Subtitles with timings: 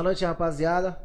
[0.00, 0.98] Boa noite, rapaziada.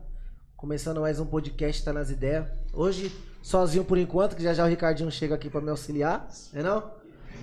[0.55, 2.48] Começando mais um podcast, tá nas ideias.
[2.72, 3.12] Hoje,
[3.44, 6.94] sozinho por enquanto, que já já o Ricardinho chega aqui pra me auxiliar, é não?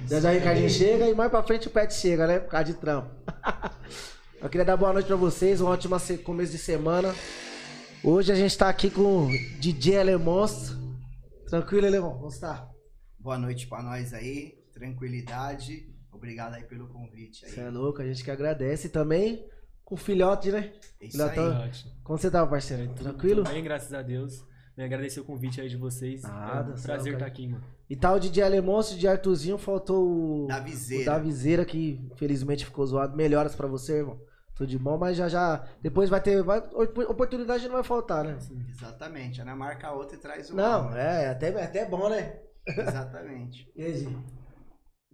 [0.08, 2.38] Já já o Ricardinho chega e mais pra frente o Pet chega, né?
[2.38, 3.10] Por causa de trampo.
[4.40, 7.14] Eu queria dar boa noite pra vocês, um ótimo começo de semana.
[8.02, 9.28] Hoje a gente tá aqui com o
[9.60, 10.78] DJ Alemonstro.
[11.50, 12.14] Tranquilo, Alemão?
[12.14, 12.66] Como está?
[13.18, 15.86] Boa noite pra nós aí, tranquilidade.
[16.10, 17.52] Obrigado aí pelo convite aí.
[17.52, 18.88] Você é louco, a gente que agradece.
[18.88, 19.51] Também
[19.92, 20.72] com o filhote, né?
[21.00, 21.30] Isso aí.
[21.30, 21.64] Filhotão.
[21.64, 21.92] Ótimo.
[22.02, 22.88] Como você tá, parceiro?
[22.94, 23.44] Tranquilo?
[23.44, 24.42] Tudo bem, graças a Deus.
[24.74, 26.22] Me agradecer o convite aí de vocês.
[26.22, 27.62] Nada, é um prazer estar aqui, mano.
[27.90, 30.46] E tal de DJ Alemonstro, de Artuzinho, faltou o.
[30.46, 31.04] Da O viseira.
[31.12, 33.14] da viseira que infelizmente ficou zoado.
[33.14, 34.18] Melhoras pra você, irmão.
[34.54, 35.62] Tudo de bom, mas já já.
[35.82, 36.42] Depois vai ter.
[36.42, 36.58] Vai,
[37.06, 38.38] oportunidade não vai faltar, né?
[38.70, 39.42] Exatamente.
[39.42, 42.36] Ana marca a outra e traz o Não, é, até, é até bom, né?
[42.66, 43.70] Exatamente.
[43.76, 44.18] E aí, Gi?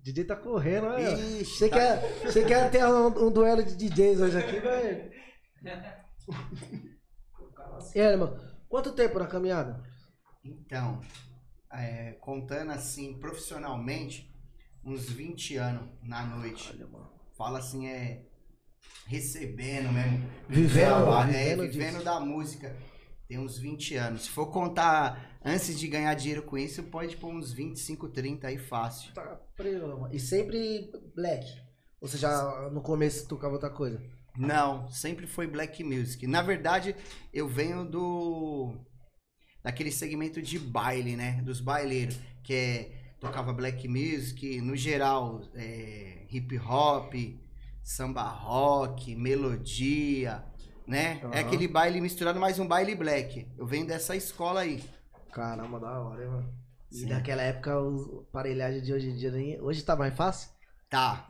[0.08, 1.12] O DJ tá correndo, olha.
[1.12, 5.10] Ixi, Você tá- quer, você quer ter um, um duelo de DJs hoje aqui, vai.
[7.94, 8.36] E aí, irmão?
[8.68, 9.82] Quanto tempo na caminhada?
[10.44, 11.00] Então,
[11.72, 14.34] é, contando assim, profissionalmente,
[14.84, 16.70] uns 20 anos na noite.
[16.74, 17.10] Olha, mano.
[17.36, 18.24] Fala assim, é
[19.06, 20.28] recebendo mesmo.
[20.48, 22.76] Vivendo, trabalho, é, vivendo vivendo da música.
[23.28, 24.22] Tem uns 20 anos.
[24.22, 28.58] Se for contar antes de ganhar dinheiro com isso, pode pôr uns 25, 30 aí
[28.58, 29.12] fácil.
[29.14, 30.08] Tá preso.
[30.10, 31.46] E sempre black.
[32.00, 34.00] Ou seja, no começo tocava outra coisa.
[34.36, 36.26] Não, sempre foi black music.
[36.26, 36.94] Na verdade,
[37.32, 38.76] eu venho do
[39.62, 41.42] daquele segmento de baile, né?
[41.42, 47.14] Dos baileiros, que é tocava black music, no geral, é, hip hop,
[47.82, 50.44] samba rock, melodia,
[50.86, 51.20] né?
[51.20, 51.40] É Aham.
[51.40, 53.46] aquele baile misturado, mais um baile black.
[53.58, 54.82] Eu venho dessa escola aí.
[55.32, 56.54] Caramba, da hora, hein, mano.
[56.90, 57.06] E Sim.
[57.08, 59.60] naquela época, o aparelhagem de hoje em dia, nem...
[59.60, 60.50] hoje tá mais fácil?
[60.90, 61.26] Tá.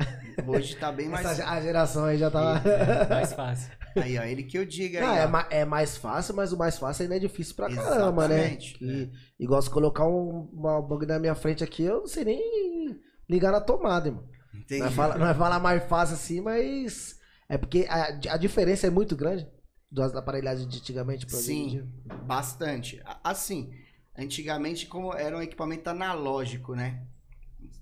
[0.47, 1.27] Hoje tá bem mais.
[1.27, 2.63] Essa, a geração aí já tá.
[3.11, 3.73] Mais fácil.
[3.97, 5.19] Aí, ó, ele que eu diga Não, aí.
[5.19, 8.37] é, ma- é mais fácil, mas o mais fácil ainda é difícil pra caramba, né?
[8.37, 9.11] Exatamente, Que,
[9.41, 13.51] Igual se colocar um, uma bug na minha frente aqui, eu não sei nem ligar
[13.51, 14.23] na tomada, irmão.
[14.55, 14.81] Entendi.
[14.81, 17.19] Não é falar, não é falar mais fácil assim, mas.
[17.49, 19.45] É porque a, a diferença é muito grande
[19.91, 21.69] das aparelhagens de antigamente pra hoje em Sim.
[21.69, 21.89] dia.
[22.27, 23.01] Bastante.
[23.05, 23.73] A- Assim,
[24.19, 27.07] antigamente como era um equipamento analógico, né?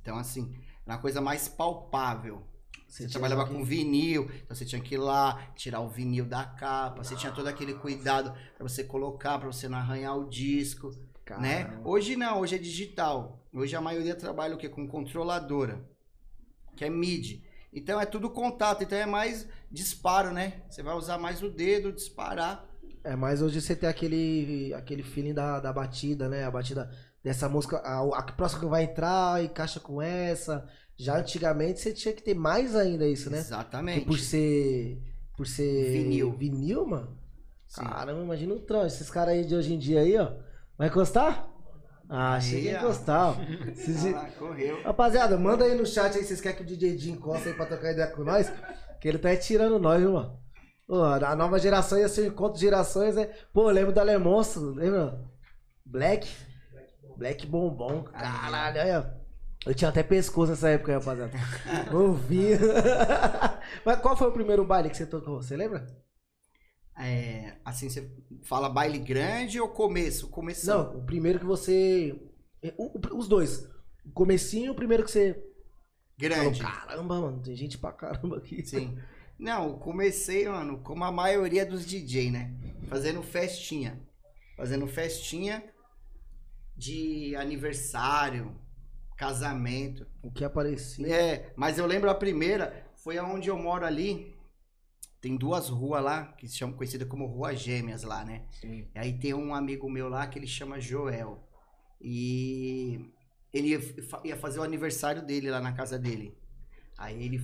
[0.00, 0.54] Então, assim,
[0.84, 2.47] era uma coisa mais palpável.
[2.86, 6.24] Você, tinha trabalhava que- com vinil, então você tinha que ir lá, tirar o vinil
[6.24, 10.28] da capa, você tinha todo aquele cuidado pra você colocar, pra você não arranhar o
[10.28, 10.91] disco,
[11.38, 11.64] né?
[11.64, 11.88] Caramba.
[11.88, 13.44] Hoje não, hoje é digital.
[13.53, 14.68] Hoje a maioria trabalha o quê?
[14.68, 15.84] Com controladora,
[16.76, 17.42] que é MIDI.
[17.72, 20.62] Então é tudo contato, então é mais disparo, né?
[20.70, 22.64] Você vai usar mais o dedo, disparar.
[23.06, 26.44] É, mas hoje você tem aquele, aquele feeling da, da batida, né?
[26.44, 26.90] A batida
[27.22, 30.66] dessa música, a, a próxima que vai entrar encaixa com essa.
[30.96, 33.38] Já antigamente você tinha que ter mais ainda isso, né?
[33.38, 33.98] Exatamente.
[34.00, 35.02] Porque por ser.
[35.36, 35.92] Por ser.
[35.92, 36.32] Vinil.
[36.32, 37.16] Vinil, mano.
[37.66, 37.84] Sim.
[37.84, 39.02] Caramba, imagina o trânsito.
[39.02, 40.32] Esses caras aí de hoje em dia aí, ó.
[40.78, 41.48] Vai encostar?
[42.08, 43.42] Ah, chega a encostar, ó.
[43.70, 44.82] Esses- Ah, correu.
[44.82, 47.54] Rapaziada, manda aí no chat aí se vocês querem que o DJ Jim encosta aí
[47.54, 48.50] pra trocar ideia com nós.
[49.00, 50.38] Que ele tá tirando nós, viu, mano?
[50.86, 53.26] Pô, a nova geração ia ser um encontro de gerações, né?
[53.52, 55.20] Pô, eu lembro do Alemonstro, lembra?
[55.84, 56.28] Black.
[57.16, 58.04] Black bombom.
[58.04, 59.16] Caralho, ó.
[59.69, 61.32] Eu tinha até pescoço nessa época, rapaziada.
[61.92, 62.50] Ouvi.
[63.84, 65.42] Mas qual foi o primeiro baile que você tocou?
[65.42, 65.86] Você lembra?
[66.98, 68.08] É, assim, você
[68.44, 70.28] fala baile grande ou começo?
[70.30, 70.66] Começo.
[70.68, 72.14] Não, o primeiro que você.
[72.78, 73.68] o- o- os dois.
[74.04, 75.42] O comecinho, o primeiro que você.
[76.16, 76.62] Grande.
[76.62, 78.65] Falou, caramba, mano, tem gente pra caramba aqui.
[78.65, 78.97] Sim.
[79.38, 82.54] Não, comecei, mano, como a maioria dos DJ, né?
[82.88, 84.00] Fazendo festinha.
[84.56, 85.62] Fazendo festinha
[86.77, 88.54] de aniversário,
[89.16, 90.06] casamento.
[90.22, 91.06] O que aparecia.
[91.09, 94.34] É, mas eu lembro a primeira, foi aonde eu moro ali.
[95.21, 98.47] Tem duas ruas lá, que se chamam conhecida como Rua Gêmeas lá, né?
[98.60, 98.86] Sim.
[98.94, 101.42] E aí tem um amigo meu lá que ele chama Joel.
[102.00, 103.10] E
[103.53, 106.36] ele ia, fa- ia fazer o aniversário dele lá na casa dele.
[106.98, 107.42] Aí ele.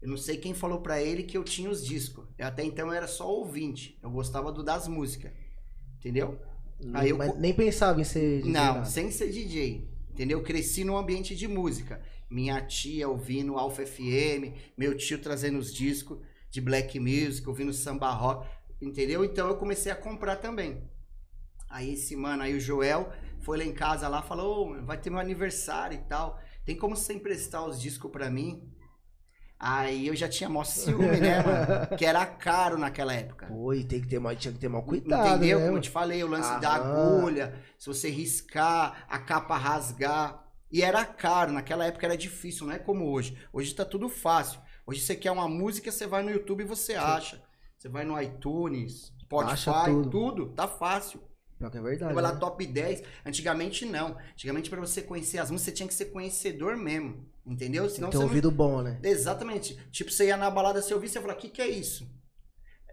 [0.00, 2.24] Eu não sei quem falou pra ele que eu tinha os discos.
[2.38, 3.98] Eu, até então eu era só ouvinte.
[4.02, 5.30] Eu gostava do das músicas.
[5.98, 6.38] Entendeu?
[6.94, 8.84] Aí eu nem pensava em ser DJ, Não, nada.
[8.86, 9.90] sem ser DJ.
[10.10, 10.38] Entendeu?
[10.38, 12.00] Eu cresci num ambiente de música.
[12.30, 16.18] Minha tia ouvindo Alfa FM, meu tio trazendo os discos
[16.50, 18.48] de black music, ouvindo samba rock,
[18.80, 19.24] entendeu?
[19.24, 20.82] Então eu comecei a comprar também.
[21.68, 25.10] Aí esse mano, aí o Joel foi lá em casa lá, falou, "Ô, vai ter
[25.10, 26.40] meu aniversário e tal.
[26.64, 28.62] Tem como você emprestar os discos pra mim?
[29.62, 31.86] Aí eu já tinha mó ciúme, né, mano?
[31.98, 33.46] Que era caro naquela época.
[33.46, 35.58] Pô, e tem que ter mais, tinha que ter mais cuidado, Entendeu?
[35.58, 35.66] né?
[35.66, 37.20] Como eu te falei, o lance da Aham.
[37.20, 40.46] agulha, se você riscar, a capa rasgar.
[40.72, 43.36] E era caro, naquela época era difícil, não é como hoje.
[43.52, 44.58] Hoje tá tudo fácil.
[44.86, 47.42] Hoje você quer uma música, você vai no YouTube e você acha.
[47.76, 50.10] Você vai no iTunes, Spotify, tudo.
[50.10, 50.46] tudo.
[50.54, 51.20] tá fácil.
[51.58, 52.14] Pior que é verdade.
[52.14, 52.40] Vai lá né?
[52.40, 53.02] top 10.
[53.26, 54.16] Antigamente não.
[54.32, 57.28] Antigamente pra você conhecer as músicas, você tinha que ser conhecedor mesmo.
[57.50, 57.84] Entendeu?
[57.86, 59.00] Tem Senão que ter um você não ouvido bom, né?
[59.02, 59.76] Exatamente.
[59.90, 62.08] Tipo, você ia na balada, você ouvia, você ia falar, o que, que é isso?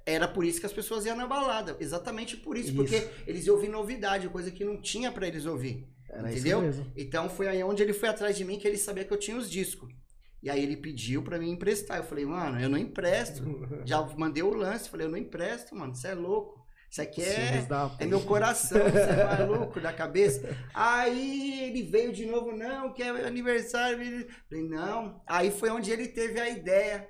[0.03, 1.77] Era por isso que as pessoas iam na balada.
[1.79, 2.69] Exatamente por isso.
[2.69, 2.75] Isso.
[2.75, 5.87] Porque eles iam ouvir novidade, coisa que não tinha pra eles ouvir.
[6.09, 6.61] Era Entendeu?
[6.95, 9.37] Então foi aí onde ele foi atrás de mim, que ele sabia que eu tinha
[9.37, 9.93] os discos.
[10.41, 11.97] E aí ele pediu pra mim emprestar.
[11.97, 13.43] Eu falei, mano, eu não empresto.
[13.85, 14.89] Já mandei o lance.
[14.89, 15.93] Falei, eu não empresto, mano.
[15.93, 16.65] Você é louco.
[16.89, 20.55] Isso aqui é, da é meu coração, você é maluco da cabeça.
[20.73, 24.01] Aí ele veio de novo, não, que é aniversário.
[24.01, 25.21] Ele- Falei, não.
[25.27, 27.07] Aí foi onde ele teve a ideia.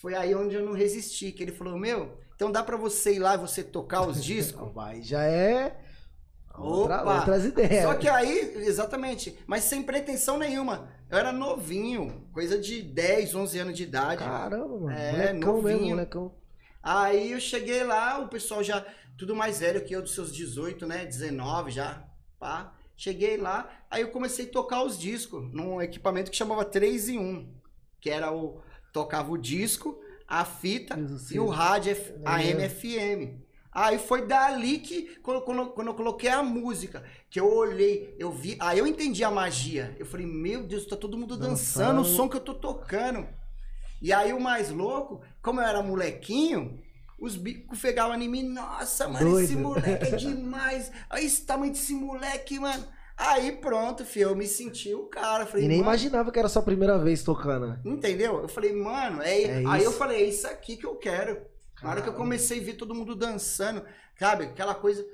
[0.00, 1.32] Foi aí onde eu não resisti.
[1.32, 4.70] Que ele falou, meu, então dá pra você ir lá e você tocar os discos?
[4.78, 5.80] Aí já é.
[6.56, 7.16] Outra, Opa!
[7.16, 7.82] outras ideias.
[7.82, 10.88] Só que aí, exatamente, mas sem pretensão nenhuma.
[11.10, 14.24] Eu era novinho, coisa de 10, 11 anos de idade.
[14.24, 14.90] Caramba, mano.
[14.90, 15.88] É, molecão mesmo, novinho.
[15.96, 16.34] molecão.
[16.82, 18.84] Aí eu cheguei lá, o pessoal já,
[19.16, 21.04] tudo mais velho que eu, dos seus 18, né?
[21.04, 22.04] 19 já,
[22.38, 22.72] pá.
[22.96, 27.18] Cheguei lá, aí eu comecei a tocar os discos num equipamento que chamava 3 em
[27.18, 27.54] 1,
[28.00, 28.60] que era o.
[28.92, 30.96] Tocava o disco, a fita
[31.30, 32.14] e o rádio É.
[32.24, 33.44] AM FM.
[33.70, 38.32] Aí foi dali que, quando, quando- quando eu coloquei a música, que eu olhei, eu
[38.32, 39.94] vi, aí eu entendi a magia.
[39.98, 42.00] Eu falei, meu Deus, tá todo mundo dançando, Dançando.
[42.00, 43.28] o som que eu tô tocando.
[44.00, 46.80] E aí o mais louco, como eu era molequinho,
[47.18, 49.62] os bicos pegavam em mim, nossa, mano, esse Doido.
[49.68, 50.90] moleque é demais.
[51.10, 52.84] Olha esse tamanho desse moleque, mano.
[53.16, 55.46] Aí pronto, filho, eu me senti o cara.
[55.46, 57.78] Falei, E nem imaginava que era a sua primeira vez tocando?
[57.82, 58.42] Entendeu?
[58.42, 59.42] Eu falei, mano, é...
[59.42, 61.40] É aí eu falei, é isso aqui que eu quero.
[61.82, 63.82] Na hora que eu comecei a ver todo mundo dançando,
[64.18, 64.44] sabe?
[64.44, 65.04] Aquela coisa.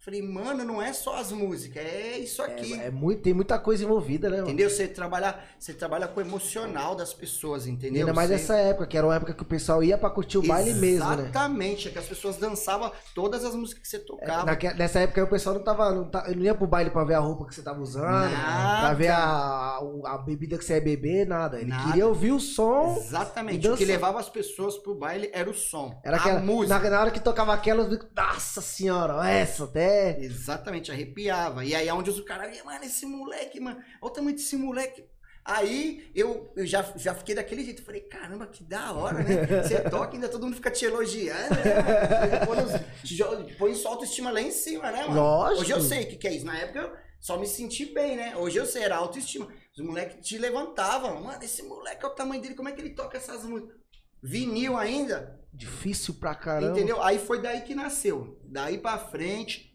[0.00, 2.72] Falei, mano, não é só as músicas, é isso aqui.
[2.80, 4.48] É, é muito, tem muita coisa envolvida, né, mano?
[4.48, 4.70] Entendeu?
[4.70, 8.02] Você trabalha, você trabalha com o emocional das pessoas, E entendeu?
[8.02, 10.38] ainda mais Você- nessa época, que era uma época que o pessoal ia pra curtir
[10.38, 11.24] o baile mesmo, né?
[11.24, 14.44] Exatamente, é que as pessoas dançavam todas as músicas que você tocava.
[14.46, 15.90] Naque- nessa época o pessoal não tava.
[15.90, 18.80] Não, não ia pro baile pra ver a roupa que você tava usando, Nada.
[18.80, 21.58] pra ver a, a bebida que você ia beber, nada.
[21.60, 21.84] Ele Nada.
[21.88, 22.96] queria ouvir o som.
[22.98, 23.66] Exatamente.
[23.66, 26.00] E O que levava as pessoas pro baile era o som.
[26.04, 26.78] Era a aquela, música.
[26.78, 29.87] na, na hora que tocava aquelas, nossa senhora, essa até.
[30.20, 31.64] Exatamente, arrepiava.
[31.64, 35.04] E aí é onde os caras, mano, esse moleque, mano, olha o tamanho desse moleque.
[35.48, 37.82] Aí eu, eu já, já fiquei daquele jeito.
[37.82, 39.62] Falei, caramba, que da hora, né?
[39.62, 42.44] Você toca e ainda todo mundo fica te elogiando, né?
[42.44, 45.14] Põe, põe sua autoestima lá em cima, né, mano?
[45.14, 45.62] Lógico.
[45.62, 46.44] Hoje eu sei o que, que é isso.
[46.44, 48.36] Na época eu só me senti bem, né?
[48.36, 49.48] Hoje eu sei, era autoestima.
[49.74, 51.22] Os moleques te levantavam.
[51.22, 53.74] Mano, esse moleque, olha o tamanho dele, como é que ele toca essas músicas?
[54.22, 55.40] Vinil ainda?
[55.52, 56.72] Difícil pra caramba.
[56.72, 57.02] Entendeu?
[57.02, 58.38] Aí foi daí que nasceu.
[58.44, 59.67] Daí pra frente,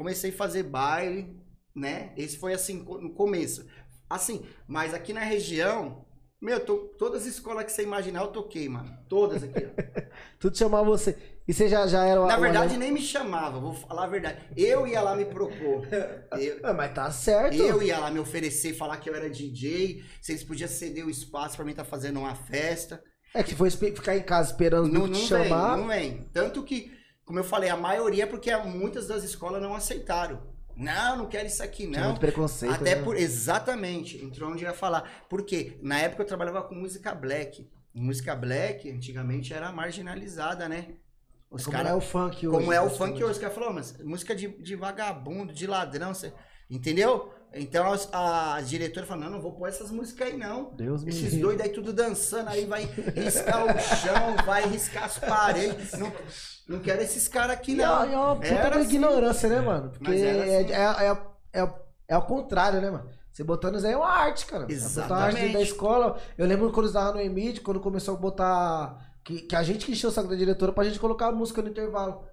[0.00, 1.36] comecei a fazer baile,
[1.74, 2.12] né?
[2.16, 3.66] Esse foi assim, no começo.
[4.08, 6.04] Assim, mas aqui na região,
[6.40, 8.90] meu, tô- todas as escolas que você imaginar eu toquei, mano.
[9.08, 9.58] Todas aqui.
[9.66, 9.70] ó.
[10.40, 11.16] Tudo chamava você.
[11.46, 14.40] E você já, já era o Na verdade, nem me chamava, vou falar a verdade.
[14.56, 15.86] Eu ia lá me propor.
[16.38, 17.56] Eu, Ah, mas tá certo.
[17.56, 21.10] eu ia lá me oferecer, falar que eu era DJ, se eles podiam ceder o
[21.10, 23.02] espaço pra mim estar fazendo uma festa.
[23.34, 25.76] É que espe- ficar em casa esperando Não, não, não te vem, chamar.
[25.76, 26.22] não vem.
[26.32, 26.90] Tanto que,
[27.30, 30.42] como eu falei, a maioria é porque muitas das escolas não aceitaram.
[30.76, 32.08] Não, não quero isso aqui, Tinha não.
[32.08, 32.74] muito preconceito.
[32.74, 33.02] Até né?
[33.02, 33.16] por.
[33.16, 34.20] Exatamente.
[34.20, 35.08] Entrou onde eu ia falar.
[35.28, 37.70] Porque na época eu trabalhava com música black.
[37.94, 40.88] Música black, antigamente, era marginalizada, né?
[41.48, 42.58] Os Como caras é o funk hoje.
[42.58, 43.30] como é o funk hoje.
[43.32, 46.32] Os caras falaram, mas música de, de vagabundo, de ladrão, cê-
[46.68, 47.32] entendeu?
[47.52, 50.72] Então as, a diretora falou, não, não vou pôr essas músicas aí não.
[50.74, 51.40] Deus me Esses livre.
[51.40, 55.92] doidos aí tudo dançando, aí vai riscar o chão, vai riscar as paredes.
[55.98, 56.12] Não,
[56.68, 58.04] não quero esses caras aqui é, não.
[58.04, 58.82] é uma puta assim.
[58.82, 59.90] ignorância, né, mano?
[59.90, 60.72] Porque é, era é, assim.
[61.52, 61.74] é, é,
[62.08, 63.10] é o contrário, né, mano?
[63.32, 64.66] Você botando isso aí é uma arte, cara.
[64.68, 65.70] Você botar arte dentro da Exatamente.
[65.70, 66.18] escola.
[66.36, 69.10] Eu lembro quando eu estava no Emid, quando começou a botar.
[69.24, 71.62] Que, que a gente que encheu o saco da diretora pra gente colocar a música
[71.62, 72.24] no intervalo.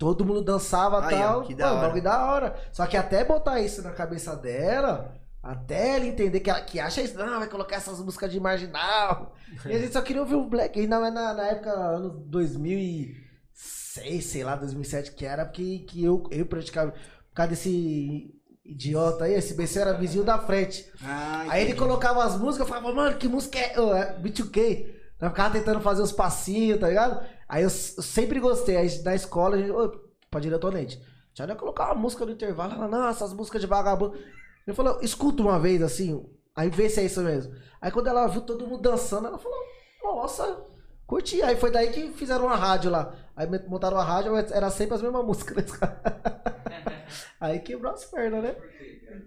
[0.00, 1.42] Todo mundo dançava e ó, tal.
[1.42, 2.00] que da hora.
[2.00, 2.56] da hora.
[2.72, 7.02] Só que até botar isso na cabeça dela, até ela entender que, ela, que acha
[7.02, 9.36] isso, não, vai colocar essas músicas de marginal.
[9.66, 10.80] E a gente só queria ouvir o Black.
[10.80, 16.26] Ainda mais na, na época, anos 2006, sei lá, 2007, que era que, que eu,
[16.30, 16.92] eu praticava.
[16.92, 20.90] Por causa desse idiota aí, esse BC era vizinho da frente.
[21.04, 23.78] Ah, Aí ele colocava as músicas, eu falava, mano, que música é?
[23.78, 24.94] Oh, é B2K.
[25.20, 27.22] Eu ficava tentando fazer os passinhos, tá ligado?
[27.50, 28.76] Aí eu, sempre gostei.
[28.76, 29.90] Aí na escola, a gente, ô,
[30.30, 31.02] pra diretonente,
[31.34, 32.74] já ia colocar uma música no intervalo.
[32.74, 34.16] Ela, não, essas músicas de vagabundo.
[34.64, 37.52] Ele falou, escuta uma vez assim, aí vê se é isso mesmo.
[37.80, 39.58] Aí quando ela viu todo mundo dançando, ela falou,
[40.00, 40.64] nossa,
[41.08, 41.42] curti.
[41.42, 43.16] Aí foi daí que fizeram uma rádio lá.
[43.34, 45.64] Aí montaram a rádio, mas era sempre as mesmas músicas.
[47.40, 48.52] Aí quebrou as pernas, né?
[48.52, 49.22] Por quê, cara?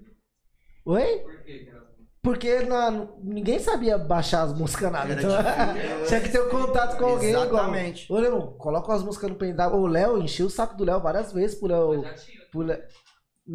[0.85, 1.19] Oi?
[1.19, 1.82] Por quê, cara?
[2.23, 5.11] Porque na- ninguém sabia baixar as músicas nada.
[5.11, 5.31] Era Então,
[6.07, 7.31] tinha que ter um contato com alguém.
[7.31, 7.45] igual.
[7.47, 8.11] Exatamente.
[8.11, 9.73] Ô, Leão, coloca as músicas no pendrive.
[9.75, 12.03] O Léo encheu o saco do Léo várias vezes pro Léo.
[12.51, 12.65] Pro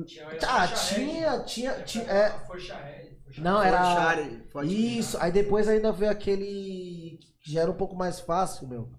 [0.04, 1.44] Tinha Ah, tinha, Red.
[1.44, 2.04] tinha, tinha.
[2.04, 2.34] É,
[3.38, 4.18] não, era.
[4.64, 7.18] Isso, aí depois ainda veio aquele.
[7.42, 8.90] que já era um pouco mais fácil, meu.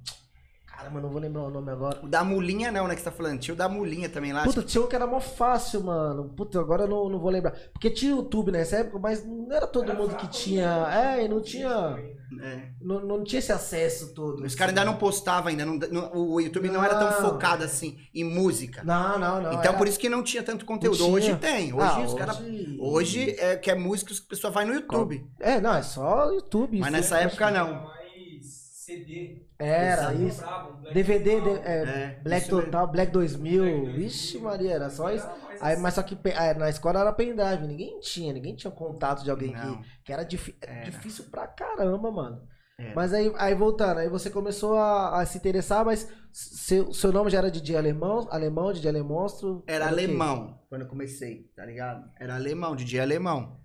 [0.80, 2.00] Caramba, não vou lembrar o nome agora.
[2.02, 3.38] O da mulinha não, né, que você tá falando.
[3.40, 4.44] Tinha o da mulinha também lá.
[4.46, 6.30] Puta, tinha um que era mó fácil, mano.
[6.30, 7.52] Puta, agora eu não, não vou lembrar.
[7.74, 10.86] Porque tinha YouTube nessa época, mas não era todo Era mundo que tinha.
[10.88, 11.20] né?
[11.20, 12.00] É, e não tinha.
[12.42, 12.70] É.
[12.82, 14.42] Não, não tinha esse acesso todo.
[14.46, 15.66] Os caras ainda não postavam ainda.
[15.66, 17.30] não- não- o YouTube não era tão Não.
[17.30, 18.82] focado assim em música.
[18.86, 19.50] Não, não, não.
[19.52, 20.98] então era- por isso que não tinha tanto conteúdo.
[21.00, 21.74] Não Hoje tem.
[21.74, 22.40] Hoje Ah, os caras.
[22.40, 25.26] hoje- Hoje é que é música, as pessoas vai no YouTube.
[25.40, 26.80] É, não, é só YouTube.
[26.80, 27.84] Mas isso, nessa eu época não.
[27.84, 29.49] Mais CD.
[29.60, 30.42] Era isso.
[30.94, 31.38] DVD, é,
[32.16, 32.66] É, Black isso mesmo.
[32.72, 33.62] Total, Black 2000.
[33.62, 33.94] Black 2000.
[33.94, 35.26] Vixe, Maria, era só isso.
[35.28, 38.72] Era mais Aí, mas só que ah, na escola era pendrive, ninguém tinha, ninguém tinha
[38.72, 39.82] contato de alguém Não.
[39.82, 40.84] que, que era difí- Era.
[40.86, 42.42] difícil pra caramba, mano.
[42.80, 42.96] Era.
[42.96, 47.30] Mas aí, aí voltando, aí você começou a, a se interessar, mas seu, seu nome
[47.30, 49.62] já era DJ alemão, alemão, DJ Alemonstro?
[49.68, 49.92] Era quê?
[49.92, 52.10] alemão quando eu comecei, tá ligado?
[52.18, 53.60] Era alemão, DJ alemão.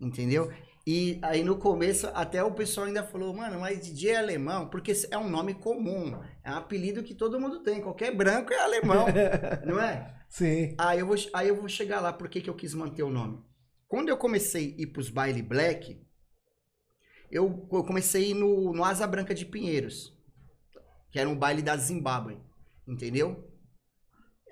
[0.00, 0.50] Entendeu?
[0.86, 4.92] E aí no começo até o pessoal ainda falou, mano, mas DJ é alemão, porque
[5.10, 9.06] é um nome comum, é um apelido que todo mundo tem, qualquer branco é alemão,
[9.64, 10.14] não é?
[10.28, 10.74] Sim.
[10.76, 13.10] Aí eu vou, aí eu vou chegar lá, por que que eu quis manter o
[13.10, 13.42] nome?
[13.88, 16.04] Quando eu comecei a ir pros baile black,
[17.30, 20.12] eu, eu comecei a ir no, no Asa Branca de Pinheiros,
[21.10, 22.38] que era um baile da Zimbábue,
[22.86, 23.50] entendeu?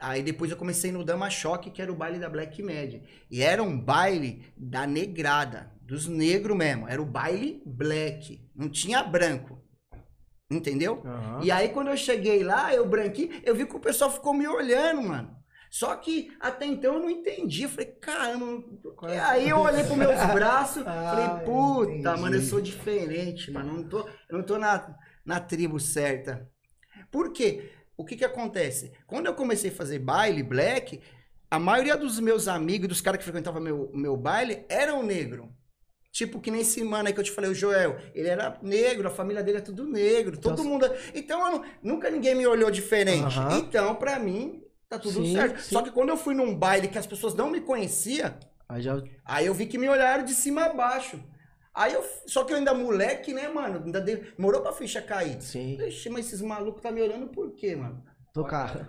[0.00, 3.04] Aí depois eu comecei no Dama Choque, que era o baile da Black Média.
[3.30, 6.88] E era um baile da negrada, dos negros mesmo.
[6.88, 9.62] Era o baile black, não tinha branco.
[10.50, 11.02] Entendeu?
[11.04, 11.40] Aham.
[11.42, 14.46] E aí, quando eu cheguei lá, eu branquinho, eu vi que o pessoal ficou me
[14.46, 15.34] olhando, mano.
[15.70, 17.62] Só que até então eu não entendi.
[17.62, 18.62] Eu falei, caramba.
[19.08, 19.18] E é?
[19.20, 22.20] aí eu olhei pros meus braços, Ah, falei, puta, entendi.
[22.20, 23.70] mano, eu sou diferente, mano.
[23.70, 26.46] Eu não tô, eu não tô na, na tribo certa.
[27.10, 27.70] Por quê?
[27.96, 28.92] O que que acontece?
[29.06, 31.00] Quando eu comecei a fazer baile black,
[31.50, 35.50] a maioria dos meus amigos, dos caras que frequentavam meu, meu baile, eram negro.
[36.12, 37.96] Tipo, que nem esse mano aí que eu te falei, o Joel.
[38.14, 40.86] Ele era negro, a família dele é tudo negro, Então, todo mundo.
[41.14, 43.34] Então, eu não- nunca ninguém me olhou diferente.
[43.58, 45.60] Então, pra mim, tá tudo Sim, certo.
[45.62, 45.74] sim.
[45.74, 48.32] Só que quando eu fui num baile que as pessoas não me conheciam,
[48.68, 49.02] Aí já.
[49.24, 51.18] Aí eu vi que me olharam de cima a baixo.
[51.74, 52.02] Aí eu.
[52.26, 53.82] Só que eu ainda moleque, né, mano?
[53.84, 55.40] Ainda demorou pra ficha cair.
[55.42, 55.78] Sim.
[55.86, 58.02] Ixi, mas esses malucos tá me olhando por quê, mano?
[58.32, 58.86] Tocar.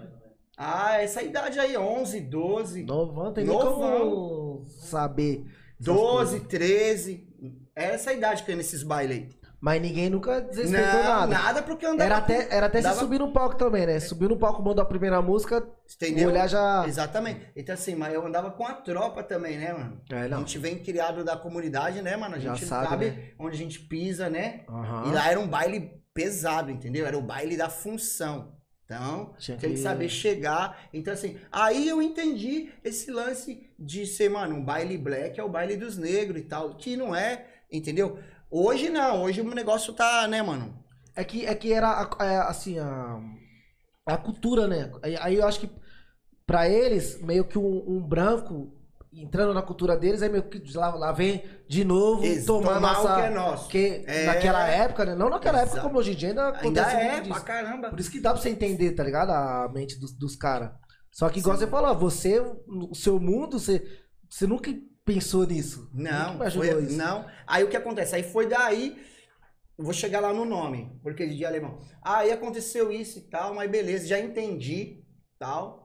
[0.58, 4.00] Ah, essa idade aí, 11, 12, Novão, tem nem Novão.
[4.10, 5.44] como saber.
[5.92, 6.48] Essas 12, coisas.
[6.48, 7.28] 13.
[7.76, 9.30] É essa idade que é nesses bailes aí.
[9.60, 11.28] Mas ninguém nunca desrespeitou Não, nada.
[11.28, 12.04] nada porque eu andava.
[12.06, 13.98] Era até, era até Dava- você subir no palco também, né?
[13.98, 16.28] Subir no palco, mandou a primeira música, Entendeu?
[16.30, 16.84] olhar já.
[16.86, 17.48] Exatamente.
[17.56, 20.02] Então, assim, mas eu andava com a tropa também, né, mano?
[20.12, 22.36] É, A gente vem criado da comunidade, né, mano?
[22.36, 23.30] A Já gente sabe, sabe né?
[23.40, 24.66] onde a gente pisa, né?
[24.68, 25.10] Aham.
[25.10, 27.06] E lá era um baile pesado, entendeu?
[27.08, 28.52] Era o baile da função.
[28.96, 30.88] Então, Tinha tem que saber chegar.
[30.94, 35.50] Então, assim, aí eu entendi esse lance de ser, mano, um baile black é o
[35.50, 36.76] baile dos negros e tal.
[36.76, 38.20] Que não é, entendeu?
[38.50, 40.78] Hoje não, hoje o negócio tá, né, mano?
[41.16, 43.20] É que, é que era, é, assim, a,
[44.06, 44.92] a cultura, né?
[45.22, 45.70] Aí, eu acho que
[46.46, 48.74] pra eles, meio que um, um branco
[49.16, 52.94] entrando na cultura deles, aí meio que lá, lá vem de novo Ex- tomar, tomar
[52.94, 53.14] nossa...
[53.14, 53.78] o que é nosso.
[54.08, 54.26] É.
[54.26, 55.16] naquela época, né?
[55.16, 55.88] Não naquela época, Exato.
[55.88, 57.90] como hoje em dia, ainda Ainda acontece é, muito pra caramba.
[57.90, 59.30] Por isso que dá pra você entender, tá ligado?
[59.32, 60.72] A mente dos, dos caras.
[61.12, 63.86] Só que, igual você falou, você, o seu mundo, você,
[64.28, 64.74] você nunca
[65.06, 65.90] pensou nisso.
[65.94, 66.98] Não, foi, isso.
[66.98, 67.26] não.
[67.46, 68.16] Aí o que acontece?
[68.16, 68.98] Aí foi daí,
[69.78, 71.78] vou chegar lá no nome, porque de alemão.
[72.02, 75.04] Aí aconteceu isso e tal, mas beleza, já entendi,
[75.38, 75.83] tal.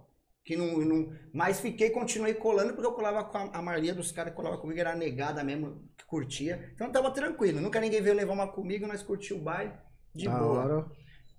[0.48, 4.10] Que não, não, mas fiquei, continuei colando, porque eu colava com a, a maioria dos
[4.10, 6.70] caras que colava comigo, era negada mesmo, que curtia.
[6.72, 9.74] Então tava tranquilo, nunca ninguém veio levar uma comigo, nós curtimos o baile,
[10.14, 10.86] de Da boa hora.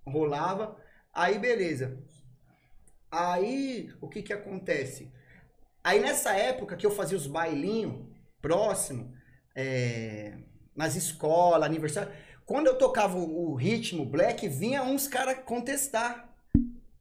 [0.06, 0.78] rolava.
[1.12, 1.98] Aí, beleza.
[3.12, 5.12] Aí, o que que acontece?
[5.84, 8.06] Aí, nessa época que eu fazia os bailinhos
[8.40, 9.12] próximo,
[9.56, 10.38] é,
[10.76, 12.14] nas escolas, aniversário,
[12.46, 16.29] quando eu tocava o, o ritmo black, vinha uns caras contestar.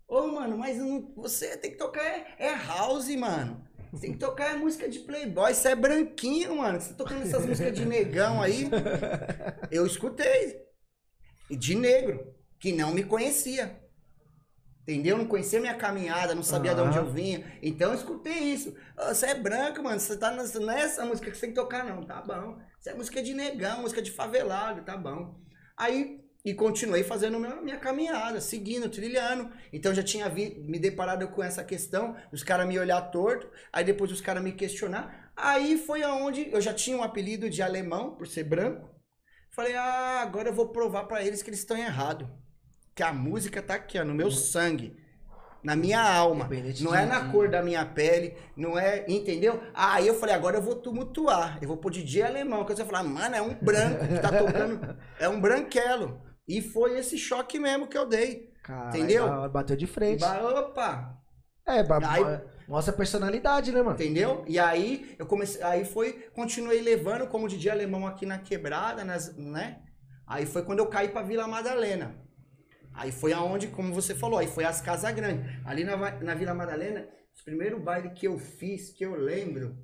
[0.09, 3.63] Ô, mano, mas não- você tem que tocar é, é house, mano.
[3.93, 5.55] Você tem que tocar é música de playboy.
[5.55, 6.81] Você é branquinho, mano.
[6.81, 8.69] Você tá tocando essas músicas de negão aí.
[9.71, 10.63] Eu escutei.
[11.51, 13.81] E de negro, que não me conhecia.
[14.83, 15.19] Entendeu?
[15.19, 17.03] Não conhecia minha caminhada, não sabia de onde Ah.
[17.03, 17.45] eu vinha.
[17.63, 18.75] Então eu escutei isso.
[18.99, 20.01] Ô, Você é branco, mano.
[20.01, 22.07] Você tá nessa, nessa música que você tem que tocar, não.
[22.07, 22.59] Tá bom.
[22.81, 25.39] Isso é música de negão, música de favelado, tá bom.
[25.77, 29.51] Aí, e continuei fazendo minha, minha caminhada, seguindo, trilhando.
[29.73, 33.85] Então já tinha vi- me deparado com essa questão, os caras me olhar torto, aí
[33.85, 35.31] depois os caras me questionar.
[35.37, 38.89] Aí foi aonde eu já tinha um apelido de alemão, por ser branco.
[39.51, 42.29] Falei, ah, agora eu vou provar pra eles que eles estão errados.
[42.95, 44.97] Que a música tá aqui, ó, no meu sangue.
[45.63, 46.45] Na minha alma.
[46.85, 49.05] Não é na cor da minha pele, não é.
[49.09, 49.61] Entendeu?
[49.75, 51.59] Aí eu falei, agora eu vou tumultuar.
[51.61, 52.65] Eu vou pôr DJ alemão.
[52.65, 54.97] Que você vai falar, mano, é um branco que tá tocando.
[55.19, 56.21] É um branquelo.
[56.49, 58.51] E foi esse choque mesmo que eu dei.
[58.63, 59.49] Caralho, Entendeu?
[59.51, 60.21] Bateu de frente.
[60.21, 61.19] Ba- Opa!
[61.67, 63.95] É, Aí- mostra a personalidade, né, mano?
[63.95, 64.43] Entendeu?
[64.49, 69.37] E aí eu comecei, aí foi, continuei levando como DJ alemão aqui na quebrada, nas,
[69.37, 69.83] né?
[70.27, 72.17] Aí foi quando eu caí pra Vila Madalena.
[72.95, 75.45] Aí foi aonde, como você falou, aí foi as Casas Grandes.
[75.65, 77.03] Ali na, na Vila Madalena,
[77.41, 79.77] o primeiro baile que eu fiz, que eu lembro,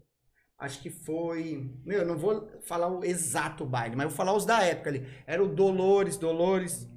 [0.59, 1.71] acho que foi.
[1.85, 5.07] Meu, eu não vou falar o exato baile, mas vou falar os da época ali.
[5.27, 6.89] Era o Dolores, Dolores,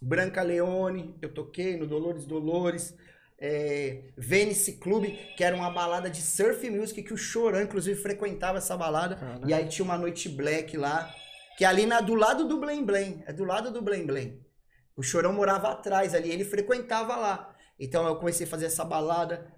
[0.00, 2.96] Branca Leone, eu toquei no Dolores Dolores.
[3.36, 8.58] É, Venice Club, que era uma balada de surf music que o Chorão, inclusive, frequentava
[8.58, 9.16] essa balada.
[9.16, 9.48] Caralho.
[9.48, 11.12] E aí tinha uma noite black lá,
[11.58, 13.22] que é ali na, do lado do Blém Blém.
[13.26, 14.40] É do lado do Blém Blém.
[14.96, 17.54] O Chorão morava atrás ali, ele frequentava lá.
[17.78, 19.52] Então eu comecei a fazer essa balada,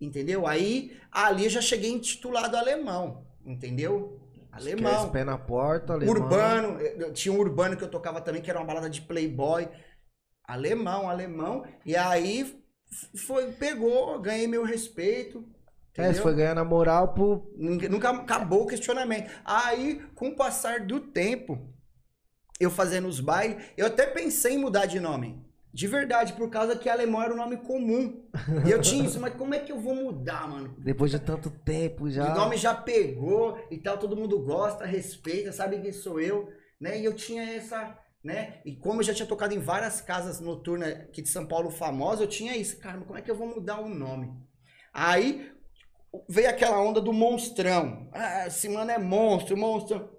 [0.00, 0.46] entendeu?
[0.46, 4.20] Aí ali eu já cheguei intitulado alemão, entendeu?
[4.56, 5.10] Esquece, Alemão.
[5.10, 6.14] pé na porta, alemão.
[6.14, 6.78] Urbano,
[7.12, 9.68] tinha um urbano que eu tocava também, que era uma balada de playboy.
[10.44, 11.64] Alemão, alemão.
[11.86, 12.60] E aí
[13.14, 15.44] foi, pegou, ganhei meu respeito.
[15.94, 16.22] É, você entendeu?
[16.22, 17.52] foi ganhando a moral por.
[17.56, 19.30] Nunca acabou o questionamento.
[19.44, 21.72] Aí, com o passar do tempo,
[22.58, 25.44] eu fazendo os bailes, eu até pensei em mudar de nome.
[25.72, 28.28] De verdade, por causa que alemão era um nome comum.
[28.66, 30.74] E eu tinha isso, mas como é que eu vou mudar, mano?
[30.78, 32.32] Depois de tanto tempo já.
[32.32, 36.48] O nome já pegou e tal, todo mundo gosta, respeita, sabe quem sou eu,
[36.80, 37.00] né?
[37.00, 38.60] E eu tinha essa, né?
[38.64, 42.22] E como eu já tinha tocado em várias casas noturnas aqui de São Paulo famosas,
[42.22, 42.76] eu tinha isso.
[42.78, 44.32] Cara, como é que eu vou mudar o nome?
[44.92, 45.52] Aí
[46.28, 48.08] veio aquela onda do monstrão.
[48.12, 50.10] Ah, esse mano é monstro, monstro.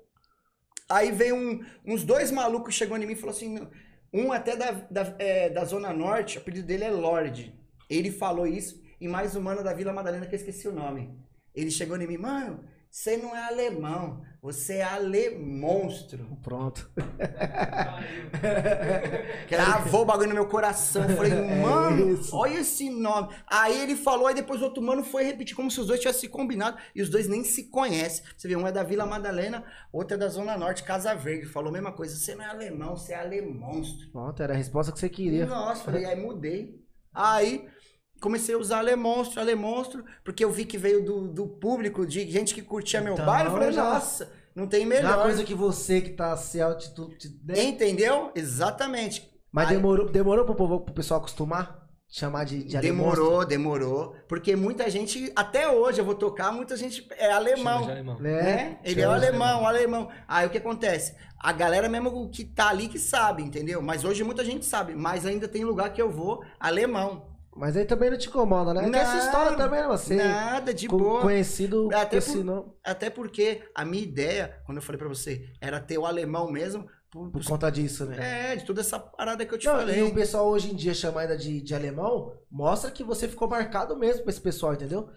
[0.90, 3.68] Aí veio um- uns dois malucos chegou em mim e falou assim,
[4.14, 7.54] um até da, da, é, da Zona Norte, o apelido dele é Lorde.
[7.90, 11.14] Ele falou isso, e mais um mano da Vila Madalena que eu esqueci o nome.
[11.56, 16.38] Ele chegou em mim, mano, você não é alemão, você é alemonstro.
[16.44, 16.92] Pronto.
[19.50, 21.10] Gravou o bagulho no meu coração.
[21.10, 23.34] Eu falei, mano, É olha esse nome.
[23.48, 26.24] Aí ele falou, aí depois o outro mano foi repetir, como se os dois tivessem
[26.24, 26.78] se combinado.
[26.94, 28.26] E os dois nem se conhecem.
[28.36, 31.46] Você vê, um é da Vila Madalena, outro é da Zona Norte, Casa Verde.
[31.46, 34.12] Falou a mesma coisa, você não é alemão, você é alemonstro.
[34.12, 35.46] Pronto, era a resposta que você queria.
[35.46, 36.78] Nossa, falei, aí mudei.
[37.14, 37.70] Aí
[38.22, 42.54] comecei a usar Alemonstro, Alemonstro, porque eu vi que veio do, do público, de gente
[42.54, 43.50] que curtia meu Então, baile.
[43.50, 45.16] Eu falei, já- nossa, não tem é melhor.
[45.16, 47.10] uma coisa que você que tá se altitu...
[47.58, 48.32] Entendeu?
[48.36, 49.30] Exatamente.
[49.52, 51.82] Mas Aí- demorou, demorou pro, povo, pro pessoal acostumar?
[52.14, 54.14] Chamar de, de Demorou, demorou.
[54.28, 57.86] Porque muita gente, até hoje eu vou tocar, muita gente é alemão.
[57.90, 58.20] Alemão.
[58.20, 58.80] Né?
[58.84, 60.10] Ele é o alemão, o alemão.
[60.28, 61.16] Aí o que acontece?
[61.40, 63.82] A galera mesmo que tá ali que sabe, entendeu?
[63.82, 64.94] Mas hoje muita gente sabe.
[64.94, 67.31] Mas ainda tem lugar que eu vou, alemão.
[67.56, 68.88] Mas aí também não te incomoda, né?
[68.88, 69.88] É que essa Não, história também, né?
[69.88, 71.22] Você Nada, de boa.
[71.22, 75.80] conhecido Até esse por- Até porque a minha ideia, quando eu falei pra você, era
[75.80, 76.88] ter o alemão mesmo.
[77.12, 78.54] Por, por conta disso, né?
[78.54, 80.00] é, de toda essa parada que eu te Não, falei.
[80.00, 83.50] e o pessoal hoje em dia chama ainda de, de alemão, mostra que você ficou
[83.50, 85.10] marcado mesmo pra esse pessoal, entendeu?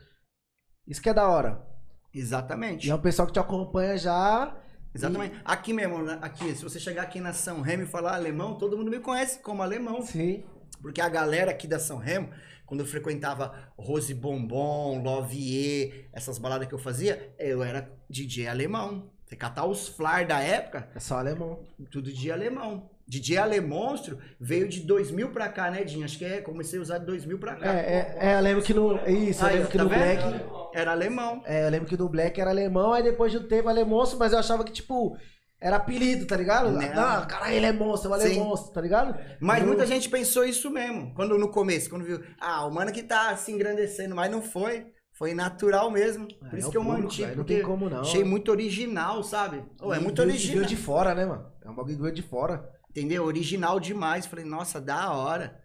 [0.88, 1.64] Isso que é da hora.
[2.12, 2.88] Exatamente.
[2.88, 4.56] E é um pessoal que te acompanha já.
[4.92, 5.40] Exatamente.
[5.44, 6.18] Aqui mesmo, né?
[6.20, 9.38] aqui, se você chegar aqui na São Remo e falar alemão, todo mundo me conhece
[9.40, 10.02] como alemão.
[10.02, 10.44] Sim.
[10.84, 12.28] Porque a galera aqui da São Remo,
[12.66, 19.10] quando eu frequentava Rose Bombom, Lovier, essas baladas que eu fazia, eu era DJ alemão.
[19.24, 21.60] Você catar os flyers da época, É só alemão.
[21.90, 22.90] tudo de alemão.
[23.08, 26.04] DJ Alemonstro veio de 2000 pra cá, né, Dinho?
[26.04, 27.72] Acho que é, comecei a usar de 2000 pra cá.
[27.74, 28.96] É, é, é, eu lembro que no.
[29.08, 30.00] Isso, eu lembro que tá no vendo?
[30.00, 30.44] Black.
[30.74, 31.42] Era alemão.
[31.46, 34.32] É, eu lembro que no Black era alemão, aí depois de um tempo monstro, mas
[34.32, 35.16] eu achava que, tipo,
[35.64, 36.70] era apelido, tá ligado?
[36.70, 36.80] Não.
[36.80, 38.40] Não, caralho, ele é monstro, ele é Sim.
[38.40, 39.18] monstro, tá ligado?
[39.40, 41.14] Mas Eu- muita gente pensou isso mesmo.
[41.14, 44.92] Quando no começo, quando viu, ah, o mano que tá se engrandecendo, mas não foi.
[45.16, 46.26] Foi natural mesmo.
[46.26, 47.24] Por É, isso é que eu público, mantive.
[47.26, 48.00] velho, não tem como não.
[48.00, 49.64] Achei muito original, sabe?
[49.80, 50.64] Ô, é muito original.
[50.64, 51.46] De fora, né, mano?
[51.64, 52.68] É um bagulho de fora.
[52.90, 53.24] Entendeu?
[53.24, 54.26] Original demais.
[54.26, 55.56] Falei, nossa, da hora.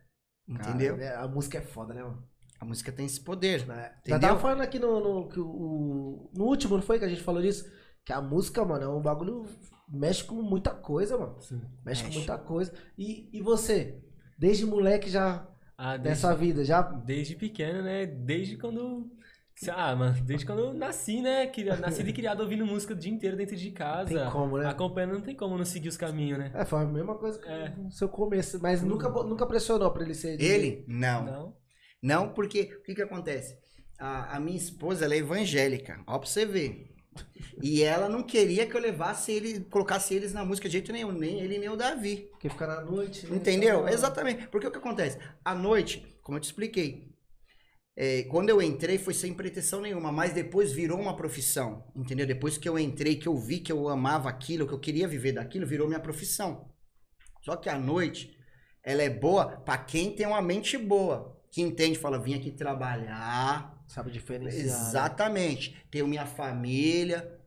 [0.48, 0.96] Entendeu?
[0.98, 2.24] Cara, é, a música é foda, né, mano?
[2.60, 3.66] A música tem esse poder.
[3.72, 3.92] É.
[4.02, 4.20] Entendeu?
[4.20, 7.42] tava falando aqui no, no, que o- no último, não foi que a gente falou
[7.42, 7.66] disso?
[8.06, 9.46] Que a música, mano, é um bagulho.
[9.92, 11.36] Mexe com muita coisa, mano.
[11.42, 11.62] Sim.
[11.86, 12.18] Mexe, com Mexe.
[12.20, 12.74] muita coisa.
[12.98, 13.98] E, e você?
[14.38, 15.48] Desde moleque já.
[15.78, 16.82] Ah, desde, Nessa vida, já.
[16.82, 18.06] desde pequeno, né?
[18.06, 19.10] Desde quando.
[19.76, 21.52] Ah, mano, desde quando eu nasci, né?
[21.82, 24.06] Nascido e criado ouvindo música o dia inteiro dentro de casa.
[24.08, 24.66] Tem como, né?
[24.68, 26.52] Acompanhando, não tem como não seguir os caminhos, né?
[26.54, 27.70] É, foi a mesma coisa que É.
[27.76, 28.58] no seu começo.
[28.62, 30.40] Mas nunca, nunca pressionou pra ele ser.
[30.42, 30.86] Ele?
[30.88, 31.26] Não.
[31.26, 31.58] Não?
[32.02, 33.58] Não, porque o que que acontece?
[34.00, 36.02] a, a minha esposa, ela é evangélica.
[36.08, 36.90] Ó, pra você ver.
[37.62, 41.12] E ela não queria que eu levasse ele, colocasse eles na música de jeito nenhum,
[41.12, 42.28] nem ele nem o Davi.
[42.32, 43.28] Porque fica na noite.
[43.28, 43.36] né?
[43.36, 43.80] Entendeu?
[43.82, 44.48] Então, Exatamente.
[44.48, 45.18] Porque o que acontece?
[45.44, 47.10] À noite, como eu te expliquei,
[47.98, 51.84] é, quando eu entrei foi sem pretensão nenhuma, mas depois virou uma profissão.
[51.96, 52.26] Entendeu?
[52.26, 55.34] Depois que eu entrei, que eu vi que eu amava aquilo, que eu queria viver
[55.34, 56.72] daquilo, virou minha profissão.
[57.42, 58.38] Só que à noite,
[58.84, 61.38] ela é boa pra quem tem uma mente boa.
[61.52, 64.64] Que entende, fala, vim aqui trabalhar, Sabe diferenciar.
[64.64, 64.66] né?
[64.72, 65.76] Exatamente.
[65.90, 67.39] Tenho minha família,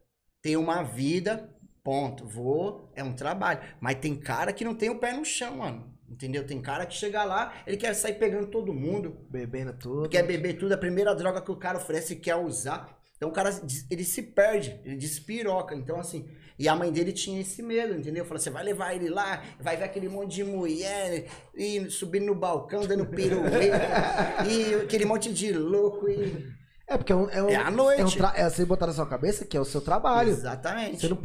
[0.42, 1.48] tenho uma vida,
[1.82, 2.26] ponto.
[2.26, 3.60] Vou, é um trabalho.
[3.80, 5.90] Mas tem cara que não tem o pé no chão, mano.
[6.10, 6.46] Entendeu?
[6.46, 10.10] Tem cara que chega lá, ele quer sair pegando todo mundo, Bebendo tudo.
[10.10, 12.98] quer beber tudo, a primeira droga que o cara oferece quer usar.
[13.16, 13.50] Então o cara,
[13.90, 15.74] ele se perde, ele despiroca.
[15.74, 16.28] Então assim,
[16.58, 18.24] e a mãe dele tinha esse medo, entendeu?
[18.24, 22.34] Falou, você vai levar ele lá, vai ver aquele monte de mulher, e subindo no
[22.34, 26.61] balcão, dando pirueta, e aquele monte de louco, e...
[26.88, 27.28] É porque é um.
[27.30, 28.00] É, um, É à noite.
[28.00, 30.30] É, um tra- é você botar na sua cabeça que é o seu trabalho.
[30.30, 31.00] Exatamente.
[31.00, 31.18] Você não,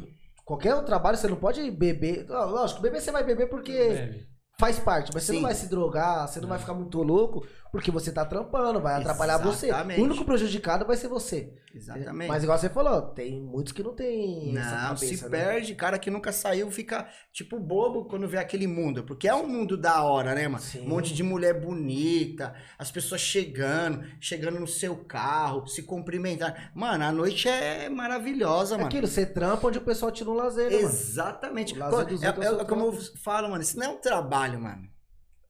[0.46, 2.26] qualquer outro trabalho, você não pode beber.
[2.30, 4.28] Lógico, beber você vai beber porque Bebe.
[4.60, 5.46] faz parte, mas você não Sim.
[5.46, 9.38] vai se drogar, você não vai ficar muito louco, porque você tá trampando, vai atrapalhar
[9.38, 9.68] você.
[9.68, 10.00] Exatamente.
[10.00, 11.54] O único prejudicado vai ser você.
[11.78, 12.28] Exatamente.
[12.28, 15.30] Mas igual você falou, tem muitos que não tem Não, cabeça, se né?
[15.30, 19.04] perde, cara que nunca saiu fica tipo bobo quando vê aquele mundo.
[19.04, 20.64] Porque é um mundo da hora, né, mano?
[20.64, 20.86] Sim.
[20.86, 26.56] Um monte de mulher bonita, as pessoas chegando, chegando no seu carro, se cumprimentando.
[26.74, 28.88] Mano, a noite é maravilhosa, É mano.
[28.88, 30.90] aquilo, você trampa onde o pessoal tira um lazer, né, mano?
[30.90, 31.74] Exatamente.
[31.74, 34.60] O lazer dos é, é é como eu falo, mano, isso não é um trabalho,
[34.60, 34.97] mano.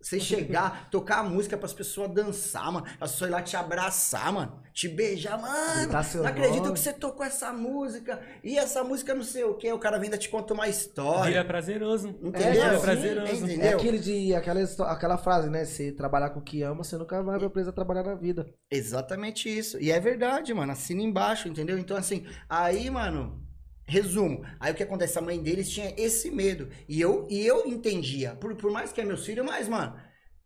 [0.02, 2.86] Você chegar, tocar a música pras pessoas dançar, mano.
[3.00, 4.62] As pessoas ir lá te abraçar, mano.
[4.74, 6.04] Te beijar, mano.
[6.04, 6.74] Seu Não acredito nome.
[6.74, 8.22] que você tocou essa música.
[8.44, 9.74] E essa música não sei o quê.
[9.74, 11.32] O cara vem ainda te conta uma história.
[11.32, 12.10] Vira prazeroso.
[12.22, 12.52] Entendeu?
[12.52, 13.46] Vira sim, prazeroso.
[13.46, 13.66] entendeu?
[13.66, 15.66] É aquele de, aquela, aquela frase, né?
[15.66, 18.54] Se trabalhar com o que ama, você nunca vai preso a trabalhar na vida.
[18.70, 19.82] Exatamente isso.
[19.82, 20.72] E é verdade, mano.
[20.72, 21.78] Assina embaixo, entendeu?
[21.78, 23.47] Então, assim, aí, mano,
[23.88, 24.46] resumo.
[24.60, 25.18] Aí o que acontece?
[25.18, 26.70] A mãe deles tinha esse medo.
[26.88, 28.36] E eu, e eu entendia.
[28.36, 29.96] Por, por mais que é meus filhos, mas, mano,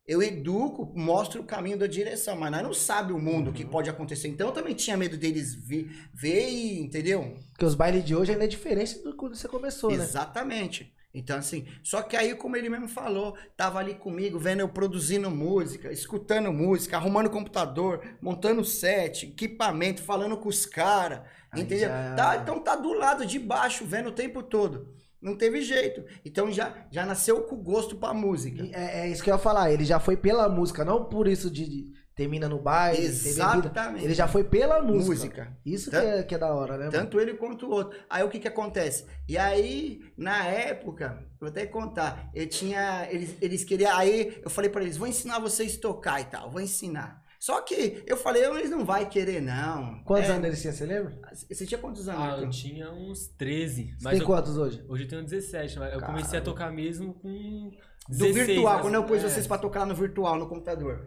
[0.07, 2.37] eu educo, mostro o caminho da direção.
[2.37, 4.27] Mas nós não sabe o mundo que pode acontecer.
[4.27, 7.37] Então eu também tinha medo deles ver, ver e, entendeu?
[7.49, 10.03] Porque os bailes de hoje ainda é diferente do quando você começou, né?
[10.03, 10.93] Exatamente.
[11.13, 15.29] Então, assim, só que aí, como ele mesmo falou, tava ali comigo, vendo eu produzindo
[15.29, 21.21] música, escutando música, arrumando computador, montando set, equipamento, falando com os caras,
[21.51, 21.89] Aí entendeu?
[21.89, 24.93] já- Tá, então tá do lado de baixo, vendo o tempo todo.
[25.21, 26.03] Não teve jeito.
[26.25, 28.63] Então já, já nasceu com gosto pra música.
[28.73, 29.71] É, é isso que eu ia falar.
[29.71, 33.05] Ele já foi pela música, não por isso de, de termina no baile.
[33.05, 34.03] Exatamente.
[34.05, 35.09] Ele já foi pela música.
[35.13, 35.57] Música.
[35.63, 36.85] Isso que é, que é da hora, né?
[36.85, 36.91] mano?
[36.91, 37.99] Tanto ele quanto o outro.
[38.09, 39.05] Aí o que que acontece?
[39.27, 44.71] E aí, na época, vou até contar, eu tinha, eles, eles queriam, aí eu falei
[44.71, 47.20] pra eles, vou ensinar vocês a tocar e tal, vou ensinar.
[47.41, 50.03] Só que eu falei, eles não vai querer não.
[50.03, 51.19] Quantos É, anos eles tinham, você lembra?
[51.33, 52.21] Você tinha quantos anos?
[52.21, 53.95] Ah, eu tinha uns 13.
[53.97, 54.85] Você Mas tem eu- quantos hoje?
[54.87, 57.71] hoje eu tenho 17, mas eu comecei a tocar mesmo com
[58.07, 58.45] Do 16.
[58.45, 59.27] virtual, mas- quando eu pus é.
[59.27, 61.03] vocês pra tocar no virtual, no computador.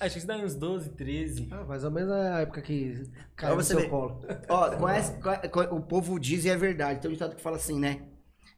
[0.00, 1.48] Acho que isso daí uns 12, 13.
[1.50, 3.02] Ah, mais ou menos a época que
[3.36, 4.22] caiu no seu colo.
[4.48, 7.02] Ó, conhece, conhe- conhe- o povo diz e é verdade.
[7.02, 8.08] Tem um ditado que fala assim, né?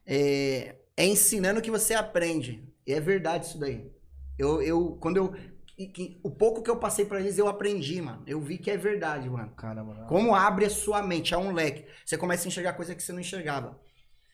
[0.05, 2.63] É, é ensinando que você aprende.
[2.87, 3.91] E é verdade isso daí.
[4.39, 5.33] Eu, eu quando eu.
[5.77, 8.23] Que- que- o pouco que eu passei pra eles, eu aprendi, mano.
[8.25, 9.51] Eu vi que é verdade, mano.
[9.55, 10.07] Cara, mano.
[10.07, 11.85] Como abre a sua mente, é um leque.
[12.03, 13.79] Você começa a enxergar coisa que você não enxergava.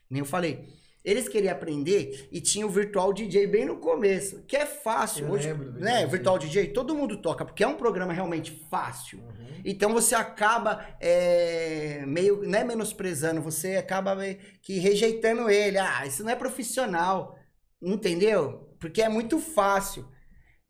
[0.09, 0.81] Nem eu falei.
[1.03, 5.25] Eles queriam aprender e tinha o Virtual DJ bem no começo, que é fácil.
[5.27, 8.65] Eu Hoje, lembro né, Virtual Virtual DJ, todo mundo toca, porque é um programa realmente
[8.71, 9.19] fácil.
[9.19, 9.61] Uhum.
[9.65, 15.77] Então você acaba é, meio, não é menosprezando, você acaba meio que rejeitando ele.
[15.77, 17.37] Ah, isso não é profissional.
[17.81, 18.73] Entendeu?
[18.79, 20.07] Porque é muito fácil.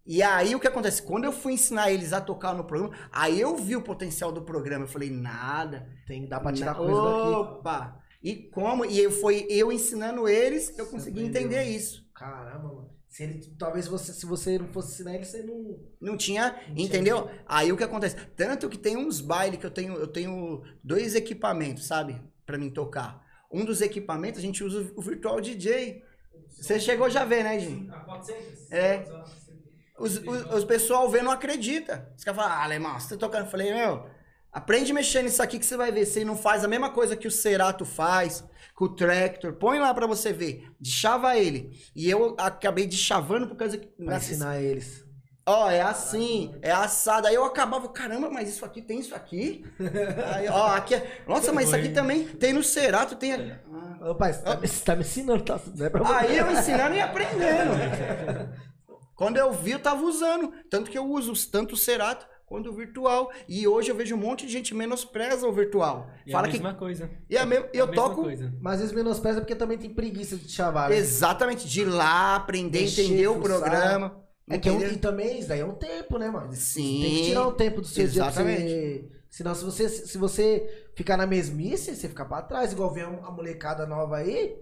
[0.06, 1.02] E aí o que acontece?
[1.02, 4.42] Quando eu fui ensinar eles a tocar no programa, aí eu vi o potencial do
[4.42, 4.84] programa.
[4.84, 5.88] Eu falei, nada.
[6.06, 7.30] Tem, dá pra tirar na- coisa daqui.
[7.60, 8.00] Opa!
[8.22, 8.86] E como?
[8.86, 11.42] E eu, foi eu ensinando eles, eu consegui aprendeu.
[11.42, 12.06] entender isso.
[12.14, 12.90] Caramba, mano.
[13.08, 15.80] Se ele, talvez você, se você não fosse ensinar ele, você não.
[16.02, 17.30] Não tinha, Não tinha entendeu?
[17.46, 18.16] Aí o que acontece?
[18.36, 22.20] Tanto que tem uns bailes que eu tenho, eu tenho dois equipamentos, sabe?
[22.46, 23.22] Pra mim tocar.
[23.52, 26.02] Um dos equipamentos a gente usa o Virtual DJ.
[26.50, 27.88] Você chegou já a ver, né, Jim?
[27.92, 28.72] A 400?
[28.72, 29.06] É.
[29.98, 32.12] Os, os, os pessoal vê não acredita.
[32.18, 33.46] Os caras falam, ah, alemão, você tá tocando.
[33.46, 34.06] Eu falei, meu,
[34.52, 36.06] aprende a mexer nisso aqui que você vai ver.
[36.06, 38.44] Você não faz a mesma coisa que o Cerato faz,
[38.76, 39.54] com o Tractor.
[39.54, 40.68] Põe lá pra você ver.
[40.80, 41.72] Deschava ele.
[41.96, 43.88] E eu acabei deschavando por causa que.
[43.88, 45.04] Pra ensinar eles.
[45.46, 47.28] Ó, é assim, é assado.
[47.28, 49.66] Aí eu acabava, caramba, mas isso aqui tem isso aqui?
[50.34, 51.22] Aí, ó, aqui é...
[51.28, 53.34] Nossa, mas isso aqui também tem no Cerato, tem.
[53.34, 54.10] Ah.
[54.10, 55.60] Ô, pai, você tá, me- você tá me ensinando, tá?
[55.76, 56.14] Não é pra você.
[56.14, 57.74] Aí eu ensinando e aprendendo.
[59.16, 60.52] Quando eu vi, eu tava usando.
[60.70, 63.32] Tanto que eu uso tanto o Cerato quanto o virtual.
[63.48, 66.10] E hoje eu vejo um monte de gente menospreza o virtual.
[66.26, 66.58] E Fala é a que.
[66.60, 67.10] mesma coisa.
[67.30, 68.24] E a me- É eu a mesma toco.
[68.24, 68.54] coisa.
[68.62, 70.90] Mas às vezes menospreza porque também tem preguiça de chavar.
[70.90, 70.98] né?
[70.98, 74.20] Exatamente, de ir lá, aprender, entender o programa.
[74.50, 76.52] É que é um, e também isso daí é um tempo, né, mano?
[76.54, 77.02] Sim.
[77.02, 78.62] Tem que tirar um tempo do seu dia pra Exatamente.
[78.64, 79.10] você...
[79.30, 82.72] Senão, se você, se você ficar na mesmice, você fica pra trás.
[82.74, 84.54] Igual vem a molecada nova aí,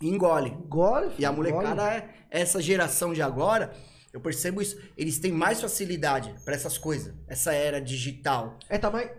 [0.00, 0.50] Engole.
[0.50, 1.12] engole.
[1.18, 1.96] E a filho, molecada, engole.
[2.30, 3.72] é, essa geração de agora,
[4.16, 4.78] eu percebo isso.
[4.96, 7.14] Eles têm mais facilidade pra essas coisas.
[7.28, 8.58] Essa era digital.
[8.66, 9.10] É, tá mais,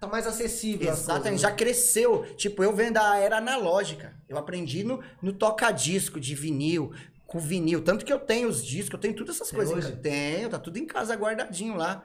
[0.00, 1.56] tá mais acessível Exatamente, coisas, já né?
[1.56, 2.24] cresceu.
[2.36, 4.16] Tipo, eu venho da era analógica.
[4.28, 6.92] Eu aprendi no, no toca-disco de vinil,
[7.24, 7.82] com vinil.
[7.82, 9.76] Tanto que eu tenho os discos, eu tenho todas essas Até coisas.
[9.76, 9.96] hoje?
[9.98, 12.02] Tenho, tá tudo em casa guardadinho lá.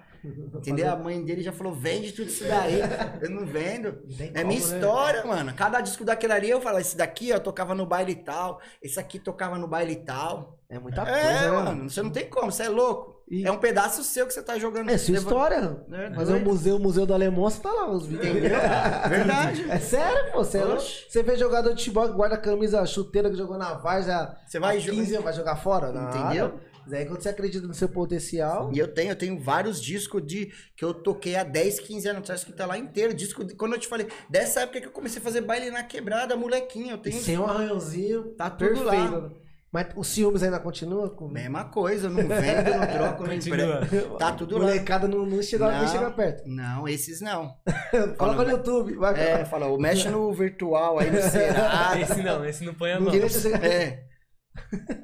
[0.56, 0.92] Entendeu?
[0.92, 2.80] A mãe dele já falou: vende tudo isso daí.
[3.22, 3.94] eu não vendo.
[4.18, 4.76] Tem É como, minha né?
[4.76, 5.54] história, mano.
[5.54, 9.00] Cada disco daquele ali eu falo, esse daqui ó, tocava no baile e tal, esse
[9.00, 10.58] aqui tocava no baile e tal.
[10.70, 13.16] É muita coisa, é, né, mano, você não tem como, você é louco.
[13.30, 14.90] E- É um pedaço seu que você tá jogando.
[14.90, 15.78] É sua história.
[15.92, 18.26] É, Mas é o museu, o museu do Alemão, você tá lá, os vídeos.
[18.26, 18.58] Entendeu?
[19.10, 19.66] Verdade.
[19.70, 20.40] É sério, pô.
[20.40, 23.74] Você, é você vê jogador de futebol que guarda a camisa chuteira que jogou na
[23.76, 25.90] Varsa Você vai há 15 anos, vai jogar fora?
[25.90, 26.54] Entendeu?
[26.90, 30.26] Mas aí quando você acredita no seu potencial, E eu tenho, eu tenho vários discos
[30.26, 33.14] de que eu toquei há 10, 15 anos atrás, que tá lá inteiro.
[33.14, 35.84] Disco, de- quando eu te falei, dessa época que eu comecei a fazer baile na
[35.84, 37.20] quebrada, molequinho, eu tenho.
[37.20, 39.12] sem um arranhãozinho, Tá tudo perfeito.
[39.12, 39.32] lá.
[39.70, 41.10] Mas os ciúmes ainda continua?
[41.10, 41.28] Com...
[41.28, 44.18] Mesma coisa, não vendo, não troco, não empresto.
[44.18, 44.64] Tá tudo lá.
[44.66, 45.88] Molecada não, não chega, nem Não.
[45.90, 46.44] chega perto.
[46.48, 47.54] Não, esses não.
[48.18, 48.96] Coloca no YouTube.
[48.96, 52.00] Vai, É, fala, mexe no virtual aí no Serasa.
[52.00, 53.06] Esse não, esse não põe a mão.
[53.12, 53.54] Ninguém deixa você...
[53.56, 54.04] É.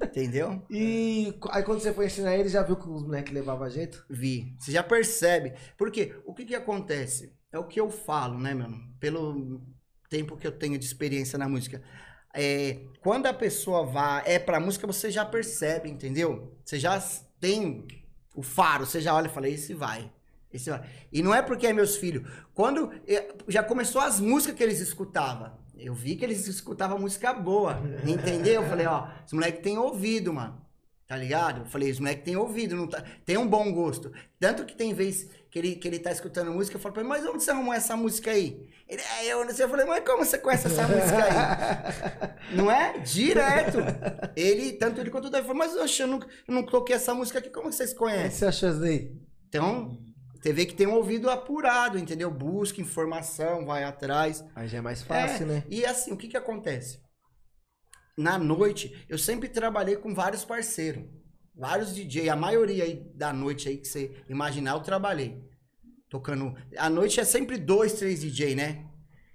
[0.04, 0.66] Entendeu?
[0.70, 4.06] E aí quando você foi ensinar ele, já viu que os moleques levavam jeito?
[4.10, 4.56] Vi.
[4.60, 5.54] Você já percebe.
[5.78, 7.34] Porque o que que acontece?
[7.52, 8.78] É o que eu falo, né, mano?
[9.00, 9.62] Pelo
[10.10, 11.82] tempo que eu tenho de experiência na música.
[12.34, 16.58] É, quando a pessoa vai, é pra música, você já percebe, entendeu?
[16.66, 17.00] Você já
[17.40, 17.86] tem
[18.36, 20.12] o faro, você já olha e fala, esse vai.
[20.52, 20.88] Esse vai.
[21.12, 22.28] E não é porque é meus filhos.
[22.54, 27.34] Quando eh, já começou as músicas que eles escutavam, eu vi que eles escutavam música
[27.34, 28.62] boa, entendeu?
[28.62, 30.62] Eu falei, ó, esse moleque tem ouvido, mano.
[31.08, 31.62] Tá ligado?
[31.62, 34.12] Eu falei, os moleques têm ouvido, não tá, tem um bom gosto.
[34.40, 37.10] Tanto que tem vez que ele, que ele tá escutando música, eu falo pra ele,
[37.10, 38.68] mas onde você arrumou essa música aí?
[38.88, 39.66] Ele, é, eu não sei.
[39.66, 42.56] Eu falei, mas como você conhece essa música aí?
[42.58, 42.98] não é?
[43.00, 43.78] Direto.
[44.36, 47.14] Ele, tanto ele quanto o Davi, falou, mas oxe, eu não, eu não toquei essa
[47.14, 48.32] música aqui, como vocês O que conhecem?
[48.32, 49.12] você achou isso daí?
[49.50, 49.98] Então,
[50.44, 52.30] você vê que tem um ouvido apurado, entendeu?
[52.30, 54.44] Busca informação, vai atrás.
[54.54, 55.64] Aí já é mais fácil, É, né?
[55.70, 57.00] E assim, o que que acontece?
[58.18, 61.06] Na noite, eu sempre trabalhei com vários parceiros.
[61.56, 65.42] Vários DJ, a maioria aí da noite aí que você imaginar, eu trabalhei.
[66.10, 66.54] Tocando.
[66.78, 68.86] A noite é sempre dois, três DJ, né?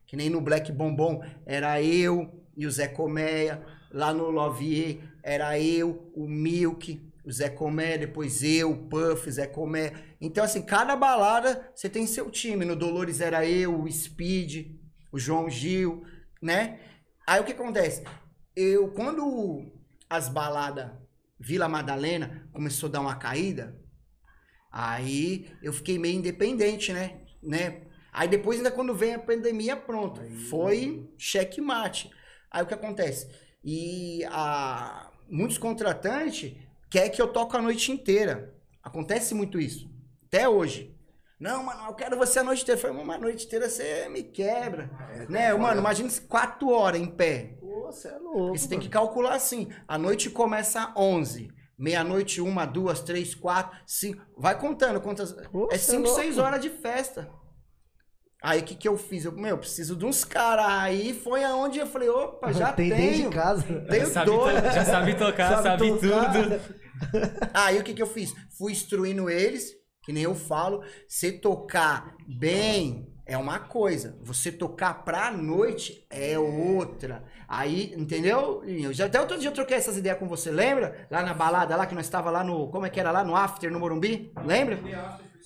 [0.06, 3.64] Que nem no Black Bombom era eu e o Zé Colmeia.
[3.90, 9.46] Lá no Lovier era eu, o Milk, o Zé Colmeia, depois eu, o Puff, Zé
[9.46, 9.92] Colmeia.
[10.20, 12.64] Então, assim, cada balada você tem seu time.
[12.64, 14.74] No Dolores era eu, o Speed,
[15.12, 16.04] o João Gil,
[16.42, 16.80] né?
[17.26, 18.04] Aí o que acontece?
[18.56, 19.70] Eu, quando
[20.08, 20.90] as baladas
[21.38, 23.78] Vila Madalena começou a dar uma caída,
[24.72, 27.20] aí eu fiquei meio independente, né?
[27.42, 27.82] né?
[28.12, 30.20] Aí depois, ainda quando vem a pandemia, pronto.
[30.48, 32.10] Foi checkmate.
[32.50, 33.28] Aí o que acontece?
[33.62, 36.56] E a, muitos contratantes
[36.90, 38.54] querem que eu toque a noite inteira.
[38.82, 39.88] Acontece muito isso.
[40.28, 40.94] Até hoje.
[41.40, 42.78] Não, mano, eu quero você a noite inteira.
[42.80, 44.90] Eu falei, uma noite inteira você me quebra.
[45.28, 45.52] né?
[45.54, 47.56] Mano, imagina se quatro horas em pé.
[47.60, 48.38] Pô, você é louco.
[48.46, 49.00] Porque você tem que mano.
[49.06, 49.68] calcular assim.
[49.86, 51.48] A noite começa às 11.
[51.78, 54.20] Meia-noite, uma, duas, três, quatro, cinco.
[54.36, 55.30] Vai contando quantas.
[55.52, 56.20] Pô, é é cinco, louco.
[56.20, 57.30] seis horas de festa.
[58.42, 59.24] Aí o que, que eu fiz?
[59.24, 60.66] Eu, meu, eu preciso de uns caras.
[60.68, 63.00] Aí foi aonde eu falei, opa, já tem tenho.
[63.00, 63.62] desde casa.
[63.88, 64.56] Tenho Já sabe, dois.
[64.60, 66.32] to- já sabe tocar, sabe, tocar.
[66.32, 66.60] tudo.
[67.54, 68.32] Aí o que, que eu fiz?
[68.56, 69.70] Fui instruindo eles,
[70.08, 70.82] que nem eu falo.
[71.06, 74.18] Você tocar bem é uma coisa.
[74.22, 77.24] Você tocar pra noite é outra.
[77.46, 78.64] Aí, entendeu?
[78.64, 81.06] Eu já, até outro dia eu troquei essas ideias com você, lembra?
[81.10, 82.68] Lá na balada, lá que nós estava lá no.
[82.68, 83.22] Como é que era lá?
[83.22, 84.32] No After, no Morumbi?
[84.46, 84.80] Lembra?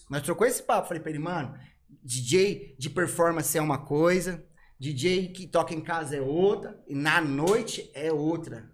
[0.08, 0.86] Nós trocou esse papo.
[0.86, 1.58] Falei pra ele, mano,
[2.04, 4.44] DJ de performance é uma coisa,
[4.78, 8.70] DJ que toca em casa é outra, e na noite é outra.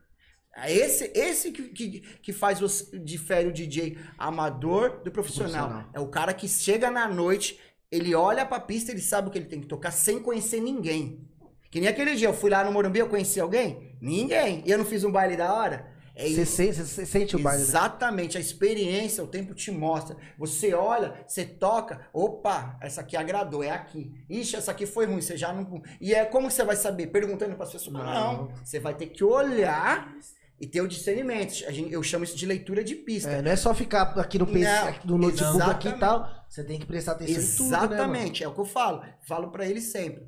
[0.65, 5.69] É Esse, esse que, que, que faz você, difere o DJ amador do profissional.
[5.69, 5.91] Profissional.
[5.95, 7.59] É o cara que chega na noite,
[7.91, 11.27] ele olha pra pista, ele sabe o que ele tem que tocar sem conhecer ninguém.
[11.71, 13.97] Que nem aquele dia, eu fui lá no Morumbi, eu conheci alguém?
[14.01, 14.63] Ninguém.
[14.67, 15.99] E eu não fiz um baile da hora?
[16.21, 17.61] É Você sente, você sente o baile.
[17.63, 17.69] né?
[17.69, 20.17] Exatamente, a experiência, o tempo te mostra.
[20.37, 24.13] Você olha, você toca, opa, essa aqui agradou, é aqui.
[24.29, 25.81] Ixi, essa aqui foi ruim, você já não.
[26.01, 27.07] E é como você vai saber?
[27.09, 27.93] Perguntando para as pessoas.
[27.95, 28.03] Não.
[28.03, 28.49] Não.
[28.65, 30.13] você vai ter que olhar
[30.61, 31.65] E ter o discernimento.
[31.67, 33.31] A gente- eu chamo isso de leitura de pista.
[33.31, 36.01] É, não é só ficar aqui no, PC, Não, aqui no notebook aqui e exatamente.
[36.01, 36.45] tal.
[36.49, 37.77] Você tem que prestar atenção em tudo, né?
[37.97, 39.05] Exatamente, é o que eu falo.
[39.27, 40.27] Falo pra ele sempre.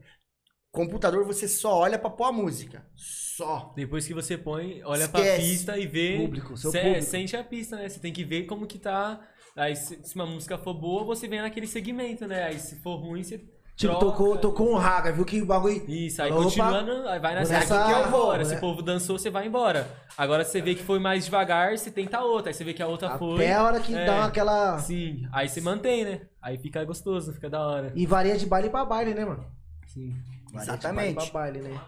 [0.72, 2.86] Computador você só olha pra pôr a música.
[2.94, 3.72] Só.
[3.74, 5.48] Depois que você põe, olha pra Esquece.
[5.48, 6.16] pista e vê.
[6.18, 7.02] Público, seu Cê- público.
[7.02, 7.88] Sente a pista, né?
[7.88, 9.20] Você tem que ver como que tá.
[9.56, 12.44] Aí se, se uma música for boa, você vem naquele segmento, né?
[12.44, 13.42] Aí se for ruim, você.
[13.80, 14.06] Tipo, troca.
[14.06, 15.82] tocou, tocou um raga, viu que o bagulho.
[15.90, 18.38] Isso, aí Opa, continuando, aí vai nessa vou aqui nessa- que vou embora.
[18.38, 19.88] vou, Se o povo dançou, você vai embora.
[20.18, 22.50] Agora você vê que foi mais devagar, você tenta outra.
[22.50, 23.36] Aí você vê que a outra foi.
[23.36, 24.04] Até a hora que É.
[24.04, 24.78] dá aquela.
[24.80, 26.20] Sim, aí você mantém, né?
[26.42, 27.90] Aí fica gostoso, fica da hora.
[27.94, 29.46] E varia de baile pra baile, né, mano?
[29.86, 30.14] Sim.
[30.52, 31.08] Varia Exatamente.
[31.08, 31.80] De baile pra baile, né?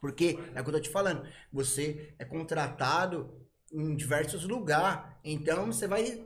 [0.00, 1.22] Porque é o que eu tô te falando.
[1.52, 3.28] Você é contratado
[3.72, 5.00] em diversos lugares.
[5.24, 6.22] Então você vai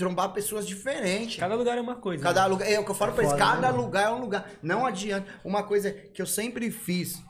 [0.00, 1.38] trombar pessoas diferentes.
[1.38, 2.22] Cada lugar é uma coisa.
[2.22, 2.48] Cada né?
[2.48, 3.82] lugar, é o que eu falo É pra eles, né, cada mano?
[3.82, 4.50] lugar é um lugar.
[4.62, 5.30] Não adianta.
[5.44, 7.22] Uma coisa que eu sempre fiz,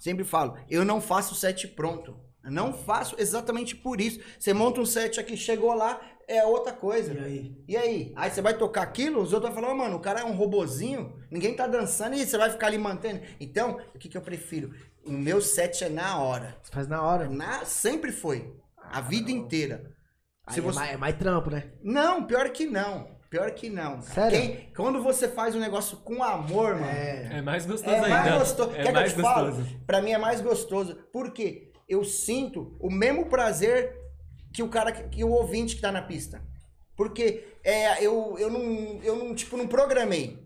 [0.00, 2.14] sempre falo, eu não faço set pronto.
[2.44, 4.20] Eu não faço exatamente por isso.
[4.38, 7.14] Você monta um set aqui, chegou lá, é outra coisa.
[7.14, 7.64] E aí?
[7.66, 8.12] E aí?
[8.14, 10.36] Aí você vai tocar aquilo, os outros vão falar, "Ô, mano, o cara é um
[10.36, 13.20] robozinho, ninguém tá dançando e você vai ficar ali mantendo.
[13.40, 14.70] Então, o que, que eu prefiro?
[15.04, 16.56] O meu set é na hora.
[16.62, 17.28] Você faz na hora.
[17.28, 18.52] Na, sempre foi.
[18.76, 19.95] A vida inteira.
[20.46, 21.64] Aí Se é, você- mais, é mais trampo, né?
[21.82, 23.14] não, pior que não.
[23.28, 23.98] Pior que não.
[24.00, 24.02] cara.
[24.02, 24.40] Sério?
[24.40, 27.38] Quem- quando você faz um negócio com amor, mano, É.
[27.38, 28.08] É mais gostoso é ainda.
[28.08, 28.70] mais gostoso.
[28.70, 29.46] É Quer que eu mais te falo?
[29.48, 29.76] gostoso.
[29.86, 30.94] Pra mim é mais gostoso.
[31.12, 31.72] Por quê?
[31.88, 33.92] Eu sinto o mesmo prazer
[34.54, 36.40] que o cara, que, que o ouvinte que tá na pista.
[36.96, 40.45] Porque é, eu, eu, não, eu não, tipo, não programei.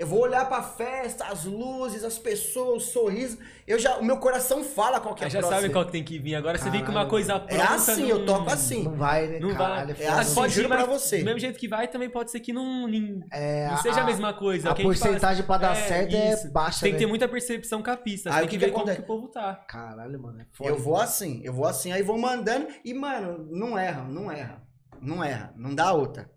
[0.00, 3.36] Eu vou olhar pra festa, as luzes, as pessoas, o sorriso.
[3.66, 5.60] Eu já, o meu coração fala qual que é a já próxima.
[5.60, 6.34] sabe qual que tem que vir.
[6.36, 7.74] Agora você vê que uma coisa É pronta.
[7.74, 8.82] assim, não- eu toco assim.
[8.84, 9.38] Não vai, né?
[9.40, 10.06] Não Caralho, vai.
[10.06, 10.20] É foda.
[10.22, 11.18] assim, pode juro pra você.
[11.18, 14.02] Do mesmo jeito que vai, também pode ser que não, nem- É, não seja a,
[14.02, 14.70] a- mesma coisa.
[14.70, 16.50] a fala porcentagem pra dar é, certo é isso.
[16.50, 16.98] baixa, Tem que né?
[17.00, 18.30] ter muita percepção com a pista.
[18.30, 19.54] Aí Tem o que, que ver como que o povo tá.
[19.68, 20.40] Caralho, mano.
[20.40, 20.70] É foda.
[20.70, 24.62] Eu vou assim, eu vou assim, aí vou mandando e, mano, não erra, não erra.
[24.98, 26.30] Não erra, não dá outra.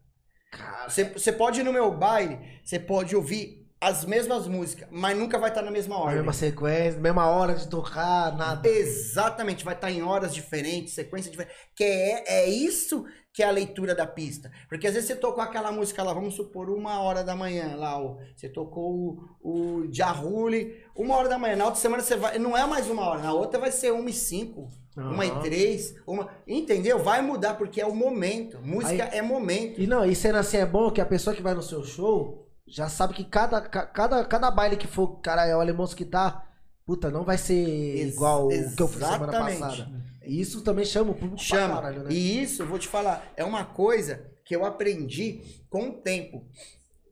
[0.57, 5.37] Cara, Você, pode ir no meu baile, você pode ouvir as mesmas músicas, mas nunca
[5.37, 6.15] vai estar na mesma a ordem.
[6.17, 8.67] mesma sequência, mesma hora de tocar, nada.
[8.67, 11.53] Exatamente, vai estar em horas diferentes, sequência diferente.
[11.75, 14.49] Que é, é isso que é a leitura da pista.
[14.69, 18.01] Porque às vezes você tocou aquela música lá, vamos supor, uma hora da manhã, lá,
[18.01, 21.57] o, você tocou o, o Jarrule, uma hora da manhã.
[21.57, 22.39] Na outra semana você vai.
[22.39, 24.69] Não é mais uma hora, na outra vai ser uma e cinco.
[24.95, 26.29] Uma e três, uma.
[26.47, 26.99] Entendeu?
[26.99, 28.59] Vai mudar, porque é o momento.
[28.61, 29.81] Música é momento.
[29.81, 32.42] E não, e sendo assim é bom que a pessoa que vai no seu show
[32.67, 36.05] já sabe que cada, ca- cada, cada baile que for, cara, é o alemão que
[36.05, 36.47] tá,
[36.85, 37.53] puta, não vai ser
[37.97, 39.91] Ex- igual o que eu fiz semana passada.
[40.25, 41.75] E isso também chama o público Chama.
[41.75, 42.11] caralho, né?
[42.11, 46.47] E isso, eu vou te falar, é uma coisa que eu aprendi com o tempo.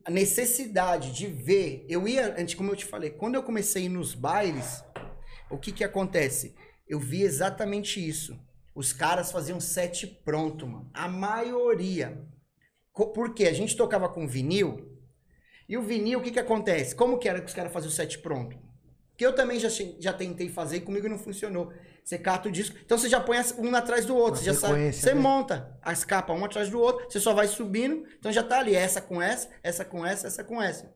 [0.05, 1.85] A necessidade de ver.
[1.89, 4.83] Eu ia, antes, como eu te falei, quando eu comecei a ir nos bailes,
[5.49, 6.55] o que que acontece?
[6.87, 8.35] Eu vi exatamente isso.
[8.73, 10.89] Os caras faziam set pronto, mano.
[10.93, 12.25] A maioria.
[13.13, 14.90] Porque a gente tocava com vinil.
[15.71, 16.93] E o vinil, o que que acontece?
[16.93, 18.59] Como que era que os caras faziam o set pronto?
[19.15, 19.69] Que eu também já,
[20.01, 21.71] já tentei fazer e comigo não funcionou.
[22.03, 22.75] Você cata o disco.
[22.83, 24.33] Então você já põe um atrás do outro.
[24.33, 24.91] Uma Você já sabe.
[24.91, 25.21] Você né?
[25.21, 27.09] monta as capas um atrás do outro.
[27.09, 28.05] Você só vai subindo.
[28.19, 28.75] Então já tá ali.
[28.75, 30.93] Essa com essa, essa com essa, essa com essa.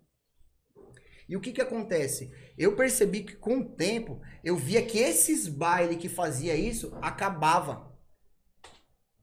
[1.30, 2.30] E o que que acontece?
[2.58, 7.96] Eu percebi que com o tempo, eu via que esses bailes que fazia isso, acabava.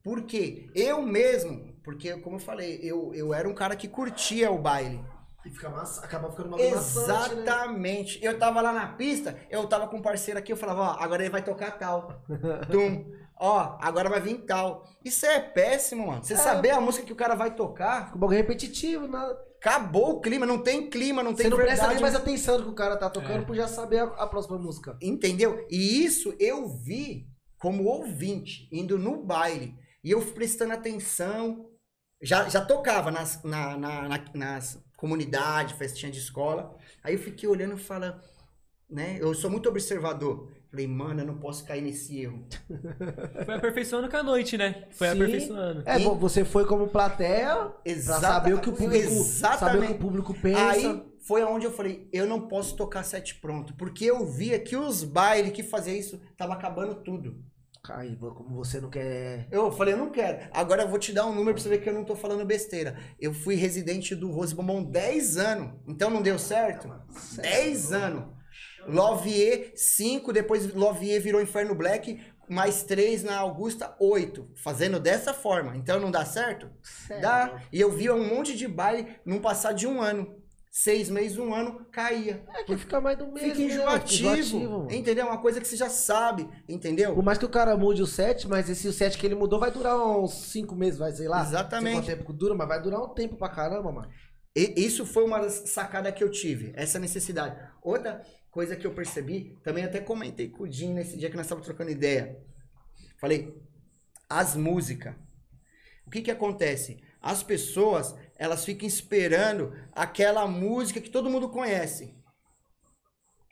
[0.03, 0.71] Por quê?
[0.75, 4.99] Eu mesmo, porque como eu falei, eu, eu era um cara que curtia o baile.
[5.45, 7.43] E fica massa, acaba ficando uma maçante, né?
[7.43, 8.25] Exatamente.
[8.25, 11.23] Eu tava lá na pista, eu tava com um parceiro aqui, eu falava, ó, agora
[11.23, 12.23] ele vai tocar tal.
[12.71, 13.05] Tum.
[13.41, 14.85] Ó, agora vai vir tal.
[15.05, 16.23] Isso é péssimo, mano.
[16.23, 19.37] Você saber a música que o cara vai tocar, Fica um bagulho repetitivo, nada.
[19.59, 21.95] acabou o clima, não tem clima, não tem Você não presta verdade.
[21.95, 23.45] nem mais atenção no que o cara tá tocando É.
[23.45, 24.97] por já saber a, a próxima música.
[25.03, 25.67] Entendeu?
[25.69, 27.27] E isso eu vi
[27.59, 29.75] como ouvinte, indo no baile.
[30.05, 31.67] E eu prestando atenção.
[32.25, 36.77] Já, já tocava nas, na, na, na- nas comunidades, festinha de escola.
[37.03, 38.21] Aí eu fiquei olhando e falando,
[38.88, 39.19] né?
[39.21, 40.48] Eu sou muito observador.
[40.71, 42.46] Falei, mano, eu não posso cair nesse erro.
[43.44, 44.87] Foi aperfeiçoando com a noite, né?
[44.92, 45.15] Foi Sim.
[45.15, 45.83] aperfeiçoando.
[45.85, 49.11] É, E- bom, você foi como plateia pra Exata- saber o que o público, saber
[49.11, 49.92] o que Exatamente.
[49.92, 50.71] o público pensa.
[50.71, 53.75] Aí foi onde eu falei, eu não posso tocar set pronto.
[53.75, 57.44] Porque eu via que os bailes que faziam isso, tava acabando tudo.
[57.91, 59.49] Aí, como você não quer.
[59.51, 60.49] Eu falei, eu não quero.
[60.53, 62.45] Agora eu vou te dar um número pra você ver que eu não tô falando
[62.45, 62.97] besteira.
[63.19, 65.81] Eu fui residente do Rose Bombom 10 anos.
[65.89, 66.89] Então não deu certo?
[67.37, 68.25] 10 anos.
[68.87, 70.33] Lovier, 5.
[70.33, 72.25] Depois Lovier virou Inferno Black.
[72.49, 74.53] Mais 3 na Augusta, 8.
[74.63, 75.77] Fazendo dessa forma.
[75.77, 76.71] Então não dá certo?
[77.21, 77.63] Dá.
[77.73, 80.41] E eu vi um monte de baile num passar de um ano.
[80.73, 82.42] Seis meses, um ano, caía.
[82.56, 83.50] É que fica mais do mesmo.
[83.50, 83.64] Fica né?
[83.64, 85.27] enjoativo, entendeu?
[85.27, 87.14] Uma coisa que você já sabe, entendeu?
[87.14, 89.60] Por mais que o cara mude o set, mas esse o set que ele mudou
[89.60, 91.42] vai durar uns 5 meses, vai, sei lá.
[91.42, 91.96] Exatamente.
[91.96, 94.08] Quanto tempo dura, mas vai durar um tempo pra caramba, mano.
[94.56, 97.54] E isso foi uma das sacadas que eu tive, essa necessidade.
[97.83, 101.44] Outra coisa que eu percebi, também até comentei com o Jim nesse dia que nós
[101.44, 102.38] estávamos trocando ideia.
[103.18, 103.54] Falei,
[104.29, 105.14] as músicas.
[106.06, 107.02] O que que acontece?
[107.20, 112.13] As pessoas, elas ficam esperando aquela música que todo mundo conhece.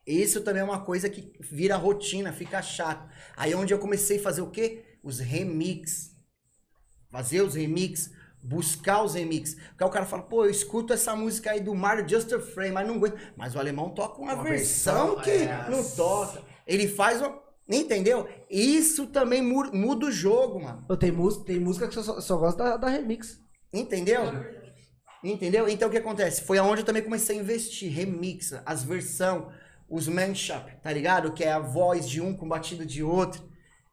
[0.04, 3.08] Isso também é uma coisa que vira rotina, fica chato.
[3.36, 4.82] Aí é onde eu comecei a fazer o quê?
[5.00, 6.10] Os remix.
[7.08, 8.10] Fazer os remix,
[8.42, 9.54] buscar os remix.
[9.54, 12.40] Porque aí o cara fala, pô, eu escuto essa música aí do Mario Just a
[12.40, 13.16] Frame, mas não aguento.
[13.36, 16.42] Mas o alemão toca uma, Uma versão, versão, que é, não toca.
[16.66, 17.40] Ele faz uma.
[17.68, 18.28] Entendeu?
[18.50, 20.84] Isso também mu- muda o jogo, mano.
[20.96, 23.38] Tem, música, tem música que eu só, só gosto da, da remix.
[23.72, 24.24] Entendeu?
[25.22, 25.68] Entendeu?
[25.68, 26.42] Então o que acontece?
[26.42, 27.92] Foi aonde eu também comecei a investir.
[27.92, 29.52] Remix, as versão,
[29.88, 31.32] os mashup, tá ligado?
[31.32, 33.48] Que é a voz de um com batida de outro.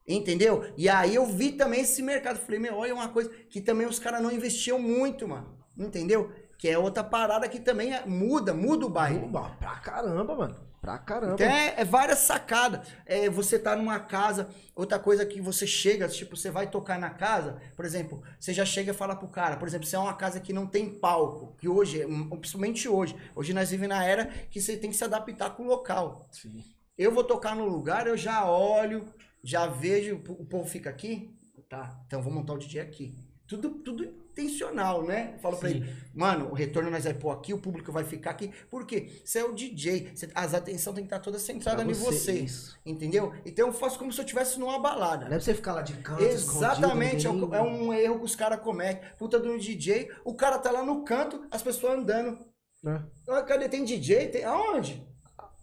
[0.08, 0.72] Entendeu?
[0.78, 2.38] E aí eu vi também esse mercado.
[2.40, 5.58] Falei, meu, olha uma coisa que também os caras não investiam muito, mano.
[5.78, 6.32] Entendeu?
[6.58, 9.30] Que é outra parada que também é- muda, muda o bairro.
[9.30, 10.67] Pô, Pra caramba, mano.
[10.82, 11.34] Pra caramba.
[11.34, 12.88] Então é, é várias sacadas.
[13.06, 17.10] É, você tá numa casa, outra coisa que você chega, tipo, você vai tocar na
[17.10, 20.14] casa, por exemplo, você já chega e fala pro cara, por exemplo, se é uma
[20.14, 24.28] casa que não tem palco, que hoje, hum, principalmente hoje, hoje nós vivemos na era
[24.50, 26.28] que você tem que se adaptar com o local.
[26.32, 26.64] Sim.
[26.98, 29.06] Eu vou tocar no lugar, eu já olho,
[29.44, 31.36] já vejo, o povo fica aqui,
[31.68, 33.16] tá, então vou montar o DJ aqui.
[33.48, 35.32] Tudo, tudo intencional, né?
[35.36, 35.78] Eu Falo pra Sim.
[35.78, 38.52] ele, mano, o retorno nós vai pôr aqui, o público vai ficar aqui.
[38.70, 39.10] Por quê?
[39.26, 42.34] Você é o DJ, você- as atenção tem que estar toda centrada Pra em você,
[42.34, 42.78] isso.
[42.86, 43.34] Entendeu?
[43.46, 45.26] Então eu faço como se eu estivesse numa balada.
[45.26, 48.26] Não é pra você ficar lá de canto, Exatamente, é, um- é um erro que
[48.26, 49.10] os caras cometem.
[49.18, 52.40] Puta de um DJ, o cara tá lá no canto, as pessoas andando.
[52.84, 53.04] né?
[53.28, 53.68] Ah, cadê?
[53.68, 54.28] Tem DJ?
[54.28, 54.44] Tem...
[54.44, 55.04] Aonde?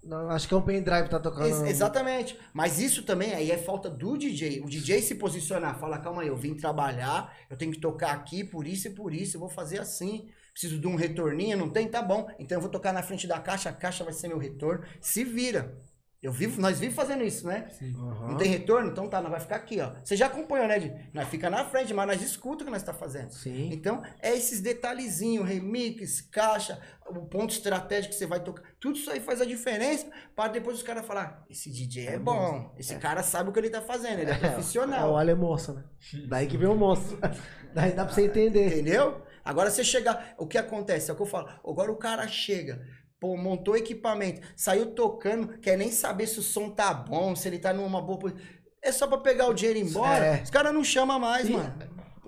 [0.06, 1.46] Não, acho que é um pendrive que tá tocando.
[1.46, 2.38] Ex- exatamente.
[2.52, 4.60] Mas isso também aí é falta do DJ.
[4.60, 8.44] O DJ se posicionar, fala, calma aí, eu vim trabalhar, eu tenho que tocar aqui
[8.44, 10.28] por isso e por isso, eu vou fazer assim.
[10.52, 11.88] Preciso de um retorninho, não tem?
[11.88, 12.28] Tá bom.
[12.38, 14.84] Então eu vou tocar na frente da caixa, a caixa vai ser meu retorno.
[15.00, 15.76] Se vira.
[16.24, 17.68] Eu vivo, nós vivemos fazendo isso, né?
[17.82, 18.28] Aham.
[18.28, 18.90] Não tem retorno?
[18.90, 19.92] Então tá, nós vai ficar aqui, ó.
[20.02, 20.90] Você já acompanhou, né, Di?
[21.12, 23.30] Nós fica na frente, mas nós escuta o que nós tá fazendo.
[23.30, 23.68] Sim.
[23.70, 28.62] Então, é esses detalhezinhos, remix, caixa, o ponto estratégico que você vai tocar.
[28.80, 32.18] Tudo isso aí faz a diferença para depois os caras falar: esse DJ é, É
[32.18, 35.12] bom, esse cara sabe o que ele tá fazendo, ele é, É, profissional.
[35.12, 35.84] o é moço, né?
[36.26, 37.18] Daí que vem o moço.
[37.74, 38.68] Daí dá pra você entender.
[38.68, 39.20] Entendeu?
[39.44, 40.34] Agora você chegar.
[40.38, 41.10] O que acontece?
[41.10, 41.48] É o que eu falo.
[41.62, 42.80] Agora o cara chega.
[43.24, 47.58] Pô, montou equipamento, saiu tocando, quer nem saber se o som tá bom, se ele
[47.58, 48.34] tá numa boa.
[48.82, 50.26] É só pra pegar o dinheiro e ir embora.
[50.26, 50.42] É.
[50.42, 51.54] Os caras não chamam mais, Sim.
[51.54, 51.72] mano.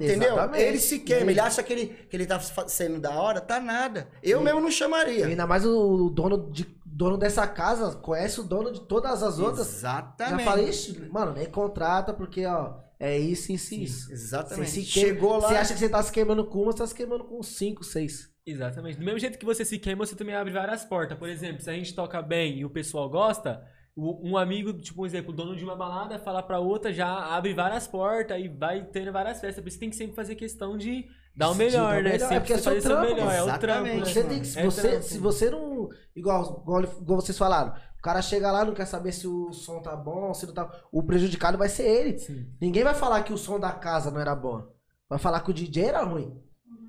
[0.00, 0.32] Entendeu?
[0.32, 0.64] Exatamente.
[0.64, 4.08] Ele se queima, ele acha que ele, que ele tá sendo da hora, tá nada.
[4.22, 5.26] Eu mesmo não E chamaria.
[5.26, 9.68] ainda mais o dono, de, dono dessa casa conhece o dono de todas as outras.
[9.68, 10.44] Exatamente.
[10.44, 14.10] Já falei, "Ixi, mano, nem contrata, porque, ó, é isso, isso e isso.
[14.10, 14.70] Exatamente.
[14.70, 15.48] Você se Chegou lá.
[15.48, 17.84] Você acha que você tá se queimando com uma, você tá se queimando com cinco,
[17.84, 18.34] seis.
[18.46, 18.98] Exatamente.
[18.98, 21.18] Do mesmo jeito que você se queima, você também abre várias portas.
[21.18, 23.66] Por exemplo, se a gente toca bem e o pessoal gosta,
[23.96, 27.54] um amigo, tipo, um exemplo, o dono de uma balada, falar pra outra, já abre
[27.54, 29.62] várias portas e vai tendo várias festas.
[29.62, 32.12] Por isso tem que sempre fazer questão de dar o melhor, dar o né?
[32.12, 33.32] melhor, é Sempre porque é você seu fazer seu trampo, melhor.
[33.32, 33.60] É o exatamente.
[33.60, 34.04] trampo, né?
[34.04, 35.02] Você tem que, se É você, trampo.
[35.02, 35.88] se você não.
[36.14, 39.80] Igual, igual, igual vocês falaram, o cara chega lá, não quer saber se o som
[39.80, 40.70] tá bom, se não tá.
[40.92, 42.18] O prejudicado vai ser ele.
[42.18, 42.46] Sim.
[42.60, 44.62] Ninguém vai falar que o som da casa não era bom.
[45.08, 46.38] Vai falar que o DJ era ruim.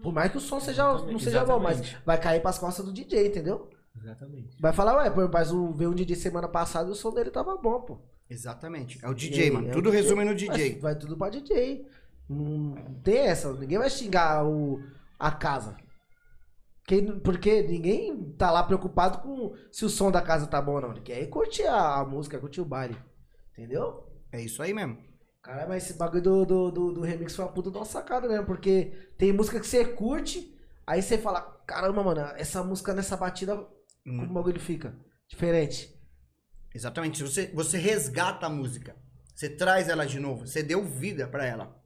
[0.01, 2.85] Por mais que o som seja, não Exatamente, seja bom, mas vai cair pras costas
[2.85, 3.69] do DJ, entendeu?
[3.99, 4.61] Exatamente.
[4.61, 7.57] Vai falar, ué, mas o, veio um DJ semana passada e o som dele tava
[7.57, 7.99] bom, pô.
[8.29, 9.03] Exatamente.
[9.03, 9.69] É o DJ, mano.
[9.69, 10.01] é Tudo DJ.
[10.01, 10.79] resume no DJ.
[10.79, 11.85] vai tudo pra DJ.
[12.29, 13.51] Não tem essa.
[13.53, 14.81] Ninguém vai xingar o,
[15.17, 15.77] a casa.
[16.85, 20.81] Quem, porque ninguém tá lá preocupado com se o som da casa tá bom ou
[20.81, 20.91] não.
[20.91, 22.97] Ele quer ir curtir a, a música, curtir o baile.
[23.51, 24.05] Entendeu?
[24.31, 24.97] É isso aí mesmo.
[25.47, 28.27] Cara, mas esse bagulho do, do, do, do remix foi uma puta de uma sacada
[28.27, 28.45] mesmo.
[28.45, 30.53] Porque tem música que você curte,
[30.85, 33.55] aí você fala, caramba, mano, essa música nessa batida,
[34.05, 34.17] Hum.
[34.19, 34.93] como o bagulho fica?
[35.25, 35.97] Diferente.
[36.75, 37.23] Exatamente.
[37.23, 38.93] Você, você resgata a música.
[39.33, 40.45] Você traz ela de novo.
[40.45, 41.81] Você deu vida pra ela.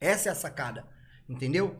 [0.00, 0.86] Essa é a sacada.
[1.28, 1.76] Entendeu?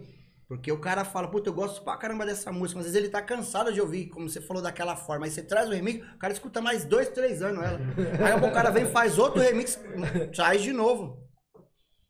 [0.51, 2.81] Porque o cara fala, puta, eu gosto pra caramba dessa música.
[2.81, 5.25] Mas às vezes ele tá cansado de ouvir, como você falou daquela forma.
[5.25, 7.79] Aí você traz o remix, o cara escuta mais dois, três anos ela.
[8.27, 9.79] Aí o cara vem e faz outro remix,
[10.35, 11.25] traz de novo.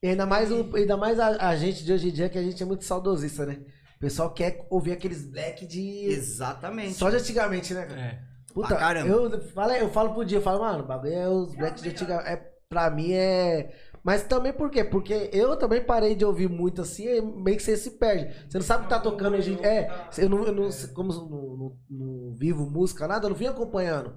[0.03, 2.43] E ainda mais, o, ainda mais a, a gente de hoje em dia, que a
[2.43, 3.61] gente é muito saudosista, né?
[3.97, 6.07] O pessoal quer ouvir aqueles black de.
[6.07, 6.95] Exatamente.
[6.95, 8.01] Só de antigamente, né, cara?
[8.01, 8.23] É.
[8.55, 9.07] Puta, caramba.
[9.07, 11.91] eu, falo, eu falo pro dia, eu falo, mano, o bagulho é os black de
[11.91, 12.27] antigamente.
[12.27, 13.71] É, pra mim é.
[14.03, 14.83] Mas também por quê?
[14.83, 18.33] Porque eu também parei de ouvir muito assim, e meio que você se perde.
[18.49, 19.53] Você não sabe o que tá tocando hoje.
[19.53, 23.37] em- É, eu não, eu não como não, não- não vivo música, nada, eu não
[23.37, 24.15] vim acompanhando.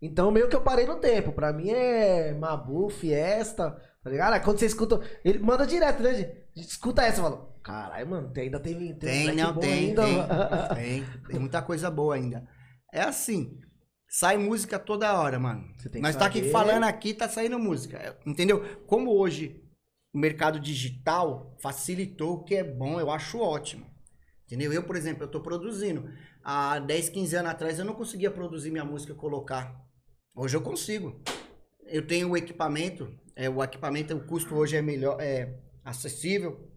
[0.00, 1.32] Então meio que eu parei no tempo.
[1.32, 3.70] Pra mim é Mabu, Fiesta,
[4.02, 4.34] tá ligado?
[4.34, 6.28] Aí quando você escuta, ele manda direto, né, gente?
[6.56, 9.60] A gente escuta essa e fala, caralho, mano, tem, ainda tem, tem, Tem, não, bom
[9.60, 11.04] tem, ainda, tem, mano." tem.
[11.28, 12.46] Tem muita coisa boa ainda.
[12.92, 13.58] É assim,
[14.14, 15.74] sai música toda hora, mano.
[16.00, 18.16] Nós tá aqui falando aqui, tá saindo música.
[18.24, 18.62] Entendeu?
[18.86, 19.60] Como hoje
[20.12, 23.84] o mercado digital facilitou o que é bom, eu acho ótimo.
[24.46, 24.72] Entendeu?
[24.72, 26.08] Eu, por exemplo, eu tô produzindo.
[26.44, 29.74] Há 10, 15 anos atrás eu não conseguia produzir minha música e colocar.
[30.32, 31.20] Hoje eu consigo.
[31.84, 36.70] Eu tenho o equipamento, é, o equipamento, o custo hoje é melhor, é acessível.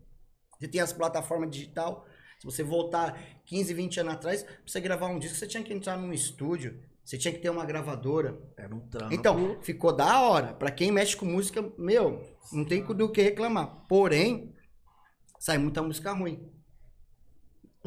[0.58, 2.04] Você tem as plataformas digital.
[2.40, 3.16] Se você voltar
[3.46, 6.84] 15, 20 anos atrás, pra você gravar um disco, você tinha que entrar num estúdio,
[7.08, 8.38] você tinha que ter uma gravadora.
[8.58, 9.14] É um trampo.
[9.14, 10.54] Então, ficou da hora.
[10.54, 13.86] Pra quem mexe com música, meu, não tem do que reclamar.
[13.88, 14.54] Porém,
[15.40, 16.52] sai muita música ruim.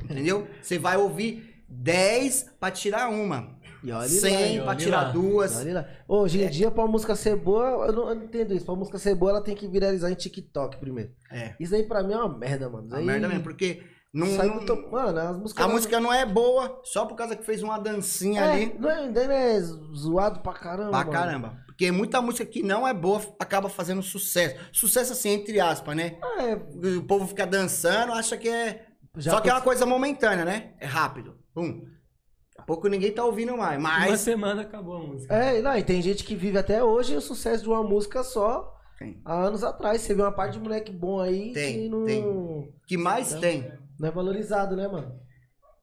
[0.03, 0.49] Entendeu?
[0.62, 3.61] Você vai ouvir 10 pra tirar uma.
[3.85, 4.77] E olha lá, 100 olha pra lá.
[4.77, 5.57] tirar duas.
[5.59, 5.89] Olha lá.
[6.09, 8.64] Hoje em dia, pra música ser boa, eu não, eu não entendo isso.
[8.64, 11.12] Pra música ser boa, ela tem que viralizar em TikTok primeiro.
[11.31, 11.55] É.
[11.61, 12.87] Isso aí pra mim é uma merda, mano.
[12.87, 13.83] Isso Uma aí merda mesmo, porque
[14.13, 15.65] não, não- muito- Mano, as músicas.
[15.65, 18.77] a música não é boa só por causa que fez uma dancinha é, ali.
[18.79, 20.91] Não é, ainda não é zoado pra caramba.
[20.91, 21.11] Pra mano.
[21.13, 21.57] caramba.
[21.67, 24.57] Porque muita música que não é boa acaba fazendo sucesso.
[24.73, 26.19] Sucesso assim, entre aspas, né?
[26.39, 26.55] É,
[26.99, 28.87] O povo fica dançando, acha que é.
[29.17, 30.75] Já Só que é uma coisa momentânea, né?
[30.79, 31.37] É rápido.
[31.55, 31.81] Pum.
[31.81, 33.79] Daqui a pouco ninguém tá ouvindo mais.
[33.79, 34.21] Uma Mas.
[34.21, 35.35] semana acabou a música.
[35.35, 38.73] É, não, e tem gente que vive até hoje o sucesso de uma música só
[38.99, 39.21] Tem.
[39.25, 40.03] há anos atrás.
[40.03, 42.75] Você vê uma parte de moleque bom aí Tem, que não, tem.
[42.87, 43.73] que mais tem?
[44.01, 45.20] Não é valorizado, né, mano?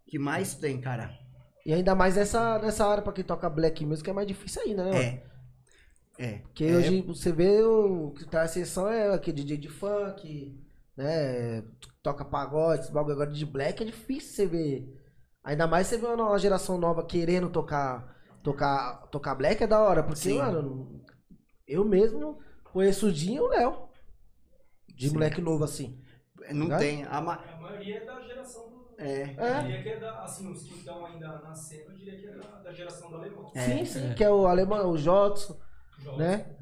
[0.10, 1.14] que mais tem, cara?
[1.66, 4.86] E ainda mais nessa, nessa área pra quem toca black music é mais difícil ainda,
[4.86, 5.04] né, mano?
[5.04, 5.24] É.
[6.18, 6.38] É.
[6.40, 6.76] Porque É.
[6.78, 10.58] hoje você vê o que tá a exceção é aquele DJ de funk,
[10.96, 11.62] né?
[12.02, 15.04] Toca pagode, esse bagulho agora de black é difícil você ver.
[15.44, 20.02] Ainda mais você vê uma geração nova querendo tocar tocar tocar black é da hora,
[20.04, 20.38] porque Sim.
[20.38, 21.04] mano,
[21.68, 23.90] eu mesmo conheço o Dinho e o Léo.
[24.96, 25.14] De Sim.
[25.16, 26.02] moleque novo assim.
[26.54, 26.80] Não Ligado?
[26.80, 27.04] tem.
[27.06, 28.96] A ma- A maioria é da geração do.
[28.98, 29.36] É.
[29.38, 29.62] Eu É.
[29.64, 30.24] diria que é da.
[30.24, 33.52] Assim, os que estão ainda nascendo, eu diria que é da, da geração do alemão.
[33.54, 34.14] É, sim, sim, é.
[34.14, 35.60] que é o alemão, o Jotson,
[36.16, 36.56] né?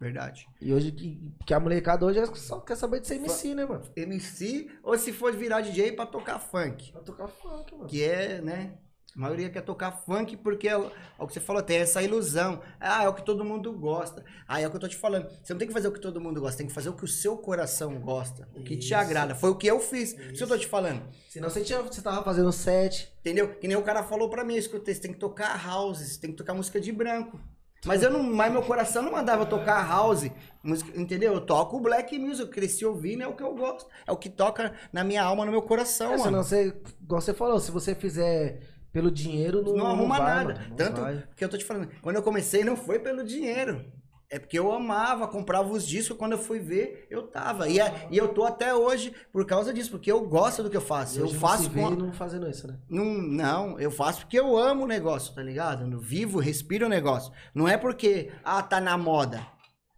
[0.00, 0.48] Verdade.
[0.60, 3.84] E hoje que, que a molecada hoje só quer saber de ser MC, né, mano?
[3.94, 6.90] MC, ou se for virar DJ pra tocar funk.
[6.90, 7.86] Pra tocar funk, mano.
[7.86, 8.78] Que é, né?
[9.14, 10.90] A maioria quer tocar funk porque é o, é
[11.22, 12.60] o que você falou, tem essa ilusão.
[12.80, 14.24] Ah, é o que todo mundo gosta.
[14.48, 15.28] Ah, é o que eu tô te falando.
[15.42, 17.04] Você não tem que fazer o que todo mundo gosta, tem que fazer o que
[17.04, 18.94] o seu coração gosta, o que te Isso.
[18.94, 19.34] agrada.
[19.34, 20.12] Foi o que eu fiz.
[20.14, 21.02] Isso que eu tô te falando.
[21.28, 23.12] Senão você, tinha, você tava fazendo set.
[23.20, 23.54] Entendeu?
[23.56, 26.18] Que nem o cara falou pra mim, eu escutei, você tem que tocar house, você
[26.20, 27.38] tem que tocar música de branco.
[27.84, 30.30] Mas eu não, mas meu coração não mandava tocar house,
[30.62, 31.34] música, entendeu?
[31.34, 33.88] Eu toco black music, eu cresci ouvindo, é o que eu gosto.
[34.06, 36.22] É o que toca na minha alma, no meu coração, É, mano.
[36.22, 38.60] senão você, igual você falou, se você fizer
[38.92, 40.54] pelo dinheiro, não, Não, arruma vai, nada.
[40.54, 41.24] mano, não Tanto vai.
[41.36, 43.84] que eu tô te falando, quando eu comecei não foi pelo dinheiro.
[44.28, 47.68] É porque eu amava, comprava os discos, quando eu fui ver, eu tava.
[47.68, 50.76] E, é- e eu tô até hoje por causa disso, porque eu gosto do que
[50.76, 51.20] eu faço.
[51.20, 51.90] Eu faço não com.
[51.90, 52.78] não fazendo isso, né?
[52.88, 55.86] Não, não, eu faço porque eu amo o negócio, tá ligado?
[55.92, 57.30] Eu vivo, respiro o negócio.
[57.54, 59.46] Não é porque, ah, tá na moda.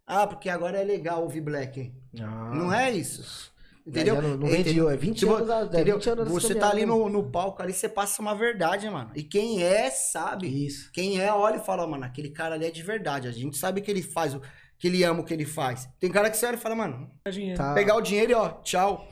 [0.04, 1.94] Ah, porque agora é legal ouvir black.
[2.12, 3.53] Não é isso.
[3.86, 4.20] Entendeu?
[4.22, 4.86] Não- não vem de Entendeu?
[4.86, 5.96] hoje, é 20 Tipo, anos, é entendeu?
[5.96, 9.10] 20 anos Você tá ali no, no palco ali, você passa uma verdade, mano.
[9.14, 10.46] E quem é, sabe.
[10.66, 10.90] Isso.
[10.92, 13.28] Quem é, olha e fala, mano, aquele cara ali é de verdade.
[13.28, 14.34] A gente sabe que ele faz,
[14.78, 15.86] que ele ama o que ele faz.
[16.00, 17.10] Tem cara que você olha e fala, mano.
[17.56, 17.74] Tá.
[17.74, 19.06] pegar o dinheiro e ó, tchau.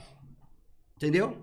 [0.97, 1.37] Entendeu?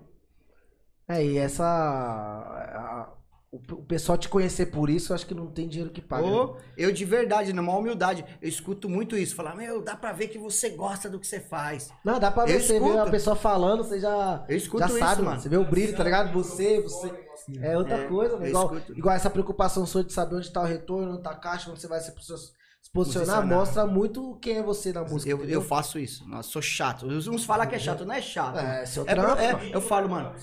[1.07, 3.15] É, e essa.
[3.51, 6.23] O, o pessoal te conhecer por isso, eu acho que não tem dinheiro que paga.
[6.25, 6.61] Ô, né?
[6.77, 9.35] eu de verdade, numa humildade, eu escuto muito isso.
[9.35, 11.89] Falar, meu, dá pra ver que você gosta do que você faz.
[12.05, 14.87] Não, dá pra ver, Eu você vê a pessoa falando, você já, Eu escuto já
[14.87, 15.41] isso, sabe, mano.
[15.41, 16.31] Você vê o brilho, tá ligado?
[16.31, 17.11] Você, você.
[17.59, 21.13] É outra É, coisa, Igual, igual essa preocupação sua de saber onde tá o retorno,
[21.13, 24.63] onde tá a caixa, onde você vai se posi- se posicionar, mostra muito quem é
[24.63, 25.29] você na música.
[25.29, 26.25] Eu, eu faço isso.
[26.27, 27.05] Nossa, sou chato.
[27.07, 28.59] Uns falam que é chato, não é chato.
[28.59, 29.41] É, seu É trampo.
[29.41, 30.33] é, eu falo, mano.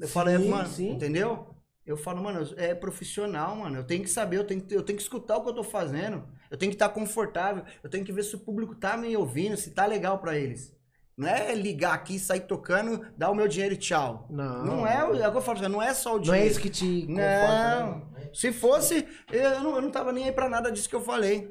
[0.00, 0.90] Eu falo, é, Sim, mano, sim.
[0.92, 1.55] entendeu?
[1.86, 3.76] Eu falo, mano, é profissional, mano.
[3.78, 5.62] Eu tenho que saber, eu tenho que, eu tenho que escutar o que eu tô
[5.62, 6.24] fazendo.
[6.50, 7.62] Eu tenho que estar confortável.
[7.82, 10.74] Eu tenho que ver se o público tá me ouvindo, se tá legal pra eles.
[11.16, 14.26] Não é ligar aqui, sair tocando, dar o meu dinheiro e tchau.
[14.28, 14.64] Não.
[14.64, 16.44] Não é, o- é eu falo, não é só o Não dinheiro.
[16.44, 17.86] é isso que te conforta, né, Não.
[17.86, 18.12] mano?
[18.34, 21.48] Se fosse, eu não, eu não tava nem aí pra nada disso que eu falei.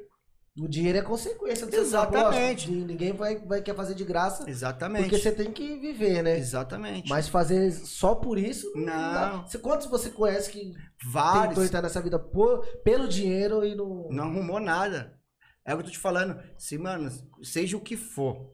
[0.58, 2.72] O dinheiro é consequência do seu Exatamente.
[2.72, 5.04] Ninguém vai, vai quer fazer de graça, Exatamente.
[5.10, 6.38] porque você tem que viver, né?
[6.38, 7.10] Exatamente.
[7.10, 8.72] Mas fazer só por isso.
[8.74, 9.46] Não.
[9.46, 11.66] Você- Quantos você conhece que tentou Vários.
[11.66, 14.08] entrar nessa vida por, pelo dinheiro e não.
[14.10, 15.20] Não arrumou nada.
[15.66, 16.40] É o que eu tô te falando.
[16.58, 17.12] Se, mano,
[17.44, 18.54] seja o que for,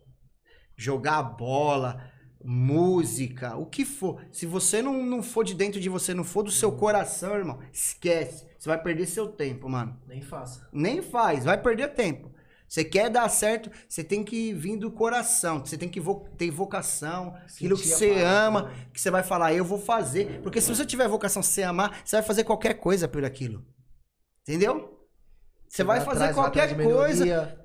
[0.76, 2.02] jogar bola,
[2.44, 4.26] música, o que for.
[4.32, 7.60] Se você não, não for de dentro de você, não for do seu coração, irmão,
[7.72, 8.50] esquece.
[8.62, 10.00] Você vai perder seu tempo, mano.
[10.08, 10.68] Nem faça.
[10.72, 12.32] Nem faz, vai perder tempo.
[12.68, 16.52] Você quer dar certo, você tem que vir do coração, você tem que vo- ter
[16.52, 18.88] vocação, aquilo que Sentir você parada, ama, né?
[18.94, 20.42] que você vai falar, eu vou fazer.
[20.44, 23.66] Porque se você tiver vocação, você amar, você vai fazer qualquer coisa por aquilo.
[24.44, 25.08] Entendeu?
[25.68, 27.58] Você vai fazer atrás, vai qualquer de coisa.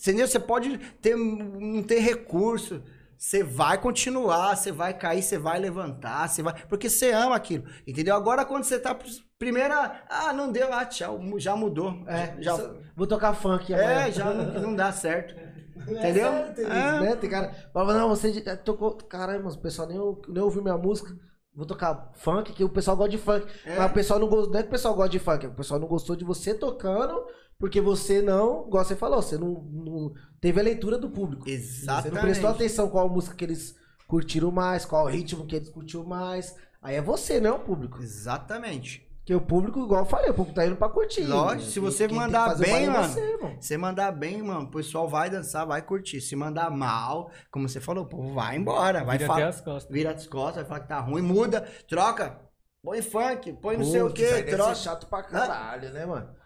[0.00, 0.26] Entendeu?
[0.26, 2.82] Você pode ter, não ter recurso.
[3.22, 6.54] Você vai continuar, você vai cair, você vai levantar, você vai.
[6.68, 7.62] Porque você ama aquilo.
[7.86, 8.16] Entendeu?
[8.16, 8.98] Agora, quando você tá.
[9.38, 10.02] Primeira.
[10.10, 12.02] Ah, não deu, ah, tchau, já mudou.
[12.08, 12.56] É, já,
[12.96, 13.90] vou tocar funk amanhã.
[13.90, 15.36] é, já não, não dá certo.
[15.88, 16.26] Entendeu?
[16.32, 16.68] É, tem, É.
[17.00, 17.14] né?
[17.14, 17.54] Tem cara.
[17.72, 18.96] Fala, não, você tocou.
[18.96, 19.98] Caramba, o pessoal nem,
[20.28, 21.16] nem ouviu minha música.
[21.54, 23.46] Vou tocar funk, que o pessoal gosta de funk.
[23.64, 23.76] É.
[23.78, 24.52] Mas o pessoal não gostou.
[24.52, 27.24] Não é que o pessoal gosta de funk, o pessoal não gostou de você tocando,
[27.62, 31.44] porque você não, igual você falou, você não, não teve a leitura do público.
[31.44, 32.12] Você Exatamente.
[32.14, 33.76] não prestou atenção qual música que eles
[34.08, 36.56] curtiram mais, qual ritmo que eles curtiram mais.
[36.82, 38.02] Aí é você, não é o público.
[38.02, 39.08] Exatamente.
[39.18, 41.22] Porque o público, igual eu falei, o público tá indo pra curtir.
[41.22, 43.08] Lógico, se Quem- você quem mandar que o bem, é mano.
[43.08, 43.56] você, irmão.
[43.60, 46.20] Você mandar bem, mano, o pessoal vai dançar, vai curtir.
[46.20, 49.04] Se mandar mal, como você falou, pô, vai embora.
[49.04, 49.92] Vai Vira as costas.
[49.92, 52.40] Vira as costas, vai falar que tá ruim, muda, troca.
[52.82, 54.74] Põe funk, põe não sei o que, troca.
[54.74, 56.41] ser chato pra caralho, né, mano?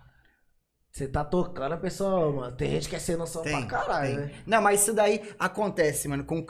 [0.97, 4.07] Você tá tocando, a pessoa, mano, tem gente que é sem noção Tem, pra caralho,
[4.09, 4.17] tem.
[4.17, 4.31] né?
[4.47, 6.25] Não, mas isso daí acontece, mano.
[6.25, 6.43] Com,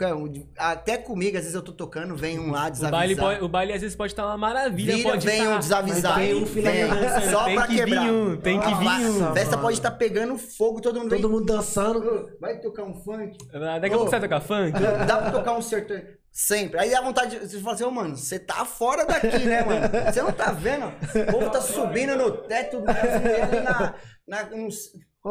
[0.57, 2.91] até comigo, às vezes eu tô tocando, vem um lá O desavisar.
[2.93, 5.59] baile, pode- o baile às vezes pode estar uma maravilha, Vira, pode vem tá- um
[5.59, 6.21] desavisado.
[6.21, 8.01] Vem um filé vem, dançando, só tem pra que quebrar.
[8.05, 9.29] vir um, tem que Ó, vir um.
[9.29, 11.21] A festa pode estar pegando fogo, todo mundo vem.
[11.21, 12.31] Todo mundo dançando.
[12.41, 13.37] Vai tocar um funk?
[13.53, 14.73] Daqui a pouco você vai tocar funk?
[15.09, 16.01] Dá pra tocar um sertão.
[16.31, 16.79] Sempre.
[16.79, 19.89] Aí dá vontade de você falar assim, ô, mano, você tá fora daqui, né, mano?
[20.13, 20.85] Você não tá vendo?
[20.87, 23.95] O povo tá subindo no teto, ali na.
[24.27, 24.43] Na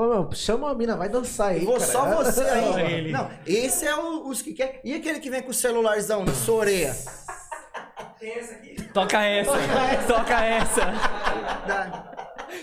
[0.09, 1.85] meu, chama a mina, vai dançar aí, Vou cara.
[1.91, 3.11] só você aí.
[3.11, 4.81] Não, esse é o- os que quer.
[4.83, 6.95] E aquele que vem com o celularzão na sua orelha?
[8.19, 8.75] Tem essa aqui.
[8.93, 9.51] Toca essa,
[10.07, 10.81] toca essa.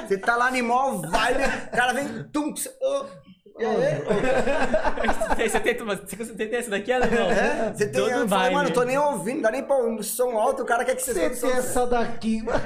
[0.06, 2.24] Você tá lá no mó vibe, o cara vem.
[2.32, 3.04] Tum, ô,
[3.59, 5.48] e aí?
[5.48, 7.30] Você tem, você tem essa daqui, alemão?
[7.30, 7.92] É, você tem.
[8.00, 8.55] Todo Eu falei, baile.
[8.55, 11.03] mano, tô nem ouvindo, não dá nem pra um som alto, o cara quer que
[11.03, 12.59] você Você tem som- essa daqui, mano.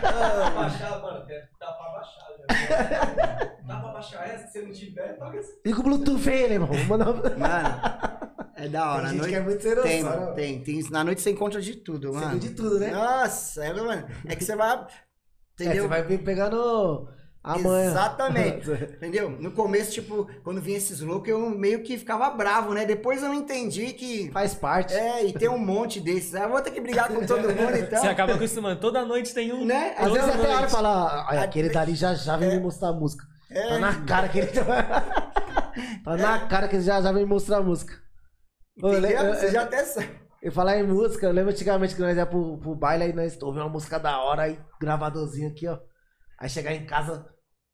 [0.55, 1.24] Baixar, mano,
[1.61, 2.26] dá pra baixar.
[2.28, 2.47] Já.
[3.66, 5.53] Dá pra baixar essa, se você não tiver, toca essa.
[5.66, 6.68] Liga o Bluetooth aí, irmão.
[6.87, 7.07] Manda...
[7.07, 9.01] Mano, é da hora.
[9.03, 10.09] Tem gente noite, que é muito noção, tem, né?
[10.11, 10.91] mano, tem, tem.
[10.91, 12.30] Na noite você encontra de tudo, Você mano.
[12.39, 12.93] viu de tudo, né?
[12.93, 14.07] Nossa, é, mano.
[14.28, 14.76] É que você vai.
[14.78, 15.82] É, Entendeu?
[15.82, 17.09] você vai vir pegando
[17.47, 17.90] a manha.
[17.90, 18.68] Exatamente.
[18.99, 19.30] Entendeu?
[19.30, 22.84] No começo, tipo, quando vinha esses loucos, eu meio que ficava bravo, né?
[22.84, 24.28] Depois eu entendi que.
[24.32, 24.92] Faz parte.
[24.92, 26.34] É, e tem um monte desses.
[26.34, 28.01] Aí eu vou ter que brigar com todo mundo então.
[28.01, 28.80] Você acaba acostumando.
[28.80, 29.64] Toda noite tem um.
[29.64, 29.94] Né?
[29.97, 30.53] Às vezes até noite.
[30.55, 33.24] hora fala, "Ai, aquele dali já já vem me mostrar a música.
[33.49, 33.68] É.
[33.68, 34.49] Tá na cara que ele.
[34.49, 37.94] tá na cara que ele já já vem mostrar a música.
[38.82, 39.22] Ô, eu, Entendeu?
[39.22, 40.11] eu, Você já até sabe.
[40.42, 43.40] eu falar em música, eu lembro antigamente que nós ia pro, pro baile aí nós
[43.40, 45.78] ouvimos uma música da hora aí, gravadorzinho aqui, ó.
[46.38, 47.24] Aí chegar em casa,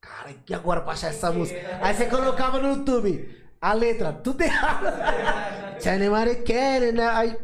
[0.03, 1.59] cara, e agora pra achar essa música?
[1.81, 5.79] Aí você colocava no YouTube a letra, tudo errado.
[5.79, 7.07] Tchane Mariquene, né?
[7.09, 7.37] Aí,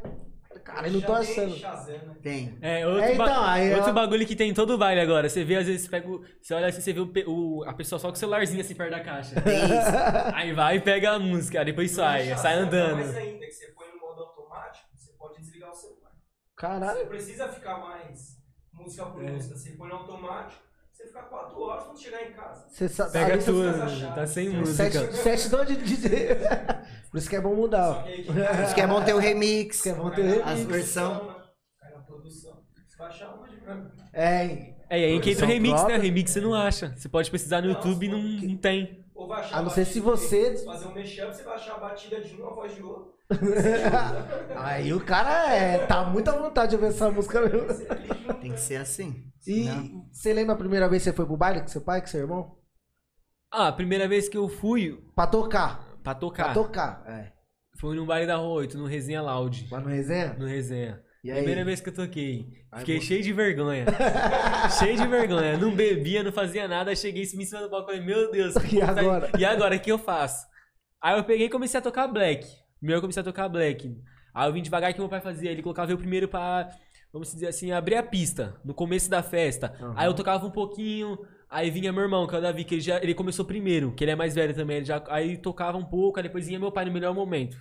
[0.65, 1.57] cara, eu não tô achando.
[1.57, 2.17] Né?
[2.23, 2.59] Tem.
[2.61, 3.95] É, outro, É, então, ba- aí, outro ó.
[3.95, 5.29] bagulho que tem em todo baile agora.
[5.29, 7.73] Você vê, às vezes, pega o, você olha assim, você vê o, pe- o- a
[7.73, 9.41] pessoa só com o celularzinho assim perto da caixa.
[9.41, 9.73] Tem isso.
[10.35, 13.17] Aí vai e pega a música, depois sai, Shazam, sai Mais andando.
[13.17, 16.11] ainda, que você põe no modo automático, você pode desligar o celular.
[16.11, 16.99] Você Caralho.
[17.01, 18.37] não precisa ficar mais
[18.73, 19.31] música por É.
[19.31, 19.57] música.
[19.57, 20.63] Você põe no automático,
[20.99, 22.67] você fica 4 horas quando chegar em casa.
[22.69, 23.13] Você sabe.
[23.13, 24.91] Pega aí você- tudo, tá sem música.
[24.91, 26.39] Sete, sete não de dizer.
[27.11, 28.03] Por isso que é bom mudar.
[28.05, 28.33] Que aí que
[28.65, 29.81] Isso que é bom ter o remix.
[29.83, 30.67] Que é bom Cai ter na as remix.
[30.67, 31.15] versão.
[31.19, 31.45] produção, né?
[31.81, 32.63] Cai na produção.
[32.89, 33.91] Se baixar onde, mano?
[34.13, 35.79] É, É, e aí que entra o remix, né?
[35.79, 35.99] própria.
[35.99, 36.93] O remix você não acha.
[36.97, 38.19] Você pode pesquisar no YouTube e não,
[38.51, 39.05] não tem.
[39.19, 41.75] Ou vai achar A não ser se você- de- Fazer um mashup, você vai achar
[41.75, 43.13] a batida de um, a voz de outro.
[44.57, 47.67] aí o cara é, tá muito à vontade de ouvir essa música mesmo.
[48.41, 49.25] Tem que ser assim.
[49.47, 49.67] E
[50.13, 52.21] você lembra a primeira vez que você foi pro baile com seu pai, com seu
[52.21, 52.57] irmão?
[53.53, 55.79] Ah, a primeira vez que eu fui Pra tocar.
[56.03, 57.03] pra Pra tocar tocar.
[57.09, 57.33] É.
[57.81, 59.67] foi no baile da Rua 8, no Resenha Loud.
[59.71, 60.35] Lá no resenha?
[60.39, 61.03] No Resenha.
[61.23, 62.47] Primeira vez que eu toquei.
[62.71, 63.87] Ai, Fiquei cheio de vergonha.
[64.79, 65.57] cheio de vergonha.
[65.59, 66.95] Não bebia, não fazia nada.
[66.95, 68.55] Cheguei em cima do palco e falei, meu Deus.
[68.73, 69.31] E agora?
[69.39, 70.47] E agora, o que eu faço?
[71.03, 72.47] Aí eu peguei e comecei a tocar black.
[72.79, 73.97] Primeiro eu comecei a tocar black.
[74.33, 75.51] Aí eu vim devagar que meu pai fazia.
[75.51, 76.69] Ele colocava eu primeiro pra,
[77.13, 78.61] vamos dizer assim, abrir a pista.
[78.65, 79.75] No começo da festa.
[79.81, 79.95] Aham.
[79.97, 81.19] Aí eu tocava um pouquinho.
[81.51, 84.05] Aí vinha meu irmão, que é o Davi, que ele, já, ele começou primeiro, que
[84.05, 84.79] ele é mais velho também.
[84.79, 87.57] Ele já, aí tocava um pouco, aí depois vinha meu pai no melhor momento.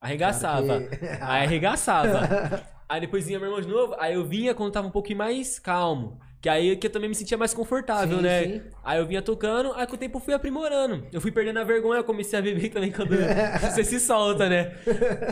[0.00, 0.80] Arregaçava.
[0.80, 2.62] Porque- Aí arregaçava.
[2.88, 5.58] aí depois vinha meu irmão de novo, aí eu vinha quando tava um pouquinho mais
[5.58, 6.18] calmo.
[6.40, 8.44] Que aí que eu também me sentia mais confortável, Sim, né?
[8.44, 8.62] sim.
[8.84, 11.04] Aí eu vinha tocando, aí com o tempo eu fui aprimorando.
[11.12, 13.10] Eu fui perdendo a vergonha, eu comecei a beber também quando
[13.60, 14.72] você se solta, né?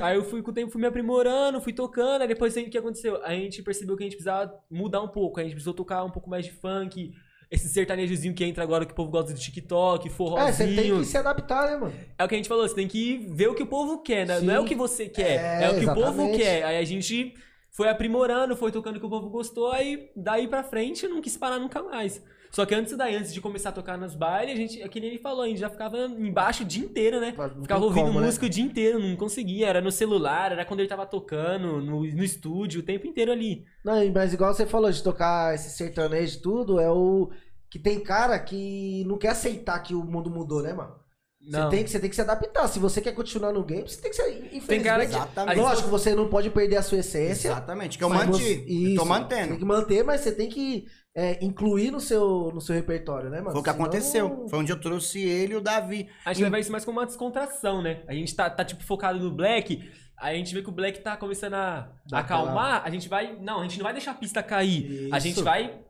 [0.03, 2.77] Aí eu fui com o tempo fui me aprimorando, fui tocando, aí depois o que
[2.77, 3.23] aconteceu?
[3.25, 6.11] A gente percebeu que a gente precisava mudar um pouco, a gente precisou tocar um
[6.11, 7.13] pouco mais de funk,
[7.51, 10.75] esse sertanejozinho que entra agora que o povo gosta de TikTok, É, você forrozinho.
[10.77, 11.95] tem que se adaptar, né, mano?
[12.19, 14.27] É o que a gente falou, você tem que ver o que o povo quer,
[14.27, 14.41] né?
[14.41, 14.65] Não é Sim.
[14.65, 16.39] o que você quer, É, é, o que o povo exatamente.
[16.39, 16.65] quer.
[16.65, 17.35] Aí a gente
[17.71, 21.21] foi aprimorando, foi tocando o que o povo gostou, aí daí pra frente eu não
[21.21, 22.23] quis parar nunca mais.
[22.57, 24.99] Só que antes daí, antes de começar a tocar nos bailes, a gente, é que
[24.99, 27.35] nem ele falou, a gente já ficava embaixo o dia inteiro, né?
[27.37, 28.25] Não tem Ficava ouvindo como, né?
[28.25, 29.67] música o dia inteiro, não conseguia.
[29.67, 33.67] Era no celular, era quando ele tava tocando, no, no estúdio, o tempo inteiro ali.
[33.85, 37.29] Não, mas igual você falou de tocar esse sertanejo e tudo, é o.
[37.69, 40.95] Que tem cara que não quer aceitar que o mundo mudou, né, mano?
[41.39, 41.69] Você Não.
[41.69, 42.67] tem, que, você tem que se adaptar.
[42.69, 44.31] Se você quer continuar no game, você tem que ser.
[44.47, 45.59] Infelizmente, cara que- Exatamente.
[45.61, 47.49] Lógico, você não pode perder a sua essência.
[47.49, 48.55] Exatamente, que eu mantive.
[48.55, 49.51] você- e tô mantendo.
[49.51, 50.87] Tem que manter, mas você tem que
[51.19, 53.53] é, incluir no seu, no seu repertório, né, mano?
[53.53, 54.47] Foi o que Senão- aconteceu.
[54.51, 56.09] Foi onde eu trouxe ele e o Davi.
[56.27, 58.03] A gente leva isso mais como uma descontração, né?
[58.07, 61.01] A gente tá, tá tipo, focado no black, aí a gente vê que o black
[61.01, 63.35] tá começando a Dá acalmar, a gente vai...
[63.41, 65.09] Não, a gente não vai deixar a pista cair.
[65.11, 65.29] A Isso.
[65.29, 65.86] gente vai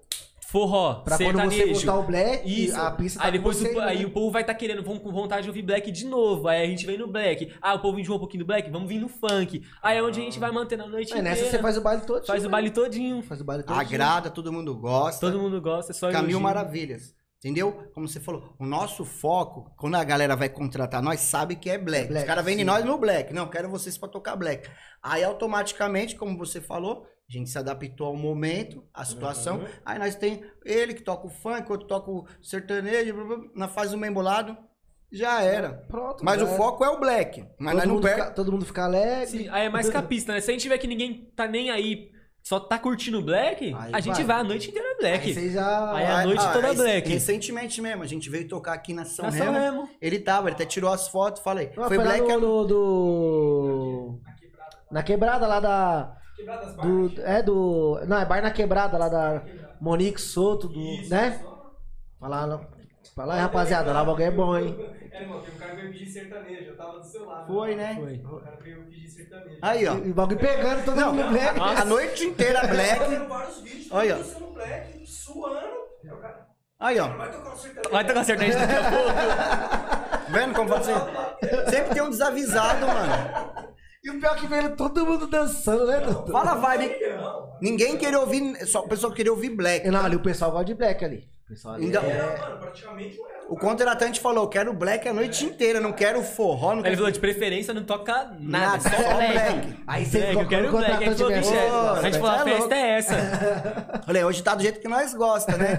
[0.48, 1.80] forró, Pra quando você sertanejo.
[1.86, 2.80] botar o black, Isso.
[2.80, 3.84] a pista tá aí com depois você, o, né?
[3.84, 6.48] aí o povo vai estar querendo, vão com vontade de ouvir black de novo.
[6.48, 7.52] Aí a gente vem no black.
[7.60, 9.62] Ah, o povo enjoou um pouquinho do black, vamos vir no funk.
[9.82, 11.28] Aí é onde a gente vai mantendo a noite É, inteira.
[11.30, 12.24] nessa você faz o baile todo.
[12.26, 13.22] Faz o baile todinho.
[13.22, 13.78] Faz o baile todo.
[13.78, 15.20] Agrada, todo mundo gosta.
[15.20, 16.40] Todo mundo gosta, é só Caminho elogio.
[16.40, 17.14] Maravilhas.
[17.38, 17.90] Entendeu?
[17.94, 21.76] Como você falou, o nosso foco, quando a galera vai contratar nós, sabe que é
[21.78, 22.08] black.
[22.08, 22.66] Black, Os caras vêm de sim.
[22.66, 23.32] nós no black.
[23.32, 24.68] Não, quero vocês pra tocar black.
[25.02, 29.58] Aí automaticamente, como você falou, a gente se adaptou ao momento, à situação.
[29.58, 29.66] Uhum.
[29.84, 33.46] Aí nós tem ele que toca o funk, outro toca o sertanejo, blá, blá, blá,
[33.54, 34.56] nós faz o membolado,
[35.10, 35.70] já era.
[35.88, 36.24] Pronto.
[36.24, 37.44] Mas o foco é o black.
[37.58, 38.20] Mas todo nós não mundo, perde.
[38.22, 39.26] fica, todo mundo fica alegre.
[39.26, 40.40] Sim, aí é mais capista, né?
[40.40, 42.10] Se a gente vê que ninguém tá nem aí,
[42.44, 44.24] só tá curtindo black, Aí a gente vai.
[44.24, 45.26] vai a noite inteira black.
[45.28, 45.92] Aí você já.
[45.96, 47.08] Aí a noite toda esse- black.
[47.08, 49.58] Recentemente mesmo, a gente veio tocar aqui na São Na São Remo.
[49.58, 49.88] Remo.
[50.00, 51.70] Ele tava, ele até tirou as fotos, falei.
[51.76, 52.30] Ah, foi foi black.
[52.30, 54.20] é no, no- do.
[54.92, 56.15] Na quebrada lá da.
[56.36, 58.00] Quebradas Do, é do.
[58.06, 59.42] Não, é bar na quebrada lá da
[59.80, 61.40] Monique Soto, do, né?
[62.20, 62.60] Fala lá,
[63.14, 64.76] fala aí, rapaziada, lá o bagulho é bom, hein?
[65.16, 66.64] É, irmão, tem um cara que veio pedir sertanejo.
[66.66, 67.46] Eu tava do seu lado.
[67.46, 67.94] Foi, né?
[67.98, 68.16] Foi.
[68.22, 69.58] O cara veio pedir sertanejo.
[69.62, 69.94] Aí, ó.
[69.94, 71.58] E o bagulho pegando todo mundo no black.
[71.58, 72.98] a noite inteira black.
[72.98, 74.22] fazendo vários vídeos, Olha, ó.
[75.06, 75.56] suando.
[76.04, 76.46] Aí o cara,
[76.78, 77.08] Aí, ó.
[77.16, 77.90] vai tocar um sertanejo.
[77.90, 80.32] Vai tocar sertanejo daqui a pouco.
[80.32, 80.94] Vendo como pode ser?
[81.70, 83.74] Sempre tem um desavisado, mano.
[84.06, 85.98] E o pior é que veio todo mundo dançando, né?
[86.00, 86.30] doutor?
[86.30, 86.94] Fala a vibe.
[87.16, 89.88] Não, Ninguém queria ouvir, só o pessoal queria ouvir black.
[89.90, 91.28] Não, ali o pessoal gosta de black ali.
[91.44, 93.36] O pessoal ali Então- é- era, mano, praticamente não era.
[93.48, 96.84] O contratante falou, eu quero black a noite inteira, não quero forró, não Aí ele
[96.90, 96.96] quero...
[96.98, 99.32] falou, de preferência não toca nada, Nada, só só black.
[99.32, 99.82] black.
[99.86, 101.02] Aí você Black, eu quero quando o black.
[101.04, 102.74] Aí ele falou, bicho, vier- é- a gente você falou, é a festa louco.
[102.74, 103.14] é essa.
[104.06, 105.78] Falei, hoje tá do jeito que nós gosta, né?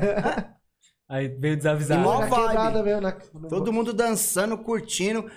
[1.09, 2.01] Aí veio desavisado.
[2.01, 2.47] E mó- na vibe.
[2.47, 3.01] quebrada mesmo.
[3.01, 3.11] Na...
[3.49, 5.30] Todo mundo dançando, curtindo.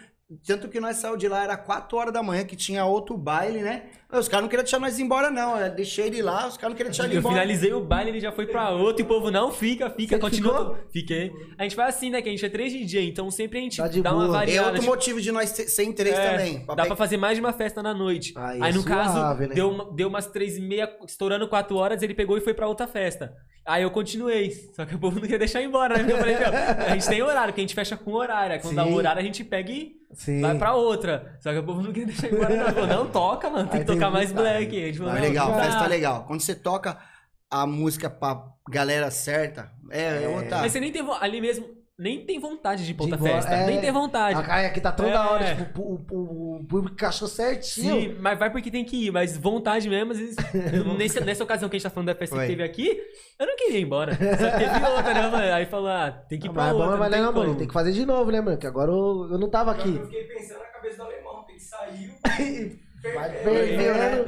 [0.47, 3.61] Tanto que nós saímos de lá, era 4 horas da manhã, que tinha outro baile,
[3.63, 3.87] né?
[4.13, 5.59] Os caras não queriam deixar nós ir embora, não.
[5.59, 7.35] Eu deixei ele lá, os caras não queriam deixar ele ir Eu embora.
[7.35, 10.21] finalizei o baile, ele já foi pra outro e o povo não fica, fica, Você
[10.21, 10.59] continua.
[10.59, 10.79] ficou?
[10.93, 11.33] Fiquei.
[11.59, 12.23] A gente faz assim, né?
[12.23, 14.37] Que a gente é três DJ, então sempre a gente Tá dá uma boa.
[14.37, 14.67] É variada.
[14.69, 16.59] outro tipo, motivo de nós ser- ser em três é, também.
[16.61, 18.33] Dá Papai- pra fazer mais de uma festa na noite.
[18.37, 19.55] Aí Aí, é no caso, suave, né?
[19.55, 22.69] deu, uma- deu umas três e meia, estourando quatro horas, ele pegou e foi pra
[22.69, 23.33] outra festa.
[23.65, 24.51] Aí eu continuei.
[24.75, 26.13] Só que o povo não queria deixar ir embora, né?
[26.13, 28.55] Eu falei, a gente tem horário, que a gente fecha com horário.
[28.55, 28.93] Aí quando dá Sim.
[28.93, 30.41] o horário, a gente pega e Sim.
[30.41, 31.37] vai pra outra.
[31.41, 32.73] Só que o povo não queria deixar ir embora, não.
[32.73, 33.69] Falou, não, toca, mano.
[33.69, 34.83] Tem Aí que tocar mais black.
[34.83, 35.63] A gente falou, Não, é legal, tá.
[35.65, 36.25] festa é legal.
[36.27, 36.99] Quando você toca
[37.51, 40.59] a música pra galera certa, é, é outra.
[40.59, 41.67] Mas você nem tem ali mesmo,
[42.01, 43.55] nem tem vontade de ir pra outra festa.
[43.55, 43.67] é.
[43.67, 44.39] Nem tem vontade.
[44.39, 45.13] A cara aqui tá tão É.
[45.13, 48.01] da hora, tipo, o, o, o público encaixou certinho.
[48.01, 50.37] Sim, mas vai porque tem que ir, mas vontade mesmo, às vezes.
[50.97, 52.47] nesse- nessa ocasião que a gente tá falando da festa Foi.
[52.47, 52.99] que teve aqui,
[53.39, 54.13] eu não queria ir embora.
[54.13, 55.53] Só que teve outra, né, mano?
[55.55, 56.91] Aí falou, ah, tem que ir pra mas é outra.
[56.91, 58.57] bom, mas não não, mano, tem que fazer de novo, né, mano?
[58.59, 59.95] Que agora eu, eu não tava aqui.
[59.95, 62.81] Eu fiquei pensando na cabeça do alemão, que ele saiu.
[63.15, 64.25] Vai fervendo.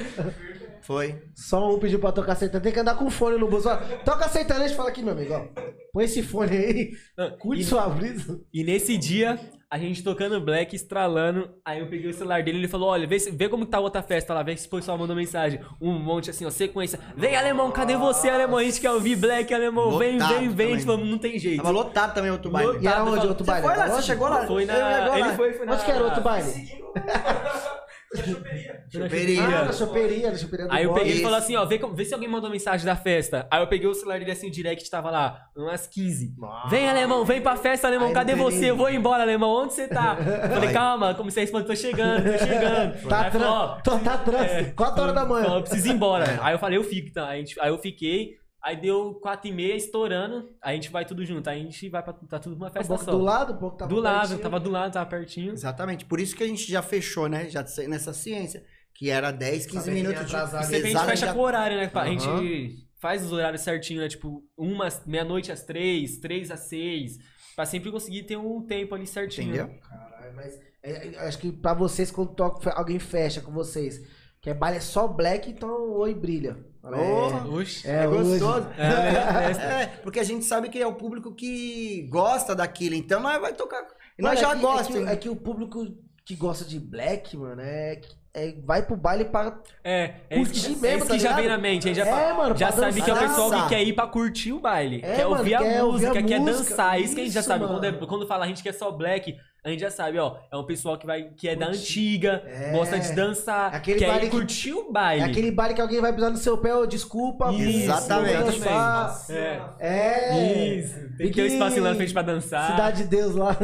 [0.83, 1.23] Foi.
[1.35, 2.65] Só um pediu pra tocar sertanejo.
[2.65, 3.69] Tem que andar com fone no bolso.
[4.05, 5.63] Toca sertanejo e fala aqui, meu amigo, ó.
[5.93, 6.91] Põe esse fone aí.
[7.17, 8.41] Não, Curte e, sua brisa.
[8.53, 9.39] e nesse dia,
[9.71, 11.51] a gente tocando black, estralando.
[11.65, 13.77] Aí eu peguei o celular dele e ele falou: Olha, vê, se- vê como tá
[13.79, 15.61] a outra festa lá, vê se o pessoal mandou mensagem.
[15.81, 16.99] Um monte assim, ó, sequência.
[17.17, 18.59] Vem, alemão, cadê você, alemão?
[18.59, 19.99] A gente quer ouvir black, alemão.
[19.99, 20.67] Vem, Lotado vem, vem.
[20.67, 20.97] A gente também.
[20.97, 21.59] falou, não tem jeito.
[21.59, 22.79] Tava lotado também outro baile.
[22.81, 23.67] E era Lotado, onde falou- outro Você baile?
[23.69, 24.47] foi lá, você chegou lá?
[24.47, 25.19] Foi na.
[25.19, 25.75] Ele foi, foi na.
[25.75, 26.83] Onde que era outro baile?
[28.15, 28.85] Choperia.
[28.91, 29.43] Choperia.
[29.43, 32.13] Ah, choperia, na choperia do Aí eu peguei e falou assim, ó, vê, vê se
[32.13, 33.47] alguém mandou mensagem da festa.
[33.51, 36.35] Aí eu peguei o celular dele assim, o direct tava lá, umas 15.
[36.69, 38.71] Vem, alemão, vem pra festa, alemão, Aí cadê você?
[38.71, 40.17] Eu vou embora, alemão, onde você tá?
[40.19, 43.09] Eu falei, calma, comecei a responder, tô chegando, tô chegando.
[43.09, 44.05] Tá trânsito.
[44.05, 44.75] Tá trânsito.
[44.75, 45.55] 4 horas da manhã.
[45.55, 46.23] eu preciso ir embora.
[46.33, 46.39] É.
[46.41, 47.29] Aí eu falei, eu fico, tá?
[47.29, 50.51] Aí eu fiquei, Aí deu quatro e meia, estourando.
[50.63, 51.49] Aí a gente vai tudo junto.
[51.51, 52.13] Aí a gente vai pra.
[52.13, 53.11] Tá tudo numa Um festa pouco só.
[53.11, 54.39] do lado, um pouco tava do lado, pertinho.
[54.39, 55.53] tava do lado, tava pertinho.
[55.53, 56.05] Exatamente.
[56.05, 57.49] Por isso que a gente já fechou, né?
[57.49, 58.65] Já nessa ciência.
[58.95, 60.37] Que era 10, 15 Sabendo que ia minutos de.
[60.37, 60.63] atrasar.
[60.63, 61.91] E sempre a gente fecha já- com o horário, né?
[61.93, 62.11] A Aham.
[62.43, 64.09] gente faz os horários certinho, né?
[64.09, 67.19] Tipo, uma, meia-noite às três, três às seis.
[67.57, 69.49] Pra sempre conseguir ter um tempo ali certinho.
[69.57, 69.79] Entendeu?
[69.81, 74.01] Caralho, mas é, é, acho que pra vocês, quando toca, alguém fecha com vocês,
[74.41, 76.57] que é baile é só black, então oi brilha.
[76.83, 77.89] Oxi.
[77.89, 78.67] É, É gostoso.
[78.77, 79.83] É, é, é.
[79.83, 83.53] É, porque a gente sabe que é o público que gosta daquilo, então nós vai
[83.53, 83.83] tocar.
[83.83, 84.97] Mano, nós já é que- gostamos.
[84.97, 85.87] É que, é que o público
[86.25, 88.01] que gosta de black, mano, é,
[88.35, 89.59] é- vai pro baile pra.
[89.85, 91.89] É, é isso que, Curtir é mesmo, isso tá que já vem na mente.
[91.89, 93.29] A gente já, É, mano, já sabe que é o dançar.
[93.29, 93.69] pessoal que Dançar.
[93.69, 94.97] quer ir pra curtir o baile.
[95.05, 96.71] É, quer mano, ouvir a quer ouvir música, a quer música.
[96.71, 97.01] dançar.
[97.01, 97.67] Isso que a gente já Isso, sabe.
[97.67, 98.07] Quando, é- mano.
[98.07, 100.37] quando fala a gente que é só black, a gente já sabe, ó.
[100.51, 102.73] É um pessoal que, vai, que é da antiga, É.
[102.73, 105.23] gosta de dançar, Aquele quer baile ir que- curtir o É baile.
[105.23, 107.53] aquele baile que alguém vai pisar no seu pé, ô, desculpa.
[107.53, 108.59] Isso, Exatamente.
[108.61, 109.25] dançar.
[109.31, 109.63] É.
[109.79, 110.75] É.
[110.79, 110.95] Isso.
[111.17, 112.71] Tem que ter um espacinho lá na frente pra dançar.
[112.73, 113.57] Cidade de Deus lá.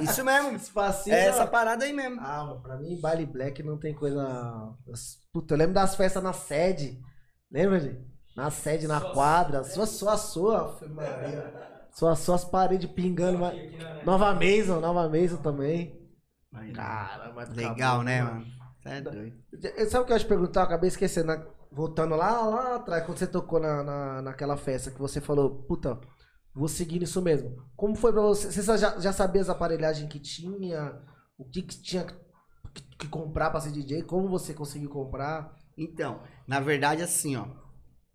[0.00, 0.52] Isso mesmo.
[0.56, 1.16] Espacinho.
[1.16, 1.26] É lá.
[1.30, 2.20] essa parada aí mesmo.
[2.20, 4.74] Ah, mano, pra mim, baile black não tem coisa.
[5.32, 6.98] Puta, eu lembro das festas na sede.
[7.50, 8.00] Lembra, gente?
[8.36, 9.64] Na sede, na quadra.
[9.64, 10.76] Sua, sua, sua.
[10.82, 11.36] Ave
[12.00, 12.14] Maria.
[12.14, 13.38] Sua, suas paredes pingando.
[13.38, 14.04] Mas...
[14.04, 15.94] Nova Mason, Nova Mason também.
[16.74, 18.46] Cara, mas Legal, acabou, né, mano?
[18.84, 19.36] É doido.
[19.52, 20.60] Eu- Sabe o que eu ia te perguntar?
[20.60, 21.28] Eu acabei esquecendo.
[21.28, 21.46] né?
[21.72, 26.00] Voltando lá, lá atrás, quando você tocou na, na, naquela festa, que você falou, puta,
[26.54, 27.54] vou seguir nisso mesmo.
[27.76, 28.50] Como foi pra você?
[28.50, 30.98] Você já, já sabia as aparelhagens que tinha?
[31.36, 32.06] O que, que tinha
[32.72, 34.02] que, que comprar pra ser DJ?
[34.04, 35.54] Como você conseguiu comprar?
[35.76, 37.46] Então, na verdade, assim, ó.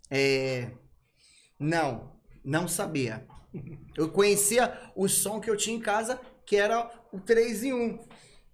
[0.09, 0.71] É...
[1.59, 2.13] Não,
[2.43, 3.27] não sabia.
[3.95, 7.99] Eu conhecia o som que eu tinha em casa, que era o 3 em 1.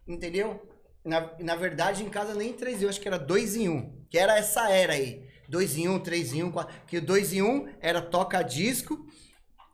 [0.07, 0.61] Entendeu?
[1.03, 4.05] Na, na verdade, em casa nem 3 em 1, acho que era 2 em 1.
[4.09, 5.27] Que era essa era aí.
[5.47, 6.75] 2 em 1, 3 em 1, 4.
[6.87, 9.05] Que o 2 em 1 era toca-disco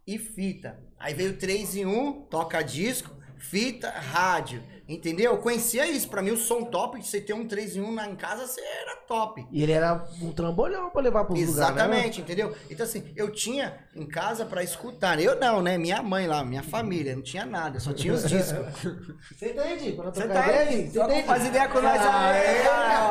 [0.06, 0.80] e fita.
[1.00, 4.64] Aí veio 3 em 1, toca-disco, fita, rádio.
[4.88, 5.32] Entendeu?
[5.32, 6.10] Eu conhecia isso.
[6.10, 8.46] Pra mim, o som top de você ter um 3 em 1 na, em casa,
[8.46, 9.46] você era top.
[9.52, 11.64] E ele era um trambolhão pra levar pros lugares, né?
[11.82, 12.54] Exatamente, entendeu?
[12.70, 15.20] Então, assim, eu tinha em casa pra escutar.
[15.20, 15.78] Eu não, né?
[15.78, 18.58] Minha mãe lá, minha família, não tinha nada, só tinha os discos.
[19.32, 19.92] Você entende?
[19.96, 20.90] Você tá aí?
[20.90, 21.24] Você entende?
[21.28, 22.02] faz ideia com nós.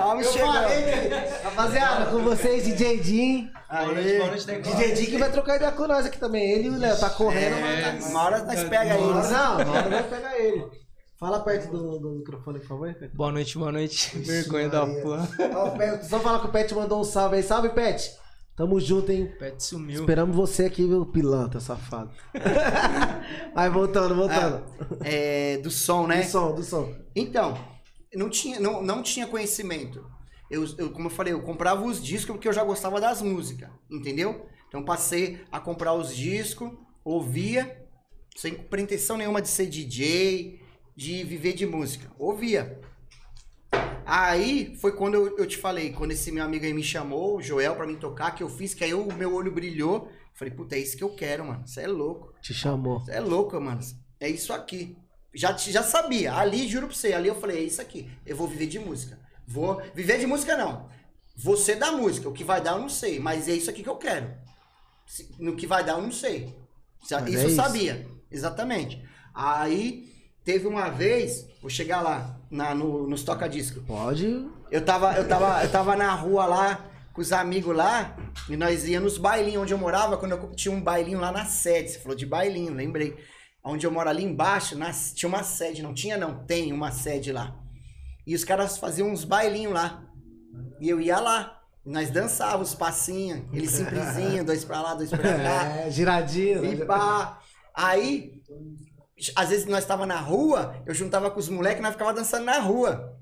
[0.05, 1.41] Vamos falei, né?
[1.43, 3.51] Rapaziada, com vocês, DJ
[4.47, 4.77] Negócio.
[4.77, 6.51] DJ Din que vai trocar ideia com nós aqui também.
[6.53, 8.07] Ele e o Léo, tá correndo, É, mas...
[8.11, 9.31] uma hora nós pega eles.
[9.31, 10.82] não, uma hora vai pegar ele.
[11.23, 12.95] Fala perto do, do microfone, por favor.
[12.95, 13.15] Pet.
[13.15, 14.19] Boa noite, boa noite.
[14.19, 15.03] Vergonha da Maria.
[15.03, 15.29] porra.
[15.55, 17.45] Ó, o Pet, Só falar que o Pet mandou um salve aí.
[17.45, 18.19] Salve, Pet.
[18.57, 19.33] Tamo junto, hein?
[19.39, 20.01] Pet sumiu.
[20.01, 22.11] Esperamos você aqui, viu, pilantra, safado.
[23.55, 24.65] Vai, voltando, voltando.
[25.05, 26.23] É, do som, né?
[26.23, 26.93] Do som, do som.
[27.15, 27.57] Então,
[28.13, 30.05] não tinha, não, não tinha conhecimento.
[30.51, 33.71] Eu, eu, como eu falei, eu comprava os discos porque eu já gostava das músicas,
[33.89, 34.45] entendeu?
[34.67, 36.73] Então passei a comprar os discos,
[37.05, 37.81] ouvia,
[38.37, 40.62] sem pretensão nenhuma de ser DJ,
[40.97, 42.11] de viver de música.
[42.19, 42.81] Ouvia.
[44.05, 47.43] Aí foi quando eu, eu te falei, quando esse meu amigo aí me chamou, o
[47.43, 50.11] Joel, pra mim tocar, que eu fiz, que aí o meu olho brilhou.
[50.35, 51.67] Falei, puta, é isso que eu quero, mano.
[51.67, 52.33] Você é louco.
[52.41, 53.01] Te chamou.
[53.01, 53.81] Você é louco, mano.
[54.19, 54.97] É isso aqui.
[55.35, 56.35] Já, já sabia.
[56.35, 58.11] Ali, juro pra você, ali eu falei, é isso aqui.
[58.27, 59.19] Eu vou viver de música.
[59.47, 59.81] Vou.
[59.95, 60.89] Viver de música não.
[61.37, 62.29] Você da música.
[62.29, 63.19] O que vai dar eu não sei.
[63.19, 64.35] Mas é isso aqui que eu quero.
[65.39, 66.55] No que vai dar eu não sei.
[67.01, 67.57] Mas Isso é eu isso.
[67.57, 68.07] sabia.
[68.31, 69.03] Exatamente.
[69.35, 70.12] Aí
[70.45, 73.81] teve uma vez, vou chegar lá, na, no, nos toca-disco.
[73.83, 74.47] Pode.
[74.71, 78.17] Eu tava, eu, tava, eu tava na rua lá, com os amigos lá,
[78.49, 81.45] e nós íamos nos bailinhos onde eu morava, quando eu tinha um bailinho lá na
[81.45, 81.91] sede.
[81.91, 83.15] Você falou de bailinho, lembrei.
[83.65, 87.31] Onde eu moro ali embaixo, na- tinha uma sede, não tinha não, tem uma sede
[87.31, 87.55] lá.
[88.27, 90.03] E os caras faziam uns bailinhos lá.
[90.81, 91.59] E eu ia lá.
[91.85, 95.65] Nós dançávamos os passinhos, eles simplesinho, dois pra lá, dois pra cá.
[95.85, 96.65] É, giradinho.
[96.65, 97.41] E pá.
[97.75, 98.41] Aí,
[99.37, 102.45] às vezes nós tava na rua, eu juntava com os moleques e nós ficava dançando
[102.45, 103.19] na rua.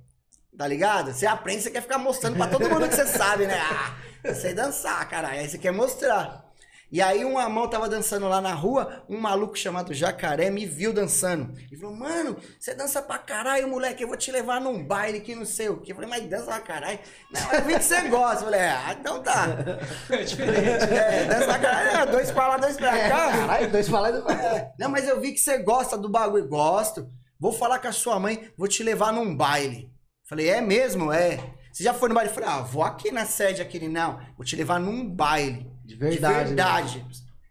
[0.57, 1.13] Tá ligado?
[1.13, 3.59] Você aprende, você quer ficar mostrando pra todo mundo que você sabe, né?
[3.59, 3.95] Ah,
[4.25, 5.41] eu sei dançar, caralho.
[5.41, 6.50] Aí você quer mostrar.
[6.93, 10.93] E aí uma mão tava dançando lá na rua, um maluco chamado Jacaré me viu
[10.93, 11.55] dançando.
[11.71, 15.35] E falou, mano, você dança pra caralho, moleque, eu vou te levar num baile que
[15.37, 15.93] não sei o quê.
[15.93, 16.99] Eu falei, mas dança pra caralho?
[17.33, 18.41] Não, eu vi que você gosta.
[18.41, 19.47] Eu falei, ah, então tá.
[20.11, 20.93] É diferente.
[20.93, 23.09] É, dança pra caralho, é, dois pra lá, dois pra cá.
[23.09, 24.25] Caralho, dois falados.
[24.29, 26.49] É, Não, mas eu vi que você gosta do bagulho.
[26.49, 27.09] Gosto.
[27.39, 29.91] Vou falar com a sua mãe, vou te levar num baile.
[30.29, 31.13] Falei, é mesmo?
[31.13, 31.39] É.
[31.73, 32.33] Você já foi no baile?
[32.33, 34.21] Falei, ah, vou aqui na sede, aquele não.
[34.37, 35.71] Vou te levar num baile.
[35.91, 36.39] De verdade.
[36.39, 37.07] De verdade.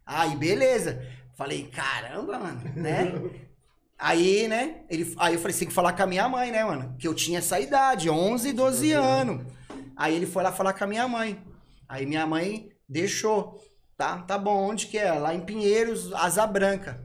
[0.06, 1.02] Aí, beleza.
[1.36, 3.14] Falei, caramba, mano, né?
[3.98, 4.82] Aí, né?
[4.90, 6.96] Ele, aí eu falei, tem que falar com a minha mãe, né, mano?
[6.98, 9.46] Que eu tinha essa idade, 11, 12 anos.
[9.96, 11.38] Aí ele foi lá falar com a minha mãe.
[11.88, 13.64] Aí minha mãe Deixou.
[13.96, 14.70] Tá, tá bom.
[14.70, 15.12] Onde que é?
[15.14, 17.00] Lá em Pinheiros, Asa Branca.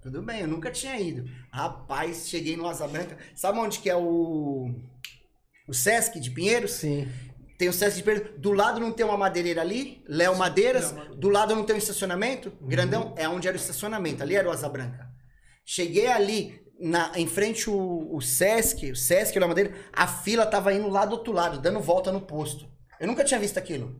[0.00, 1.28] Tudo bem, eu nunca tinha ido.
[1.52, 3.18] Rapaz, cheguei no Asa Branca.
[3.36, 4.74] Sabe onde que é o.
[5.68, 6.72] O Sesc de Pinheiros?
[6.72, 7.06] Sim.
[7.62, 8.32] Tem o Sesc de Pinheiros.
[8.40, 10.92] Do lado não tem uma madeireira ali, Léo Madeiras.
[11.16, 13.14] Do lado não tem um estacionamento, grandão.
[13.16, 14.20] É onde era o estacionamento.
[14.20, 15.08] Ali era o Asa Branca.
[15.64, 20.74] Cheguei ali, na, em frente o, o Sesc, o Sesc Léo Madeira, a fila tava
[20.74, 22.66] indo lá do outro lado, dando volta no posto.
[22.98, 23.94] Eu nunca tinha visto aquilo.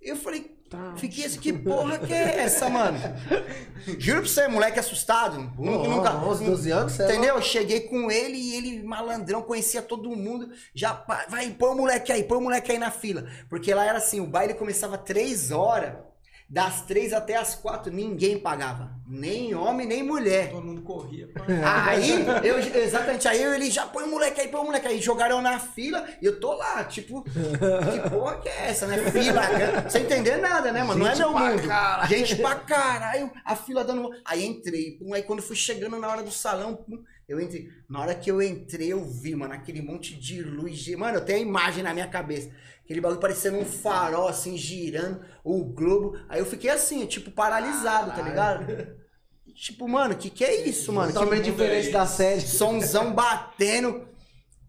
[0.00, 0.55] Eu falei,
[0.96, 2.98] fiquei assim, que porra que é essa, mano?
[3.98, 5.38] Juro pra você, moleque assustado.
[5.58, 7.36] Nunca, Pô, nunca- 11, 12 anos, é Entendeu?
[7.36, 10.50] Eu cheguei com ele e ele, malandrão, conhecia todo mundo.
[10.74, 13.26] Já, vai, põe o moleque aí, põe o moleque aí na fila.
[13.48, 15.94] Porque lá era assim, o baile começava três horas.
[16.48, 18.94] Das três até as quatro, ninguém pagava.
[19.04, 20.50] Nem homem, nem mulher.
[20.50, 21.28] Todo mundo corria.
[21.28, 21.44] pá.
[21.88, 22.10] Aí,
[22.44, 25.00] eu, exatamente, aí eu, ele já põe o moleque aí, põe o moleque aí.
[25.00, 28.98] Jogaram na fila e eu tô lá, tipo, que porra que é essa, né?
[29.10, 29.42] Fila,
[29.90, 31.00] sem entender nada, né, mano?
[31.00, 31.62] Não é Gente meu mundo.
[32.08, 34.10] Gente pra caralho, a fila dando.
[34.24, 37.68] Aí entrei, pum, aí quando fui chegando na hora do salão, pum, eu entrei.
[37.88, 40.78] Na hora que eu entrei, eu vi, mano, aquele monte de luz.
[40.78, 42.50] de- Mano, eu tenho a imagem na minha cabeça.
[42.86, 46.16] Aquele bagulho parecendo um farol, assim, girando, o globo.
[46.28, 48.96] Aí eu fiquei assim, tipo, paralisado, tá ligado?
[49.52, 51.12] Tipo, mano, que que é isso, mano?
[51.12, 52.42] Totalmente diferente da série.
[52.42, 54.06] Somzão batendo.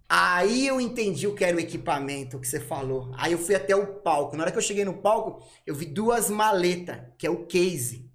[0.10, 3.12] Aí eu entendi o que era o equipamento que você falou.
[3.16, 4.36] Aí eu fui até o palco.
[4.36, 8.10] Na hora que eu cheguei no palco, eu vi duas maletas, que é o case.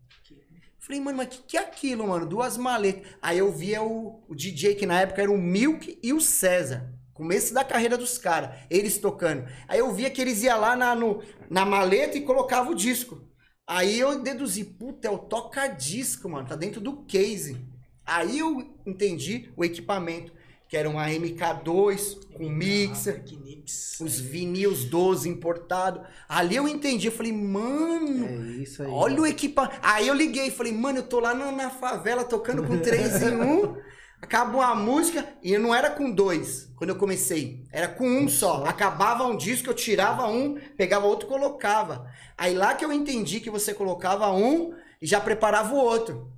[0.81, 2.27] Falei, mano, mas o que, que é aquilo, mano?
[2.27, 3.07] Duas maletas.
[3.23, 6.93] Aí eu via o, o DJ, que na época era o Milk e o César.
[7.15, 9.45] Começo da carreira dos caras, eles tocando.
[9.69, 13.21] Aí eu via que eles iam lá na, no- na maleta e colocavam o disco.
[13.67, 17.57] Aí eu deduzi, puta, é o toca-disco, mano, tá dentro do case.
[18.05, 20.33] Aí eu entendi o equipamento,
[20.69, 24.01] que era uma MK2 com mixer, Que nix.
[24.01, 26.03] os vinis 12 importados.
[26.29, 28.33] Ali eu entendi, eu falei, mano, É
[28.63, 28.89] isso aí.
[28.91, 29.77] Olha o equipamento.
[29.83, 33.37] Aí eu liguei, falei, mano, eu tô lá na, na favela tocando com 3 em
[33.37, 33.77] 1.
[34.23, 37.65] Acabou a música e não era com dois quando eu comecei.
[37.73, 38.65] Era com um só.
[38.65, 42.07] Acabava um disco, eu tirava um, pegava outro e colocava.
[42.39, 46.33] Aí lá que eu entendi que você colocava um e já preparava o outro.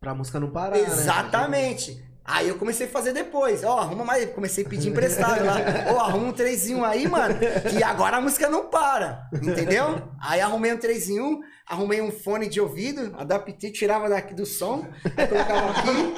[0.00, 0.82] Pra música não parar, né?
[0.82, 2.04] Exatamente.
[2.24, 3.62] Aí eu comecei a fazer depois.
[3.62, 4.28] Ó, arruma mais.
[4.32, 5.58] Comecei a pedir emprestado lá.
[5.94, 7.36] Ó, arruma um 3 em 1 aí, mano.
[7.70, 9.28] Que agora a música não para.
[9.32, 10.02] Entendeu?
[10.20, 14.46] Aí arrumei um 3 em 1, arrumei um fone de ouvido, adaptei, tirava daqui do
[14.46, 14.86] som,
[15.16, 16.14] aí colocava aqui,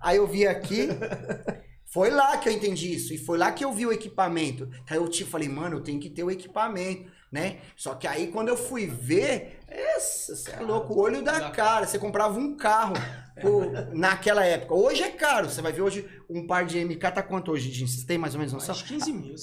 [0.00, 0.88] aí eu via aqui.
[1.92, 3.12] Foi lá que eu entendi isso.
[3.12, 4.70] E foi lá que eu vi o equipamento.
[4.88, 7.58] Aí eu te falei, mano, eu tenho que ter o equipamento, né?
[7.76, 11.88] Só que aí quando eu fui ver, essa, você é louco, o olho da cara.
[11.88, 12.94] Você comprava um carro
[13.92, 14.72] naquela época.
[14.72, 15.50] Hoje é caro.
[15.50, 17.88] Você vai ver hoje um par de MK tá quanto hoje, Jim?
[17.88, 18.72] Vocês têm mais ou menos noção?
[18.72, 19.34] Mais de 15 mil.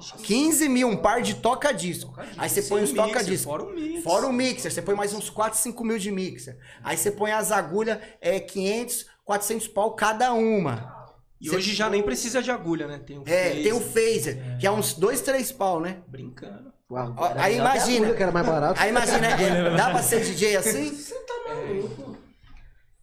[0.00, 0.10] Zé.
[0.10, 2.14] Mais de 15 mil, um par de toca-disco.
[2.38, 3.44] Aí você põe os mixer, toca-disco.
[3.50, 4.02] Fora o mix.
[4.04, 6.56] Fora o mixer, você põe mais uns 4, 5 mil de mixer.
[6.82, 11.00] Aí você põe as agulhas, é 500, 400 pau cada uma.
[11.40, 12.98] E Você- hoje já nem precisa de agulha, né?
[13.04, 13.62] Tem o É, phaser.
[13.64, 15.98] tem o phaser, que é uns 2, 3 pau, né?
[16.06, 16.72] Brincando.
[16.90, 17.96] Uau, aí imagina.
[18.06, 18.80] agulha, que era mais barato.
[18.80, 20.96] Aí imagina, é, dá pra ser DJ assim?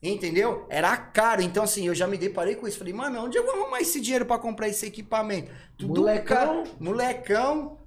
[0.02, 0.66] Entendeu?
[0.70, 1.42] Era caro.
[1.42, 2.78] Então, assim, eu já me deparei com isso.
[2.78, 5.52] Falei, mano, onde eu vou arrumar esse dinheiro pra comprar esse equipamento?
[5.78, 6.38] Tudo Molecão.
[6.64, 6.64] caro.
[6.80, 7.78] Molecão.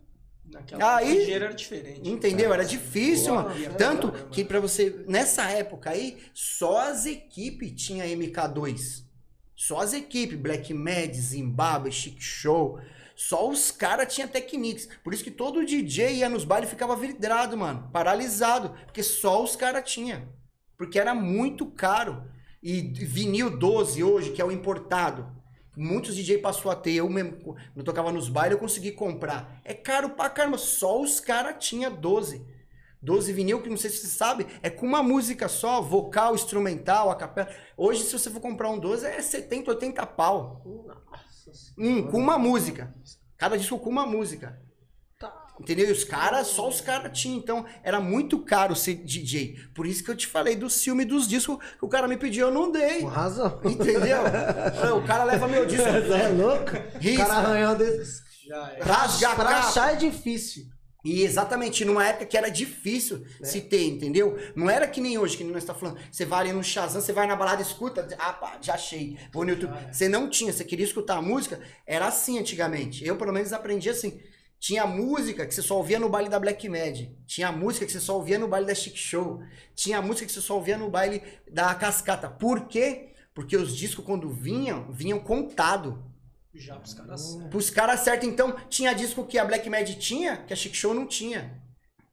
[0.45, 2.11] Naquela Aí- época, o dinheiro era diferente.
[2.11, 2.53] Entendeu?
[2.53, 3.75] Era difícil, Boa, mano.
[3.79, 4.31] Tanto caramba.
[4.31, 9.05] que pra você, nessa época aí, só as equipes tinha MK2.
[9.57, 12.79] Só as equipes, Black Mad, Zimbabwe, Chic Show.
[13.17, 14.89] Só os caras tinham Technics.
[15.03, 17.89] Por isso que todo DJ ia nos bailes e ficava vidrado, mano.
[17.93, 18.75] Paralisado.
[18.85, 20.23] Porque só os caras tinham.
[20.77, 22.25] Porque era muito caro.
[22.63, 25.27] E vinil 12 hoje, que é o importado.
[25.77, 26.93] Muitos DJ passou a ter.
[26.93, 29.61] Eu mesmo, eu tocava nos bailes, eu consegui comprar.
[29.65, 30.59] É caro pra caramba.
[30.59, 32.47] Só os caras tinham 12.
[33.03, 37.11] 12 vinil, que não sei se você sabe, é com uma música só, vocal, instrumental,
[37.11, 37.49] a capela.
[37.77, 40.63] Hoje, se você for comprar um 12, é 70, 80 pau.
[41.77, 42.95] Hum, com uma música.
[43.37, 44.63] Cada disco com uma música.
[45.61, 45.89] Entendeu?
[45.89, 47.39] E os caras, só os caras tinham.
[47.39, 49.57] Então, era muito caro ser DJ.
[49.75, 52.49] Por isso que eu te falei do ciúme dos discos que o cara me pediu,
[52.49, 53.01] eu não dei.
[53.01, 53.61] Com razão.
[53.65, 54.19] Entendeu?
[54.97, 55.87] o cara leva meu disco.
[55.87, 56.73] é louco?
[56.95, 57.27] O Risco.
[57.27, 58.23] cara arranhando desse.
[58.49, 58.77] Já é.
[58.77, 59.43] Pra capa.
[59.45, 60.65] achar é difícil.
[61.05, 64.39] E exatamente, numa época que era difícil se ter, entendeu?
[64.55, 65.99] Não era que nem hoje, que nem nós tá falando.
[66.11, 69.19] Você vai ali no Shazam, você vai na balada, escuta, ah, pá, já achei.
[69.33, 69.75] Vou no YouTube.
[69.91, 73.05] Você não tinha, você queria escutar a música, era assim antigamente.
[73.05, 74.21] Eu, pelo menos, aprendi assim.
[74.63, 77.09] Tinha música que você só ouvia no baile da Black Mad.
[77.27, 79.43] Tinha música que você só ouvia no baile da Chic Show.
[79.75, 82.31] Tinha música que você só ouvia no baile da Cascata.
[82.31, 83.09] Por quê?
[83.35, 86.05] Porque os discos, quando vinham, vinham contado.
[86.55, 87.39] Já pros caras.
[87.51, 90.95] Pros caras certos, então, tinha disco que a Black Mad tinha, que a Chic Show
[90.95, 91.61] não tinha.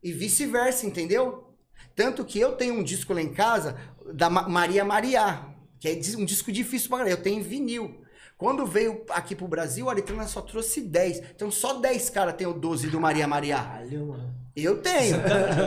[0.02, 1.54] E vice-versa, entendeu?
[1.96, 3.78] Tanto que eu tenho um disco lá em casa
[4.12, 5.46] da Ma- Maria Maria,
[5.80, 7.16] que é um disco difícil pra galera.
[7.20, 8.02] Eu tenho vinil.
[8.40, 11.32] Quando veio aqui pro Brasil, a Aritrana só trouxe 10.
[11.36, 13.58] Então só 10 caras tem o 12 do Maria Maria.
[13.58, 14.34] Caralho, mano.
[14.56, 15.18] Eu tenho.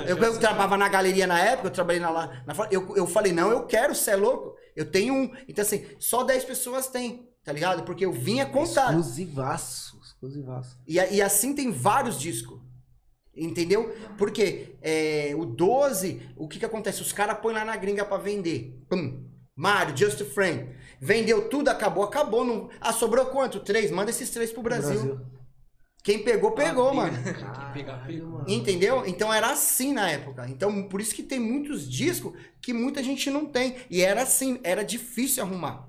[0.09, 2.43] Eu, eu trabalhava na galeria na época, eu trabalhei na, lá.
[2.47, 4.57] na eu, eu falei, não, eu quero, você é louco.
[4.75, 5.31] Eu tenho um.
[5.47, 7.83] Então, assim, só 10 pessoas têm, tá ligado?
[7.83, 8.87] Porque eu vinha contar.
[8.87, 10.01] Exclusivaço.
[10.03, 10.79] Exclusivaço.
[10.89, 12.59] E, e assim tem vários discos.
[13.37, 13.95] Entendeu?
[14.17, 17.03] Porque é, o 12, o que que acontece?
[17.03, 18.83] Os caras põem lá na gringa pra vender.
[18.89, 19.31] Pum.
[19.57, 20.69] Mario, Just Friend.
[21.01, 22.45] Vendeu tudo, acabou, acabou.
[22.45, 22.71] Não...
[22.81, 23.61] Ah, sobrou quanto?
[23.61, 23.91] Três?
[23.91, 25.21] Manda esses três pro Brasil.
[26.03, 27.19] Quem pegou, pegou, Ah, mano.
[27.23, 28.45] Quem pegar, pegou.
[28.49, 29.05] Entendeu?
[29.07, 30.49] Então era assim na época.
[30.49, 33.77] Então, por isso que tem muitos discos que muita gente não tem.
[33.89, 35.89] E era assim, era difícil arrumar.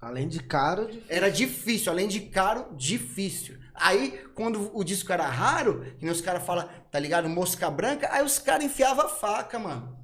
[0.00, 1.00] Além de caro, de...
[1.08, 3.56] Era difícil, além de caro, difícil.
[3.72, 7.28] Aí, quando o disco era raro, que nem os caras falam, tá ligado?
[7.28, 9.96] Mosca branca, aí os caras enfiavam a faca, mano.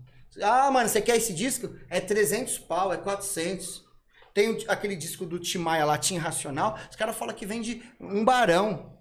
[0.43, 1.69] Ah, mano, você quer esse disco?
[1.89, 3.85] É 300 pau, é 400.
[4.35, 8.97] Tem aquele disco do Tim Maia, Latim Racional, os caras falam que vende um barão.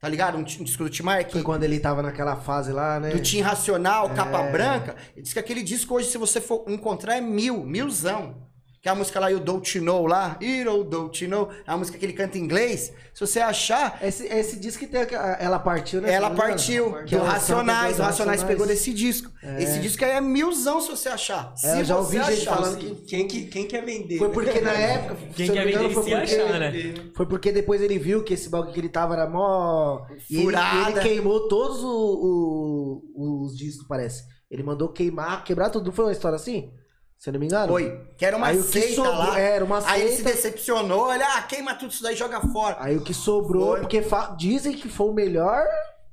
[0.00, 0.36] Tá ligado?
[0.36, 3.10] Um, um disco do Tim Maia que Foi quando ele tava naquela fase lá, né?
[3.10, 4.52] do Tim Racional, capa É.
[4.52, 4.96] branca.
[5.14, 8.45] Ele diz que aquele disco hoje, se você for encontrar, é mil, milzão.
[8.82, 11.72] Que é a música lá, o Don't You Know lá, Hero Don't You Know, é
[11.72, 12.92] a música que ele canta em inglês.
[13.12, 16.12] Se você achar, Esse, esse disco que tem a- ela partiu, né?
[16.12, 17.98] ela Se partiu Que o Racionais.
[17.98, 19.30] O Racionais pegou desse disco.
[19.42, 19.62] É.
[19.62, 21.52] Esse disco aí é milzão se você achar.
[21.56, 22.56] Se É, eu já ouvi gente achar.
[22.56, 24.18] falando que- Quem, que, quem quer vender?
[24.18, 24.34] Foi né?
[24.34, 25.16] porque na época.
[25.34, 26.94] Quem se quer vender foi se porque- achar, né?
[27.16, 30.06] Foi porque depois ele viu que esse bagulho que ele tava era mó.
[30.30, 30.90] E ele, Furada.
[30.90, 34.22] ele queimou todos o- o- os discos, parece.
[34.50, 35.86] Ele mandou queimar, quebrar tudo.
[35.86, 36.70] Não foi uma história assim?
[37.18, 37.68] Se eu não me engano?
[37.72, 37.98] Foi.
[38.16, 39.38] Que era uma Aí seita sobrou- lá.
[39.40, 40.30] era uma Aí ele se seita.
[40.32, 41.12] decepcionou.
[41.12, 42.76] Ele, ah, queima tudo isso daí joga fora.
[42.78, 43.80] Aí o que sobrou, Foi.
[43.80, 44.02] porque
[44.36, 45.64] dizem que foi o melhor.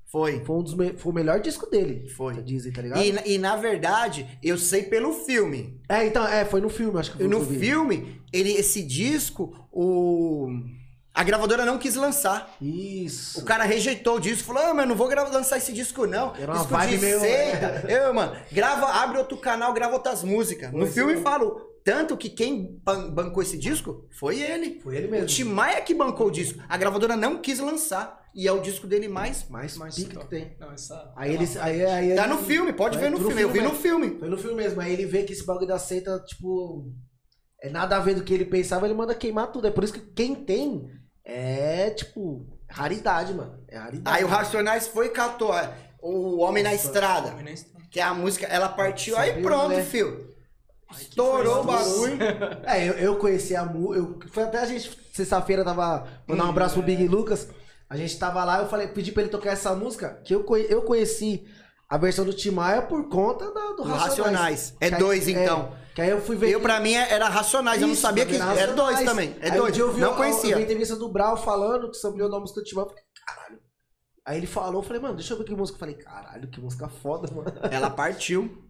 [0.10, 0.43] Foi.
[0.45, 2.08] Foi, um dos me- foi o melhor disco dele.
[2.10, 2.36] Foi.
[2.43, 3.01] Dizem, tá ligado?
[3.04, 5.82] E, na- e na verdade, eu sei pelo filme.
[5.89, 10.47] É, então, é, foi no filme, acho que foi no filme, ele, esse disco, o.
[11.14, 12.55] A gravadora não quis lançar.
[12.59, 13.39] Isso.
[13.39, 16.36] O cara rejeitou o disco, falou: ah, mas eu não vou lançar esse disco, não.
[16.36, 17.86] Era uma disco vibe de meio- seita.
[17.91, 20.72] Eu, mano, grava, abre outro canal, grava outras músicas.
[20.72, 21.22] No Foi filme sim.
[21.22, 21.72] falo.
[21.86, 24.80] Tanto que quem ban- bancou esse disco foi ele.
[24.82, 25.28] Foi ele O mesmo.
[25.28, 26.57] Tim Maia que bancou o disco.
[26.70, 28.24] A gravadora não quis lançar.
[28.34, 29.47] E é o disco dele mais.
[29.49, 30.55] Mais Mas pique que tem.
[30.59, 31.14] Não, essa...
[31.16, 31.45] Aí ele.
[31.59, 33.41] Aí, aí Tá ele- no filme, pode É, ver no tudo filme.
[33.43, 34.18] Eu vi filme, no filme.
[34.18, 34.82] Foi no filme mesmo.
[34.82, 36.89] Aí ele vê que esse bagulho da seita, tipo.
[37.61, 39.68] É nada a ver do que ele pensava, ele manda queimar tudo.
[39.68, 40.89] É por isso que quem tem
[41.26, 43.59] é, tipo, raridade, mano.
[43.67, 44.17] É raridade.
[44.17, 45.71] Aí o Racionais foi e catou é,
[46.01, 47.34] o Homem na Estrada.
[47.89, 49.84] Que é a música, ela partiu, aí pronto, né?
[49.84, 50.34] fio.
[50.91, 52.17] Estourou o bagulho.
[52.65, 56.07] É, eu, eu conheci a mu eu Foi até a gente, sexta-feira, tava.
[56.28, 57.47] Mandar um abraço pro Big Lucas.
[57.89, 60.82] A gente tava lá, eu falei, pedi pra ele tocar essa música, que eu, eu
[60.82, 61.45] conheci
[61.88, 64.07] a versão do Tim Maia por conta da, do Racionais.
[64.17, 64.74] Racionais.
[64.80, 65.71] É Que aí- dois, então.
[65.93, 66.49] Que aí eu fui ver.
[66.51, 67.81] Eu, pra mim, era Racionais.
[67.81, 69.35] eu não Isso, sabia que era era dois também.
[69.41, 69.77] É Aí dois.
[69.77, 70.61] eu vi não Eu vi a conhecia.
[70.61, 72.85] entrevista do Brau falando que sampleou da música do Timão.
[72.85, 73.59] Eu falei, caralho.
[74.25, 75.75] Aí ele falou, eu falei, mano, deixa eu ver que música.
[75.75, 77.51] Eu falei, caralho, que música foda, mano.
[77.71, 78.63] Ela partiu.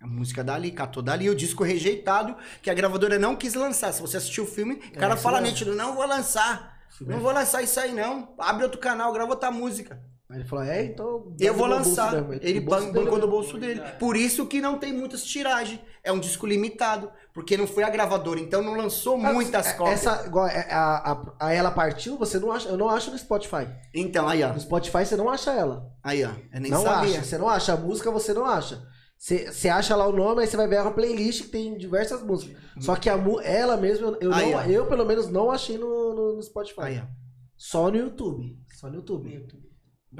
[0.00, 1.28] A música dali, catou dali.
[1.28, 3.92] O disco rejeitado, que a gravadora não quis lançar.
[3.92, 6.76] Se você assistiu o filme, o cara isso fala nítido, não vou lançar.
[7.00, 8.34] Não é vou lançar isso aí, não.
[8.38, 10.00] Abre outro canal, grava outra música.
[10.30, 11.34] Aí ele falou, é, então.
[11.40, 12.12] Eu vou lançar.
[12.42, 13.80] Ele do bolso ban- dele bancou do bolso dele.
[13.98, 15.80] Por isso que não tem muitas tiragens.
[16.04, 17.10] É um disco limitado.
[17.32, 20.00] Porque não foi a gravadora, então não lançou muitas É, cópias.
[20.06, 22.68] Essa, é, a, a, a Ela Partiu, você não acha.
[22.68, 23.68] Eu não acho no Spotify.
[23.94, 24.52] Então, aí, ó.
[24.52, 25.90] No Spotify você não acha ela.
[26.02, 26.30] Aí, ó.
[26.52, 27.14] Eu nem não sabia.
[27.18, 27.24] acha.
[27.24, 27.72] Você não acha.
[27.72, 28.82] A música você não acha.
[29.16, 32.56] Você, acha lá o nome, aí você vai ver uma playlist que tem diversas músicas.
[32.80, 36.14] Só que a, mu- ela mesmo, eu, Aí, não- eu pelo menos não achei no,
[36.14, 36.80] no, no Spotify.
[36.82, 37.06] Aí, ó.
[37.56, 38.56] Só no YouTube.
[38.78, 39.30] Só no YouTube.
[39.30, 39.40] Pra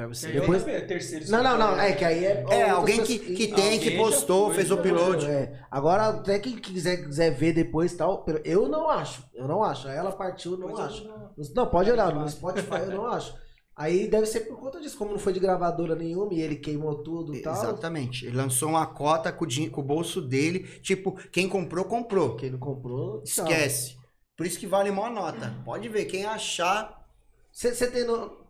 [0.07, 0.31] você.
[0.33, 1.81] Depois- vez, terceiro Não, não, não.
[1.81, 2.45] É que aí é.
[2.51, 5.25] É, alguém que, que tem, que postou, foi, fez o upload.
[5.27, 5.61] É.
[5.71, 9.25] Agora, até quem quiser, quiser ver depois e tal, eu não acho.
[9.35, 9.89] Eu não acho.
[9.89, 11.05] Ela partiu, eu não acho.
[11.05, 13.35] não- Não, pode olhar, no Spotify eu não acho.
[13.75, 16.97] Aí deve ser por conta disso, como não foi de gravadora nenhuma e ele queimou
[17.03, 17.55] tudo e tal.
[17.55, 18.27] Exatamente.
[18.27, 20.65] Ele lançou uma cota com o, din- com o bolso dele.
[20.83, 22.35] Tipo, quem comprou, comprou.
[22.35, 23.45] Quem não comprou, tchau.
[23.47, 23.97] Esquece.
[24.37, 25.55] Por isso que vale mó nota.
[25.65, 27.07] Pode ver, quem achar.
[27.53, 28.47] Você tem no...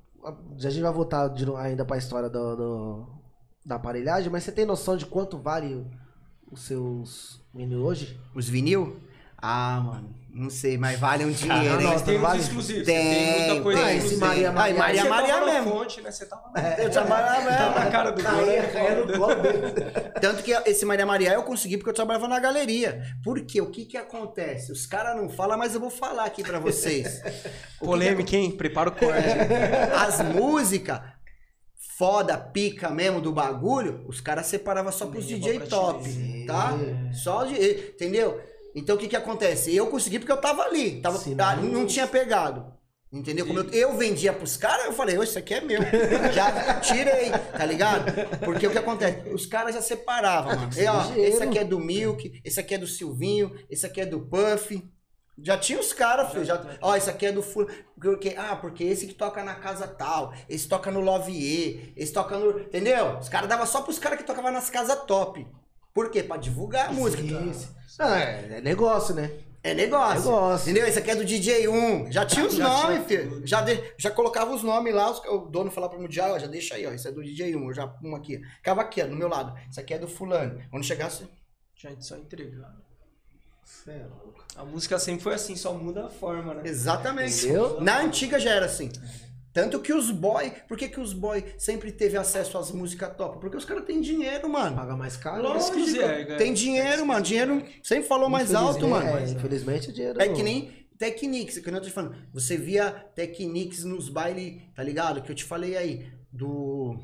[0.57, 3.07] Já a gente vai voltar de ainda pra história do, do-
[3.65, 5.87] da aparelhagem, mas você tem noção de quanto vale
[6.51, 8.19] os seus vinil hoje?
[8.35, 9.01] Os vinil?
[9.37, 10.15] Ah, mano.
[10.39, 12.41] Não sei, mas vale um dinheiro, não, tem vale.
[12.41, 12.87] exclusivos.
[12.87, 13.97] Tem, Tem, muita coisa tem.
[13.97, 14.27] exclusiva.
[14.27, 15.71] Ah, esse Maria Maria Você Maria tava na mesmo.
[15.71, 16.11] fonte, né?
[16.13, 16.79] Você tava lá.
[16.79, 17.85] Eu trabalhava Tava mesmo.
[17.85, 18.63] na cara do Caía,
[19.19, 19.35] gol.
[19.35, 19.75] dele.
[20.21, 23.03] Tanto que esse Maria Maria eu consegui porque eu trabalhava na galeria.
[23.25, 24.71] Porque o que que acontece?
[24.71, 27.21] Os caras não falam, mas eu vou falar aqui pra vocês.
[27.79, 28.51] Que Polêmica, hein?
[28.53, 29.29] Prepara o corte.
[30.07, 31.01] As músicas
[31.97, 36.73] foda, pica mesmo do bagulho, os caras separavam só pros Nem DJ top, tá?
[37.13, 37.55] Só de.
[37.57, 38.41] Entendeu?
[38.75, 39.75] Então o que que acontece?
[39.75, 41.01] Eu consegui porque eu tava ali.
[41.01, 42.79] Tava, Sim, ah, não tinha pegado.
[43.11, 43.47] Entendeu?
[43.47, 45.81] Como eu, eu vendia pros caras, eu falei, "Ô, isso aqui é meu.
[46.31, 48.05] Já tirei, tá ligado?
[48.45, 49.31] Porque o que acontece?
[49.31, 50.71] Os caras já separavam, mano.
[50.77, 54.07] E, ó, esse aqui é do Milk, esse aqui é do Silvinho, esse aqui é
[54.07, 54.87] do Puff.
[55.41, 56.45] Já tinha os caras, filho.
[56.45, 57.73] Já, ó, esse aqui é do Fulano.
[57.99, 62.37] Porque, ah, porque esse que toca na casa tal, esse toca no Lovier, esse toca
[62.37, 62.61] no.
[62.61, 63.17] Entendeu?
[63.19, 65.47] Os caras davam só pros caras que tocavam nas casas top.
[65.95, 66.23] Por quê?
[66.23, 67.23] Pra divulgar a música.
[67.23, 67.75] Isso.
[67.99, 69.31] Ah, é, é negócio, né?
[69.63, 70.21] É negócio.
[70.21, 70.71] Negócio.
[70.71, 70.87] Entendeu?
[70.89, 72.13] Esse aqui é do DJ1.
[72.13, 73.47] Já tinha os Já nomes, tinha filho.
[73.47, 76.47] Já, de- já colocava os nomes lá, os- o dono falava pra mundial, ó, já
[76.47, 76.93] deixa aí, ó.
[76.93, 78.41] Esse é do DJ1, eu já pum aqui.
[78.59, 79.53] Ficava aqui, ó, do meu lado.
[79.69, 80.63] Esse aqui é do fulano.
[80.71, 81.27] Quando chegasse.
[81.75, 82.73] Gente, só entregar.
[83.87, 84.45] É louco.
[84.57, 86.63] A música sempre foi assim, só muda a forma, né?
[86.65, 87.45] Exatamente.
[87.47, 87.81] Entendeu?
[87.81, 88.91] Na antiga já era assim.
[89.61, 90.53] Tanto que os boy.
[90.69, 93.41] Por que, que os boy sempre teve acesso às músicas top?
[93.41, 94.77] Porque os caras têm dinheiro, mano.
[94.77, 95.43] Paga mais caro.
[95.43, 95.79] Lógico.
[96.37, 97.21] Tem dinheiro, mano.
[97.23, 99.07] Dinheiro sempre falou mais alto, mano.
[99.09, 100.21] É, infelizmente o dinheiro.
[100.23, 102.15] É que nem Technics, que eu tô te falando.
[102.33, 105.23] Você via Technics nos bailes, tá ligado?
[105.23, 106.97] Que eu te falei aí, do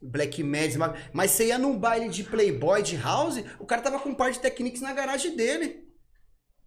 [0.00, 3.98] Black Mads, mas- mas você ia num baile de Playboy, de House, o cara tava
[3.98, 5.87] com um par de Technics na garagem dele.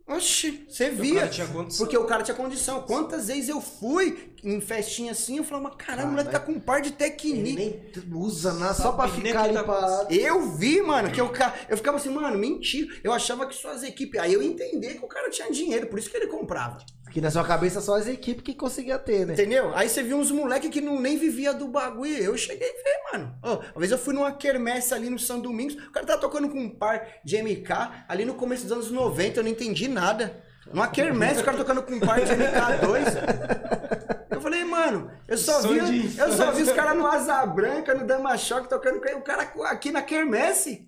[0.07, 1.27] Oxi, você O via.
[1.47, 1.85] condição.
[1.85, 2.81] Porque o cara tinha condição.
[2.81, 6.59] Quantas vezes eu fui em festinha assim, eu falava, caramba, o moleque tá com um
[6.59, 7.55] par de Ele Technics.
[7.55, 7.81] nem
[8.13, 10.07] usa nada, só pra ficar o ali tá.
[10.09, 11.53] Eu vi, mano, que o cara.
[11.69, 12.93] Eu ficava assim, mano, mentira.
[13.03, 14.19] Eu achava que suas equipes.
[14.19, 16.77] Aí eu entendi que o cara tinha dinheiro, por isso que ele comprava.
[17.11, 19.33] Aqui na sua cabeça só as equipes que conseguia ter, né?
[19.33, 19.75] Entendeu?
[19.75, 22.15] Aí você viu uns moleque que não, nem vivia do bagulho.
[22.15, 23.35] Eu cheguei a ver, mano.
[23.43, 26.47] Ó, uma vez eu fui numa quermesse ali no São Domingos, o cara tava tocando
[26.47, 27.69] com um par de MK
[28.07, 30.41] ali no começo dos anos 90, eu não entendi nada.
[30.71, 34.29] Numa quermesse, o cara tocando com um par de MK2.
[34.29, 38.07] Eu falei, mano, eu só vi, eu só vi os caras no Asa Branca, no
[38.07, 40.87] Dama Choque, tocando com o cara aqui na quermesse.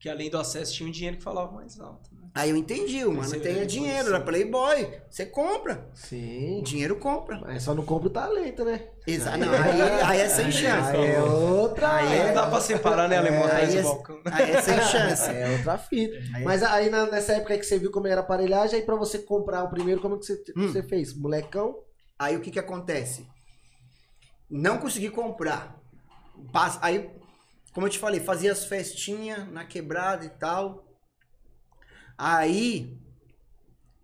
[0.00, 2.13] Que além do acesso tinha um dinheiro que falava mais alto.
[2.34, 4.90] Aí eu entendi, o mano Você tem vê dinheiro, era Playboy.
[5.08, 5.88] Você compra.
[5.94, 6.60] Sim.
[6.64, 7.38] Dinheiro compra.
[7.40, 8.88] Mas só não compra o talento, né?
[9.06, 9.38] Exato.
[9.38, 10.96] Não, aí, aí é sem chance.
[10.96, 11.94] Aí é outra.
[11.94, 13.80] Aí Aí é- não dá pra separar, né, alemão, Aí é,
[14.32, 15.30] aí é sem chance.
[15.30, 16.16] É outra fita.
[16.34, 18.84] Aí- Mas aí na- nessa época aí que você viu como era a aparelhagem, aí
[18.84, 20.66] pra você comprar o primeiro, como que você, Hum.
[20.72, 21.14] você fez?
[21.14, 21.76] Molecão?
[22.18, 23.28] Aí o que que acontece?
[24.50, 25.80] Não consegui comprar.
[26.82, 27.10] Aí,
[27.72, 30.83] como eu te falei, fazia as festinhas na quebrada e tal.
[32.16, 32.96] Aí,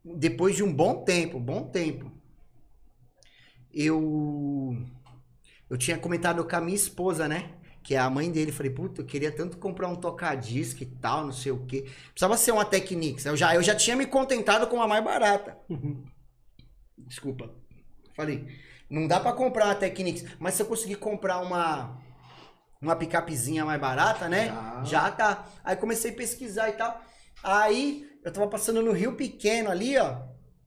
[0.05, 2.11] depois de um bom tempo, bom tempo,
[3.73, 4.77] eu
[5.69, 7.53] eu tinha comentado com a minha esposa, né?
[7.83, 8.53] Que é a mãe dele.
[8.53, 11.89] Falei, puta, eu queria tanto comprar um tocadisco e tal, não sei o quê.
[12.11, 13.25] Precisava ser uma Technics.
[13.25, 15.57] Eu já, eu já tinha me contentado com a mais barata.
[16.99, 17.51] Desculpa.
[18.15, 18.47] Falei,
[18.89, 21.99] não dá pra comprar uma Technics, mas se eu conseguir comprar uma
[22.81, 24.47] uma picapezinha mais barata, né?
[24.47, 24.85] Já.
[24.85, 25.47] Já tá.
[25.63, 27.01] Aí comecei a pesquisar e tal.
[27.43, 30.19] Aí eu tava passando no Rio Pequeno ali, ó,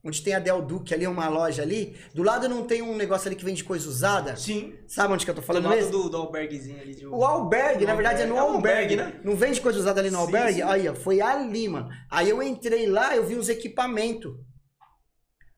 [0.03, 1.95] onde tem a Del Duque ali, uma loja ali.
[2.13, 4.35] Do lado não tem um negócio ali que vende coisa usada?
[4.35, 4.75] Sim.
[4.87, 5.91] Sabe onde que eu tô falando Do lado mesmo?
[5.91, 6.95] do, do alberguezinho ali.
[6.95, 7.05] De...
[7.07, 9.05] O albergue, na verdade é no É um albergue, albergue, né?
[9.05, 9.21] né?
[9.23, 10.55] Não vende coisa usada ali no Sim, albergue?
[10.55, 10.61] sim.
[10.63, 11.89] Aí, ó, foi ali, mano.
[12.09, 14.33] Aí eu entrei lá, eu vi uns equipamentos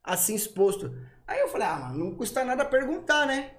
[0.04, 0.94] assim exposto.
[1.26, 3.52] Aí eu falei, ah, mano, não custa nada perguntar, né?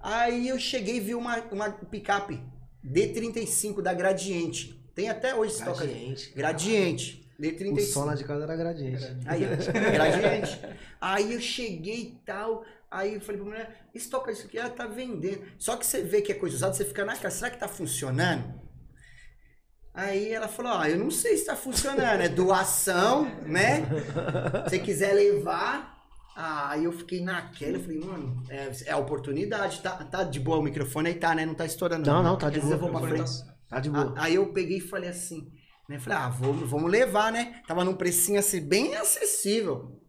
[0.00, 2.40] Aí eu cheguei e vi uma, uma picape
[2.84, 4.81] D35 da Gradiente.
[4.94, 6.32] Tem até hoje esse toca Gradiente.
[6.34, 7.32] Gradiente.
[7.38, 7.80] O D35.
[7.80, 9.04] som lá de casa era gradiente.
[9.26, 10.60] Aí, ó, gradiente.
[11.00, 12.64] Aí eu cheguei e tal.
[12.90, 15.42] Aí eu falei pra mulher, esse toca isso aqui, ela tá vendendo.
[15.58, 17.66] Só que você vê que é coisa usada, você fica na cara, será que tá
[17.66, 18.60] funcionando?
[19.94, 23.80] Aí ela falou, ó, eu não sei se tá funcionando, é doação, né?
[24.64, 25.90] Se você quiser levar.
[26.34, 30.40] Ah, Aí eu fiquei naquela, eu falei, mano, é, é a oportunidade, tá, tá de
[30.40, 31.44] boa o microfone aí, tá, né?
[31.44, 32.06] Não tá estourando.
[32.10, 32.28] Não, né?
[32.30, 32.72] não, tá de boa.
[32.72, 33.51] Eu vou pra frente.
[33.72, 34.14] Tá- Tá de boa.
[34.18, 35.50] A- Aí eu peguei e falei assim,
[35.88, 35.98] né?
[35.98, 37.60] Falei, ah, vamos, vamos levar, né?
[37.66, 40.00] Tava num precinho assim, bem acessível.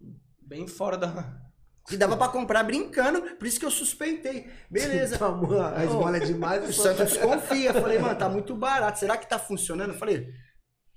[0.41, 1.41] Bem fora da.
[1.87, 4.49] Que dava pra comprar brincando, por isso que eu suspeitei.
[4.71, 5.17] Beleza.
[5.25, 6.69] Amor, a esmola é demais.
[6.69, 7.73] O Santos desconfia.
[7.73, 8.99] Falei, mano, tá muito barato.
[8.99, 9.91] Será que tá funcionando?
[9.93, 10.29] Eu falei,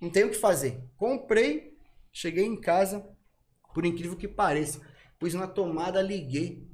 [0.01, 0.80] não tem o que fazer.
[0.97, 1.72] Comprei,
[2.12, 3.05] cheguei em casa,
[3.74, 4.80] por incrível que pareça,
[5.18, 6.64] pus na tomada, liguei.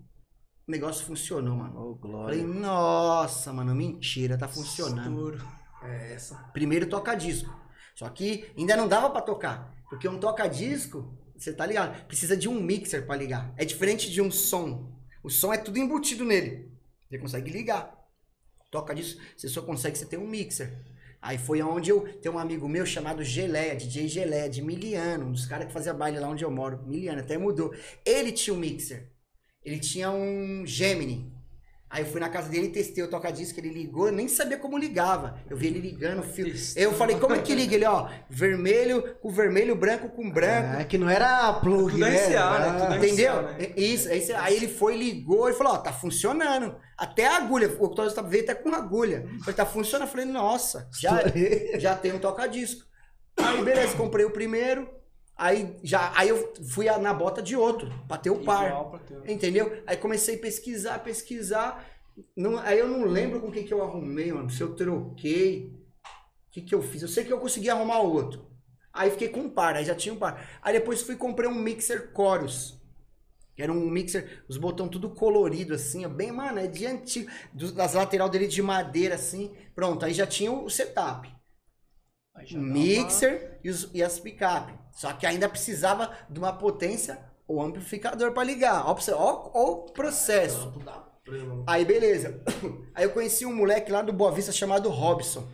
[0.68, 1.74] O negócio funcionou, mano.
[1.78, 2.44] Ô, Falei, glória.
[2.44, 5.08] nossa, mano, mentira, tá funcionando.
[5.30, 5.61] Estouro.
[5.84, 6.36] É essa.
[6.52, 7.52] Primeiro toca-disco.
[7.94, 9.74] Só que ainda não dava pra tocar.
[9.88, 12.06] Porque um toca-disco, você tá ligado?
[12.06, 13.52] Precisa de um mixer pra ligar.
[13.56, 14.92] É diferente de um som.
[15.22, 16.72] O som é tudo embutido nele.
[17.08, 17.94] Você consegue ligar.
[18.70, 20.82] Toca-disco, você só consegue você ter um mixer.
[21.20, 25.32] Aí foi onde eu tenho um amigo meu chamado Geleia, DJ Geleia, de Miliano, um
[25.32, 26.82] dos caras que fazia baile lá onde eu moro.
[26.84, 27.72] Miliano, até mudou.
[28.04, 29.12] Ele tinha um mixer.
[29.64, 31.32] Ele tinha um Gemini.
[31.92, 34.78] Aí eu fui na casa dele, testei o toca-disco, ele ligou, eu nem sabia como
[34.78, 35.38] ligava.
[35.50, 36.46] Eu vi ele ligando o fio.
[36.74, 37.74] Eu falei, como é que liga?
[37.74, 40.80] Ele, ó, vermelho com vermelho, branco com branco.
[40.80, 42.16] É que não era plug, Tudo né?
[42.16, 42.80] RCA, né?
[42.80, 43.32] Tudo Entendeu?
[43.34, 43.72] RCA, né?
[43.76, 46.74] Isso, aí, cê- aí ele foi, ligou e falou, ó, tá funcionando.
[46.96, 49.26] Até a agulha, o toca veio até com agulha.
[49.30, 50.08] Eu Falei, tá funcionando?
[50.08, 51.20] Eu falei, nossa, já,
[51.78, 52.84] já tem um toca-disco.
[53.36, 54.88] Aí, beleza, comprei o primeiro.
[55.42, 58.68] Aí, já, aí eu fui na bota de outro, pra ter o par.
[58.68, 59.00] Igual.
[59.26, 59.82] Entendeu?
[59.88, 61.84] Aí comecei a pesquisar, pesquisar.
[62.36, 64.48] Não, aí eu não lembro com o que, que eu arrumei, mano.
[64.48, 65.74] Se eu troquei.
[66.46, 67.02] O que, que eu fiz?
[67.02, 68.46] Eu sei que eu consegui arrumar outro.
[68.92, 70.60] Aí fiquei com um par, aí já tinha um par.
[70.62, 72.80] Aí depois fui e comprei um mixer Chorus.
[73.58, 77.28] Era um mixer, os botões tudo colorido assim, ó, bem, mano, é de antigo.
[77.74, 79.52] Das lateral dele de madeira assim.
[79.74, 81.28] Pronto, aí já tinha o setup.
[82.52, 84.72] Mixer e, os- e as picape.
[84.92, 88.84] Só que ainda precisava de uma potência ou amplificador pra ligar.
[88.86, 90.72] Ó, ó, ó o processo.
[91.66, 92.40] Aí beleza.
[92.94, 95.46] Aí eu conheci um moleque lá do Boa Vista chamado Robson.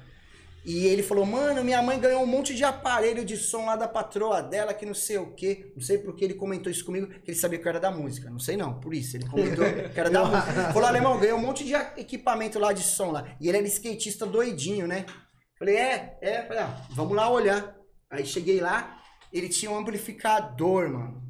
[0.65, 3.89] E ele falou, mano, minha mãe ganhou um monte de aparelho de som lá da
[3.89, 5.73] patroa dela, que não sei o quê.
[5.75, 8.29] Não sei porque ele comentou isso comigo, que ele sabia que eu era da música.
[8.29, 9.17] Não sei não, por isso.
[9.17, 9.65] Ele comentou
[9.95, 10.73] que era da música.
[10.73, 13.25] Falou, alemão, ganhou um monte de equipamento lá de som lá.
[13.41, 15.07] E ele era skatista doidinho, né?
[15.59, 16.43] Falei, é, é.
[16.43, 17.78] Falei, ah, vamos lá olhar.
[18.11, 19.01] Aí cheguei lá,
[19.33, 21.29] ele tinha um amplificador, mano.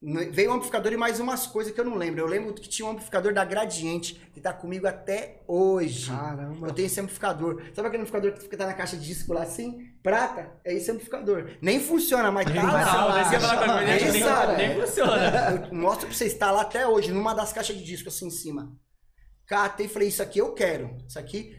[0.00, 2.20] No- Veio um amplificador e mais umas coisas que eu não lembro.
[2.20, 6.10] Eu lembro que tinha um amplificador da Gradiente, que tá comigo até hoje.
[6.10, 6.68] Caramba.
[6.68, 7.62] Eu tenho esse amplificador.
[7.74, 9.78] Sabe aquele amplificador que fica tá na caixa de disco lá assim?
[10.02, 10.60] Prata?
[10.62, 11.56] É esse amplificador.
[11.62, 13.82] Nem funciona, mas tá Não, lá.
[14.56, 15.68] nem, funciona.
[15.70, 18.30] Eu mostro pra você, está lá até hoje, numa das caixas de disco assim em
[18.30, 18.76] cima.
[19.46, 20.96] Catei e falei, isso aqui eu quero.
[21.08, 21.54] Isso aqui.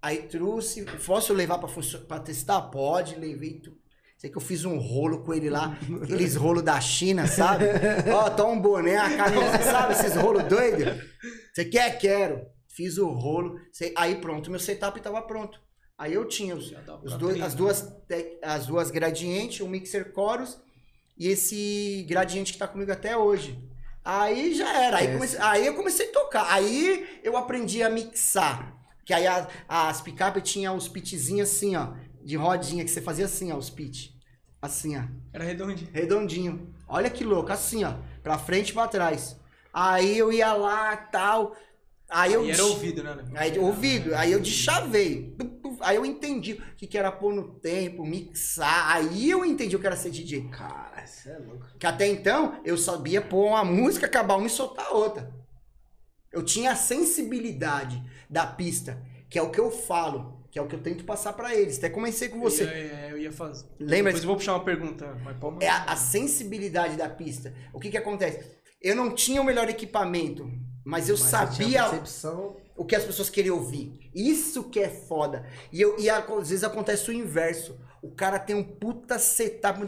[0.00, 0.84] Aí trouxe.
[1.06, 1.68] Posso levar pra,
[2.08, 2.60] pra testar?
[2.62, 3.81] Pode, levei tudo.
[4.22, 7.64] Sei que eu fiz um rolo com ele lá, aqueles rolos da China, sabe?
[8.14, 9.94] Ó, tá um boné, a camisa, sabe?
[9.94, 10.94] Esses rolos doidos.
[11.52, 11.98] Você quer?
[11.98, 12.40] Quero.
[12.68, 13.58] Fiz o rolo.
[13.72, 15.60] sei- Aí pronto, meu setup tava pronto.
[15.98, 16.72] Aí eu tinha os,
[17.02, 20.56] os dois, as, duas, tec- as duas gradientes, um mixer chorus
[21.18, 23.58] e esse gradiente que tá comigo até hoje.
[24.04, 24.98] Aí já era.
[24.98, 26.46] Aí, É, comecei- aí eu comecei a tocar.
[26.48, 28.72] Aí eu aprendi a mixar.
[29.04, 31.94] Que aí a- as picape tinha os pitzinhos assim, ó.
[32.24, 34.18] De rodinha, que você fazia assim, ó, os pit.
[34.60, 35.02] Assim, ó.
[35.32, 35.90] Era redondinho.
[35.92, 36.74] Redondinho.
[36.86, 37.94] Olha que louco, assim, ó.
[38.22, 39.36] Pra frente e pra trás.
[39.72, 41.56] Aí eu ia lá tal.
[42.08, 42.48] Aí eu.
[42.48, 43.24] Era ouvido, né?
[43.34, 45.34] Aí, ouvido, aí eu deschavei.
[45.80, 48.94] Aí eu entendi o que, que era pôr no tempo, mixar.
[48.94, 50.48] Aí eu entendi o que era ser DJ.
[50.48, 51.66] Cara, isso é louco.
[51.78, 55.34] Que até então eu sabia pôr uma música, acabar uma e soltar outra.
[56.30, 60.66] Eu tinha a sensibilidade da pista, que é o que eu falo, que é o
[60.68, 61.78] que eu tento passar pra eles.
[61.78, 62.64] Até comecei com você.
[62.64, 63.64] Eu ia, eu ia fazer.
[63.80, 65.36] Lembra Depois eu vou puxar uma pergunta, mas.
[65.62, 67.54] É a, a sensibilidade da pista.
[67.72, 68.38] O que que acontece?
[68.80, 70.46] Eu não tinha o melhor equipamento,
[70.84, 72.56] mas eu Mas sabia percepção.
[72.76, 73.98] o que as pessoas queriam ouvir.
[74.14, 75.46] Isso que é foda.
[75.72, 77.80] E, eu, e às vezes acontece o inverso.
[78.02, 79.80] O cara tem um puta setup,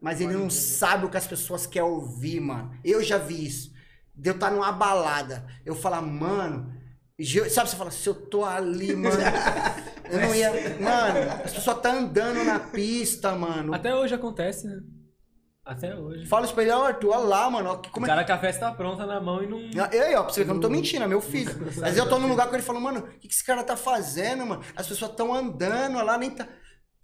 [0.00, 2.70] mas ele não sabe o que as pessoas querem ouvir, mano.
[2.84, 3.72] Eu já vi isso.
[4.14, 6.72] De eu estar numa balada, eu falar, mano.
[7.18, 9.16] ge- Sabe, você fala, se eu tô ali, mano.
[10.10, 10.50] eu não ia.
[10.80, 13.74] Mano, as pessoas tá andando na pista, mano.
[13.74, 14.76] Até hoje acontece, né?
[15.64, 16.26] Até hoje.
[16.26, 17.70] Fala isso pra ele, ó, Arthur, olha lá, mano.
[17.70, 19.58] ó, que- O é cara com a festa pronta na mão e não.
[19.60, 21.50] E aí, ó, pra você ver que eu não tô mentindo, é meu filho.
[21.68, 23.42] Às vezes eu tô num lugar com ele e falo, mano, o que, que esse
[23.44, 24.62] cara tá fazendo, mano?
[24.76, 26.46] As pessoas tão andando lá, nem tá.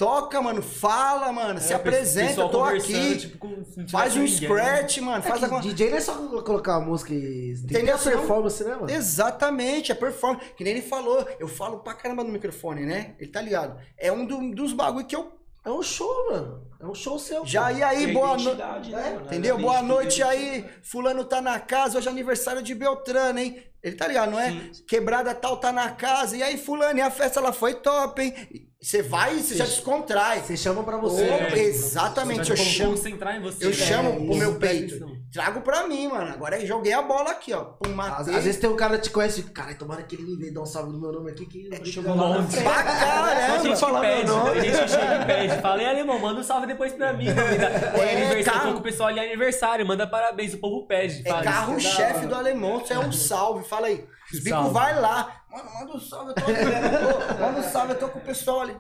[0.01, 3.17] Toca, mano, fala, mano, se É, apresenta, pessoal eu tô aqui.
[3.19, 4.27] tipo, se não faz um né?
[4.29, 7.19] scratch, mano, É faz alguma DJ não é só colocar a música e.
[7.19, 7.95] Tem que ter Entendeu?
[7.97, 8.91] a performance, né, mano?
[8.91, 10.55] Exatamente, é performance.
[10.57, 13.15] Que nem ele falou, eu falo pra caramba no microfone, né?
[13.19, 13.79] Ele tá ligado.
[13.99, 15.33] É um do- dos bagulho que eu.
[15.63, 16.63] É um show, mano.
[16.81, 17.45] É um show seu.
[17.45, 17.77] Já pô.
[17.77, 18.91] e aí, Tem boa noite.
[18.91, 19.27] né, mano?
[19.27, 19.59] Entendeu?
[19.59, 20.49] Boa noite aí.
[20.61, 20.81] identidade.
[20.83, 23.63] Fulano tá na casa, hoje é aniversário de Beltrano, hein?
[23.83, 24.51] Ele tá ligado, não é?
[24.73, 24.83] Sim.
[24.89, 26.39] Quebrada tal tá na casa.
[26.39, 28.70] E aí, Fulano, e a festa ela foi top, hein?
[28.83, 30.41] Você vai e você já descontrai.
[30.41, 31.25] Você chama pra você.
[31.27, 31.59] Né?
[31.59, 32.91] exatamente, Você eu chamo.
[32.93, 33.63] concentrar em você.
[33.65, 33.75] Eu né?
[33.77, 35.21] chamo isso, o meu peito.
[35.31, 36.31] Trago pra mim, mano.
[36.33, 37.63] Agora eu joguei a bola aqui, ó.
[37.65, 38.35] Pum, Às, matei.
[38.35, 40.55] às vezes tem um cara que te conhece e cara, tomara que ele me veja
[40.55, 42.57] dar um salve no meu nome aqui que eu chegou longe.
[42.63, 43.63] Pra Tem caramba.
[43.63, 45.61] gente que pede, tem gente que chega e pede.
[45.63, 47.27] Fala, alemão, manda um salve depois pra mim.
[47.29, 48.67] É É, aniversário, carro.
[48.69, 51.23] tô com o pessoal ali é aniversário, manda parabéns, o povo pede.
[51.29, 53.69] É carro-chefe é do alemão, isso é um salve.
[53.69, 54.05] Fala aí.
[54.49, 54.71] Salve.
[54.73, 55.40] vai lá.
[55.51, 56.53] Mano, manda um salve, eu tô aqui.
[56.53, 58.77] Ô, Manda um salve, eu tô com o pessoal ali.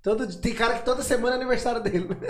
[0.00, 2.08] Todo, tem cara que toda semana é aniversário dele.
[2.08, 2.28] né?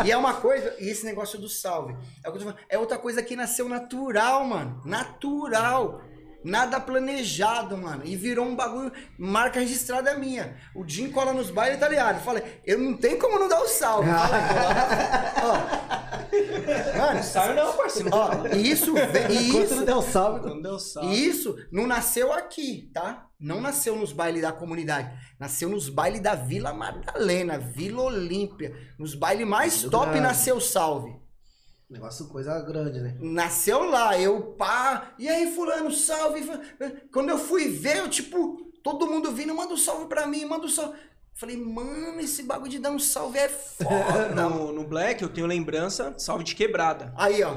[0.00, 0.06] É.
[0.06, 1.94] E é uma coisa, e esse negócio do salve,
[2.24, 4.80] é, é outra coisa que nasceu natural, mano.
[4.84, 6.00] Natural.
[6.44, 8.02] Nada planejado, mano.
[8.04, 10.56] E virou um bagulho, marca registrada minha.
[10.74, 12.22] O Jim cola nos bailes, tá ligado?
[12.22, 14.08] Fala, eu não tenho como não dar o salve.
[15.42, 15.92] Ó,
[16.96, 17.20] Mano,
[17.54, 18.08] não, parceiro.
[18.12, 19.02] ó, e isso, e
[19.48, 20.48] Enquanto isso, não deu salve.
[20.48, 21.14] Não deu salve.
[21.14, 23.26] E isso não nasceu aqui, tá?
[23.38, 25.10] Não nasceu nos bailes da comunidade.
[25.38, 28.74] Nasceu nos bailes da Vila Madalena, Vila Olímpia.
[28.98, 30.20] Nos bailes mais Muito top grande.
[30.20, 31.21] nasceu Salve.
[31.92, 33.14] Negócio, coisa grande, né?
[33.20, 35.12] Nasceu lá, eu pá.
[35.18, 36.48] E aí, fulano, salve.
[37.12, 40.64] Quando eu fui ver, eu, tipo, todo mundo vindo, manda um salve pra mim, manda
[40.64, 40.96] um salve.
[41.34, 44.30] Falei, mano, esse bagulho de dar um salve é foda.
[44.34, 47.12] No, no Black eu tenho lembrança, salve de quebrada.
[47.16, 47.56] aí, ó.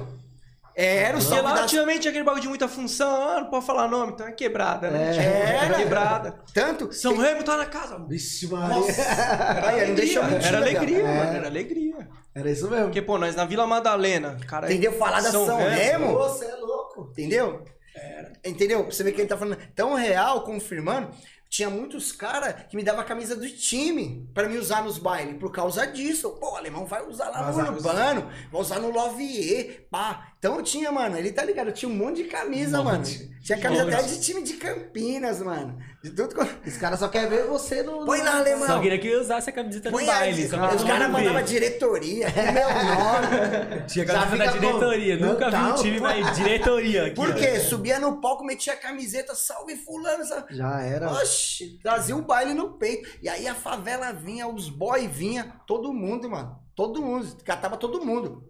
[0.77, 1.63] É, Era o Porque salve lá da...
[1.63, 5.09] antigamente aquele bagulho de muita função, ah, não pode falar nome, então é quebrada, né?
[5.09, 5.11] É.
[5.13, 5.23] Tipo,
[5.63, 5.75] Era.
[5.75, 6.39] quebrada.
[6.53, 6.91] Tanto...
[6.91, 7.97] São Remo tá na casa.
[8.05, 8.75] Vixe, Maria.
[9.65, 10.81] Aí, não deixa eu mentir, Era legal.
[10.83, 11.17] alegria, É.
[11.25, 12.09] mano, era alegria.
[12.35, 12.85] Era isso mesmo.
[12.85, 14.67] Porque, pô, nós na Vila Madalena, cara.
[14.67, 14.91] Entendeu?
[14.93, 16.13] Falar da São, Remo, Remo.
[16.13, 17.07] Você é louco.
[17.11, 17.63] Entendeu?
[18.43, 18.83] Entendeu?
[18.83, 21.09] Pra você ver que ele tá falando tão real, confirmando.
[21.49, 25.37] Tinha muitos caras que me davam a camisa do time pra me usar nos bailes.
[25.37, 26.31] Por causa disso.
[26.31, 30.33] Pô, o alemão vai usar lá Vai no Urbano, vai usar no Lovier, pá.
[30.45, 31.69] Então eu tinha, mano, ele tá ligado?
[31.69, 33.17] Eu tinha um monte de camisa, Monte.
[33.17, 33.35] mano.
[33.41, 35.75] Tinha camisa até de time de Campinas, mano.
[36.03, 36.55] De tudo quanto.
[36.67, 38.05] Esse cara só quer ver você no.
[38.05, 38.67] Põe lá, alemão.
[38.67, 40.47] Só queria que eu usasse a camiseta no Põe baile.
[40.47, 43.85] Só pra Os caras mandavam diretoria, com meu nome.
[43.87, 45.17] Tinha camisa da diretoria.
[45.17, 47.05] Nunca vi um time, mas diretoria.
[47.07, 47.33] Aqui, Por ó.
[47.33, 47.59] quê?
[47.59, 50.55] Subia no palco, metia a camiseta, salve fulano, sabe?
[50.55, 51.11] Já era.
[51.11, 53.09] Oxi, trazia o baile no peito.
[53.19, 56.59] E aí a favela vinha, os boy vinha, todo mundo, mano.
[56.75, 58.43] Todo mundo, catava todo mundo.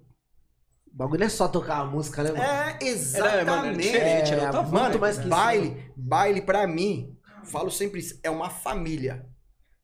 [0.96, 2.42] O bagulho é só tocar a música, né, mano?
[2.42, 3.46] É, Era, exatamente.
[3.46, 4.72] mano, era diferente, era É, muito vibe.
[4.72, 7.18] Mano, mais que isso, baile, baile pra mim,
[7.52, 9.28] falo sempre isso, é uma família.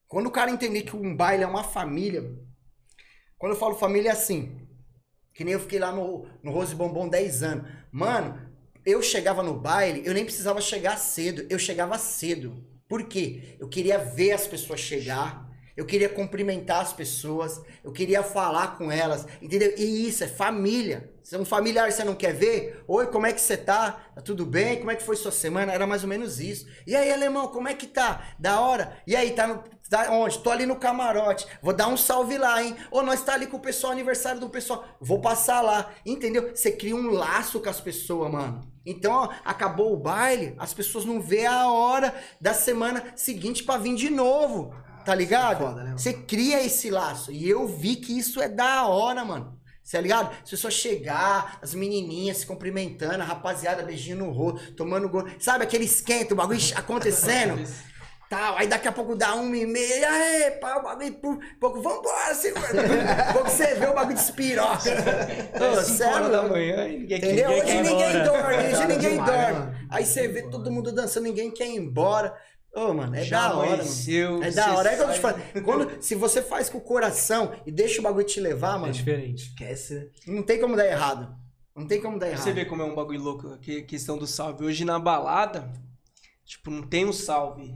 [0.08, 2.22] Quando o cara entender que um baile é uma família,
[3.36, 4.66] quando eu falo família é assim,
[5.34, 7.70] que nem eu fiquei lá no, no Rose Bombom 10 anos.
[7.90, 8.40] Mano,
[8.84, 12.66] eu chegava no baile, eu nem precisava chegar cedo, eu chegava cedo.
[12.88, 13.56] Por quê?
[13.60, 18.90] Eu queria ver as pessoas chegar, eu queria cumprimentar as pessoas, eu queria falar com
[18.90, 19.72] elas, entendeu?
[19.76, 21.10] E isso é família.
[21.22, 23.92] Se é um familiar você não quer ver, oi, como é que você tá?
[24.14, 24.78] Tá tudo bem?
[24.78, 25.72] Como é que foi sua semana?
[25.72, 26.66] Era mais ou menos isso.
[26.86, 28.34] E aí, alemão, como é que tá?
[28.38, 28.96] Da hora?
[29.06, 30.40] E aí, tá, no, tá onde?
[30.40, 31.46] Tô ali no camarote.
[31.62, 32.76] Vou dar um salve lá, hein?
[32.90, 34.84] Ou nós tá ali com o pessoal, aniversário do pessoal.
[35.00, 35.90] Vou passar lá.
[36.04, 36.50] Entendeu?
[36.54, 38.68] Você cria um laço com as pessoas, mano.
[38.84, 43.78] Então, ó, acabou o baile, as pessoas não vê a hora da semana seguinte pra
[43.78, 44.74] vir de novo.
[45.04, 45.58] Tá ligado?
[45.66, 45.92] foda, né?
[45.96, 47.32] Você cria esse laço.
[47.32, 49.58] E eu vi que isso é da hora, mano.
[49.82, 50.30] Você tá ligado?
[50.42, 55.26] As pessoas chegar, as menininhas se cumprimentando, a rapaziada beijinho no rosto, tomando gol.
[55.40, 57.62] Sabe aquele esquenta, o bagulho acontecendo?
[58.32, 61.82] Tal, aí daqui a pouco dá uma e meia, aí, pá, o bagulho, por pouco,
[61.82, 62.66] vambora, segura.
[63.30, 64.88] pouco você vê o bagulho de espiroca.
[65.60, 67.50] Ô, Às 5 cê é horas da manhã e ninguém Entendeu?
[67.50, 68.24] Ninguém Hoje quer ninguém embora.
[68.24, 69.52] dorme, hoje Cara, ninguém demais, dorme.
[69.58, 69.74] mano.
[69.90, 72.34] Aí você vê todo mundo dançando, ninguém quer ir embora.
[72.74, 73.82] Ô, mano, é Já da hora,
[74.42, 75.38] É da hora, é que eu te falo.
[75.62, 78.92] Quando, se você faz com o coração e deixa o bagulho te levar, É mano,
[78.92, 79.48] diferente.
[79.48, 80.06] Esquece, né?
[80.26, 81.36] não tem como dar errado.
[81.76, 82.42] Não tem como dar errado.
[82.42, 84.64] Você vê como é um bagulho louco, que questão do salve.
[84.64, 85.70] Hoje na balada,
[86.46, 87.74] tipo, não tem um salve.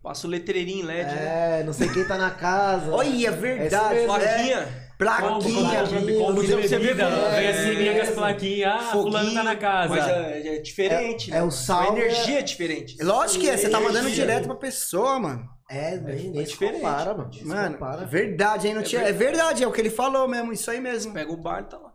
[0.00, 1.60] Passa o letreirinho em LED, né?
[1.60, 2.92] É, não sei quem tá na casa.
[2.92, 3.94] Olha, é verdade.
[3.96, 4.85] mesmo, é.
[4.98, 5.84] Plaquinha.
[5.84, 8.74] De Você vê vem é, assim, vem com as plaquinhas.
[8.74, 9.88] Ah, fulano tá na casa.
[9.94, 11.38] Mas é, é diferente, É- né?
[11.38, 11.52] é o mano?
[11.52, 13.02] salve, A energia é diferente.
[13.02, 15.46] Lógico que é, você tá mandando direto pra pessoa, mano.
[15.68, 16.76] É, nem, nem se diferente.
[16.80, 17.30] compara, mano.
[17.42, 18.06] Mano, compara.
[18.06, 18.74] verdade, hein?
[18.74, 19.02] Não tinha...
[19.02, 21.12] É verdade, é o que ele falou mesmo, isso aí mesmo.
[21.12, 21.92] Pega o bar e tá lá.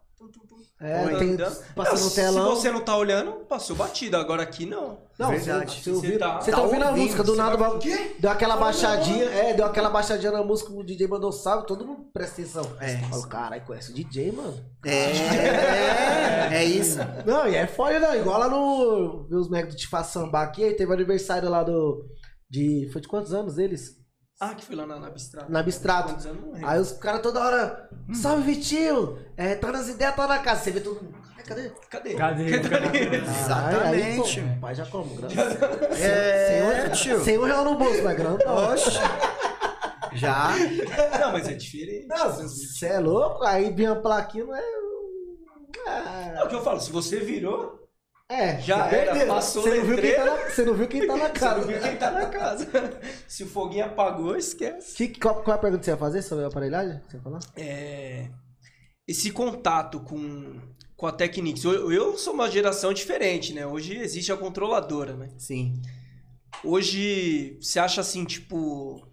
[0.83, 1.63] É, Oi, tem andando.
[1.75, 2.55] passando Não, no telão.
[2.55, 4.17] Se você não tá olhando, passou batido.
[4.17, 4.97] Agora aqui não.
[5.19, 5.71] Não, Verdade.
[5.75, 7.57] Você, você, ouviu, Você tá- você tá, tá ouvindo a música, do você nada o
[7.79, 8.15] vai-.
[8.17, 12.05] Deu aquela baixadinha, é, deu aquela baixadinha na música, o DJ mandou salve, todo mundo
[12.11, 12.65] presta atenção.
[12.79, 12.97] É.
[12.97, 14.57] Fala, caralho, conhece o DJ, mano.
[14.83, 16.97] É, é isso.
[17.25, 18.15] Não, e é foda, não.
[18.15, 19.27] Igual lá no.
[19.29, 22.05] Viu os médicos do Tifá Samba aqui, aí teve o aniversário lá do.
[22.49, 22.89] De.
[22.91, 24.00] Foi de quantos anos eles?
[24.43, 25.51] Ah, que foi lá na, na Bistrato.
[25.51, 26.15] Na Abstrato.
[26.33, 26.67] Não.
[26.67, 27.89] Aí os caras toda hora.
[28.11, 29.19] Salve, Vitinho!
[29.37, 30.63] É, tá nas ideias, tá na casa.
[30.63, 31.15] Você vê todo mundo.
[31.37, 31.69] Ai, cadê?
[31.89, 32.13] Cadê?
[32.15, 32.59] Cadê?
[32.59, 33.15] Cadê?
[33.17, 34.39] Exatamente.
[34.39, 35.37] Aí, pô, pai já como, graças
[36.01, 37.23] É, Sem tio.
[37.23, 38.71] sem um real no bolso, mas grana não.
[38.73, 38.89] Oxe.
[40.13, 40.49] Já.
[41.19, 42.07] Não, mas é diferente.
[42.07, 43.43] Não, você é louco?
[43.45, 44.63] Aí vinha a plaquinha, não é.
[45.87, 47.80] Ah, É o que eu falo, se você virou,
[48.31, 49.27] É, Já você era, perdeu.
[49.27, 51.57] passou você não, viu quem tá na, você não viu quem tá na você casa.
[51.59, 52.69] não viu quem tá na casa.
[53.27, 54.95] Se o foguinho apagou, esquece.
[54.95, 57.01] Que, qual, qual é a pergunta que você ia fazer sobre a aparelhagem?
[57.09, 57.39] Você ia falar?
[57.57, 58.29] É,
[59.05, 60.61] esse contato com,
[60.95, 61.63] com a Technics.
[61.65, 63.67] Eu, eu sou uma geração diferente, né?
[63.67, 65.27] Hoje existe a controladora, né?
[65.37, 65.81] Sim.
[66.63, 69.05] Hoje, você acha assim, tipo...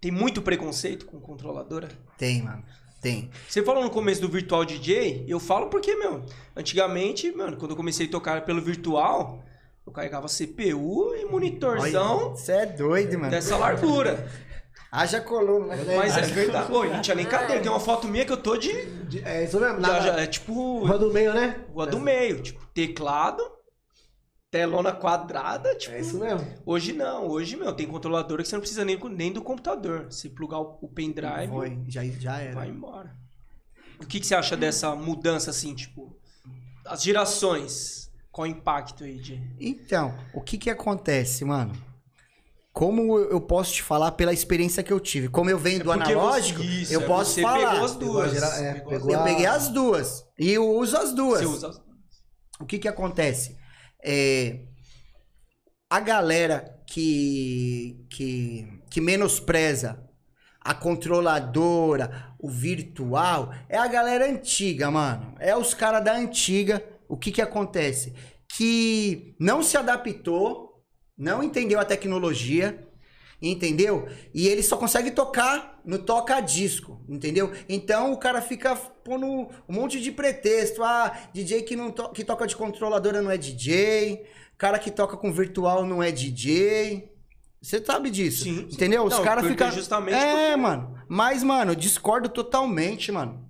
[0.00, 1.88] Tem muito preconceito com controladora?
[2.16, 2.64] Tem, mano.
[3.02, 3.28] Tem.
[3.48, 6.22] Você falou no começo do Virtual DJ, eu falo porque, meu,
[6.56, 9.42] antigamente, mano, quando eu comecei a tocar pelo virtual,
[9.84, 13.30] eu carregava CPU e monitorzão Você é doido, mano.
[13.30, 14.26] dessa largura.
[14.90, 15.96] Haja coluna, né?
[15.96, 16.68] Mas é verdade.
[16.70, 17.60] Pô, não tinha nem cadeira.
[17.62, 18.72] Tem uma foto minha que eu tô de.
[19.06, 19.80] De- É isso mesmo?
[19.80, 20.80] já- já- é tipo.
[20.86, 21.56] Rua do meio, né?
[21.74, 22.42] Rua do meio.
[22.42, 23.42] Tipo, teclado,
[24.52, 25.74] telona quadrada.
[25.74, 26.46] Tipo, É isso mesmo.
[26.64, 27.26] Hoje não.
[27.26, 30.04] Hoje, meu, tem controladora que você não precisa nem, nem do computador.
[30.10, 32.54] Você plugar o, o pendrive, Foi, já, já era.
[32.54, 33.16] vai embora.
[34.00, 36.14] O que, que você acha dessa mudança, assim, tipo.
[36.86, 38.10] As gerações.
[38.30, 39.40] Qual o impacto aí de.
[39.58, 41.72] Então, o que que acontece, mano?
[42.72, 45.28] Como eu posso te falar pela experiência que eu tive?
[45.28, 47.70] Como eu venho do É porque analógico, você- isso, eu é, posso você falar.
[47.72, 48.32] Pegou as Pegou duas.
[48.32, 50.24] gera- é, Pegou pegou Eu a- peguei as duas.
[50.38, 51.40] E eu uso as duas.
[51.40, 51.80] Você usa as
[52.58, 53.56] O que que acontece?
[54.02, 54.60] É,
[55.88, 60.02] a galera que, que, que menospreza
[60.60, 65.34] a controladora, o virtual, é a galera antiga, mano.
[65.38, 66.84] É os caras da antiga.
[67.08, 68.14] O que que acontece?
[68.48, 70.82] Que não se adaptou,
[71.16, 72.88] não entendeu a tecnologia,
[73.40, 74.08] entendeu?
[74.32, 77.52] E ele só consegue tocar no toca-disco, entendeu?
[77.68, 80.82] Então o cara fica pondo um monte de pretexto.
[80.82, 84.24] Ah, DJ que, não to- que toca de controladora não é DJ,
[84.56, 87.10] cara que toca com virtual não é DJ.
[87.60, 88.74] Você sabe disso, Sim, sim.
[88.74, 89.04] entendeu?
[89.04, 89.70] Os Não, caras ficam...
[89.70, 90.94] justamente É, porque- mano.
[91.08, 93.48] Mas, mano, eu discordo totalmente, mano.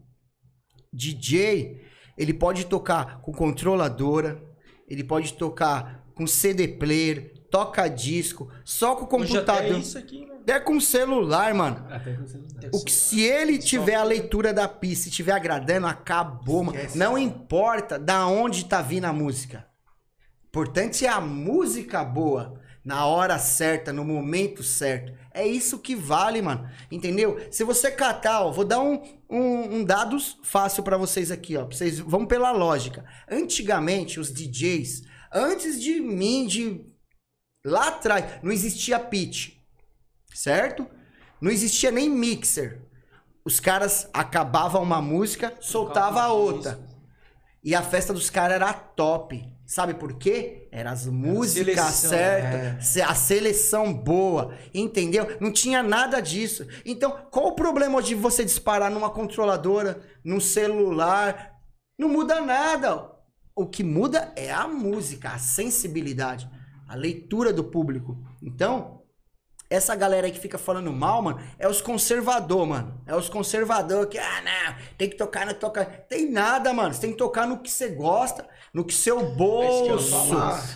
[0.93, 1.81] DJ,
[2.19, 4.43] ele pode tocar com controladora,
[4.89, 9.79] ele pode tocar com CD player, toca disco, só com Hoje até computador.
[9.81, 10.32] isso aqui, né?
[10.43, 11.87] Até com celular, mano.
[11.89, 12.69] Até não dá.
[12.73, 16.79] O que, se ele tiver a leitura da pista e estiver agradando, acabou, mano.
[16.95, 19.67] Não importa da onde tá vindo a música.
[20.49, 25.13] Importante é a música boa, na hora certa, no momento certo.
[25.33, 26.69] É isso que vale, mano.
[26.91, 27.41] Entendeu?
[27.51, 29.01] Se você catar, ó, vou dar um,
[29.31, 31.65] um, um dados fácil pra vocês aqui, ó.
[31.65, 33.05] pra Vocês vamos pela lógica.
[33.31, 36.85] Antigamente, os DJs, antes de mim, de
[37.65, 39.62] lá atrás, não existia pitch,
[40.35, 40.87] certo?
[41.41, 42.81] Não existia nem mixer.
[43.45, 46.79] Os caras acabavam uma música, soltava a outra.
[47.65, 49.51] E a festa dos caras era top.
[49.65, 50.69] Sabe por quê?
[50.71, 51.77] Era as músicas
[52.11, 55.37] certas, se- a seleção boa, entendeu?
[55.41, 56.67] Não tinha nada disso.
[56.85, 61.53] Então, qual o problema de você disparar numa controladora, num celular?
[61.99, 63.11] Não muda nada.
[63.55, 66.49] O que muda é a música, a sensibilidade,
[66.89, 68.19] a leitura do público.
[68.43, 69.02] Então,
[69.73, 73.01] essa galera que fica falando mal, mano, é os conservador, mano.
[73.07, 75.85] É os conservador que, ah, não, tem que tocar que toca.
[75.85, 76.93] Tem nada, mano.
[76.93, 80.35] Você tem que tocar no que você gosta, no que seu bolso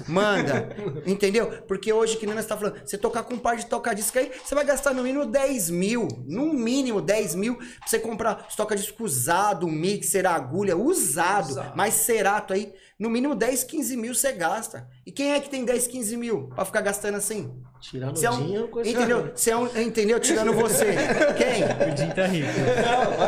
[0.08, 0.68] manda.
[1.06, 1.46] Entendeu?
[1.66, 4.30] Porque hoje, que nem nós tá falando, você tocar com um par de toca-disco aí,
[4.44, 6.06] você vai gastar no mínimo 10 mil.
[6.26, 11.50] No mínimo 10 mil pra você comprar toca-disco usado, mixer, agulha, usado.
[11.50, 11.72] Usado.
[11.76, 14.86] Mas cerato aí, no mínimo 10, 15 mil você gasta.
[15.06, 17.54] E quem é que tem 10, 15 mil pra ficar gastando assim?
[17.80, 19.30] Tirando Você é o um- dinheiro, coisa entendeu?
[19.34, 20.18] Você é um, entendeu?
[20.18, 20.86] Tirando você.
[21.36, 21.62] Quem?
[21.90, 22.48] O Dinho tá rico.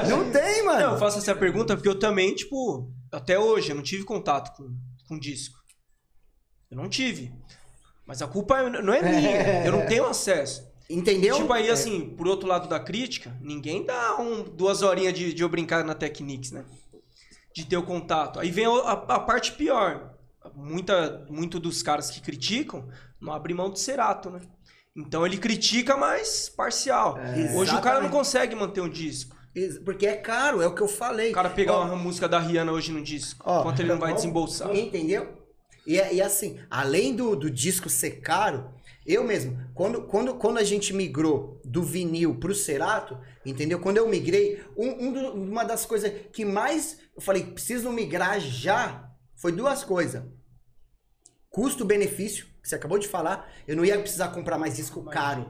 [0.08, 0.98] Não tem, Não, eu mano.
[0.98, 4.76] faço essa pergunta porque eu também, tipo, até hoje eu não tive contato com,
[5.08, 5.58] com disco.
[6.70, 7.32] Eu não tive.
[8.06, 9.64] Mas a culpa não é minha.
[9.66, 10.66] Eu não tenho acesso.
[10.88, 11.36] Entendeu?
[11.36, 15.42] Tipo aí, assim, por outro lado da crítica, ninguém dá um, duas horinhas de, de
[15.42, 16.64] eu brincar na Technics, né?
[17.54, 18.40] De ter o contato.
[18.40, 20.14] Aí vem a, a- parte pior.
[20.54, 22.88] Muita, muito dos caras que criticam
[23.20, 24.40] não abre mão do Cerato, né?
[24.96, 27.18] Então ele critica, mas parcial.
[27.18, 28.10] É, Hoje o cara não exatamente.
[28.12, 29.36] consegue manter um disco.
[29.84, 31.30] Porque é caro, é o que eu falei.
[31.30, 33.98] O cara pegar Ó, uma música da Rihanna hoje no disco, Ó, quanto ele não
[33.98, 34.74] vai desembolsar.
[34.74, 35.36] Entendeu?
[35.86, 38.70] E, é- e assim, além do, do disco ser caro,
[39.06, 43.80] eu mesmo, quando, quando, quando a gente migrou do vinil pro Cerato, entendeu?
[43.80, 48.38] Quando eu migrei, um, um do- uma das coisas que mais eu falei, preciso migrar
[48.38, 50.22] já, foi duas coisas.
[51.50, 55.48] Custo-benefício, que você acabou de falar, eu não ia precisar comprar mais disco caro.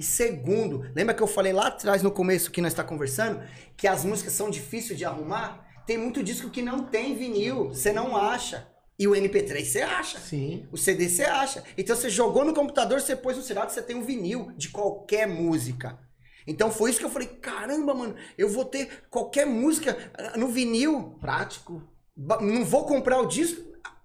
[0.00, 3.42] E segundo, lembra que eu falei lá atrás no começo que nós está conversando,
[3.76, 5.68] que as músicas são difíceis de arrumar?
[5.86, 8.66] Tem muito disco que não tem vinil, você não acha.
[8.98, 10.18] E o MP3 você acha.
[10.18, 10.66] Sim.
[10.72, 11.62] O CD você acha.
[11.76, 15.28] Então você jogou no computador, você pôs no Cerato, você tem um vinil de qualquer
[15.28, 15.98] música.
[16.46, 20.48] Então foi isso que eu falei, caramba, mano, eu vou ter qualquer música ah, no
[20.48, 21.18] vinil.
[21.20, 21.86] Prático.
[22.16, 23.62] Não vou comprar o disco,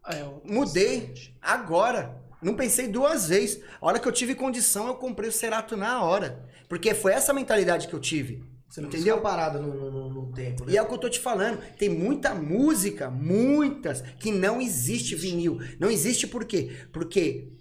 [0.10, 1.14] É, Mudei.
[1.42, 2.25] Agora.
[2.46, 3.62] Não pensei duas vezes.
[3.82, 6.48] A hora que eu tive condição, eu comprei o Cerato na hora.
[6.70, 8.44] Porque foi essa mentalidade que eu tive.
[8.70, 9.16] Você não Entendeu?
[9.16, 9.22] entendeu?
[9.22, 10.74] parado no, no, no- no tempo, né?
[10.74, 11.60] E é o que eu tô te falando.
[11.78, 15.60] Tem muita música, muitas, que não existe vinil.
[15.80, 16.72] Não existe por quê?
[16.92, 17.52] Porque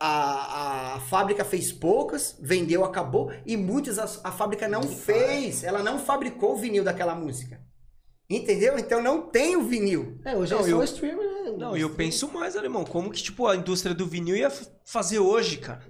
[0.00, 5.64] a, a fábrica fez poucas, vendeu, acabou, e muitas a, a fábrica não fez.
[5.64, 7.60] Ela não fabricou o vinil daquela música.
[8.28, 8.78] Entendeu?
[8.78, 10.18] Então não tem o vinil.
[10.24, 11.35] É, hoje Não, é só eu- o streamer, né?
[11.52, 14.50] Não, e eu penso mais, alemão, como que, tipo, a indústria do vinil ia
[14.84, 15.82] fazer hoje, cara?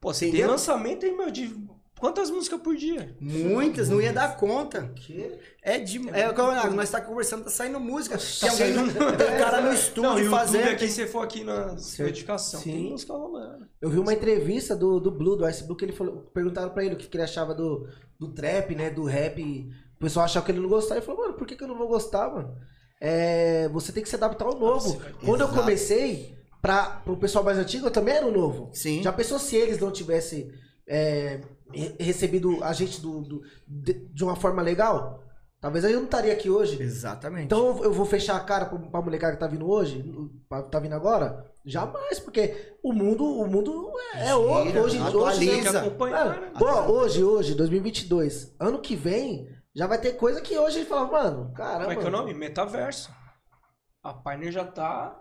[0.00, 0.50] Pô, você tem Entendeu?
[0.50, 1.54] lançamento aí, meu, de
[1.98, 3.16] Quantas músicas por dia?
[3.18, 4.86] Muitas, não ia dar conta.
[4.94, 5.38] Que?
[5.62, 5.96] É de.
[6.10, 8.18] É, eu- nós tá conversando, tá saindo música.
[8.18, 10.68] Tem, alguém, saindo- tem um cara no estúdio Não, YouTube fazendo.
[10.68, 12.10] aqui, se for aqui na Certo.
[12.10, 12.70] edificação, Sim.
[12.72, 13.66] tem música rolando.
[13.80, 16.18] Eu vi uma entrevista do, do Blue, do Ice Blue, que ele falou.
[16.34, 17.88] Perguntaram pra ele o que, que ele achava do,
[18.20, 18.90] do trap, né?
[18.90, 19.40] Do rap.
[19.96, 20.98] O pessoal achava que ele não gostava.
[20.98, 22.54] Ele falou, mano, por que, que eu não vou gostar, mano?
[23.00, 24.80] É, você tem que se adaptar ao novo.
[24.90, 25.60] você vai- Quando eu Exato.
[25.60, 28.70] comecei, pra, pro pessoal mais antigo, eu também era o novo.
[28.72, 29.02] Sim.
[29.02, 30.50] Já pensou se eles não tivessem
[30.88, 31.40] é,
[31.72, 35.20] re- recebido a gente do, do- de, de uma forma legal?
[35.60, 36.80] Talvez eu não estaria aqui hoje.
[36.80, 37.46] Exatamente.
[37.46, 40.04] Então eu- eu vou fechar a cara pra, pra molecada que tá vindo hoje,
[40.48, 41.44] pra- tá vindo agora?
[41.64, 42.54] Jamais, porque
[42.84, 44.66] o mundo, o mundo é, é outro.
[44.68, 45.80] Gira, Hoje, hoje, atualiza.
[45.80, 46.52] Acompanhar, Mano, né?
[46.56, 51.06] pô, hoje, hoje, 2022, ano que vem, já vai ter coisa que hoje ele fala,
[51.06, 51.80] mano, caramba.
[51.84, 52.32] Como é que é o nome?
[52.34, 53.10] Metaverso.
[54.02, 55.20] A Pioneer já tá.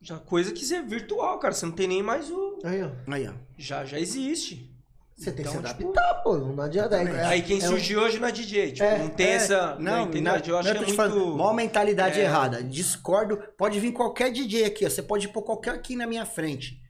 [0.00, 1.52] Já coisa que é virtual, cara.
[1.54, 2.58] Você não tem nem mais o.
[2.64, 2.90] Aí, ó.
[3.12, 3.32] Aí, ó.
[3.58, 4.70] Já, já existe.
[5.16, 6.36] Você tem que se Então, adaptar, pô.
[6.36, 6.96] Não adianta.
[7.00, 9.34] É, é- Aí quem é um- surgiu hoje na DJ, tipo, É, não tem É,
[9.34, 9.76] essa.
[9.76, 10.32] Não, entendeu?
[10.32, 10.96] não, eu acho não, que tô é muito.
[10.96, 12.24] falando, maior mentalidade É.
[12.24, 12.62] errada.
[12.62, 13.38] Discordo.
[13.56, 14.90] Pode vir qualquer DJ aqui, ó.
[14.90, 16.80] Você pode pôr qualquer aqui na minha frente.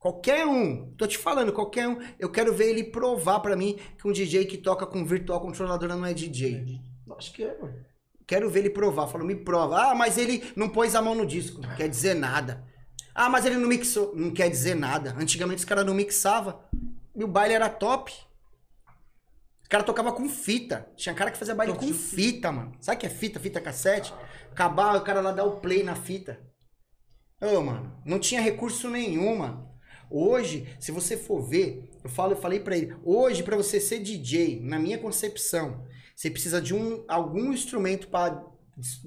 [0.00, 0.94] Qualquer um.
[0.96, 1.98] Tô te falando, qualquer um.
[2.18, 5.94] Eu quero ver ele provar pra mim que um DJ que toca com virtual controladora
[5.94, 6.80] não é DJ.
[7.18, 7.84] Acho que é, mano.
[8.26, 9.08] Quero ver ele provar.
[9.08, 9.90] Falo, me prova.
[9.90, 11.60] Ah, mas ele não pôs a mão no disco.
[11.60, 12.64] Não quer dizer nada.
[13.14, 14.16] Ah, mas ele não mixou.
[14.16, 15.14] Não quer dizer nada.
[15.18, 16.58] Antigamente os caras não mixavam.
[17.14, 18.10] E o baile era top.
[19.60, 20.90] Os caras tocavam com fita.
[20.96, 22.72] Tinha cara que fazia baile com fita, mano.
[22.80, 23.38] Sabe o que é fita?
[23.38, 24.14] Fita cassete?
[24.50, 26.40] Acabava o cara lá dar o play na fita.
[27.38, 29.69] Ô, mano, não tinha recurso nenhum, mano.
[30.10, 34.00] Hoje, se você for ver, eu falo, eu falei pra ele, hoje pra você ser
[34.00, 38.44] DJ, na minha concepção, você precisa de um algum instrumento para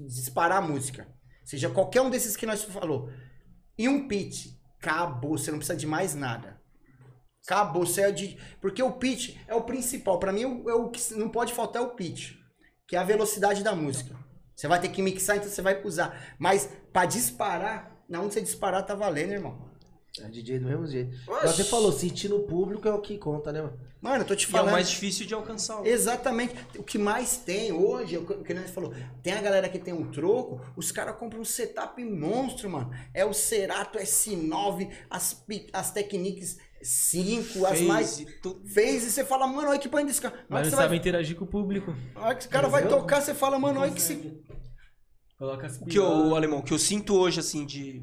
[0.08, 1.06] disparar a música.
[1.44, 3.10] Seja qualquer um desses que nós falou.
[3.76, 6.58] E um pitch, acabou, você não precisa de mais nada.
[7.46, 10.18] Acabou, você é de porque o pitch é o principal.
[10.18, 12.32] Pra mim, é o, é que não pode faltar é o pitch,
[12.88, 14.16] que é a velocidade da música.
[14.56, 16.34] Você vai ter que mixar, então você vai usar.
[16.38, 19.73] Mas pra disparar, na onde você disparar tá valendo, irmão.
[20.20, 21.16] É DJ do mesmo jeito.
[21.42, 23.76] Você falou, sentir no público é o que conta, né, mano?
[24.00, 24.72] Mano, eu tô te E é o falando.
[24.72, 25.84] mais difícil de alcançar.
[25.84, 26.54] Exatamente.
[26.78, 29.92] O que mais tem hoje, é o que nós falou, tem a galera que tem
[29.92, 32.92] um troco, os caras compram um setup monstro, mano.
[33.12, 38.24] É o Cerato S9, as, as Technics 5, as mais.
[38.40, 38.64] tudo.
[38.68, 40.44] Fez e você fala, mano, olha que põe desse cara.
[40.48, 41.92] Mas não você sabe vai, interagir com o público.
[42.14, 44.40] hora que o cara vai tocar, você fala, mano, olha que se.
[45.36, 48.00] Coloca as O que eu, o alemão, que eu sinto hoje, assim, de.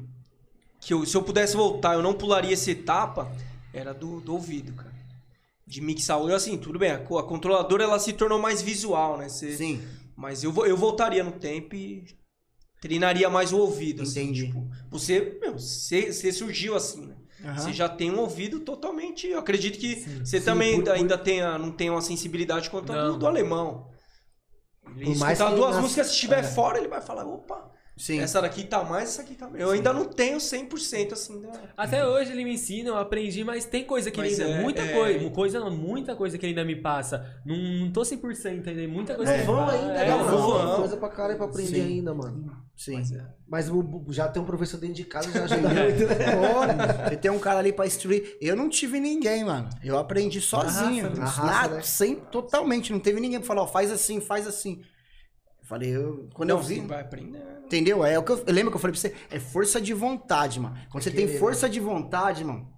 [0.84, 3.30] Que eu, se eu pudesse voltar, eu não pularia essa etapa,
[3.72, 4.92] era do, do ouvido, cara.
[5.64, 9.28] De mixar hoje, assim, tudo bem, a, a controladora ela se tornou mais visual, né?
[9.28, 9.80] Você- Sim,
[10.16, 12.04] Mas eu, eu voltaria no tempo e
[12.80, 14.02] treinaria mais o ouvido.
[14.02, 14.46] Assim, Entendi.
[14.46, 17.16] tipo, você, meu, você, você surgiu assim, né?
[17.44, 17.58] Aham.
[17.58, 19.26] Você já tem um ouvido totalmente.
[19.28, 22.92] Eu acredito que você Sim, também por- ainda, por- tenha, não tem uma sensibilidade quanto
[22.92, 23.88] a do, alemão.
[24.96, 26.42] Ele Por mais escutar que duas nas- músicas, se estiver é.
[26.42, 28.20] fora, ele vai falar: opa, sim.
[28.20, 29.60] essa daqui tá mais, essa aqui tá menos.
[29.60, 31.40] Eu ainda não tenho 100% assim.
[31.40, 31.50] Da...
[31.76, 34.58] Até hoje ele me ensina, eu aprendi, mas tem coisa que Mas ele ainda.
[34.58, 35.30] é- muita é- coisa.
[35.30, 37.24] Coisa não, muita coisa que ele ainda me passa.
[37.44, 38.88] Não, não tô 100% ainda.
[38.88, 40.66] Muita coisa É que vão ainda, é, né, vão.
[40.66, 41.82] Tem coisa pra caralho pra aprender Sim.
[41.98, 42.62] ainda, mano.
[42.76, 42.94] Sim.
[42.94, 43.24] Mas é.
[43.48, 43.70] Mas
[44.08, 47.04] já tem um professor dentro de casa, já ajuda muito, né?
[47.10, 48.36] Você tem um cara ali pra instruir.
[48.40, 49.68] Eu não tive ninguém, mano.
[49.84, 51.04] Eu aprendi sozinho.
[51.08, 51.82] raça, na raça, Nada, né?
[51.82, 52.92] sem, totalmente.
[52.92, 54.82] Não teve ninguém pra falar, ó, faz assim, faz assim.
[55.72, 56.80] Eu falei, eu, quando eu Não, vi.
[56.80, 57.44] você vai aprendendo.
[57.64, 58.04] Entendeu?
[58.04, 60.60] É o que eu, eu lembro que eu falei pra você, é força de vontade,
[60.60, 60.76] mano.
[60.90, 62.68] Quando você tem querer, força de vontade, mano,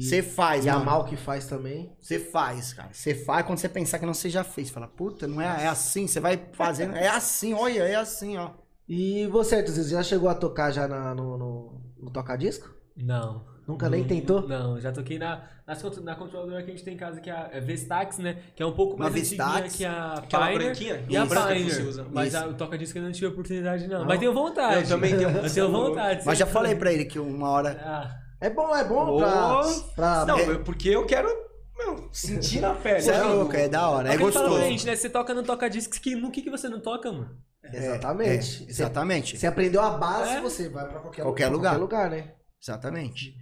[0.00, 0.80] você faz, e mano.
[0.80, 1.92] amar o que faz também.
[2.00, 2.88] Você faz, cara.
[2.92, 4.70] Você faz quando você pensar que não você já fez.
[4.70, 6.96] Fala, puta, não é, é assim, você vai fazendo.
[6.96, 8.52] É assim, olha, é assim, ó.
[8.88, 12.68] E você, você já chegou a tocar já na- no, no, no toca-disco?
[12.96, 13.44] Não.
[13.70, 14.46] Nunca nem tentou?
[14.48, 17.32] Não, já toquei na, nas na controladora que a gente tem em casa, que é
[17.32, 18.36] a é Vestax, né?
[18.54, 21.04] Que é um pouco mais Vestax, que a aquela Pioneer branquinha?
[21.08, 21.64] e a Pioneer.
[21.74, 22.06] você usa.
[22.10, 22.42] Mas Isso.
[22.44, 24.00] a, o toca-disco eu não tive oportunidade, não.
[24.00, 24.06] Não?
[24.06, 24.82] Mas tenho vontade.
[24.82, 25.30] Eu também tenho.
[25.38, 26.22] Eu tenho vontade.
[26.26, 27.80] Mas já falei pra ele que uma hora.
[27.84, 29.60] Ah, É bom, é bom pra...
[29.94, 30.58] Pra Não, É.
[30.58, 31.28] porque eu quero
[31.78, 33.00] meu, sentir na pele.
[33.00, 33.32] Você é sabe?
[33.32, 34.70] louco, é da hora, é é o que ele fala pra gostoso.
[34.72, 34.96] gente, né?
[34.96, 37.30] Você toca no toca-discos, que no que, que você não toca, mano?
[37.72, 38.64] Exatamente.
[38.66, 39.38] É, exatamente.
[39.38, 40.40] Você aprendeu a base, É.
[40.40, 41.78] você vai pra qualquer, Qualquer lugar.
[41.78, 42.32] qualquer lugar, né?
[42.62, 43.34] Exatamente.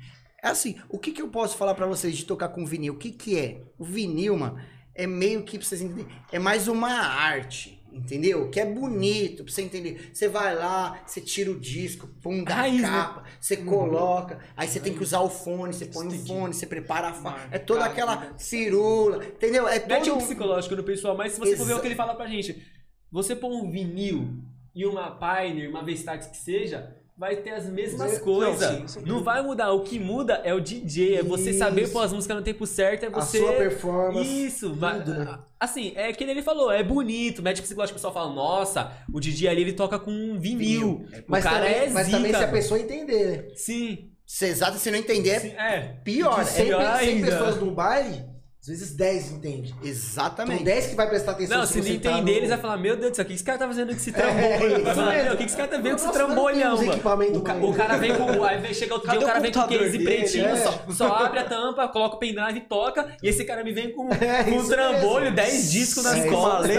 [0.43, 2.95] É assim, o que, que eu posso falar pra vocês de tocar com vinil?
[2.95, 3.63] O que, que é?
[3.79, 4.59] O vinil, mano,
[4.95, 8.49] é meio que, pra vocês entenderem, é mais uma arte, entendeu?
[8.49, 10.11] Que é bonito, pra você entender.
[10.15, 12.89] Você vai lá, você tira o disco, põe da Raiz, né?
[12.89, 16.67] capa, você coloca, aí você tem que usar o fone, você põe o fone, você
[16.67, 17.31] prepara a fa...
[17.31, 18.35] marcar, É toda aquela né?
[18.39, 19.67] firula, entendeu?
[19.67, 21.83] É é todo tipo um- psicológico no pessoal, mas se você for ver Exa- o
[21.83, 22.65] que ele fala pra gente,
[23.11, 24.29] você põe um vinil
[24.73, 28.77] e uma Pioneer, uma Vestax que seja, vai ter as mesmas Não, coisas.
[28.77, 29.03] sim, sim.
[29.05, 29.73] Não vai mudar.
[29.73, 31.17] O que muda é o DJ.
[31.17, 33.03] É você saber pôr as músicas no tempo certo.
[33.05, 33.39] É A você.
[33.39, 34.47] sua performance.
[34.47, 35.39] Isso, vai- né?
[35.59, 39.49] assim, é que ele falou, é bonito, médico psicológico, o pessoal fala, nossa, o DJ
[39.49, 41.05] ali ele toca com um vinil.
[41.27, 43.45] Mas, o cara também, é mas zica, também se a pessoa entender, né?
[43.57, 45.81] Sim, Se exato, se não entender, sim, é é.
[46.05, 46.41] pior.
[46.41, 47.27] É 100, pior pe- 100 ainda.
[47.33, 48.25] pessoas num baile,
[48.73, 49.71] às vezes 10 entende.
[49.79, 50.65] Então Exatamente.
[50.65, 52.97] 10 que vai prestar atenção Não, se não tá entender, no- eles vão falar, meu
[52.97, 54.85] Deus do céu, o que esse cara tá fazendo com esse É, trambolho?
[54.85, 57.39] Vai falar, meu, o que esse cara tá vendo com esse trambolhão, mano?
[57.39, 58.45] O, ca- o cara vem com.
[58.45, 60.05] Aí vem chegar outro Cadê dia, o cara o vem com case dele?
[60.05, 60.57] pretinho, É.
[60.57, 63.93] só, só abre a tampa, coloca o pendrive e toca, e esse cara me vem
[63.93, 65.37] com, É, com um trambolho, mesmo.
[65.37, 66.77] 10 discos nas É, costas.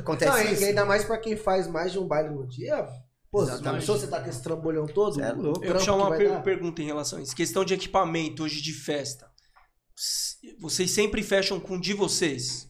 [0.00, 0.62] Acontece Não, isso.
[0.62, 2.86] e ainda mais pra quem faz mais de um baile no dia.
[3.30, 3.86] Pô, Exatamente.
[3.86, 5.62] você tá com esse trambolhão todo, É louco.
[5.62, 6.42] Eu tinha uma vai per- dar.
[6.42, 7.36] pergunta em relação a isso.
[7.36, 9.27] Questão de equipamento hoje de festa.
[10.58, 12.68] Vocês sempre fecham com o de vocês?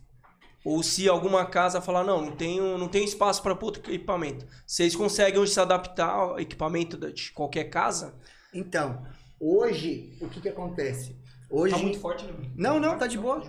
[0.64, 4.46] Ou se alguma casa falar, não, não tenho, não tenho espaço para outro equipamento.
[4.66, 8.14] Vocês conseguem hoje se adaptar ao equipamento de qualquer casa?
[8.52, 9.06] Então,
[9.38, 11.16] hoje, o que que acontece?
[11.50, 11.74] Hoje...
[11.74, 12.32] Tá muito forte, né?
[12.56, 13.42] Não, não, tá de boa.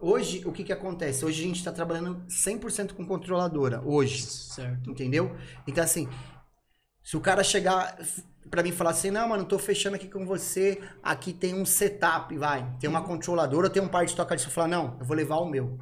[0.00, 1.24] Hoje, o que que acontece?
[1.24, 3.82] Hoje a gente tá trabalhando 100% com controladora.
[3.84, 4.22] Hoje.
[4.22, 4.90] Certo.
[4.90, 5.36] Entendeu?
[5.66, 6.08] Então, assim,
[7.02, 7.98] se o cara chegar
[8.50, 12.36] pra mim falar assim, não, mano, tô fechando aqui com você, aqui tem um setup,
[12.36, 15.16] vai, tem uma controladora, tem um par de toca disso, eu falar, não, eu vou
[15.16, 15.78] levar o meu.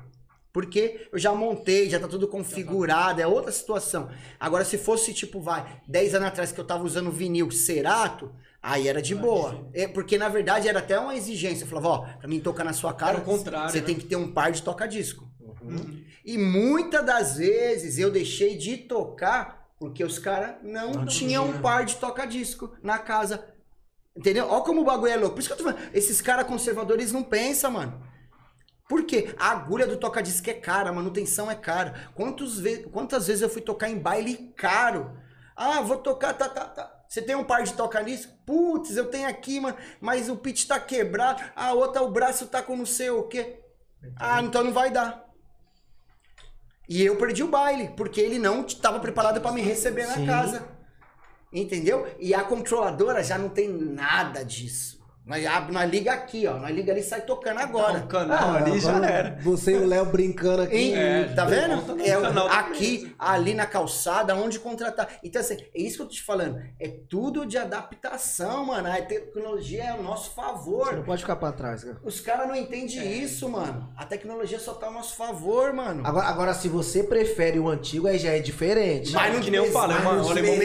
[0.52, 4.08] Porque eu já montei, já tá tudo configurado, é outra situação.
[4.40, 8.88] Agora, se fosse, tipo, vai, 10 anos atrás que eu tava usando vinil Cerato, aí
[8.88, 9.68] era de boa.
[9.72, 11.64] É, porque, na verdade, era até uma exigência.
[11.64, 13.86] Eu falava, ó, pra mim tocar na sua cara, você né?
[13.86, 15.28] tem que ter um par de toca-disco.
[15.40, 16.02] Uhum.
[16.24, 21.56] E muitas das vezes eu deixei de tocar porque os caras não, Não tinham tinha.
[21.58, 23.54] um par de toca-disco na casa.
[24.16, 24.48] Entendeu?
[24.48, 25.34] Olha como o bagulho é louco.
[25.36, 28.02] Por isso que eu tô falando, esses caras conservadores não pensam, mano.
[28.88, 29.34] Por quê?
[29.38, 32.10] A agulha do toca-disco é cara, a manutenção é cara.
[32.14, 35.16] Quantos ve quantas vezes eu fui tocar em baile caro?
[35.54, 36.94] Ah, vou tocar, tá, tá, tá.
[37.08, 38.32] Você tem um par de toca-disco?
[38.46, 41.42] Putz, eu tenho aqui, mano, mas o pitch tá quebrado.
[41.54, 43.60] A outra, o braço tá com não sei o quê.
[44.16, 45.27] Ah, então não vai dar.
[46.88, 50.26] E eu perdi o baile, porque ele não estava preparado para me receber na Sim.
[50.26, 50.68] casa.
[51.52, 52.06] Entendeu?
[52.18, 54.97] E a controladora já não tem nada disso.
[55.28, 56.58] Nós, nós liga aqui, ó.
[56.58, 57.98] Nós liga ali e sai tocando agora.
[57.98, 59.38] Não, o canal Ah, ali já era.
[59.42, 60.74] Você e o Léo brincando aqui.
[60.76, 60.96] Hein?
[60.96, 62.00] É, tá vendo?
[62.02, 65.08] É o- canal aqui, ali na calçada, onde contratar.
[65.22, 66.60] Então, assim, é isso que eu tô te falando.
[66.80, 68.88] É tudo de adaptação, mano.
[68.90, 70.96] A tecnologia é ao nosso Você favor.
[70.96, 71.98] não pode ficar pra trás, cara.
[72.02, 73.92] Os caras não entendem isso, mano.
[73.96, 76.06] A tecnologia só tá ao nosso favor, mano.
[76.06, 79.12] Agora, agora, se você prefere o antigo, aí já é diferente.
[79.12, 80.56] Mas não que nem eu é uma- não o alemão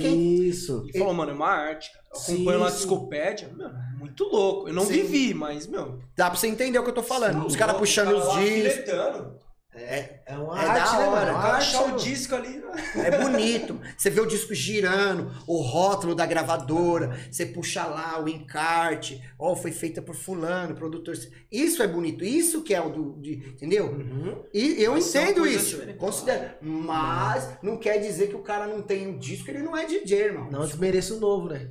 [0.00, 0.84] quem- Isso.
[0.88, 1.92] Ele falou, mano, é uma arte.
[1.92, 2.02] cara.
[2.14, 3.50] Acompanho lá a discopédia.
[3.56, 4.68] Meu, muito louco.
[4.68, 4.92] Eu não Sim.
[4.92, 5.98] vivi, mas, meu.
[6.16, 7.40] Dá pra você entender o que eu tô falando.
[7.40, 8.72] sim, os caras puxando cara os discos.
[8.72, 9.42] filetando.
[9.74, 11.32] É uma É arte, da né, mano?
[11.32, 11.96] o achar mano.
[11.96, 12.58] disco ali.
[12.58, 12.72] né?
[13.06, 13.80] É bonito.
[13.96, 19.56] Você vê o disco girando, o rótulo da gravadora, você puxa lá o encarte, ó,
[19.56, 21.14] foi feita por fulano, produtor.
[21.50, 23.18] Isso é bonito, isso que é o do.
[23.18, 23.86] de- entendeu?
[23.86, 24.42] Uhum.
[24.52, 26.50] E eu Mas entendo isso, considero.
[26.60, 30.18] Mas não quer dizer que o cara não tem o disco, ele não é DJ,
[30.24, 30.50] irmão.
[30.50, 31.70] Não desmereça o novo, né?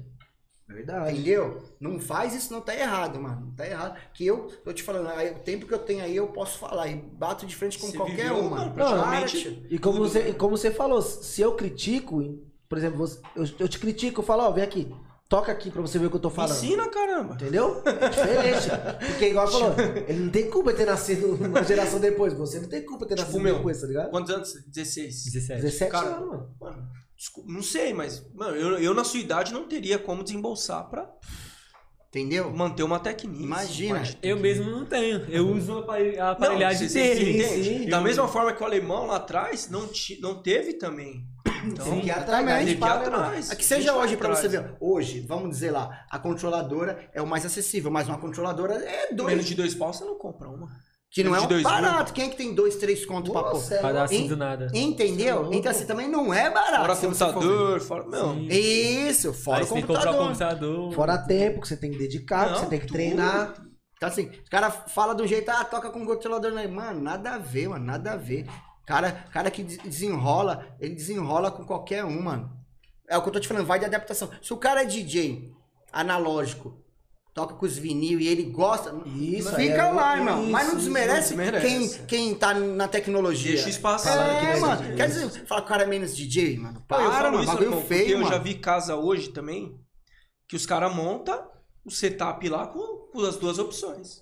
[0.73, 1.14] Verdade.
[1.14, 1.61] Entendeu?
[1.80, 3.53] Não faz isso, não tá errado, mano.
[3.56, 3.98] Tá errado.
[4.14, 6.88] Que eu tô te falando, aí, o tempo que eu tenho aí, eu posso falar.
[6.88, 8.57] E bato de frente com Você qualquer viveu, uma.
[8.57, 9.68] mano, praticamente Arte.
[9.69, 10.30] E como, você, né?
[10.30, 12.22] e como você falou, se eu critico,
[12.69, 14.93] por exemplo, você- eu, eu te critico, eu falo, ó, vem aqui,
[15.27, 16.52] toca aqui pra você ver o que eu tô falando.
[16.57, 17.34] Ensina, caramba.
[17.35, 17.81] Entendeu?
[17.85, 18.69] É diferente.
[19.07, 19.73] Porque igual falou,
[20.07, 22.34] ele não tem culpa de ter nascido uma geração depois.
[22.34, 24.10] Você não tem culpa de ter Tipo, nascido meu, depois, tá ligado?
[24.10, 24.53] Quantos anos?
[24.68, 25.23] 16.
[25.26, 25.61] 17.
[25.61, 26.49] 17 Cara, anos, mano.
[26.60, 26.88] Mano,
[27.22, 31.07] desculpa, não sei, mas mano, eu, eu na sua idade não teria como desembolsar pra
[32.10, 32.52] Entendeu?
[32.52, 33.41] manter uma técnica.
[33.41, 34.02] Imagina.
[34.23, 35.19] Eu mesmo não tenho.
[35.30, 37.38] Eu uso a apare- a Não, aparelhagem você dele.
[37.38, 37.64] entende?
[37.64, 37.89] sim.
[37.89, 41.23] Da Eu- mesma forma que o alemão lá atrás não, ti- não teve também.
[41.64, 42.23] Então, Tem que ir exatamente.
[42.49, 43.52] atrás, que ir para, né, atrás.
[43.52, 44.39] É que A seja gente vai hoje pra atrás.
[44.52, 44.76] você ver.
[44.81, 49.30] Hoje, vamos dizer lá, a controladora é o mais acessível, mas uma controladora é dois.
[49.30, 50.69] Menos de dois pau você não compra uma.
[51.12, 52.14] Que não é um barato.
[52.14, 53.62] Quem é que tem dois, três contos pra pôr?
[53.72, 54.68] É Pra dar assim do nada.
[54.74, 55.42] É Entendeu?
[55.42, 55.54] louco.
[55.54, 56.86] Então assim, também não é barato.
[56.86, 58.04] Fora computador, fora.
[58.04, 58.48] Sim.
[58.48, 58.60] ver.
[59.10, 60.28] Isso, fora Aí o você tem que comprar computador.
[60.28, 60.94] computador.
[60.94, 62.96] Fora tempo que você tem que dedicar, que Não, você tem que tudo.
[62.96, 63.54] treinar.
[63.98, 66.52] Então assim, os caras falam do jeito, ah, toca com controlador.
[66.54, 66.66] né?
[66.66, 68.48] Mano, nada a ver, mano, nada a ver.
[68.88, 72.50] Cara, cara que des- desenrola, ele desenrola com qualquer um, mano.
[73.10, 74.30] É o que eu tô te falando, vai de adaptação.
[74.42, 75.52] Se o cara é DJ
[75.92, 76.81] analógico,
[77.34, 80.41] toca com os vinil e ele gosta, Isso, fica é- lá, irmão.
[80.44, 81.66] isso, Mas não isso, desmerece, desmerece.
[81.68, 83.52] Quem, quem tá na tecnologia.
[83.53, 84.08] deixa o espaço.
[84.10, 84.95] É, não é mano.
[84.95, 86.84] Quer dizer, fala que o cara é menos DJ, mano.
[86.88, 87.44] Para, eu falo mano.
[87.44, 88.30] isso, irmão, porque feio, eu mano.
[88.32, 89.80] já vi casa hoje também
[90.48, 91.49] que os caras montam
[91.86, 94.22] o setup lá com, com as duas opções.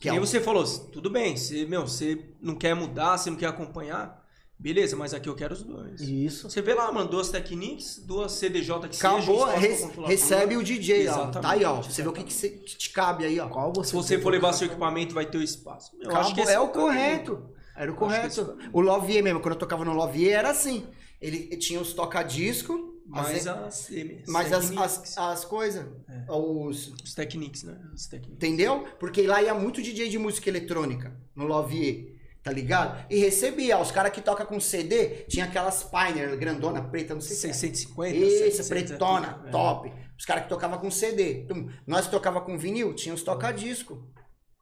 [0.00, 3.16] Que e é aí um- você falou, tudo bem, você, meu, você não quer mudar,
[3.16, 4.20] você não quer acompanhar,
[4.64, 6.00] Beleza, mas aqui eu quero os dois.
[6.00, 6.48] Isso.
[6.48, 10.08] Você vê lá, mano, duas Technics, duas CDJ que Acabou, seja, espaço re- pra controlador.
[10.10, 11.00] recebe o DJ, ó.
[11.12, 11.82] Exatamente, Tá aí, ó.
[11.82, 13.48] Você vê o que, que, cê- que te cabe aí, ó.
[13.48, 15.92] Qual você Se você for levar seu equipamento, vai ter o espaço.
[16.00, 16.86] Eu acho que Acabou, esse é o caminho.
[16.88, 17.50] correto.
[17.76, 18.26] Era o correto.
[18.26, 18.56] esse é o.
[18.72, 20.86] O Lovier mesmo, quando eu tocava no Lovier, era assim.
[21.20, 25.84] Ele tinha os toca-disco, Mas as, as, as, mas as, as, as coisas,
[26.28, 26.88] os...
[27.04, 27.78] Os Technics, né?
[27.94, 28.34] Os Technics.
[28.36, 28.84] Entendeu?
[28.98, 32.13] Porque lá ia muito DJ de música eletrônica, no Lovier,
[32.44, 33.04] tá ligado?
[33.10, 37.34] E recebia, os caras que tocam com CD, tinha aquelas Pioneer grandona, preta, não sei
[37.34, 37.52] se é.
[37.54, 39.50] 650, Isso, 700, pretona, é.
[39.50, 39.92] top.
[40.16, 41.46] Os caras que tocavam com CD.
[41.86, 44.06] Nós que tocava com vinil, tinha os toca-disco.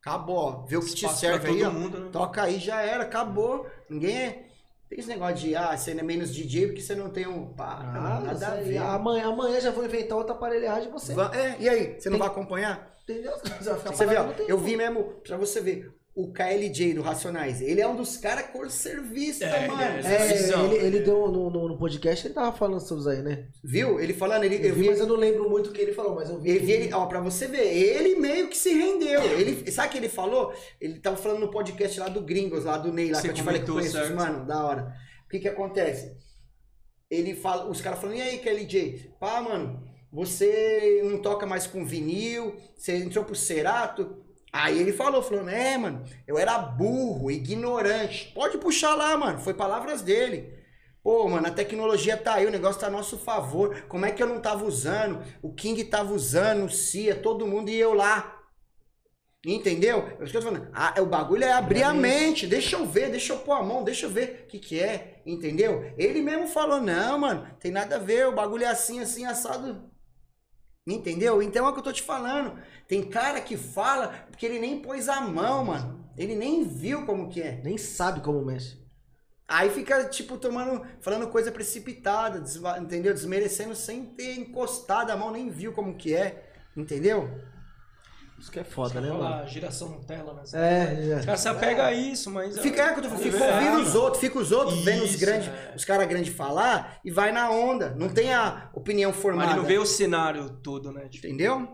[0.01, 0.65] Acabou.
[0.67, 2.09] Vê o que te serve aí, mundo, né?
[2.11, 3.67] Toca aí, já era, acabou.
[3.91, 4.47] Ninguém é...
[4.89, 7.55] Tem esse negócio de, ah, você é menos DJ porque você não tem um...
[7.55, 8.77] Pá, Ah, nada isso a ver.
[8.79, 11.13] Amanhã, amanhã já vou inventar outra aparelhagem e você.
[11.13, 11.99] É, e aí?
[11.99, 12.93] Você não Tem- vai acompanhar?
[13.03, 13.33] Entendeu?
[13.59, 17.01] Você vai ficar Você vê, ó, eu vi mesmo, pra você ver, o KLJ do
[17.01, 19.99] Racionais, ele é um dos caras cor serviço, É, mano.
[19.99, 20.67] ele É, Visão.
[20.67, 23.49] ele, ele deu no, no, no podcast, ele tava falando sobre isso aí, né?
[23.65, 23.99] Viu?
[23.99, 25.95] Ele falando, ele, Eu, eu vi, vi, mas eu não lembro muito o que ele
[25.95, 26.51] falou, mas eu vi.
[26.51, 29.23] ele, ele, ó, pra você ver, ele meio que se rendeu.
[29.39, 30.53] Ele, sabe o que ele falou?
[30.79, 33.35] Ele tava falando no podcast lá do Gringos, lá do Ney, lá Você que eu
[33.37, 34.15] te falei que conheço, certo.
[34.15, 34.93] mano, da hora.
[35.25, 36.15] O que que acontece?
[37.11, 39.15] Ele fala, os caras falando, e aí, KLJ?
[39.19, 39.83] Pá, mano,
[40.13, 44.22] você não toca mais com vinil, você entrou pro Cerato.
[44.53, 48.31] Aí ele falou, falou, é, mano, eu era burro, ignorante.
[48.35, 50.53] Pode puxar lá, mano, foi palavras dele.
[51.03, 53.85] Pô, mano, a tecnologia tá aí, o negócio tá a nosso favor.
[53.89, 55.23] Como é que eu não tava usando?
[55.43, 58.41] O King tava usando, o Cia, todo mundo e eu lá.
[59.45, 60.07] Entendeu?
[60.21, 60.69] É isso que eu tô falando.
[60.73, 62.47] Ah, o bagulho é abrir a mente.
[62.47, 65.21] Deixa eu ver, deixa eu pôr a mão, deixa eu ver o que, que é.
[65.27, 65.93] Entendeu?
[65.99, 69.91] Ele mesmo falou: não, mano, tem nada a ver, o bagulho é assim, assim, assado.
[70.87, 71.41] Entendeu?
[71.43, 72.59] Então é o que eu tô te falando.
[72.89, 76.05] Tem cara que fala porque ele nem pôs a mão, mano.
[76.17, 77.61] Ele nem viu como que é.
[77.63, 78.83] Nem sabe como mexe.
[79.49, 83.15] Aí fica, tipo, tomando, falando coisa precipitada, desva- entendeu?
[83.15, 86.53] Desmerecendo sem ter encostado a mão, nem viu como que é.
[86.77, 87.31] Entendeu?
[88.43, 89.47] Isso que é foda, né, mano?
[89.47, 90.43] geração Nutella, né?
[90.53, 92.59] É, Os caras se apegam a isso, mas...
[92.59, 95.05] Fica, é, que eu tô falando, fica É, ouvindo os outros, fica os outros vendo
[95.05, 95.73] os Isso, grandes, é.
[95.77, 97.95] os caras grandes falar e vai na onda.
[97.97, 99.53] Não tem a opinião Mas formada.
[99.53, 101.09] ele não vê o cenário todo, né?
[101.09, 101.69] Tipo, Entendeu?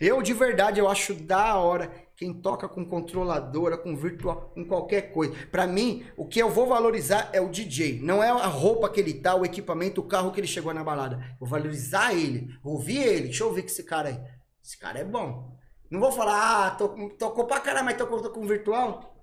[0.00, 5.12] Eu, de verdade, eu acho da hora quem toca com controladora, com virtual, com qualquer
[5.12, 5.34] coisa.
[5.50, 8.00] Pra mim, o que eu vou valorizar é o DJ.
[8.00, 10.82] Não é a roupa que ele tá, o equipamento, o carro que ele chegou na
[10.82, 11.36] balada.
[11.38, 13.24] Vou valorizar ele, vou ouvir ele.
[13.24, 14.18] Deixa eu ouvir que esse cara aí.
[14.64, 15.54] Esse cara é bom.
[15.94, 19.14] Não vou falar, ah, to- tocou pra caralho, mas tocou com virtual.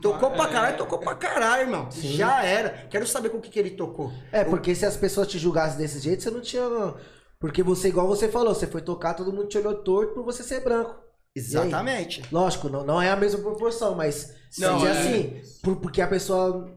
[0.00, 1.88] Tocou pra caralho, tocou pra caralho, irmão.
[1.92, 2.86] Já era.
[2.90, 4.10] Quero saber com o que, que ele tocou.
[4.32, 6.62] É, porque se as pessoas te julgassem desse jeito, você não tinha.
[7.38, 10.42] Porque você, igual você falou, você foi tocar, todo mundo te olhou torto por você
[10.42, 10.96] ser branco.
[11.36, 12.22] Exatamente.
[12.32, 14.98] Lógico, não, não é a mesma proporção, mas Não, seja é.
[14.98, 16.68] assim, por- porque a pessoa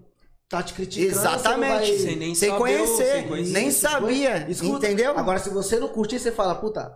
[0.47, 1.11] tá te criticando.
[1.19, 1.87] Exatamente.
[1.93, 3.53] Você Sem nem Sem conhecer, sem conhecer.
[3.53, 4.85] nem sabia, Escuta.
[4.85, 5.17] entendeu?
[5.17, 6.93] Agora, se você não curtir, você fala, puta,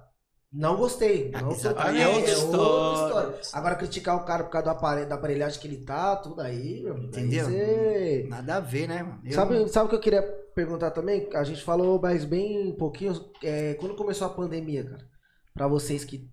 [0.56, 1.30] não gostei.
[1.32, 2.02] Não Ah, sou exatamente.
[2.02, 3.40] aí É outra história.
[3.54, 6.82] Agora, criticar o cara por causa do aparelho, da aparelhagem que ele tá, tudo aí,
[6.82, 7.08] meu amigo.
[7.08, 7.46] Entendeu?
[7.46, 9.20] você- Nada a ver, né, mano?
[9.24, 10.22] Eu- Sabe, sabe o que eu queria
[10.56, 11.28] perguntar também?
[11.34, 13.14] A gente falou, mas bem pouquinho.
[13.44, 15.06] é, quando começou a pandemia, cara,
[15.54, 16.28] pra vocês que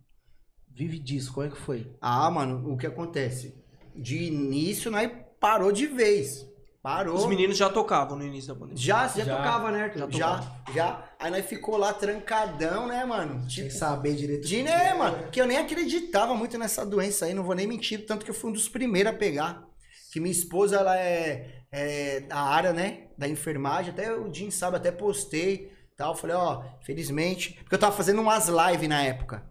[0.74, 1.92] vivem disso, como é que foi?
[2.00, 3.54] Ah, mano, o que acontece?
[3.94, 6.46] De início, nós parou de vez.
[6.82, 7.14] Parou.
[7.14, 8.82] Os meninos já tocavam no início da pandemia.
[8.82, 9.36] Já, já, Já.
[9.36, 9.98] tocava, né, Arthur?
[10.00, 10.72] Já Já, tocava.
[10.74, 13.46] já, Aí nós ficou lá trancadão, né, mano?
[13.46, 14.48] Tipo, saber direito.
[14.48, 15.30] de né, mano?
[15.30, 18.04] Que eu nem acreditava muito nessa doença aí, não vou nem mentir.
[18.04, 19.64] Tanto que eu fui um dos primeiros a pegar.
[20.12, 23.04] Que minha esposa, ela é, é da área, né?
[23.16, 23.92] Da enfermagem.
[23.92, 26.16] Até o Jim sabe, até postei tal.
[26.16, 27.52] Falei, ó, felizmente.
[27.62, 29.44] Porque eu tava fazendo umas lives na época.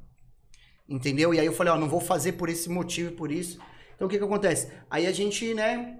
[0.87, 1.33] Entendeu?
[1.33, 3.57] E aí eu falei, ó, não vou fazer por esse motivo e por isso.
[3.95, 4.69] Então o que que acontece?
[4.89, 5.97] Aí a gente, né?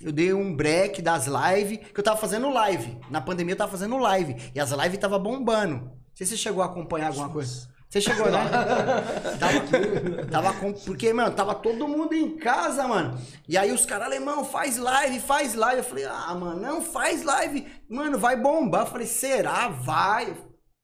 [0.00, 2.98] Eu dei um break das lives, que eu tava fazendo live.
[3.10, 4.34] Na pandemia eu tava fazendo live.
[4.54, 5.74] E as lives tava bombando.
[5.74, 7.68] Não sei se você chegou a acompanhar alguma coisa.
[7.90, 8.38] Você chegou, né?
[9.38, 13.20] tava, tava com, porque, mano, tava todo mundo em casa, mano.
[13.48, 15.78] E aí os caras, alemão, faz live, faz live.
[15.78, 17.66] Eu falei, ah, mano, não, faz live.
[17.88, 18.82] Mano, vai bombar.
[18.82, 19.68] Eu falei, será?
[19.68, 20.34] Vai.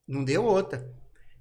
[0.06, 0.95] Não deu outra.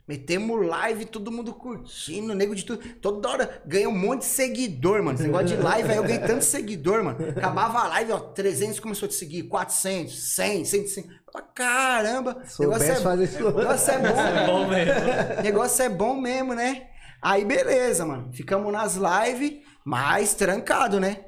[0.08, 2.80] Metemos live, todo mundo curtindo, nego de tudo.
[3.02, 5.18] Toda hora ganhei um monte de seguidor, mano.
[5.18, 7.18] Esse negócio de live, aí eu ganhei tanto seguidor, mano.
[7.30, 11.10] Acabava a live, ó, 300 começou a te seguir, 400, 100, 105.
[11.10, 13.38] Eu falei, Caramba, negócio é, fazer isso.
[13.52, 15.40] negócio é bom, É bom mesmo.
[15.40, 16.88] o negócio é bom mesmo, né?
[17.20, 18.32] Aí beleza, mano.
[18.32, 21.26] Ficamos nas lives, mas trancado, né?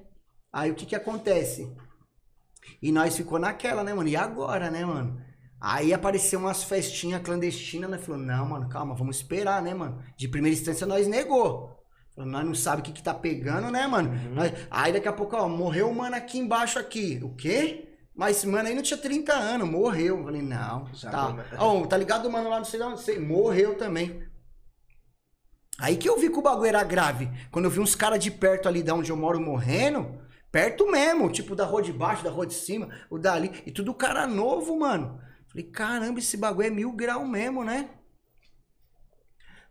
[0.53, 1.67] Aí o que que acontece?
[2.79, 4.07] E nós ficou naquela, né, mano?
[4.07, 5.19] E agora, né, mano?
[5.59, 7.97] Aí apareceu umas festinhas clandestinas, né?
[7.97, 9.99] Falou, não, mano, calma, vamos esperar, né, mano?
[10.15, 11.75] De primeira instância nós negou.
[12.15, 14.09] Nós não sabemos o que, que tá pegando, né, mano?
[14.09, 14.33] Uhum.
[14.35, 17.19] Nós- Aí daqui a pouco, ó, morreu um mano aqui embaixo aqui.
[17.23, 17.83] O quê?
[18.15, 20.17] Mas mano aí não tinha 30 anos, morreu.
[20.17, 21.27] Eu falei, não, Já tá.
[21.27, 24.23] come- Ó, tá ligado o mano lá, não sei de onde, sei, morreu também.
[25.79, 27.29] Aí que eu vi que o bagulho era grave.
[27.51, 30.19] Quando eu vi uns caras de perto ali da onde eu moro morrendo,
[30.51, 33.93] perto mesmo, tipo da rua de baixo, da rua de cima, o dali, e tudo
[33.93, 35.19] cara novo, mano.
[35.57, 37.89] Falei, caramba, esse bagulho é mil grau mesmo, né?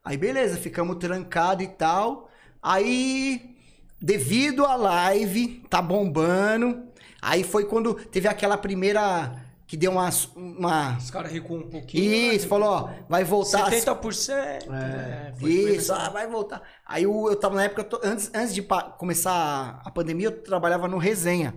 [0.05, 2.29] Aí beleza, ficamos trancados e tal.
[2.61, 3.57] Aí,
[4.01, 6.89] devido à live, tá bombando.
[7.23, 10.11] Aí foi quando teve aquela primeira que deu uma.
[10.35, 12.33] uma Os caras recuam um pouquinho.
[12.33, 13.71] isso, falou, ó, vai voltar.
[13.71, 14.73] 70%.
[14.73, 16.63] É, foi- foi Isso, ah, vai voltar.
[16.85, 18.63] Aí eu, eu tava na época, tô- antes, antes de
[18.99, 21.55] começar a pandemia, eu trabalhava no Resenha.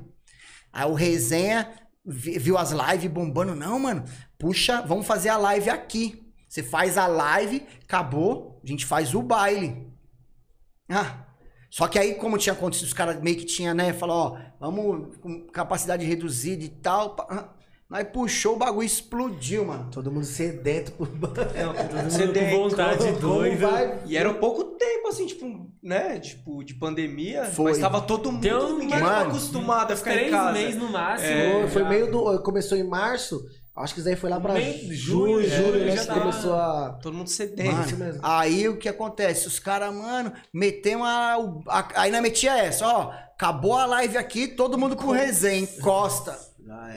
[0.72, 3.56] Aí o Resenha viu as lives bombando.
[3.56, 4.04] Não, mano,
[4.38, 6.26] puxa, vamos fazer a live aqui.
[6.48, 9.88] Você faz a live, acabou, a gente faz o baile.
[10.90, 11.26] Ah,
[11.70, 13.94] só que aí, como tinha acontecido, os caras meio que tinha, né?
[13.94, 17.16] Falou, ó, vamos com capacidade reduzida e tal.
[17.30, 17.50] ah.
[17.90, 19.90] Nós puxou, o bagulho explodiu, mano.
[19.92, 21.34] Todo mundo sedento por Todo
[22.08, 23.68] você mundo tem- com vontade Como doida.
[23.68, 24.00] vai?
[24.06, 26.20] E era pouco tempo, assim, tipo, né?
[26.20, 27.46] Tipo, de pandemia.
[27.46, 27.72] Foi.
[27.72, 28.48] Mas tava todo mundo.
[28.48, 30.52] Um- ninguém mano, tava acostumado a ficar em Três casa.
[30.52, 31.32] meses no máximo.
[31.32, 31.90] É, Foi, já.
[31.90, 32.44] meio do.
[32.44, 33.42] Começou em março.
[33.76, 35.96] Acho que isso aí foi lá pra Meio- junho, junho, julho, julho, né?
[35.96, 37.00] já tava- começou a.
[37.02, 37.72] Todo mundo sedento.
[37.72, 38.20] Mano, isso mesmo.
[38.22, 39.48] Aí o que acontece?
[39.48, 41.38] Os caras, mano, metemos a,
[41.68, 43.12] a- Aí nós metia essa, ó.
[43.34, 46.38] Acabou a live aqui, todo mundo com resenha, encosta.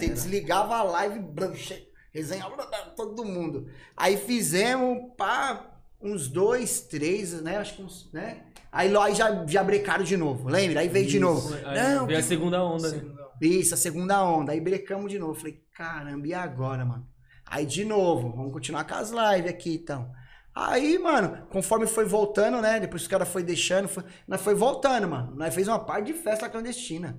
[0.00, 3.66] Você desligava a live, blam, che- resenha, blá, blá, todo mundo.
[3.96, 5.66] Aí fizemos, pá,
[6.00, 7.56] uns dois, três, né?
[7.58, 8.44] Acho que uns, né?
[8.70, 10.80] Aí lá aí já, já brecaram de novo, lembra?
[10.80, 11.54] Aí veio de novo.
[11.66, 13.02] Aí Não, veio a que- segunda onda, né?
[13.40, 14.52] isso, a segunda onda.
[14.52, 15.34] Aí brecamos de novo.
[15.34, 17.06] Falei, caramba, e agora, mano?
[17.46, 20.10] Aí de novo, vamos continuar com as lives aqui, então.
[20.54, 22.78] Aí, mano, conforme foi voltando, né?
[22.80, 24.04] Depois que os caras foi deixando, foi...
[24.28, 25.34] nós foi voltando, mano.
[25.34, 27.18] Nós fez uma parte de festa clandestina.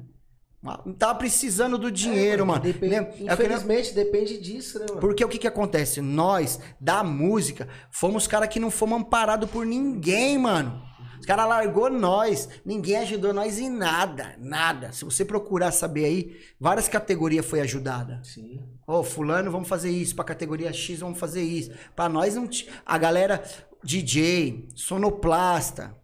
[0.86, 2.62] Não tava precisando do dinheiro, mano.
[2.62, 3.14] Depende- Né?
[3.18, 5.02] É nós- Infelizmente, depende disso, né, mano?
[5.02, 6.00] porque o que que acontece?
[6.02, 10.82] Nós, da música, fomos caras que não fomos amparados por ninguém, mano.
[11.20, 12.50] Os caras largou nós.
[12.66, 14.36] Ninguém ajudou nós em nada.
[14.40, 14.92] Nada.
[14.92, 18.22] Se você procurar saber aí, várias categorias foi ajudada.
[18.24, 18.60] Sim.
[18.86, 20.16] Ô, fulano, vamos fazer isso.
[20.16, 21.72] Pra categoria X, vamos fazer isso.
[21.96, 23.42] Pra nós não ti- A galera
[23.82, 25.96] DJ, sonoplasta,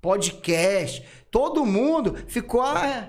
[0.00, 3.08] podcast, todo mundo ficou ah,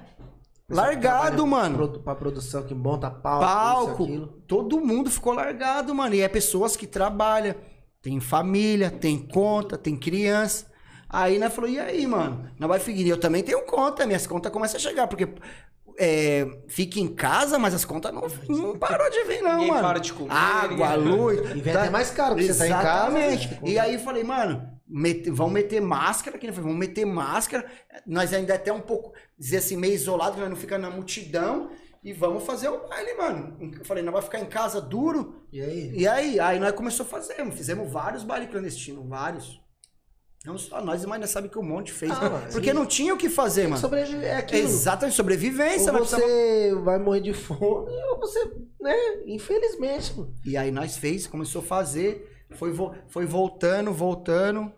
[0.69, 6.15] largado, Trabalha mano Pra produção que monta palco, palco, isso, todo mundo ficou largado, mano.
[6.15, 7.55] E é pessoas que trabalham,
[8.01, 10.67] tem família, tem conta, tem criança.
[11.09, 12.49] Aí nós falou, e aí, mano?
[12.59, 13.07] Não vai seguir.
[13.07, 15.29] Eu também tenho conta, minhas contas começam a chegar, porque
[15.97, 19.81] é, fica em casa, mas as contas não, não parou de vir, não, Ninguém mano.
[19.81, 21.39] para de comer, Água, luz.
[21.55, 23.17] E vem até mais caro, porque você tá em casa.
[23.17, 23.47] Exatamente.
[23.53, 23.59] né?
[23.63, 27.65] E aí eu falei, mano, mete- vamos meter máscara, que falei, vamos meter máscara.
[28.05, 31.69] Nós ainda é até um pouco, dizer assim, meio isolado, nós não fica na multidão.
[32.03, 33.57] E vamos fazer o baile, mano.
[33.79, 35.41] Eu falei, não vai ficar em casa duro.
[35.51, 35.91] E aí?
[35.95, 39.59] E aí, aí nós começamos a fazer, fizemos vários bailes clandestinos, vários.
[40.45, 42.11] Não só nós, mas nós sabe que um monte fez.
[42.11, 43.81] Ah, porque não tinha o que fazer, mano.
[43.81, 44.67] Sobreviver é aquilo.
[44.67, 45.91] Exatamente, sobrevivência.
[45.91, 48.95] Ou nós precisava- você vai morrer de fome, ou você, né?
[49.25, 50.31] Infelizmente, mano.
[50.45, 54.71] E aí nós fez, começou a fazer, foi, vo- foi voltando, voltando,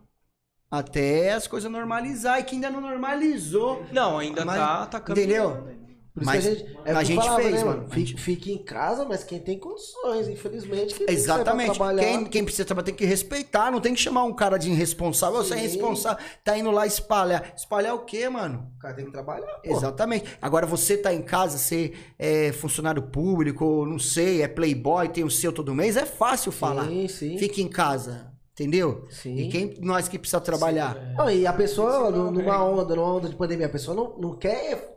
[0.70, 3.86] até as coisas normalizar, e que ainda não normalizou.
[3.92, 5.60] Não, ainda Mas- tá, tá caminhando.
[5.60, 5.87] Entendeu?
[6.18, 7.84] Por Mas isso que a gente, é a que gente falava, fez, né, mano.
[7.90, 10.96] Fique, gente- fique em casa, mas quem tem condições, infelizmente.
[10.96, 11.76] Que tem que pra Exatamente.
[11.76, 12.02] trabalhar.
[12.04, 15.38] Quem, quem precisa trabalhar tem que respeitar, não tem que chamar um cara de irresponsável.
[15.44, 15.64] Você é Sim.
[15.66, 17.54] irresponsável, tá indo lá espalhar.
[17.56, 18.68] Espalhar o quê, mano?
[18.76, 19.46] O cara tem que trabalhar.
[19.46, 19.70] pô.
[19.72, 20.26] Exatamente.
[20.42, 25.24] Agora você tá em casa, você é funcionário público, ou não sei, é playboy, tem
[25.24, 26.88] o seu todo mês, é fácil falar.
[26.88, 27.38] Sim, sim.
[27.38, 29.06] Fique em casa, entendeu?
[29.12, 29.36] Sim.
[29.36, 31.14] E quem nós que precisa trabalhar?
[31.16, 34.36] Não, e a pessoa, nu- numa onda, numa onda de pandemia, a pessoa não, não
[34.36, 34.97] quer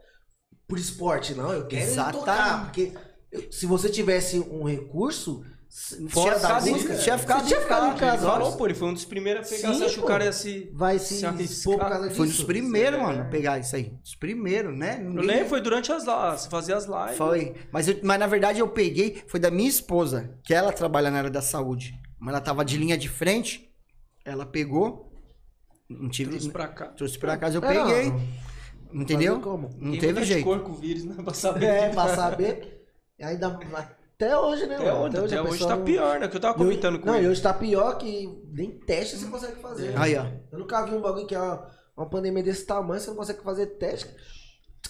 [0.70, 1.52] por esporte, não.
[1.52, 2.18] Eu quero Exatamente.
[2.20, 2.64] tocar.
[2.64, 2.92] Porque
[3.30, 5.44] eu- se você tivesse um recurso,
[6.08, 8.26] fora Tinha da música, tinha ficado tinha ficado em casa.
[8.26, 9.72] Falou, pô, ele foi um dos primeiros a pegar.
[9.72, 10.70] Sim, Você acha o cara ia se.
[10.74, 11.74] Vai se se arriscar.
[11.74, 12.16] por causa disso.
[12.16, 13.92] Foi um dos primeiros, mano, a pegar isso aí.
[14.04, 14.96] Os primeiros, né?
[15.00, 16.46] Eu Ninguém- lembro, foi durante as lives.
[16.46, 17.16] Fazia as lives.
[17.18, 17.54] Foi.
[17.70, 21.18] Mas, eu- mas na verdade eu peguei, foi da minha esposa, que ela trabalha na
[21.18, 21.94] área da saúde.
[22.18, 23.70] Mas ela tava de linha de frente,
[24.24, 25.12] ela pegou,
[25.88, 26.86] não tive, Trouxe pra cá.
[26.88, 28.20] trouxe pra casa, eu É, peguei, não,
[28.92, 29.34] entendeu?
[29.34, 29.70] fazer como?
[29.78, 30.44] Não Quem teve jeito.
[30.44, 31.14] cor com o vírus, né?
[31.22, 31.64] Pra saber.
[31.66, 32.84] É, pra saber.
[33.20, 33.58] Ainda.
[34.16, 36.28] Até hoje, né, Até hoje, até hoje pessoa tá não- pior, né?
[36.28, 37.28] Que eu tava hoje- comentando com Não, ele.
[37.28, 39.96] hoje tá pior que nem teste você consegue fazer.
[39.98, 40.26] Aí, ó.
[40.52, 43.42] Eu nunca vi um bagulho que é uma, uma pandemia desse tamanho, você não consegue
[43.42, 44.10] fazer teste.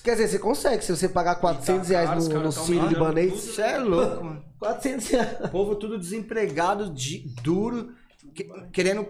[0.02, 3.32] Quer dizer, você consegue, se você pagar 400 tá reais no, no aumentando libanês.
[3.32, 3.51] tudo.
[3.51, 4.44] Isso é louco, mano.
[4.59, 5.39] 400 reais.
[5.44, 7.93] O povo tudo desempregado, de- duro,
[8.35, 9.06] que- querendo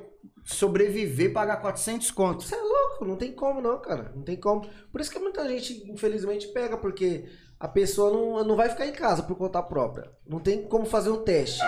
[0.54, 2.46] sobreviver, pagar 400 contos.
[2.46, 4.12] Você é louco, não tem como não, cara.
[4.14, 4.68] Não tem como.
[4.92, 7.24] Por isso que muita gente, infelizmente, pega, porque
[7.58, 10.10] a pessoa não, não vai ficar em casa por conta própria.
[10.26, 11.60] Não tem como fazer um teste.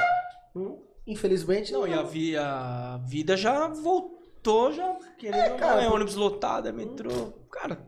[0.55, 5.57] Não- infelizmente, Não, e a, vi- a vida já voltou, já querendo.
[5.57, 7.33] cara, É, por- ônibus lotado, é metrô.
[7.51, 7.87] Cara,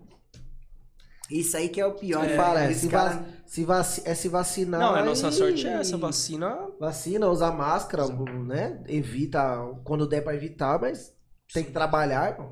[1.31, 2.23] Isso aí que é o pior.
[2.23, 2.37] né?
[2.37, 3.25] Fala, é, cara-
[3.55, 4.81] se, vaci- é se vacinar.
[4.81, 5.97] não, a nossa e- sorte é essa.
[5.97, 6.59] Vacina.
[6.81, 8.83] Vacina, usar máscara, né?
[8.89, 9.41] Evita,
[9.85, 11.15] quando der pra evitar, mas
[11.53, 12.45] tem que trabalhar, pô.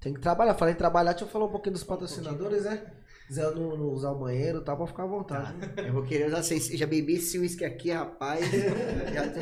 [0.00, 0.54] Tem que trabalhar.
[0.54, 2.82] Falei em trabalhar, deixa eu falar um pouquinho dos patrocinadores, né?
[3.26, 4.76] quiser não, não usar o banheiro, tá?
[4.76, 5.54] Pode ficar à vontade.
[5.78, 6.40] Eu vou querer usar.
[6.40, 8.46] esse- Já bebi esse uísque aqui, rapaz.
[8.50, 9.40] Já tô-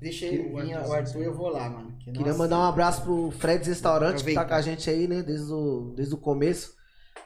[0.00, 1.92] Deixa ele vir, o Arthur, eu vou lá, mano.
[1.98, 5.06] Que, Queria nossa, mandar um abraço pro Freds Restaurante, que tá com a gente aí,
[5.06, 5.22] né?
[5.22, 6.74] Desde o, desde o começo.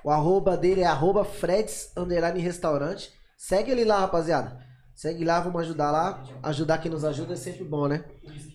[0.05, 3.13] O arroba dele é arroba Freds Underline Restaurante.
[3.37, 4.59] Segue ele lá, rapaziada.
[4.95, 6.23] Segue lá, vamos ajudar lá.
[6.43, 8.05] Ajudar quem nos ajuda é sempre bom, né?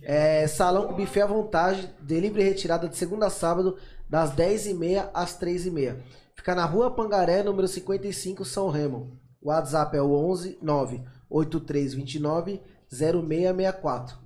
[0.04, 3.78] É, salão com buffet à vontade, delivery retirada de segunda a sábado,
[4.08, 5.98] das 10h30 às 3h30.
[6.36, 9.20] Fica na rua Pangaré, número 55, São Remo.
[9.42, 14.18] O WhatsApp é o 11 98329 0664.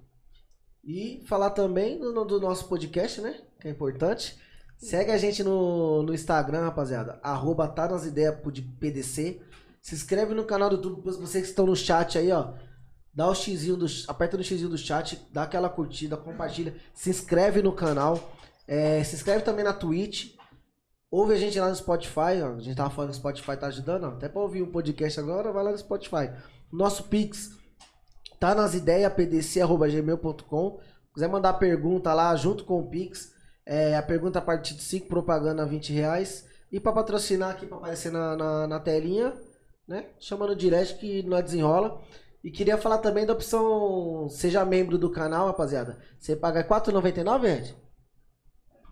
[0.83, 3.39] E falar também do, do nosso podcast, né?
[3.59, 4.39] Que é importante.
[4.79, 7.19] Segue a gente no, no Instagram, rapaziada.
[7.21, 9.41] Arroba tá nas ideias de PDC.
[9.81, 11.01] Se inscreve no canal do YouTube.
[11.03, 12.53] Vocês que estão no chat aí, ó.
[13.13, 17.61] Dá o xizinho do, aperta no xizinho do chat, dá aquela curtida, compartilha, se inscreve
[17.61, 18.31] no canal,
[18.65, 20.35] é, se inscreve também na Twitch,
[21.11, 23.67] ouve a gente lá no Spotify, ó, a gente tava falando que o Spotify tá
[23.67, 26.31] ajudando, ó, até pra ouvir um podcast agora, vai lá no Spotify.
[26.71, 27.49] Nosso Pix
[28.39, 30.79] tá nas ideias, pdc.gmail.com,
[31.13, 33.33] quiser mandar pergunta lá junto com o Pix,
[33.69, 37.67] é, a pergunta a partir de 5 propaganda a 20 reais, e pra patrocinar aqui,
[37.67, 39.31] pra aparecer na, na, na telinha,
[39.87, 42.01] né, chama no direct que nós desenrola.
[42.43, 45.99] E queria falar também da opção Seja Membro do canal, rapaziada.
[46.17, 47.75] Você paga R$ 4,99, Ed?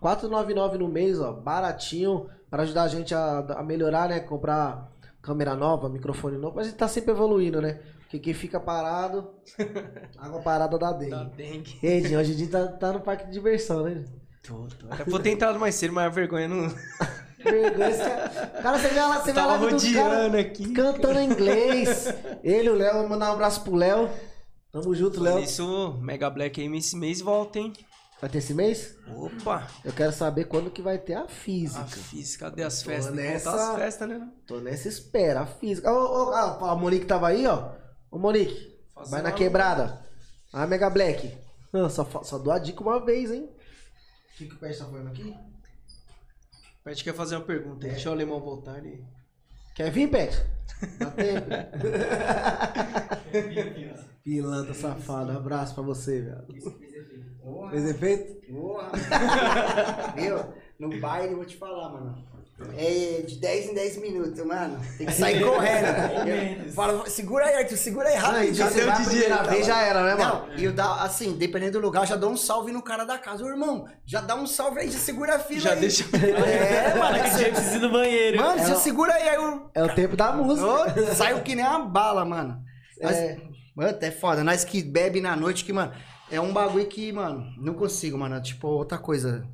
[0.00, 1.32] 4,99 no mês, ó.
[1.32, 2.28] Baratinho.
[2.50, 4.20] Para ajudar a gente a, a melhorar, né?
[4.20, 4.92] Comprar
[5.22, 6.60] câmera nova, microfone novo.
[6.60, 7.80] A gente tá sempre evoluindo, né?
[8.00, 9.34] Porque quem fica parado,
[10.18, 11.36] água parada dá Da dengue.
[11.36, 11.78] dengue.
[11.82, 14.04] Ed, hoje gente tá, tá no parque de diversão, né?
[14.48, 15.10] Tô, tô.
[15.10, 16.68] Eu ter entrado mais cedo, mas a vergonha não.
[17.38, 18.28] Vergonha,
[18.62, 19.40] cara, você vê lá, você vê
[19.76, 20.72] do cara aqui.
[20.72, 22.06] cantando em inglês.
[22.42, 24.10] Ele, o Léo, mandar um abraço pro Léo.
[24.72, 25.38] Tamo junto, Léo.
[25.38, 27.72] Isso, Mega Black aí esse mês volta, hein?
[28.20, 28.96] Vai ter esse mês?
[29.14, 29.68] Opa!
[29.84, 31.84] Eu quero saber quando que vai ter a A física.
[31.86, 33.14] física, cadê as Tô festas?
[33.14, 34.28] Nessa- as festas, né?
[34.44, 35.92] Tô nessa espera, a física.
[35.92, 37.70] Ô, ô, ó, a Monique tava aí, ó.
[38.10, 38.76] Ô, Monique,
[39.08, 40.00] vai na quebrada.
[40.52, 41.32] A Mega Black.
[41.72, 43.48] Ah, só, só dou a dica uma vez, hein?
[44.38, 45.34] O que, que o Pet tá falando aqui?
[46.84, 47.84] A gente quer fazer uma pergunta.
[47.84, 47.90] aí.
[47.90, 49.04] Deixa o alemão voltar ali.
[49.74, 50.32] Quer vir, Pet?
[50.96, 51.48] Dá tempo.
[54.22, 56.46] Pilantra safado, abraço pra você, velho.
[57.70, 58.46] Fez efeito?
[58.52, 58.92] porra.
[60.14, 60.38] Viu?
[60.78, 62.24] No baile, eu vou te falar, mano.
[62.76, 64.80] É de 10 em 10 minutos, mano.
[64.96, 66.66] Tem que sair correndo.
[66.66, 68.54] Eu falo, segura aí, Arthur, segura aí rápido.
[68.54, 70.46] Já vai a primeira vez, já era, né, mano?
[70.48, 73.16] Não, e eu dá, assim, dependendo do lugar, já dou um salve no cara da
[73.16, 73.44] casa.
[73.44, 75.80] Ô, irmão, já dá um salve aí, já segura a fila Já aí.
[75.80, 76.04] deixa.
[76.16, 77.24] É, Mano, mano.
[77.30, 78.38] que dia precisa ir no banheiro.
[78.38, 79.70] Mano, já segura aí, aí eu...
[79.74, 81.14] É o tempo da música.
[81.14, 82.60] Saiu que nem uma bala, mano.
[83.00, 83.38] Nós- É.
[83.74, 84.42] Mano, é foda.
[84.42, 85.92] Nós que bebe na noite, que, mano,
[86.32, 88.42] é um bagulho que, mano, não consigo, mano.
[88.42, 89.46] Tipo, outra coisa.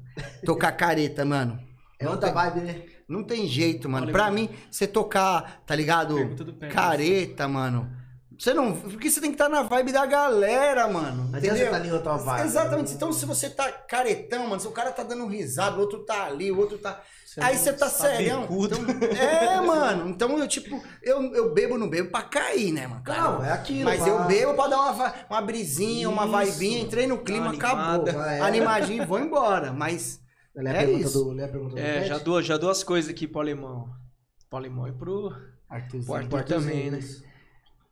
[0.46, 1.60] Tocar careta, mano.
[1.98, 2.82] É outra vibe, né?
[3.08, 4.04] Não tem jeito, mano.
[4.06, 6.14] Olha, Pra mim, você tocar, tá ligado?
[6.58, 6.74] Pérez.
[6.74, 7.90] Careta, mano.
[8.38, 8.72] Você não.
[8.74, 11.28] Porque você tem que estar na vibe da galera, mano.
[11.30, 11.72] Não adianta entendeu?
[11.72, 12.46] você tá em outra vibe.
[12.46, 12.92] Exatamente.
[12.92, 16.24] Então, se você tá caretão, mano, se o cara tá dando risada, o outro tá
[16.24, 17.00] ali, o outro tá.
[17.40, 18.44] Aí você tá serião.
[18.44, 18.78] Então,
[19.20, 20.08] é, mano.
[20.08, 23.02] Então eu, tipo, eu, eu bebo, não bebo pra cair, né, mano?
[23.06, 23.84] Não, é aquilo.
[23.84, 24.08] Mas pá.
[24.08, 26.52] eu bebo pra dar uma, uma brisinha, uma Isso.
[26.52, 28.08] vibinha, entrei no clima, Uma acabou.
[28.08, 28.40] é.
[28.40, 29.72] Animadinho e vou embora.
[29.72, 30.20] Mas
[30.56, 31.24] Lê a É pergunta isso.
[31.24, 31.30] do.
[31.32, 32.08] Lê a pergunta do É, Pet?
[32.08, 33.88] já dou, já dou as coisas aqui pro alemão.
[34.48, 35.32] Pro alemão e pro,
[35.68, 36.28] Arthurzinho.
[36.28, 37.00] pro Arthur também, né?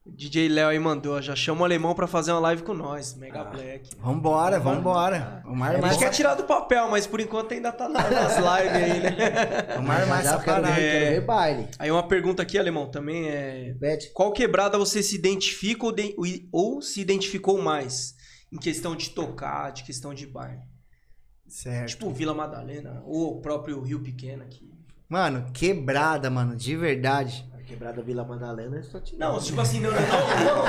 [0.04, 3.44] DJ Léo aí mandou, já chama o alemão pra fazer uma live com nós, Mega
[3.44, 3.88] Black.
[4.00, 5.42] Vambora, vambora.
[5.44, 8.74] Vamos A gente quer tirar do papel, mas por enquanto ainda tá na- nas lives
[8.82, 9.10] aí, né?
[9.76, 10.80] vamos armar Já, já essa quero, ver, parada.
[10.80, 10.90] É.
[11.00, 11.68] quero ver baile.
[11.78, 13.74] Aí uma pergunta aqui, alemão, também é.
[13.78, 14.10] Pet.
[14.12, 16.16] Qual quebrada você se identifica ou, de-
[16.50, 18.14] ou se identificou mais?
[18.52, 20.58] Em questão de tocar, de questão de bar.
[21.52, 21.88] Certo.
[21.90, 24.72] Tipo Vila Madalena, ou o próprio Rio Pequeno aqui.
[25.06, 27.46] Mano, quebrada, mano, de verdade.
[27.52, 30.62] A quebrada Vila Madalena é só te Não, tipo assim, não, não, não.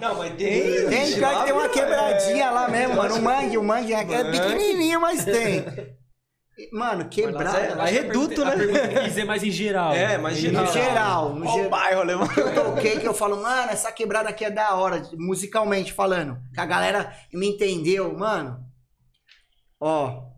[0.00, 0.88] Não, mas tem.
[0.88, 3.14] Tem, pior que tem uma quebradinha lá mesmo, mano.
[3.16, 5.64] O mangue, o mangue é pequenininho, mas tem.
[6.72, 7.88] Mano, quebrada.
[7.88, 9.04] é reduto, né?
[9.04, 9.92] dizer mais em geral.
[9.92, 10.72] É, mas No geral.
[10.72, 11.70] geral, no geral.
[11.70, 12.28] bairro, alemão?
[12.36, 16.38] eu toquei que eu falo, mano, essa quebrada aqui é da hora, musicalmente falando.
[16.52, 18.69] Que a galera me entendeu, mano.
[19.80, 20.28] Ó,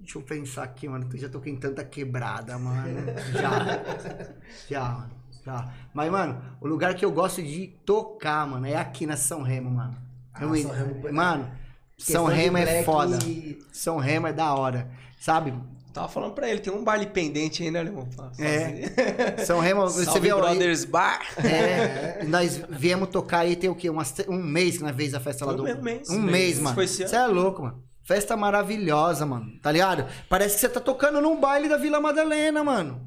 [0.00, 1.08] Deixa eu pensar aqui, mano.
[1.12, 3.00] Eu já toquei em tanta quebrada, mano.
[3.32, 3.82] Já.
[4.70, 5.10] já, mano.
[5.44, 5.74] Já.
[5.92, 9.70] Mas, mano, o lugar que eu gosto de tocar, mano, é aqui na São Remo,
[9.70, 9.96] mano.
[10.32, 11.50] Ah, Eu- São Remo- Mano,
[11.98, 13.18] São Remo é foda.
[13.26, 14.88] e- São Remo é da hora.
[15.20, 15.52] Sabe?
[15.92, 18.06] Tava falando pra ele, tem um baile pendente aí, né, irmão?
[18.06, 18.94] Pra fazer.
[19.44, 21.20] São Remo, você Salve ó, Brothers Bar.
[21.44, 23.90] É, nós viemos tocar aí tem o quê?
[23.90, 25.64] Umas, um mês que nós fez a festa lá do.
[25.64, 26.08] um mês.
[26.08, 26.32] Um Mês.
[26.32, 26.76] mês, mano.
[26.76, 27.82] Você é louco, mano.
[28.08, 29.52] Festa maravilhosa, mano.
[29.60, 30.06] Tá ligado?
[30.30, 33.06] Parece que você tá tocando num baile da Vila Madalena, mano.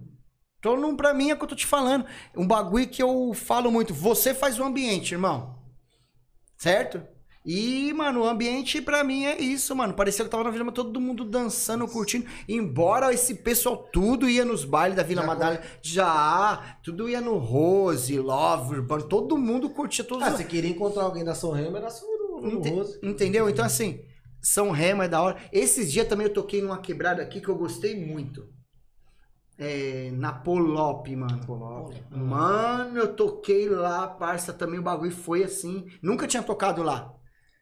[0.59, 2.05] Então, não, pra mim é o que eu tô te falando.
[2.37, 3.95] Um bagulho que eu falo muito.
[3.95, 5.55] Você faz o ambiente, irmão.
[6.55, 7.01] Certo?
[7.43, 9.95] E, mano, o ambiente pra mim é isso, mano.
[9.95, 12.27] Parecia que eu tava na Vila Madalena, todo mundo dançando, curtindo.
[12.47, 15.63] Embora esse pessoal tudo ia nos bailes da Vila Madalena.
[15.81, 19.01] Já, tudo ia no Rose, Love, Urbano.
[19.07, 22.05] Todo mundo curtia todos Ah, os você queria encontrar alguém da São Remo, era só
[22.05, 22.99] no, no Ente- Rose.
[23.01, 23.49] Entendeu?
[23.49, 23.99] Então, assim,
[24.41, 25.37] São Remo é da hora.
[25.51, 28.47] Esses dias também eu toquei numa quebrada aqui que eu gostei muito.
[29.57, 31.39] É, na Polop, mano.
[32.09, 35.85] Mano, eu toquei lá, parça, também o bagulho foi assim.
[36.01, 37.13] Nunca tinha tocado lá.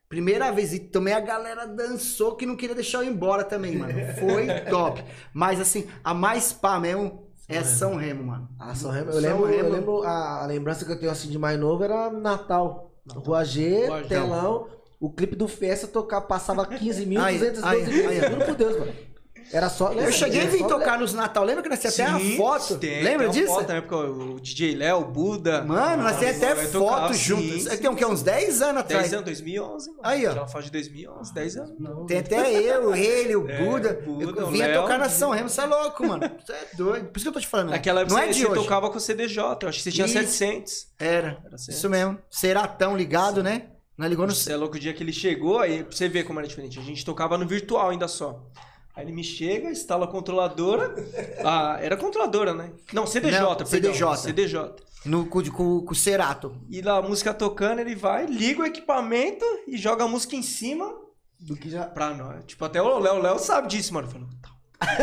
[0.08, 3.78] Primeira vez, e também a galera dançou que não queria deixar eu ir embora também,
[3.78, 3.94] mano.
[4.18, 5.04] Foi top.
[5.34, 8.50] Mas assim, a mais pá mesmo é São Remo, mano.
[8.58, 9.10] Ah, São Remo.
[9.10, 9.70] Eu São lembro, eu Remo.
[9.70, 12.92] lembro a, lembrança que eu tenho assim de mais novo era Natal.
[13.12, 14.10] Rua G, Rua G.
[14.10, 14.79] telão.
[15.00, 18.30] O clipe do Festa tocar, passava 15.212 Aí, vezes.
[18.30, 18.94] Juro por Deus, mano.
[19.52, 19.92] Era só.
[19.94, 21.44] Eu cheguei a vir tocar nos Natal.
[21.44, 22.78] Lembra que nós até a foto?
[22.78, 23.52] tem, Lembra tem disso?
[23.56, 25.64] Foto, na época, o DJ Léo, o Buda.
[25.64, 27.64] Mano, nós temos até foto tocar, juntos.
[27.64, 28.06] sim, Tem o quê?
[28.06, 29.14] Uns 10 anos 10 atrás.
[29.14, 30.00] anos, 2011, mano.
[30.04, 30.34] Aí, ó.
[30.36, 31.72] Já faz de 2011, 10 anos.
[32.08, 34.00] Tem até eu, ele, o É, Buda.
[34.06, 34.82] o Buda, eu o vinha Léo.
[34.84, 36.30] tocar na São Remo, você é louco, mano.
[36.46, 37.06] Você é doido.
[37.08, 37.70] Por isso que eu tô te falando.
[37.72, 38.62] Naquela época não é você, de você hoje.
[38.62, 40.14] tocava com o CDJ, eu acho que você tinha Isso.
[40.14, 40.88] 700.
[41.00, 41.40] Era.
[41.44, 41.76] Era certo.
[41.78, 42.20] Isso mesmo.
[42.30, 43.64] Seratão ligado, né?
[44.00, 44.34] Nós ligou no.
[44.34, 46.80] Você é louco o dia que ele chegou, aí pra você ver como era diferente.
[46.80, 48.48] A gente tocava no virtual ainda só.
[48.96, 50.96] Aí ele me chega, instala a controladora.
[51.44, 52.72] Ah, era controladora, né?
[52.94, 53.66] Não, CDJ, Não, perdão.
[53.68, 54.18] CDJ.
[54.18, 54.76] CDJ.
[55.06, 56.56] No, com, com, com o Cerato.
[56.70, 60.42] E lá a música tocando, ele vai, liga o equipamento e joga a música em
[60.44, 60.94] cima
[61.38, 61.84] Do que já.
[61.86, 62.46] pra nós.
[62.46, 64.08] Tipo, até o Léo, Léo sabe disso, mano.
[64.10, 64.50] Falou, tá.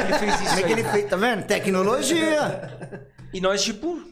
[0.01, 0.73] Ele fez isso Como é que aí.
[0.73, 1.11] ele fez?
[1.11, 1.47] Tá vendo?
[1.47, 3.11] Tecnologia.
[3.33, 4.03] E nós, tipo,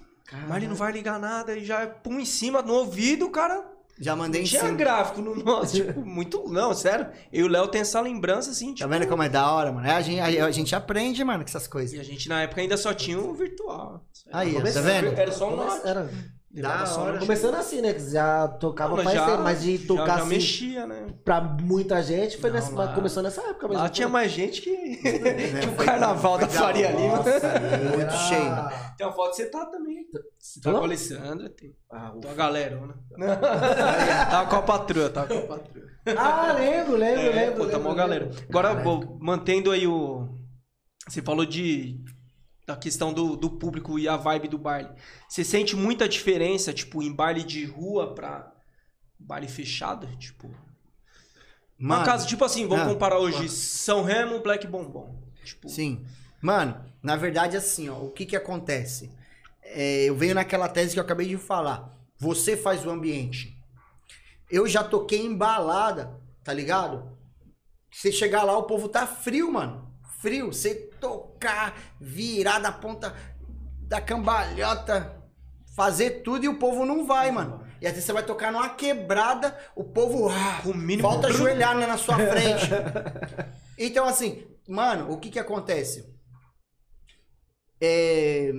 [0.46, 3.72] mas ele não vai ligar nada e já pum em cima no ouvido, o cara.
[3.98, 4.74] Já mandei em Tinha cima.
[4.74, 6.48] gráfico no nosso, tipo, muito.
[6.48, 7.06] Não, sério.
[7.32, 8.88] Eu e o Léo tem essa lembrança assim, Tá tipo.
[8.90, 9.88] vendo como é da hora, mano?
[9.88, 12.00] A gente, a, a gente aprende, mano, com essas E coisas.
[12.00, 14.04] a gente na época ainda só tinha o virtual.
[14.32, 15.08] Aí, tá vendo?
[15.18, 15.86] Era só um.
[15.86, 16.10] Era.
[16.54, 17.18] Levava Da hora.
[17.18, 17.92] Começando assim, né?
[17.94, 21.06] Que já tocava Não, faz já- tempo, mas de já- tocar já, assim mexia, né?
[21.24, 23.82] pra muita gente foi Não, nessa, lá- começou nessa época mesmo.
[23.82, 27.16] Lá tinha mais gente que, que o Foi- carnaval da Faria Lima.
[27.96, 28.54] Muito cheio.
[28.96, 30.06] Tem uma foto que você tá também.
[30.38, 30.76] Você tá Tô?
[30.78, 31.74] com a Alessandra, tem.
[31.90, 32.80] Ah, uma galera,
[33.18, 33.36] né?
[34.30, 35.84] tava com a patroa, tava com a patroa.
[36.16, 37.64] ah, lembro, lembro, É, lembro.
[37.64, 38.30] pô, tá mó galera.
[38.48, 40.28] Agora, bom, mantendo aí o.
[41.08, 41.98] Você falou de.
[42.66, 44.88] Da questão do, do público e a vibe do baile.
[45.28, 48.52] Você sente muita diferença, tipo, em baile de rua pra
[49.18, 50.06] baile fechado?
[50.16, 50.48] Tipo.
[51.78, 55.22] Mano, no caso, tipo assim, vamos ah, comparar hoje São Remo, Black Bombom.
[55.44, 56.06] Tipo, Sim.
[56.40, 59.10] Mano, na verdade, assim, ó, o que que acontece?
[59.62, 61.94] É, eu venho naquela tese que eu acabei de falar.
[62.18, 63.58] Você faz o ambiente.
[64.50, 67.10] Eu já toquei em balada, tá ligado?
[67.90, 69.90] Você chegar lá, o povo tá frio, mano.
[70.20, 70.52] Frio.
[70.52, 73.14] Você tocar, virar da ponta
[73.82, 75.22] da cambalhota,
[75.76, 77.62] fazer tudo e o povo não vai, mano.
[77.78, 81.76] E às vezes você vai tocar numa quebrada, o povo ah, o mínimo- volta ajoelhar
[81.76, 82.70] né, na sua frente.
[83.78, 86.14] Então, assim, mano, o que que acontece?
[87.82, 88.50] É,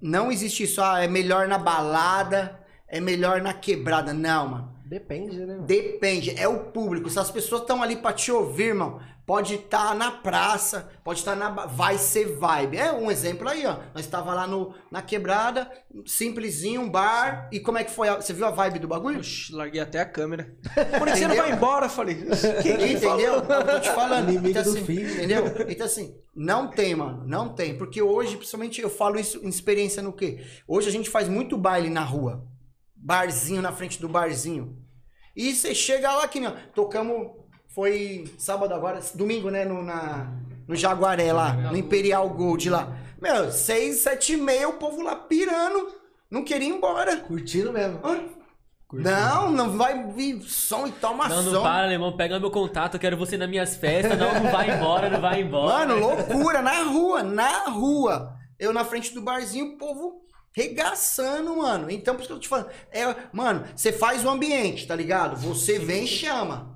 [0.00, 2.58] não existe isso, ah, é melhor na balada,
[2.88, 4.12] é melhor na quebrada.
[4.12, 4.72] Não, mano.
[4.84, 5.54] Depende, né?
[5.54, 5.66] mano?
[5.66, 7.08] Depende, é o público.
[7.08, 11.34] Se as pessoas estão ali pra te ouvir, irmão, pode estar na praça, pode estar
[11.36, 11.50] na.
[11.50, 12.76] ba- Vai ser vibe.
[12.76, 13.78] É um exemplo aí, ó.
[13.94, 15.70] Nós estava lá no, na quebrada,
[16.06, 17.48] simplesinho, um bar.
[17.52, 18.08] E como é que foi?
[18.08, 19.18] a- Você viu a vibe do bagulho?
[19.18, 20.54] Oxi, larguei até a câmera.
[20.98, 21.88] Por que você não vai embora?
[21.88, 22.16] Falei.
[22.62, 23.34] Quem que Entendeu?
[23.34, 24.28] Eu tô te falando.
[24.32, 25.00] Inimigo Então, do assim, fim.
[25.02, 25.44] Entendeu?
[25.68, 27.24] Então, assim, não tem, mano.
[27.26, 27.76] Não tem.
[27.76, 30.44] Porque hoje, principalmente, eu falo isso em experiência no quê?
[30.66, 32.44] Hoje a gente faz muito baile na rua.
[32.96, 34.78] Barzinho na frente do barzinho.
[35.34, 37.41] E você chega lá que, meu, tocamos.
[37.74, 39.64] Foi sábado agora, domingo, né?
[39.64, 40.30] No, na,
[40.68, 42.96] no Jaguaré lá, no Imperial Gold lá.
[43.20, 45.92] Meu, seis, sete e meia, o povo lá pirando.
[46.30, 47.16] Não queria ir embora.
[47.18, 47.98] Curtindo mesmo.
[48.04, 48.24] Hã?
[48.92, 51.50] Não, não vai vir som e toma Não, som.
[51.50, 52.14] não para, alemão.
[52.14, 54.18] Pega meu contato, eu quero você nas minhas festas.
[54.18, 55.86] Não, não vai embora, não vai embora.
[55.86, 58.34] Mano, loucura, na rua, na rua.
[58.58, 60.22] Eu na frente do barzinho, o povo
[60.54, 61.90] regaçando, mano.
[61.90, 62.68] Então, por isso que eu tô te falando.
[62.90, 65.36] É, mano, você faz o ambiente, tá ligado?
[65.36, 66.71] Você vem e chama.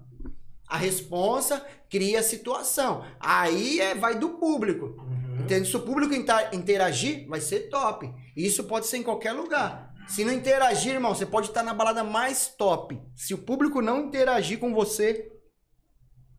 [0.69, 3.05] A responsa cria a situação.
[3.21, 4.87] Aí é, vai do público.
[4.99, 5.41] Uhum.
[5.43, 5.69] Entende?
[5.69, 6.15] Se o público
[6.53, 8.13] interagir, vai ser top.
[8.37, 9.95] Isso pode ser em qualquer lugar.
[10.09, 13.01] Se não interagir, irmão, você pode estar na balada mais top.
[13.15, 15.33] Se o público não interagir com você,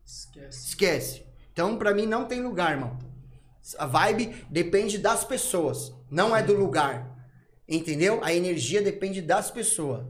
[0.04, 0.68] Esquece.
[0.68, 1.26] esquece.
[1.52, 2.98] Então, pra mim, não tem lugar, irmão.
[3.78, 7.14] A vibe depende das pessoas, não é do lugar.
[7.68, 8.20] Entendeu?
[8.24, 10.06] A energia depende das pessoas.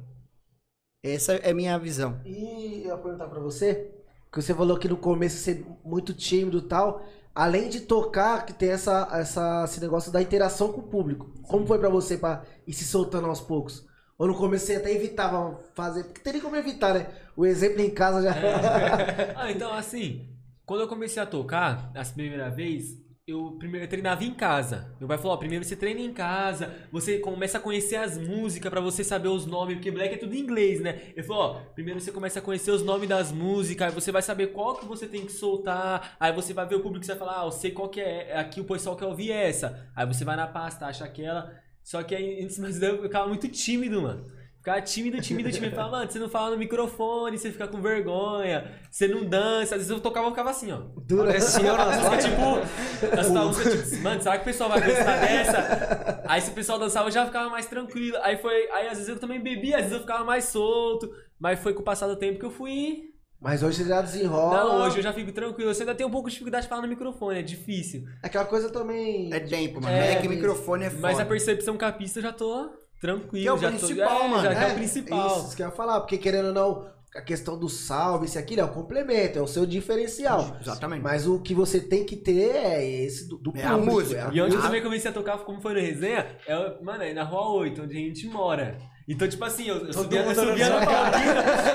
[1.03, 2.21] Essa é a minha visão.
[2.25, 3.91] E eu ia perguntar pra você,
[4.31, 7.03] que você falou que no começo ser muito tímido e tal,
[7.35, 11.31] além de tocar, que tem essa, essa, esse negócio da interação com o público.
[11.43, 13.87] Como foi pra você pra ir se soltando aos poucos?
[14.19, 17.07] Ou no começo você até evitava fazer, porque teria como evitar, né?
[17.37, 18.35] O exemplo em casa já...
[19.37, 20.29] Ah, então assim,
[20.67, 24.97] quando eu comecei a tocar, as primeira vez, eu primeiro eu treinava em casa.
[24.99, 28.71] Meu pai falou, ó, primeiro você treina em casa, você começa a conhecer as músicas
[28.71, 31.13] pra você saber os nomes, porque black é tudo em inglês, né?
[31.15, 34.23] Ele falou, ó, primeiro você começa a conhecer os nomes das músicas, aí você vai
[34.23, 37.15] saber qual que você tem que soltar, aí você vai ver o público e você
[37.15, 39.91] vai falar, ah, eu sei qual que é, aqui o pessoal quer ouvir essa.
[39.95, 41.53] Aí você vai na pasta, acha aquela.
[41.83, 44.38] Só que aí, antes mas eu ficava muito tímido, mano.
[44.69, 45.75] Ficava tímido, tímido, tímido.
[45.75, 49.75] Falava, mano, você não fala no microfone, você fica com vergonha, você não dança.
[49.77, 50.83] Às vezes eu tocava, eu ficava assim, ó.
[51.07, 51.29] Dura.
[51.29, 52.31] Parece senhora A nas música, lives.
[52.31, 56.23] tipo, essa música, tipo, mano, será que o pessoal vai gostar dessa?
[56.27, 58.19] Aí se o pessoal dançava, eu já ficava mais tranquilo.
[58.23, 61.11] Aí foi, aí às vezes eu também bebia, às vezes eu ficava mais solto.
[61.39, 63.05] Mas foi com o passar do tempo que eu fui.
[63.41, 64.65] Mas hoje você já desenrola.
[64.65, 65.71] Não, hoje eu já fico tranquilo.
[65.71, 68.05] Eu ainda tenho um pouco de dificuldade de falar no microfone, é difícil.
[68.21, 69.33] Aquela coisa também...
[69.33, 69.95] É tempo, mano.
[69.95, 71.03] É, É, que microfone é foda.
[71.03, 72.69] Mas a percepção capista eu já tô
[73.01, 73.43] tranquilo.
[73.43, 74.43] Que é o já principal, tô, é, mano.
[74.43, 75.39] Já que é É, o principal.
[75.39, 78.59] Isso, que eu ia falar, porque querendo ou não, a questão do salve, isso aqui
[78.59, 80.57] é o complemento, é o seu diferencial.
[80.61, 81.03] Exatamente.
[81.03, 84.31] Mas o que você tem que ter é esse do, do É a música.
[84.33, 87.25] E onde eu também comecei a tocar, como foi no resenha, é, mano, é na
[87.25, 88.79] rua 8, onde a gente mora.
[89.09, 90.77] Então, tipo assim, eu, eu subia, eu subia na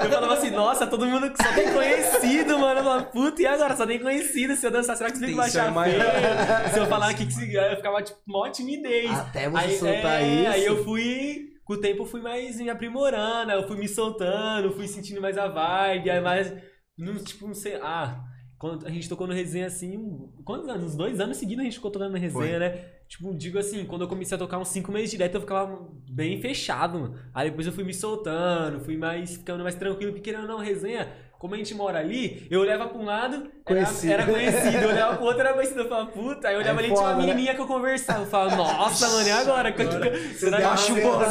[0.05, 2.80] eu falava assim, nossa, todo mundo só tem conhecido, mano.
[2.80, 3.76] Eu falava, puta, e agora?
[3.76, 4.55] Só tem conhecido.
[4.55, 6.73] Se eu dançar, será que vocês vão Isso é achar feio?
[6.73, 9.10] Se eu falar aqui que se- eu ficava, tipo, mó timidez.
[9.10, 10.51] Até você aí, soltar é, isso.
[10.51, 14.72] Aí eu fui, com o tempo eu fui mais me aprimorando, eu fui me soltando,
[14.72, 16.53] fui sentindo mais a vibe, aí mais,
[16.95, 18.15] não, tipo, não sei, ah,
[18.60, 19.97] quando a gente tocou no resenha assim,
[20.45, 20.84] quantos anos?
[20.91, 22.60] Uns dois anos seguidos a gente ficou tocando no resenha, Foi.
[22.60, 22.93] né?
[23.07, 26.41] Tipo, digo assim, quando eu comecei a tocar uns cinco meses direto, eu ficava bem
[26.41, 27.15] fechado, mano.
[27.34, 30.57] Aí depois eu fui me soltando, fui mais, ficando mais tranquilo, porque querendo ou não,
[30.57, 31.07] resenha,
[31.38, 34.13] como a gente mora ali, eu olhava pra um lado, era Conhecido.
[34.13, 36.84] era conhecido, eu olhava pro outro, era conhecido, eu falava, puta, aí eu olhava É
[36.85, 37.27] ali, tinha uma foda, né?
[37.27, 39.71] menininha que eu conversava, eu falava, nossa, mano, e agora?
[39.73, 39.99] Que deu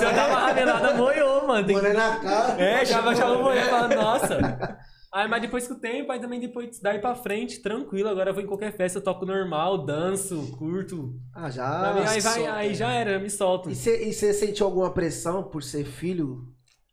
[0.03, 1.67] eu uma dava ramelada, moiou, mano.
[1.67, 2.63] Tem Morena na cara.
[2.63, 4.79] É, já baixava o moiou, eu falava, nossa.
[5.15, 8.35] Aí, mas depois com o tempo, aí também depois daí pra frente, tranquilo, agora eu
[8.35, 11.15] vou em qualquer festa, eu toco normal, danço, curto.
[11.35, 12.11] Ah, Pra mim, já.
[12.13, 12.75] aí, vai, solta, aí né?
[12.75, 13.71] já era, eu me solto.
[13.71, 16.49] E você e sentiu alguma pressão por ser filho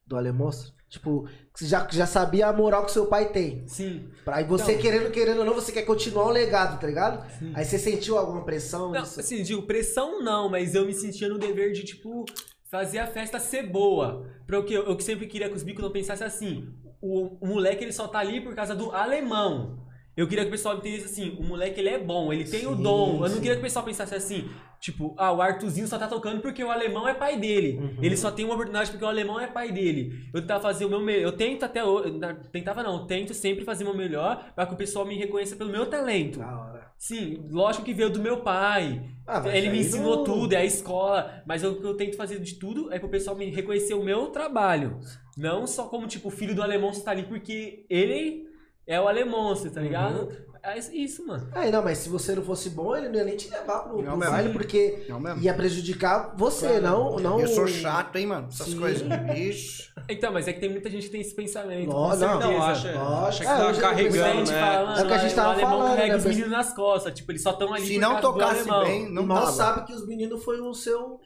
[0.06, 0.74] do Alemonstro?
[0.90, 3.66] Tipo, você já, já sabia a moral que seu pai tem.
[3.68, 4.10] Sim.
[4.26, 7.24] Aí você Então- querendo, querendo ou não, você quer continuar o legado, tá ligado?
[7.38, 7.54] Sim.
[7.56, 8.92] Aí você sentiu alguma pressão?
[8.92, 9.20] Não, nisso?
[9.20, 12.26] assim, digo, pressão não, mas eu me sentia no dever de, tipo,
[12.70, 14.26] fazer a festa ser boa.
[14.48, 17.38] Pra o que eu, eu que sempre queria que os bicos não pensassem assim, o,
[17.42, 19.80] o moleque ele só tá ali por causa do alemão.
[20.18, 22.76] Eu queria que o pessoal entendesse assim, o moleque ele é bom, ele tem o
[22.76, 23.24] Sim, dom.
[23.24, 24.50] Eu não queria que o pessoal pensasse assim,
[24.82, 27.78] tipo, ah, o Artuzinho só tá tocando porque o alemão é pai dele.
[27.80, 28.04] Uhum.
[28.04, 30.28] Ele só tem uma oportunidade porque o alemão é pai dele.
[30.34, 31.22] Eu tentava fazer o meu melhor.
[31.24, 32.20] Eu tento até hoje.
[32.52, 35.56] Tentava não, eu tento sempre fazer o meu melhor pra que o pessoal me reconheça
[35.56, 36.40] pelo meu talento.
[36.40, 36.90] Da hora.
[36.98, 39.02] Sim, lógico que veio do meu pai.
[39.26, 41.42] Ah, Ele me ensinou não- tudo, é a escola.
[41.48, 44.28] Mas o que eu tento fazer de tudo é pro pessoal me reconhecer o meu
[44.28, 45.00] trabalho.
[45.40, 48.48] Não só como, tipo, o filho do alemão você tá ali porque ele
[48.86, 50.24] é o alemão, você tá ligado?
[50.28, 50.50] Uhum.
[50.62, 51.50] É isso, mano.
[51.56, 54.02] É, não, mas se você não fosse bom, ele não ia nem te levar pro,
[54.02, 56.82] Não pro baile, porque Não ia prejudicar você, Claro.
[56.84, 57.40] não, não...
[57.40, 58.50] Eu sou chato, hein, mano?
[58.52, 58.78] Essas Sim.
[58.78, 59.08] coisas.
[59.38, 59.84] Ixi.
[60.10, 61.88] Então, mas é que tem muita gente que tem esse pensamento.
[61.88, 62.40] Não, com certeza.
[62.40, 64.60] Não, acha, acha que É, tá carregando, né?
[64.60, 66.52] fala, É o que a gente "Ah, tava o alemão falando, carrega né, os meninos
[66.52, 67.14] nas costas.
[67.14, 69.52] Tipo, eles só estão ali Se por não tocasse bem, não mal tava.
[69.54, 71.22] sabe que os meninos foi o seu...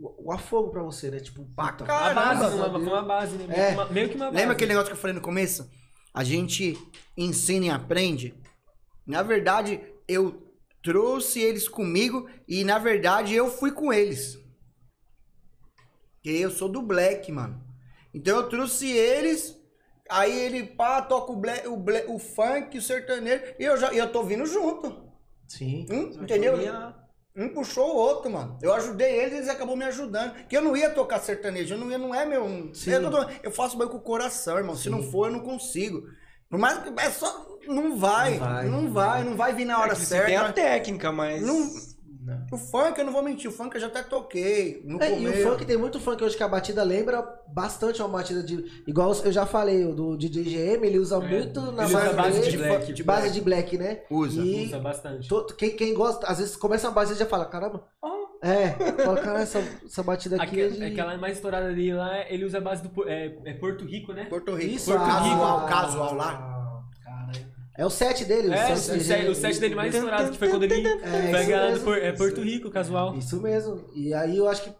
[0.00, 1.18] O afogo pra você, né?
[1.18, 3.46] Tipo, Pra puta, A caramba, base, uma, uma base, né?
[3.46, 3.68] Meio, É.
[3.68, 4.36] que uma, meio que uma base.
[4.36, 5.68] Lembra aquele negócio que eu falei no começo?
[6.14, 6.76] A gente
[7.16, 8.34] ensina e aprende.
[9.06, 10.52] Na verdade, eu
[10.82, 14.38] trouxe eles comigo e, na verdade, eu fui com eles.
[16.14, 17.60] Porque eu sou do black, mano.
[18.14, 19.56] Então eu trouxe eles,
[20.08, 23.92] aí ele, pá, toca o, black, o, black, o funk, o sertanejo, e eu, já,
[23.92, 25.08] e eu tô vindo junto.
[25.46, 25.86] Sim.
[25.90, 26.56] Hum, entendeu?
[27.38, 28.58] Um puxou o outro, mano.
[28.60, 30.34] Eu ajudei eles e eles acabou me ajudando.
[30.48, 32.44] Que eu não ia tocar sertanejo, eu não, ia, não é meu.
[32.44, 34.74] Eu, eu faço bem com o coração, irmão.
[34.74, 34.90] Se Sim.
[34.90, 36.02] não for, eu não consigo.
[36.50, 36.88] Por mais que.
[37.00, 37.46] É só.
[37.68, 38.32] Não vai.
[38.32, 38.64] Não vai.
[38.66, 40.26] Não vai, não vai vir na hora É que você certa.
[40.26, 41.42] tem a técnica, mas.
[41.42, 41.70] Não-
[42.28, 42.46] Não.
[42.52, 44.82] O funk, eu não vou mentir, o funk eu já até toquei.
[44.84, 45.38] No É, e começo.
[45.48, 48.82] o funk tem muito funk hoje que a batida lembra bastante uma batida de.
[48.86, 52.40] Igual eu já falei, o do DJ GM, ele usa muito na usa base, base
[52.40, 52.92] dele, de black.
[52.92, 54.00] de base de black, né?
[54.10, 54.42] Usa.
[54.42, 55.28] E Usa bastante.
[55.28, 57.82] to- quem, quem gosta, às vezes começa uma base e já fala, caramba.
[58.40, 58.68] É,
[59.02, 60.84] fala, caramba, essa, essa batida aqui é Aque- de.
[60.84, 63.08] Aquela mais estourada ali lá, ele usa a base do.
[63.08, 64.26] É, é Porto Rico, né?
[64.26, 64.74] Porto Rico.
[64.74, 66.57] Isso, Porto ah, casual, ah, casual lá.
[67.78, 69.28] É o set dele, É, o, set set, dele.
[69.30, 71.84] o set dele mais estourado, que foi quando ele É, mesmo.
[71.84, 73.14] Por- é Porto Rico, casual.
[73.14, 73.88] Isso mesmo.
[73.94, 74.74] E aí eu acho que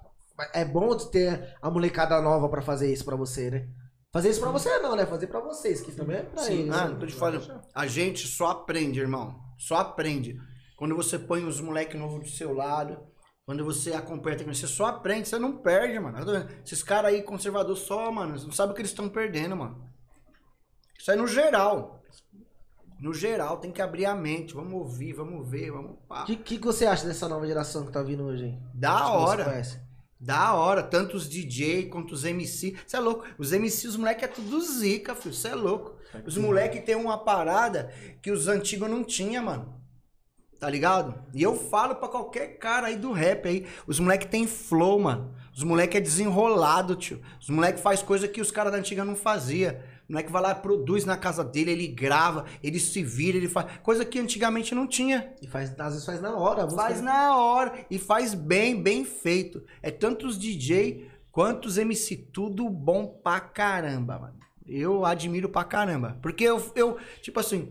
[0.52, 3.68] é bom de ter a molecada nova pra fazer isso pra você, né?
[4.12, 5.06] Fazer isso pra você não, né?
[5.06, 6.74] Fazer pra vocês, que também é pra Sim, eles.
[6.74, 6.96] ah, né?
[6.98, 7.60] tô te falando.
[7.72, 9.38] A gente só aprende, irmão.
[9.58, 10.36] Só aprende.
[10.76, 12.98] Quando você põe os moleque novo do seu lado,
[13.46, 16.18] quando você acompanha, você só aprende, você não perde, mano.
[16.64, 19.88] Esses caras aí conservador só, mano, não sabe o que eles estão perdendo, mano.
[20.98, 21.97] Isso é no geral.
[23.00, 24.54] No geral, tem que abrir a mente.
[24.54, 25.96] Vamos ouvir, vamos ver, vamos.
[26.10, 28.62] O que, que você acha dessa nova geração que tá vindo hoje, hein?
[28.74, 29.62] Da Que você hora.
[30.20, 32.76] Da hora, tanto os DJ quanto os MC.
[32.84, 33.24] Você é louco.
[33.38, 35.34] Os MC, os moleques é tudo zica, filho.
[35.34, 35.96] Você é louco.
[36.26, 39.78] Os moleques têm uma parada que os antigos não tinham, mano.
[40.58, 41.14] Tá ligado?
[41.32, 43.64] E eu falo pra qualquer cara aí do rap aí.
[43.86, 45.32] Os moleques tem flow, mano.
[45.54, 47.20] Os moleques é desenrolado, tio.
[47.40, 49.84] Os moleques faz coisa que os caras da antiga não fazia.
[50.08, 53.66] O moleque vai lá, produz na casa dele, ele grava, ele se vira, ele faz.
[53.82, 55.34] Coisa que antigamente não tinha.
[55.42, 56.68] E faz, às vezes faz na hora.
[56.70, 57.12] Faz né?
[57.12, 59.62] na hora e faz bem, bem feito.
[59.82, 64.38] É tanto os DJ quanto os MC, tudo bom pra caramba, mano.
[64.66, 66.16] Eu admiro pra caramba.
[66.22, 67.70] Porque eu, eu tipo assim,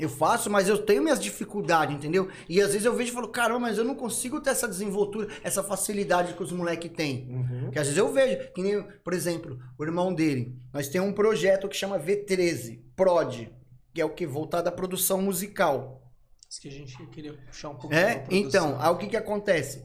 [0.00, 2.28] eu faço, mas eu tenho minhas dificuldades, entendeu?
[2.48, 5.28] E às vezes eu vejo e falo, caramba, mas eu não consigo ter essa desenvoltura,
[5.42, 7.28] essa facilidade que os moleques têm.
[7.28, 7.70] Uhum.
[7.70, 10.56] Que às vezes eu vejo, que nem, por exemplo, o irmão dele.
[10.72, 13.48] Nós temos um projeto que chama V13, Prod,
[13.92, 14.26] que é o que?
[14.26, 16.02] Voltado à produção musical.
[16.48, 17.94] Isso que a gente queria puxar um pouco.
[17.94, 19.84] É, então, aí o que que acontece?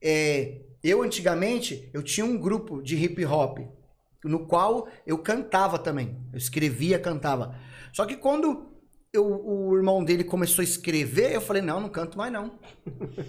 [0.00, 3.58] É, eu antigamente, eu tinha um grupo de hip hop,
[4.24, 6.16] no qual eu cantava também.
[6.32, 7.58] Eu escrevia, cantava.
[7.92, 8.75] Só que quando
[9.16, 12.52] eu- o irmão dele começou a escrever, eu falei, não, não canto mais não.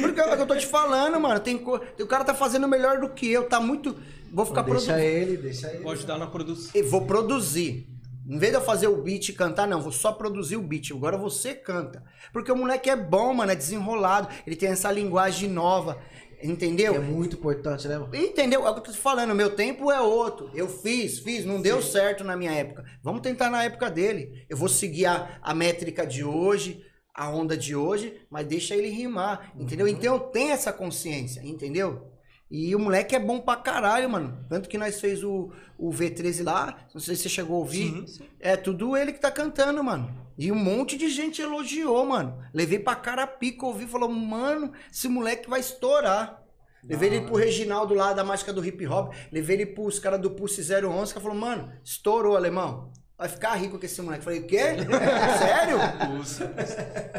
[0.00, 1.40] Porque é o que eu tô te falando, mano.
[1.40, 1.80] Tem co...
[2.00, 3.96] O cara tá fazendo melhor do que eu, tá muito...
[4.32, 5.00] Vou ficar Deixa produzindo.
[5.00, 5.82] ele, deixa ele.
[5.82, 6.70] Pode ajudar na produção.
[6.74, 7.88] E vou produzir.
[8.28, 10.92] Em vez de eu fazer o beat e cantar, não, vou só produzir o beat.
[10.92, 12.04] Agora você canta.
[12.32, 14.28] Porque o moleque é bom, mano, é desenrolado.
[14.46, 15.98] Ele tem essa linguagem nova.
[16.42, 16.94] Entendeu?
[16.94, 18.14] É muito importante, né, mano?
[18.14, 18.66] Entendeu?
[18.66, 19.34] É o que eu tô te falando.
[19.34, 20.50] Meu tempo é outro.
[20.54, 22.84] Eu fiz, fiz, não deu certo na minha época.
[23.02, 24.46] Vamos tentar na época dele.
[24.48, 26.82] Eu vou seguir a, a métrica de hoje,
[27.14, 29.52] a onda de hoje, mas deixa ele rimar.
[29.58, 29.86] Entendeu?
[29.86, 32.10] Então eu tenho essa consciência, entendeu?
[32.50, 34.44] E o moleque é bom pra caralho, mano.
[34.48, 37.92] Tanto que nós fez o, o V13 lá, não sei se você chegou a ouvir.
[37.92, 38.24] Sim, sim.
[38.40, 40.12] É tudo ele que tá cantando, mano.
[40.40, 42.42] E um monte de gente elogiou, mano.
[42.54, 46.42] Levei pra Carapica, ouvi, falou, mano, esse moleque vai estourar.
[46.82, 49.12] Levei ele pro Reginaldo lá da Mágica do Hip Hop.
[49.30, 52.90] Levei ele pros caras do Pulse 011, que falou, mano, estourou, alemão.
[53.18, 54.24] Vai ficar rico com esse moleque.
[54.24, 54.56] Falei, o quê?
[55.38, 55.76] Sério?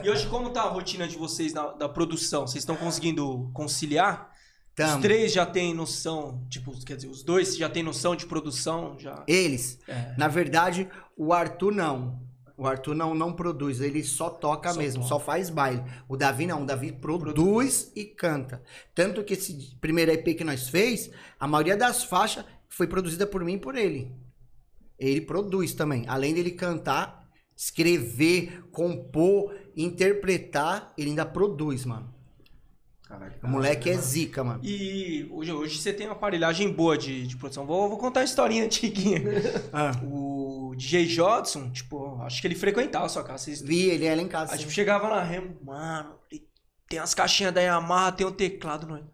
[0.04, 2.48] E hoje, como tá a rotina de vocês na, da produção?
[2.48, 4.32] Vocês estão conseguindo conciliar?
[4.74, 4.96] Tamo.
[4.96, 8.98] Os três já têm noção, tipo, quer dizer, os dois já têm noção de produção,
[8.98, 9.24] já.
[9.28, 9.78] Eles.
[9.88, 10.16] É.
[10.18, 12.31] Na verdade, o Arthur não.
[12.62, 15.10] O Arthur não, não produz, ele só toca Só mesmo, toca.
[15.10, 15.82] só faz baile.
[16.08, 18.62] O Davi não, o Davi produz, e canta.
[18.94, 21.10] Tanto que esse primeiro EP que nós fez,
[21.40, 24.12] a maioria das faixas foi produzida por mim e por ele.
[25.00, 26.06] Ele produz também.
[26.08, 27.28] Além dele cantar,
[27.58, 32.14] escrever, compor, interpretar, ele ainda produz, mano.
[33.44, 34.60] O moleque é zica, mano.
[34.64, 37.66] E hoje, hoje você tem uma aparelhagem boa de, de produção.
[37.66, 39.22] Vou, vou contar uma historinha antiguinha.
[39.74, 43.44] Ah, O DJ Jodson, tipo, acho que ele frequentava a sua casa.
[43.46, 44.52] Vocês vi, ele lá em casa.
[44.52, 44.62] Aí sim.
[44.64, 46.48] tipo, chegava na Remo, mano, ele
[46.88, 49.10] tem as caixinhas da Yamaha, tem um teclado no.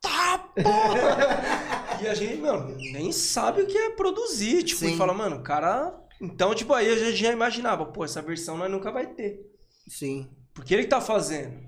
[0.00, 1.98] Tá, porra!
[2.02, 4.62] e a gente, mano, nem sabe o que é produzir.
[4.62, 4.94] Tipo, Sim.
[4.94, 5.94] e fala, mano, o cara.
[6.20, 9.40] Então, tipo, aí a gente já imaginava, pô, essa versão nós nunca vai ter.
[9.88, 10.30] Sim.
[10.54, 11.65] Porque ele que tá fazendo.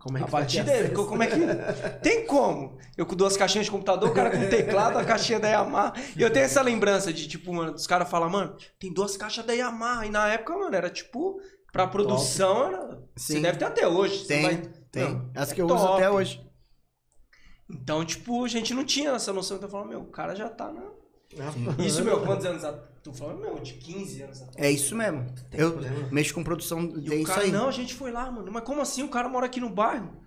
[0.00, 0.88] Como é a que vai batida é.
[0.88, 1.36] Como é que.
[2.02, 2.78] Tem como?
[2.96, 5.92] Eu com duas caixinhas de computador, o cara com teclado, a caixinha da Yamaha.
[6.16, 9.44] E eu tenho essa lembrança de, tipo, mano, os caras falam, mano, tem duas caixas
[9.44, 10.06] da Yamaha.
[10.06, 11.38] E na época, mano, era tipo.
[11.70, 13.02] Pra produção, era.
[13.14, 14.26] Você deve ter até hoje.
[14.26, 14.56] Tem, vai-
[14.90, 15.04] tem.
[15.14, 15.94] Não, As é que eu uso top.
[15.98, 16.44] até hoje.
[17.70, 19.56] Então, tipo, a gente não tinha essa noção.
[19.56, 20.82] Então, eu falava, meu, o cara já tá na.
[21.78, 22.88] Isso, meu, quantos anos atrás?
[23.02, 24.56] Tô falando, meu, de 15 anos atrás.
[24.58, 25.26] É isso mesmo.
[25.52, 26.08] Eu né, mano?
[26.12, 27.50] mexo com produção, E tem o isso cara, aí.
[27.52, 28.50] não, a gente foi lá, mano.
[28.52, 29.02] Mas como assim?
[29.02, 30.20] O cara mora aqui no bairro.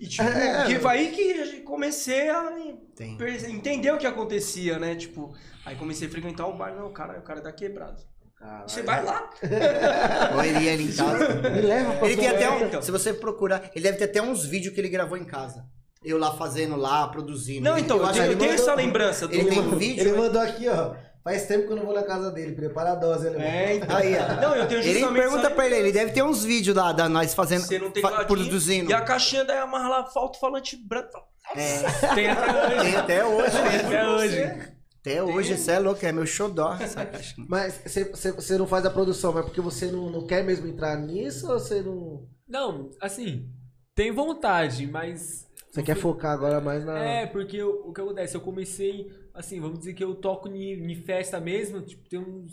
[0.00, 0.78] E tipo, É, que é.
[0.80, 2.50] foi aí que a gente comecei a
[2.96, 3.18] Tem.
[3.50, 4.94] entender o que acontecia, né?
[4.94, 5.34] Tipo,
[5.66, 7.96] aí comecei a frequentar o bairro, não, o cara, o cara é da quebrada.
[8.36, 8.68] Caralho.
[8.70, 9.28] Você vai lá.
[10.36, 11.34] Ou ele ia ali em casa.
[11.50, 12.80] Me leva pra Ele tem até É, um, então.
[12.80, 15.66] Se você procurar, ele deve ter até uns vídeos que ele gravou em casa.
[16.04, 17.64] Eu lá fazendo lá, produzindo.
[17.68, 19.34] Não, então, eu acho tenho, que eu ele tenho mandou- essa lembrança do.
[19.34, 20.18] Ele tem mandou- vídeo, Ele né?
[20.18, 20.94] mandou aqui, ó.
[21.24, 22.52] Faz tempo que eu não vou na casa dele.
[22.54, 23.96] Prepara a dose, ele É, então.
[23.96, 24.40] Aí, ó.
[24.40, 26.92] Não, eu tenho Ele justamente pergunta essa pra ele, ele deve ter uns vídeos da,
[26.92, 28.90] da nós fazendo, Você não tem fa- ladinho, produzindo.
[28.90, 31.18] E a caixinha daí amarra lá, alto-falante branco.
[31.56, 32.76] É, Tem até hoje.
[32.86, 33.56] tem até hoje.
[33.56, 34.78] Tem até hoje.
[35.00, 37.46] Até hoje, você é louco, é meu xodó essa caixinha.
[37.48, 41.50] Mas você- não faz a produção, mas porque você não, não quer mesmo entrar nisso
[41.50, 42.26] ou você não.
[42.48, 43.46] Não, assim,
[43.94, 45.47] tem vontade, mas.
[45.78, 46.98] Você quer focar agora mais na.
[46.98, 48.36] É, porque o, o que acontece?
[48.36, 52.52] Eu comecei, assim, vamos dizer que eu toco em festa mesmo, tipo, tem uns,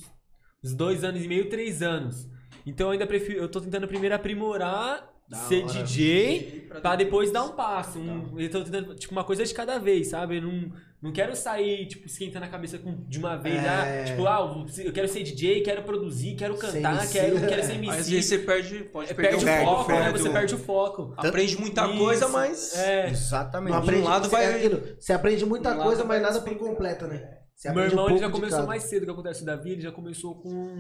[0.63, 2.29] uns dois anos e meio, três anos.
[2.65, 5.83] Então eu ainda prefiro, eu tô tentando primeiro aprimorar, Da ser hora.
[5.83, 7.97] DJ, pra depois dar um passo.
[7.99, 10.37] Um, eu tô tentando, tipo, uma coisa de cada vez, sabe?
[10.37, 10.71] Eu não,
[11.05, 13.67] não quero sair, tipo, esquentando a cabeça com- de uma vez, É.
[14.01, 17.91] ah, tipo, ah, eu quero ser DJ, quero produzir, quero cantar, quero, quero ser MC.
[17.99, 19.97] Às vezes você perde, pode É, perder perde o perde, foco, né?
[20.03, 21.13] perde Você o- perde o foco.
[21.17, 21.97] Aprende muita Isso.
[21.97, 22.75] coisa, mas.
[22.77, 23.09] É.
[23.09, 23.71] Exatamente.
[23.73, 26.41] Não aprende, um lado você- vai- é aquilo, você aprende muita um coisa, mas nada
[26.41, 27.37] por completo, né?
[27.55, 28.67] Você Meu aprende um irmão ele já começou cada.
[28.67, 29.05] mais cedo.
[29.05, 29.43] Que acontece?
[29.43, 30.75] O Davi ele já começou com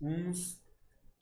[0.00, 0.56] uns,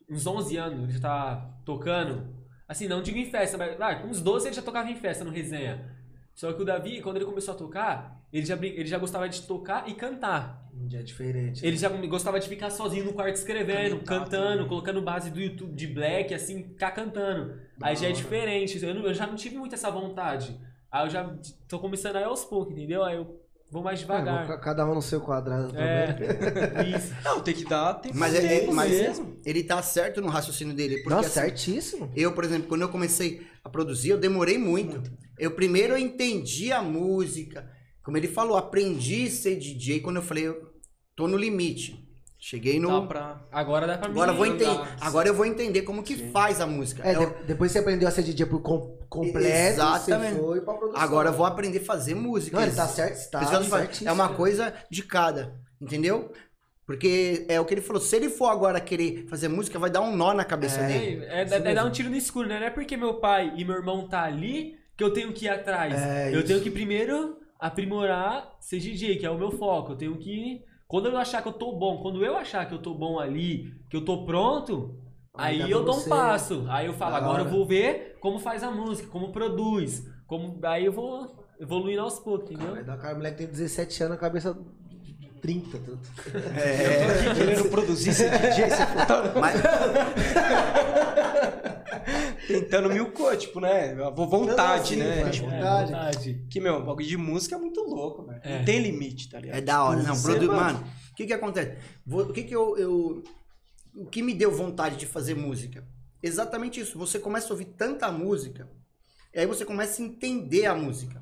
[0.09, 0.85] uns 11 anos.
[0.85, 2.35] Ele já tá tocando.
[2.67, 5.25] Assim, não digo em festa, mas ah, com uns 12 ele já tocava em festa
[5.25, 5.98] no resenha.
[6.39, 9.43] Só que o Davi, quando ele começou a tocar, ele já, ele já gostava de
[9.43, 10.71] tocar e cantar.
[10.73, 11.67] Um dia diferente.
[11.67, 14.69] Ele já gostava de ficar sozinho no quarto escrevendo, Cantar cantando, também.
[14.69, 17.61] colocando base do YouTube de black, assim, ficar cantando.
[17.83, 18.81] Aí já é diferente.
[18.81, 20.57] Eu, não- eu já não tive muito essa vontade.
[20.93, 21.37] Aí eu já
[21.67, 23.03] tô começando aí aos poucos, entendeu?
[23.03, 24.47] Aí eu vou mais É, devagar.
[24.47, 25.85] ca- cada um no seu quadrado também.
[25.87, 26.17] É,
[26.97, 27.13] isso.
[27.25, 29.37] Não, tem que dar tempo Mas, é- é- tempo mas mesmo.
[29.45, 30.97] ele tá certo no raciocínio dele.
[30.99, 32.11] Porque, Nossa, assim, certíssimo.
[32.17, 35.03] eu, por exemplo, quando eu comecei a produzir, eu demorei muito.
[35.39, 37.69] Eu primeiro eu entendi a música.
[38.03, 40.57] Como ele falou, aprendi a ser DJ quando eu falei, eu
[41.15, 42.05] tô no limite.
[42.41, 43.01] Cheguei no.
[43.01, 43.45] Dá pra.
[43.51, 44.15] Agora dá pra mim.
[44.15, 44.89] Agora eu vou Sim, entender.
[45.01, 47.03] Agora eu vou entender como que faz a música.
[47.07, 50.35] É, É depois você aprendeu a ser DJ por com- completo, Exatamente.
[50.35, 51.03] você foi pra produção.
[51.03, 52.57] Agora eu vou aprender a fazer música.
[52.57, 54.09] Não, ele tá certo, tá falo, certíssimo.
[54.09, 56.33] é uma coisa de cada, entendeu?
[56.87, 60.01] Porque é o que ele falou, se ele for agora querer fazer música, vai dar
[60.01, 61.23] um nó na cabeça dele.
[61.27, 62.59] É, é, é dar um tiro no escuro, né?
[62.59, 65.51] Não é porque meu pai e meu irmão tá ali que eu tenho que ir
[65.51, 65.95] atrás.
[65.95, 66.47] É, eu isso.
[66.47, 69.93] tenho que primeiro aprimorar ser DJ, que é o meu foco.
[69.93, 70.63] Eu tenho que.
[70.87, 73.71] Quando eu achar que eu tô bom, quando eu achar que eu tô bom ali,
[73.91, 74.99] que eu tô pronto,
[75.39, 76.67] Aí eu dou um você- passo.
[76.69, 80.05] Aí eu falo, Da agora eu vou ver como faz a música, como produz.
[80.27, 80.59] Como...
[80.65, 82.75] Aí eu vou evoluindo aos poucos, entendeu?
[82.85, 84.57] Cara, cara, o moleque tem 17 anos, a cabeça
[84.91, 85.79] de 30.
[85.79, 85.99] tudo.
[86.35, 88.67] Eu tô querendo produzir esse DJ,
[89.07, 89.61] tá Mas,
[92.47, 93.95] tentando mil coisas, tipo, né?
[94.15, 95.23] Vontade, Não, né?
[95.23, 95.47] assim, Tipo.
[95.47, 95.93] É, Verdade.
[95.93, 96.47] verdade.
[96.51, 98.41] que, meu, o bagulho de música é muito louco, velho.
[98.43, 98.59] É.
[98.59, 99.59] Não tem limite, tá ligado?
[99.59, 100.03] é da hora.
[100.03, 100.47] Não, Você, produ...
[100.49, 101.77] mano, Mano, o que que acontece?
[102.07, 103.23] Vou- O que que eu, eu...
[103.99, 105.85] O que me deu vontade de fazer música?
[106.23, 106.97] Exatamente isso.
[106.97, 108.69] Você começa a ouvir tanta música,
[109.35, 111.21] e aí você começa a entender a música.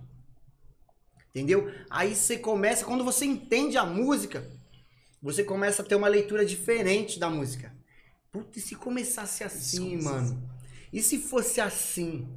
[1.31, 1.73] Entendeu?
[1.89, 4.47] Aí você começa, quando você entende a música,
[5.23, 7.75] você começa a ter uma leitura diferente da música.
[8.31, 10.39] Puta, e se começasse assim, mano?
[10.93, 12.29] E se fosse assim?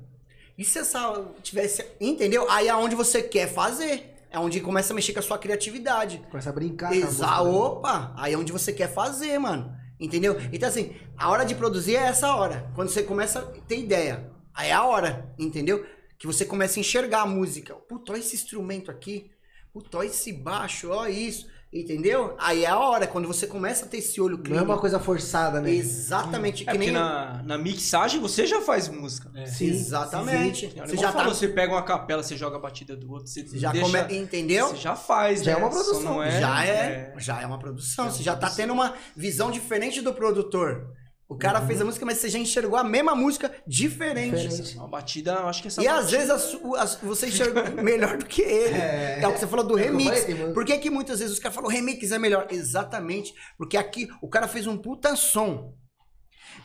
[0.57, 1.85] E se essa tivesse.
[1.99, 2.49] Entendeu?
[2.49, 4.15] Aí é onde você quer fazer.
[4.31, 6.21] É onde começa a mexer com a sua criatividade.
[6.29, 6.93] Começa a brincar.
[6.93, 7.49] Exa né?
[7.49, 8.13] opa!
[8.15, 9.78] Aí é onde você quer fazer, mano.
[9.99, 10.37] Entendeu?
[10.53, 12.71] Então, assim, a hora de produzir é essa hora.
[12.73, 14.31] Quando você começa a ter ideia.
[14.53, 15.85] Aí é a hora, entendeu?
[16.17, 17.75] Que você começa a enxergar a música.
[17.75, 19.31] Puta, olha esse instrumento aqui.
[19.73, 21.49] Puta, olha esse baixo, olha isso.
[21.71, 22.35] Entendeu?
[22.39, 24.65] Aí é a hora, quando você começa a ter esse olho Não é clínico.
[24.65, 25.71] uma coisa forçada, né?
[25.71, 26.63] Exatamente.
[26.63, 26.91] É que porque nem...
[26.91, 29.29] na, na mixagem você já faz música.
[29.35, 29.45] É.
[29.45, 30.67] Sim, Exatamente.
[30.67, 31.23] Você Você já tá.
[31.29, 34.17] Você pega uma capela, você joga a batida do outro, você, Você já deixa, come...
[34.19, 34.69] Entendeu?
[34.69, 35.59] Você já faz, Já né?
[35.59, 36.01] é uma produção.
[36.01, 38.09] não é, já é, já é uma produção.
[38.09, 40.87] você já tá tendo uma visão diferente do produtor.
[41.31, 44.35] O cara fez a música, mas você já enxergou a mesma música diferente.
[44.47, 44.75] Diferente.
[44.77, 48.25] Uma batida, acho que essa E às batida- vezes a a você enxergou melhor do
[48.25, 48.73] que ele.
[48.75, 50.21] É, o que você falou do É remix.
[50.21, 52.47] falei, música- Por que, que muitas vezes os caras falam remix é melhor?
[52.49, 53.31] Exatamente.
[53.59, 55.75] Porque aqui o cara fez um puta som.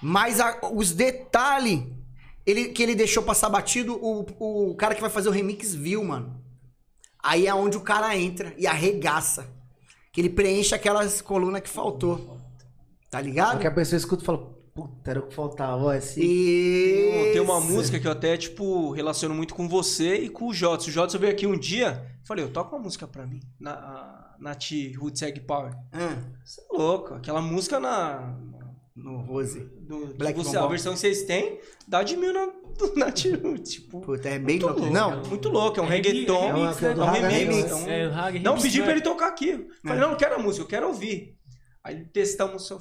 [0.03, 1.82] Mas a- os detalhes
[2.47, 6.03] ele, que ele deixou passar batido, o, o cara que vai fazer o remix viu,
[6.03, 6.43] mano.
[7.23, 9.47] Aí é onde o cara entra e arregaça.
[10.11, 12.39] Que ele preenche aquelas colunas que faltou.
[13.11, 13.53] Tá ligado?
[13.53, 15.82] Porque a pessoa escuta e fala, puta, era o que faltava.
[15.84, 16.20] Ó, esse...
[16.20, 20.52] E Tem uma música que eu até, tipo, relaciono muito com você e com o
[20.55, 20.90] Jotson.
[20.90, 24.36] O Jotson veio aqui um dia, falei, eu toco uma música pra mim, na, a-
[24.40, 25.72] na T Roots Egg Power.
[25.92, 28.36] Ah, Você é louco, aquela música na...
[28.96, 29.60] no Rose.
[29.80, 32.48] Do, Black você, a versão que vocês têm, dá de mil na,
[32.96, 34.01] na T Roots, tipo...
[34.01, 34.80] Puta, é bem louco.
[34.80, 34.92] louco.
[34.92, 36.34] Não, Muito louco, é um É reggaeton.
[36.48, 36.88] é remix, né?
[36.88, 37.32] é um Do remix.
[37.32, 37.70] Remix.
[37.70, 38.84] é um- É, Não, pedi né?
[38.84, 39.66] pra ele tocar aqui.
[39.84, 40.01] Falei, É.
[40.01, 41.38] não, não quero a música, eu quero ouvir.
[41.84, 42.80] Aí testamos o som.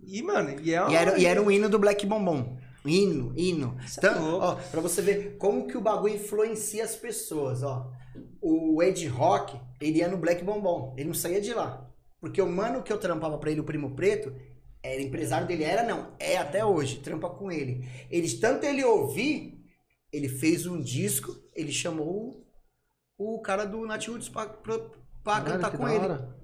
[0.00, 2.56] E, mano, e é E era, e era um hino do Black Bombom.
[2.84, 3.76] Hino, hino.
[3.80, 4.46] É Então, louco.
[4.46, 7.90] ó, pra você ver como que o bagulho influencia as pessoas, ó.
[8.40, 10.94] O Ed Rock, ele ia no Black Bombom.
[10.96, 11.86] Ele não saía de lá.
[12.20, 14.32] Porque o mano que eu trampava pra ele, o Primo Preto,
[14.82, 15.64] era empresário dele.
[15.64, 17.86] Era não, é até hoje, trampa com ele.
[18.10, 19.60] Eles, tanto ele ouvir,
[20.12, 22.44] ele fez um disco, ele chamou
[23.18, 25.98] o, o cara do Nat Roots pra, pra, pra Caralho, cantar com ele.
[25.98, 26.37] hora.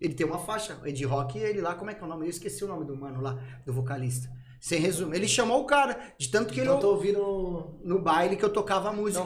[0.00, 2.24] Ele tem uma faixa, o Ed Rock, ele lá, como é que é o nome?
[2.26, 4.30] Eu esqueci o nome do mano lá, do vocalista.
[4.58, 7.78] Sem resumo, ele chamou o cara, de tanto que ele Então eu tô ouvindo.
[7.82, 9.20] no baile que eu tocava a música.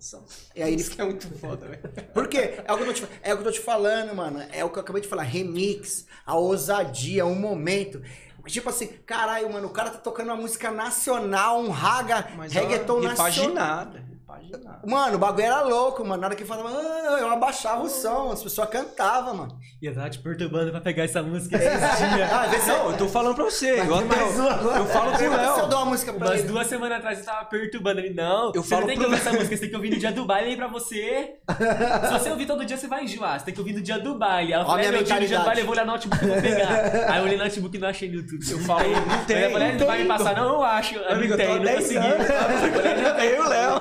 [0.00, 0.22] Nossa.
[0.54, 1.82] E aí ele Isso que é muito foda, velho.
[2.14, 2.60] por quê?
[2.64, 4.40] É o, que eu tô te, é o que eu tô te falando, mano.
[4.52, 5.24] É o que eu acabei de falar.
[5.24, 8.00] Remix, a ousadia, um momento.
[8.46, 13.00] Tipo assim, caralho, mano, o cara tá tocando uma música nacional, um raga, Mas reggaeton
[13.00, 13.26] nacional.
[13.26, 14.04] repaginada,
[14.86, 16.20] Mano, o bagulho era louco, mano.
[16.20, 19.58] Na hora que falava, ah, eu abaixava o som, as pessoas cantavam, mano.
[19.82, 22.32] E eu tava te perturbando pra pegar essa música esses dias.
[22.32, 23.80] Ah, Não, eu tô falando pra você.
[23.80, 24.78] Eu, até, mais uma agora.
[24.78, 25.66] eu falo pro se eu Léo.
[25.68, 26.48] dou uma música pra Umas ele.
[26.48, 28.14] duas semanas atrás eu tava perturbando ele.
[28.14, 29.90] Não, Eu você falo não tem que pro- ouvir essa música, você tem que ouvir
[29.90, 31.34] no dia do baile aí pra você.
[32.06, 33.38] Se você ouvir todo dia, você vai enjoar.
[33.38, 34.54] Você tem que ouvir no dia do baile.
[34.54, 36.24] Aí eu Ó falei, a é, meu dia do baile, eu vou olhar no notebook
[36.24, 36.68] e vou pegar.
[37.12, 38.50] Aí eu olhei no notebook e não achei no YouTube.
[38.50, 39.36] Eu falo, não tem.
[39.36, 40.54] Aí eu falei, "É, não vai me passar, não?
[40.54, 40.98] Eu acho.
[41.04, 41.96] Amigo, eu tô há não 10 consegui.
[41.98, 42.26] anos.
[43.18, 43.72] Eu e o Léo.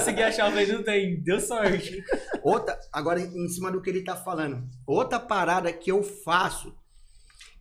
[0.00, 1.20] Consegui achar, eu falei, não tem.
[1.22, 2.02] Deu sorte.
[2.42, 4.68] Outra, agora em cima do que ele tá falando.
[4.86, 6.74] Outra parada que eu faço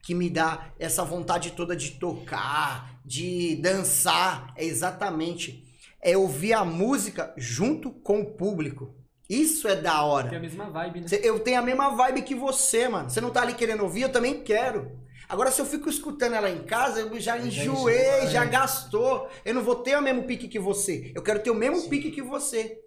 [0.01, 5.69] que me dá essa vontade toda de tocar, de dançar, é exatamente
[6.01, 8.95] é ouvir a música junto com o público.
[9.29, 10.39] Isso é da Tem a hora.
[10.39, 11.07] mesma vibe, né?
[11.21, 13.09] Eu tenho a mesma vibe que você, mano.
[13.09, 14.97] Você não tá ali querendo ouvir, eu também quero.
[15.29, 19.29] Agora, se eu fico escutando ela em casa, eu já enjoei, já gastou.
[19.45, 21.11] Eu não vou ter o mesmo pique que você.
[21.15, 22.81] Eu quero ter o mesmo pique que você.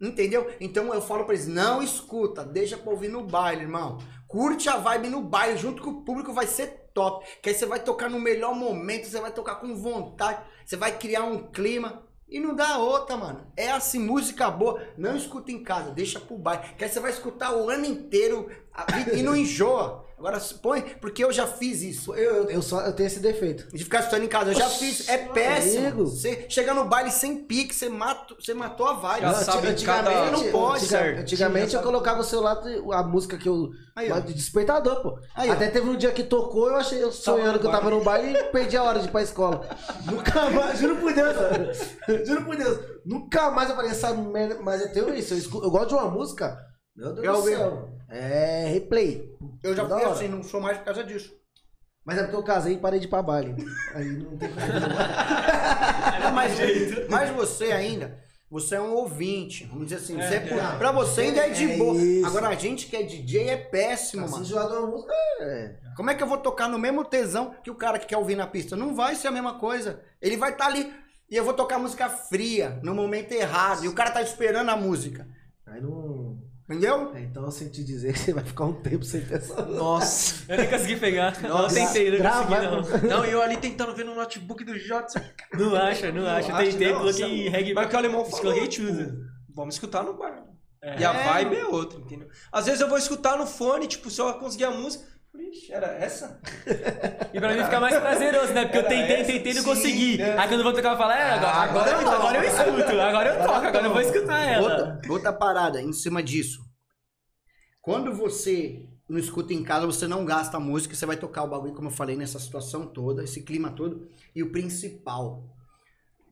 [0.00, 0.48] Entendeu?
[0.60, 3.98] Então eu falo pra eles, não escuta, deixa pra ouvir no baile, irmão.
[4.28, 7.26] Curte a vibe no baile, junto com o público vai ser top.
[7.42, 10.96] Que aí você vai tocar no melhor momento, você vai tocar com vontade, você vai
[10.96, 12.06] criar um clima.
[12.28, 13.50] E não dá outra, mano.
[13.56, 14.80] É assim, música boa.
[14.96, 16.74] Não escuta em casa, deixa pro baile.
[16.76, 18.48] Que aí você vai escutar o ano inteiro
[19.12, 20.06] e não enjoa.
[20.18, 22.12] Agora põe, porque eu já fiz isso.
[22.14, 23.68] Eu, eu, eu só, eu tenho esse defeito.
[23.74, 25.08] De ficar escutando em casa, eu já fiz.
[25.08, 25.86] É péssimo.
[25.86, 26.06] amigo.
[26.06, 29.20] Você chega no baile sem pique, você, mata, você matou a vibe.
[29.22, 31.20] Já Não, sabe anti- cada- antigamente, não pode, antiga- certo.
[31.20, 32.60] Antigamente eu colocava o celular,
[32.92, 33.70] a música que eu.
[33.94, 34.18] Aí, ó.
[34.20, 35.18] de despertador, pô.
[35.34, 35.52] Aí, ó.
[35.52, 38.36] Até teve um dia que tocou, eu achei, eu sonhando que eu tava no baile
[38.36, 39.68] e perdi a hora de ir pra escola.
[40.04, 42.24] Nunca mais, juro por Deus, mano.
[42.26, 42.78] Juro por Deus.
[43.04, 44.58] Nunca mais eu falei essa merda.
[44.62, 46.58] Mas eu tenho isso, eu, escu- eu gosto de uma música.
[46.98, 47.88] Meu Deus Eu do céu.
[48.08, 49.32] É replay.
[49.62, 51.32] Eu já fui assim, não sou mais por causa disso.
[52.04, 53.54] Mas é porque eu casei e parei de ir pra baile.
[53.94, 54.64] Aí não tem como.
[56.34, 56.52] Mas,
[57.08, 58.18] mas você ainda,
[58.50, 60.16] você é um ouvinte, vamos dizer assim.
[60.16, 60.76] você, é.
[60.78, 61.96] Pra você ainda é de É boa.
[62.00, 62.26] isso.
[62.26, 64.44] Agora a gente que é DJ é péssimo, Se mano.
[64.44, 65.76] de uma música, é.
[65.96, 68.36] Como é que eu vou tocar no mesmo tesão que o cara que quer ouvir
[68.36, 68.74] na pista?
[68.74, 70.00] Não vai ser a mesma coisa.
[70.20, 70.92] Ele vai estar ali
[71.30, 73.84] e eu vou tocar música fria, no momento errado.
[73.84, 75.28] E o cara tá esperando a música.
[75.66, 76.27] Aí não.
[76.68, 77.12] Entendeu?
[77.14, 79.64] É, então eu senti dizer que você vai ficar um tempo sem ter essa.
[79.64, 80.44] Nossa.
[80.52, 81.40] Eu nem consegui pegar.
[81.40, 81.80] Nossa.
[81.80, 83.16] eu tentei, não Grava, consegui, não.
[83.16, 85.18] Não, eu ali tentando ver no notebook do Jotson.
[85.54, 86.50] Não acha, não acha.
[86.50, 87.72] Eu acho, tentei, não, coloquei reggae.
[87.72, 89.16] Mas que o alemão falou, Coloquei tudo.
[89.54, 90.44] vamos escutar no bar.
[90.82, 91.00] É.
[91.00, 92.28] E a vibe é outra, entendeu?
[92.52, 95.04] Às vezes eu vou escutar no fone, tipo, se eu conseguir a música.
[95.38, 96.40] Ixi, era essa?
[97.32, 98.64] E pra mim fica mais prazeroso, né?
[98.64, 100.18] Porque eu tentei, tentei e não consegui.
[100.18, 100.36] né?
[100.36, 103.34] Aí quando eu vou tocar, eu falo, é, agora, agora, eu, agora eu escuto, agora
[103.34, 104.62] eu toco, agora eu vou escutar ela.
[104.62, 106.60] Outra, outra parada em cima disso.
[107.80, 111.48] Quando você não escuta em casa, você não gasta a música, você vai tocar o
[111.48, 114.08] bagulho, como eu falei, nessa situação toda, esse clima todo.
[114.34, 115.44] E o principal,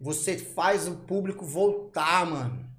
[0.01, 2.76] você faz o público voltar, mano.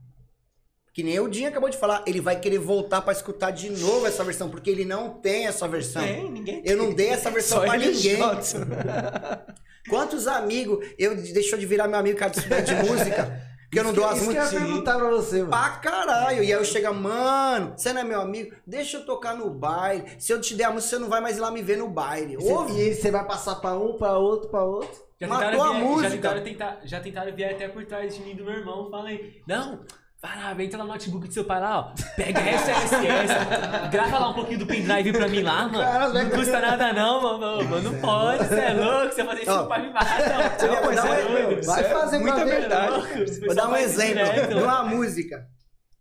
[0.98, 4.08] Que nem o Dinho acabou de falar, ele vai querer voltar pra escutar de novo
[4.08, 6.02] essa versão, porque ele não tem essa versão.
[6.02, 8.18] Tem, ninguém Eu não dei essa versão o ninguém.
[9.88, 13.42] Quantos amigos eu deixou de virar meu amigo cara de música?
[13.72, 14.54] Que eu não dou as Isso que eu músicas.
[14.60, 15.50] ia perguntar pra você, mano.
[15.52, 16.38] Pra caralho.
[16.38, 18.56] E aí eu chego, mano, você não é meu amigo?
[18.66, 20.04] Deixa eu tocar no baile.
[20.18, 21.88] Se eu te der a música, você não vai mais ir lá me ver no
[21.88, 22.34] baile.
[22.34, 22.74] E você- Ouve.
[22.82, 24.90] E você vai passar pra um, pra outro, pra outro.
[25.22, 26.10] Já Matou tentaram, a vir, música.
[26.10, 28.90] já, tentaram tentar, já tentaram vir até por trás de mim do meu irmão.
[28.90, 29.82] Falei, não,
[30.22, 31.94] vai lá, entra lá no notebook do seu pai lá, ó.
[32.16, 33.88] Pega essa, essa, essa.
[33.88, 35.80] Grava lá um pouquinho do pendrive pra mim lá, mano.
[35.80, 37.64] Cara, não custa nada não, mano.
[37.70, 39.14] Mano, não pode, você é louco.
[39.16, 39.64] Você fazer isso, Ó.
[39.64, 40.08] o pai me mata.
[40.68, 41.66] Não, é- é doido.
[41.66, 43.40] Vai Isso é fazer muita pra ver, verdade.
[43.46, 44.48] Vou dar um exemplo direto.
[44.56, 45.48] de uma música.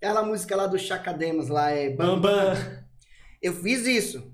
[0.00, 2.56] Aquela música lá do Chacademos lá é Bam Bambam.
[3.42, 4.32] Eu fiz isso.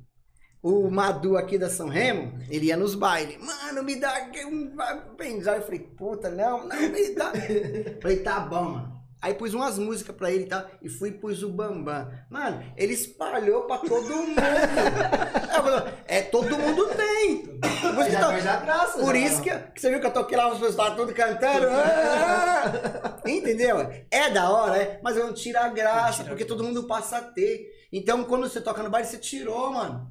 [0.63, 3.37] O Madu aqui da São Remo, ele ia nos bailes.
[3.45, 4.13] Mano, me dá
[4.47, 5.57] um pendrive.
[5.57, 7.33] Eu falei, puta, não, não me dá.
[8.01, 9.02] falei, tá bom, mano.
[9.23, 12.11] Aí pus umas músicas pra ele e tal, e fui e pus o Bambam.
[12.29, 14.35] Mano, ele espalhou pra todo mundo.
[16.07, 17.47] É, todo mundo tem.
[17.61, 19.21] Por Já tá- a graça, por já.
[19.21, 21.67] isso que, que você viu que eu toquei lá, os pessoas estavam tudo cantando.
[23.27, 23.79] Entendeu?
[24.11, 27.23] É da hora, é, mas eu não tiro a graça, porque todo mundo passa a
[27.23, 27.71] ter.
[27.93, 30.11] Então, quando você toca no baile, você tirou, mano.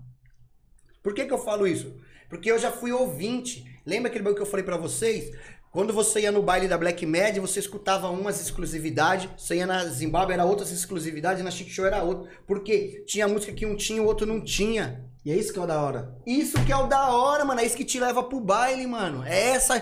[1.03, 1.93] Por que, que eu falo isso?
[2.30, 3.65] Porque eu já fui ouvinte.
[3.85, 5.31] Lembra aquele bagulho que eu falei pra vocês?
[5.72, 9.30] Quando você ia no baile da Black Mad, você escutava umas exclusividades.
[9.38, 11.41] Você ia na Zimbábue, era outras exclusividades.
[11.43, 12.30] Na Chic Show era outra.
[12.45, 15.06] Porque tinha música que um tinha e o outro não tinha.
[15.24, 16.14] E é isso que é o da hora.
[16.27, 17.61] Isso que é o da hora, mano.
[17.61, 19.24] É isso que te leva pro baile, mano.
[19.24, 19.82] É essa,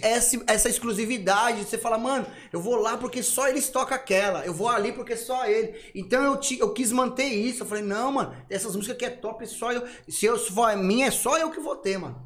[0.00, 1.64] essa, essa exclusividade.
[1.64, 4.46] Você fala, mano, eu vou lá porque só eles tocam aquela.
[4.46, 5.74] Eu vou ali porque só ele.
[5.94, 7.62] Então eu, ti- eu quis manter isso.
[7.62, 9.82] Eu falei, não, mano, essas músicas que é top, só eu.
[10.08, 12.24] Se eu se for a minha, é só eu que vou ter, mano.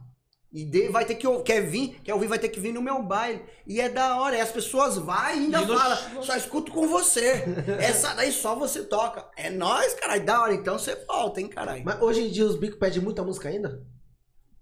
[0.52, 3.00] E de- vai ter que quer vir, quer ouvir, vai ter que vir no meu
[3.02, 3.40] baile.
[3.66, 4.36] E é da hora.
[4.36, 7.44] E as pessoas vai e ainda E no- fala, só escuto com você.
[7.78, 9.26] Essa daí só você toca.
[9.36, 10.24] É nóis, caralho.
[10.24, 10.52] Da hora.
[10.54, 11.84] Então você volta, hein, caralho.
[11.84, 13.80] Mas hoje em dia os bicos pedem muita música ainda?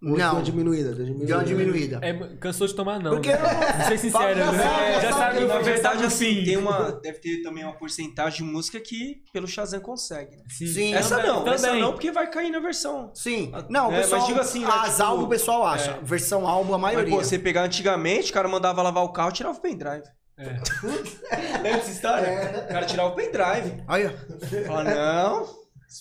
[0.00, 0.32] Ou Deu Não.
[0.34, 1.26] uma diminuída, deu diminuída.
[1.26, 1.98] Deu uma diminuída.
[2.02, 3.10] É, cansou de tomar não.
[3.12, 3.38] Porque né?
[3.78, 4.92] Vou ser sincero, Já né?
[4.94, 8.78] já já sabe, na verdade, assim, tem uma, deve ter também uma porcentagem de música
[8.78, 10.36] que pelo Shazam consegue.
[10.36, 10.42] né?
[10.48, 10.94] Sim.
[10.94, 11.82] Essa Também- não, essa também.
[11.82, 13.10] não, porque vai cair na versão.
[13.12, 13.50] Sim.
[13.52, 14.20] Ah, Não, o é, pessoal.
[14.20, 15.90] mas digo assim, né, as tipo, álbum o pessoal acha.
[15.90, 15.98] é.
[16.04, 17.16] Versão álbum, a Mas, maioria.
[17.16, 20.04] pô, você pegar antigamente, o cara mandava lavar o carro, tirava o pendrive.
[20.38, 20.44] É.
[21.60, 22.64] Lembra dessa história?
[22.68, 23.82] O cara tirava o pendrive.
[23.88, 24.14] Olha.
[24.66, 25.57] Fala, não, essa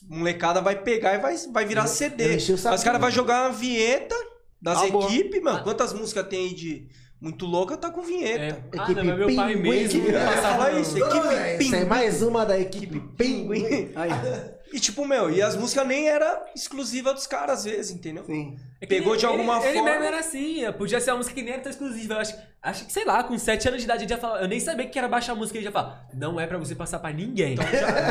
[0.10, 2.34] molecada vai pegar e vai, vai virar Eu CD.
[2.34, 4.16] Mas os caras vão jogar uma vinheta
[4.62, 5.04] das Acabou.
[5.06, 5.64] equipes, mano.
[5.64, 6.88] Quantas músicas tem aí de
[7.22, 8.06] muito louca, tá com É.
[8.06, 8.66] vinheta.
[8.78, 9.70] Ah, Equipe não, meu pai Pinguim.
[9.70, 11.86] mesmo É, passava fala isso, equipe Essa é Pinguim.
[11.86, 13.92] mais uma da equipe Pinguim.
[13.96, 14.10] Aí.
[14.74, 18.24] E tipo, meu, e as músicas nem era exclusiva dos caras às vezes, entendeu?
[18.26, 18.58] Sim.
[18.82, 19.90] É Pegou ele- de alguma ele, Ele forma.
[19.92, 22.14] mesmo era assim, é, podia ser uma música que nem era tão exclusiva.
[22.16, 24.42] Eu acho, acho que, sei lá, com 7 anos de idade ele já falava.
[24.44, 26.08] Eu nem sabia que era baixar a música, ele já falava.
[26.14, 27.56] Não é pra você passar pra ninguém.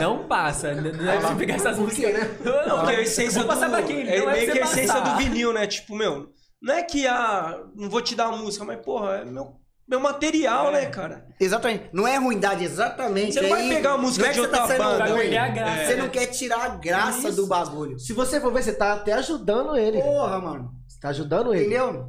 [0.01, 0.73] não passa.
[0.73, 2.13] N- Não é pra você pegar essas músicas.
[2.15, 2.21] né?
[2.67, 4.01] Não, porque a essência Vou passar do, pra quem?
[4.09, 5.13] é Não é meio pra que a essência passar.
[5.17, 5.67] do vinil, né?
[5.67, 9.25] Tipo, meu, não é que ah, não vou te dar a música, mas porra, é
[9.25, 9.57] meu,
[9.89, 11.27] meu material, né, cara?
[11.39, 11.89] Exatamente.
[11.93, 13.35] Não é ruindade, exatamente.
[13.35, 14.85] Você não é vai pegar a música Não é de que você tá outra sendo
[14.85, 15.15] banda.
[15.15, 15.37] Ruim.
[15.37, 15.85] a graça.
[15.87, 17.37] Você não quer tirar a graça Isso.
[17.37, 17.99] do bagulho.
[17.99, 20.03] Se você for ver, você tá até ajudando ele.
[20.03, 20.73] Porra, mano.
[20.89, 21.67] Você tá ajudando ele.
[21.67, 22.09] Entendeu?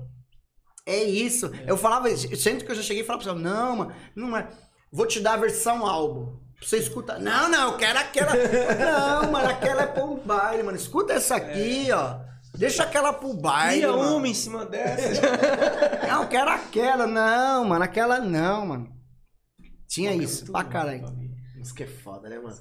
[0.88, 1.52] É isso.
[1.68, 4.48] Eu falava, sempre que eu já cheguei e falava pra você, não, mano, não é.
[4.92, 6.38] Vou te dar a versão álbum.
[6.58, 7.20] Pra você escuta.
[7.20, 8.34] Não, não, eu quero aquela.
[9.24, 10.78] não, mano, aquela é pro baile, mano.
[10.78, 12.16] Escuta essa aqui, ó.
[12.58, 13.82] Deixa aquela pro baile.
[13.82, 14.18] Cria mano.
[14.18, 15.22] uma em cima dessa.
[16.08, 17.06] Não, quero aquela.
[17.06, 18.98] Não, mano, aquela não, mano.
[19.88, 21.06] Tinha isso, pra caralho.
[21.61, 22.58] Isso que é foda, né, mano?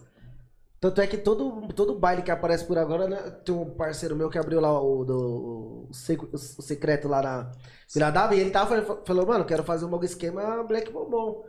[0.79, 3.17] Tanto é que todo, todo baile que aparece por agora, né?
[3.45, 7.53] Tem um parceiro meu que abriu lá o, do, o, o secreto lá na
[7.93, 11.45] Vila d'Água e ele tava falando, falou, mano, quero fazer um esquema Black Bombom.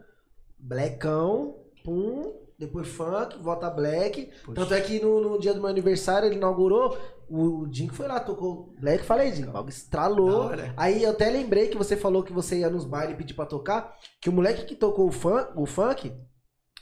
[0.58, 4.32] Blackão, pum, depois funk, volta black.
[4.56, 6.98] Tanto é que no, no dia do meu aniversário ele inaugurou,
[7.30, 10.50] o, o Dinho foi lá, tocou black, falei, Dinho, o bagulho estralou.
[10.76, 13.96] Aí eu até lembrei que você falou que você ia nos bailes pedir pra tocar,
[14.20, 16.12] que o moleque que tocou o, fun, o funk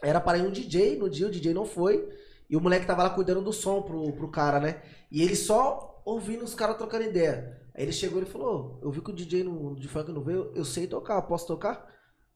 [0.02, 2.08] era para ir um DJ, no dia o DJ não foi,
[2.50, 4.82] e o moleque tava lá cuidando do som pro, pro cara, né?
[5.12, 7.60] E ele só ouvindo os caras trocando ideia.
[7.74, 10.52] Aí ele chegou e falou, eu vi que o DJ no, de funk não veio,
[10.56, 11.95] eu sei tocar, posso tocar?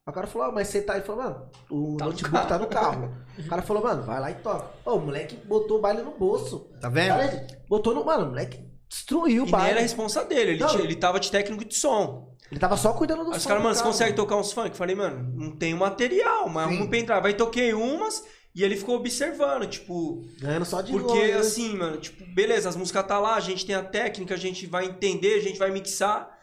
[0.10, 1.00] O cara falou, ah, mas você tá aí?
[1.00, 3.14] Ele falou, mano, o Tá no notebook tá no carro.
[3.38, 4.66] O cara falou, mano, vai lá e toca.
[4.86, 6.68] Ô, o moleque botou o baile no bolso.
[6.82, 7.10] Tá vendo?
[7.10, 8.04] Cara, botou no.
[8.06, 9.70] Mano, o moleque destruiu o E nem baile.
[9.72, 12.36] era a responsa dele, ele, ele tava de técnico de som.
[12.52, 14.52] Ele tava só cuidando do Aí os som caras, do mano, você consegue tocar uns
[14.52, 14.76] funk?
[14.76, 16.82] Falei, mano, não tem o material, mas Sim.
[16.82, 17.28] um pendrive.
[17.28, 18.24] Aí toquei umas
[18.56, 21.32] e ele ficou observando, tipo, Ganhando só de Porque, longe.
[21.34, 24.66] assim, mano, tipo, beleza, as músicas tá lá, a gente tem a técnica, a gente
[24.66, 26.39] vai entender, a gente vai mixar.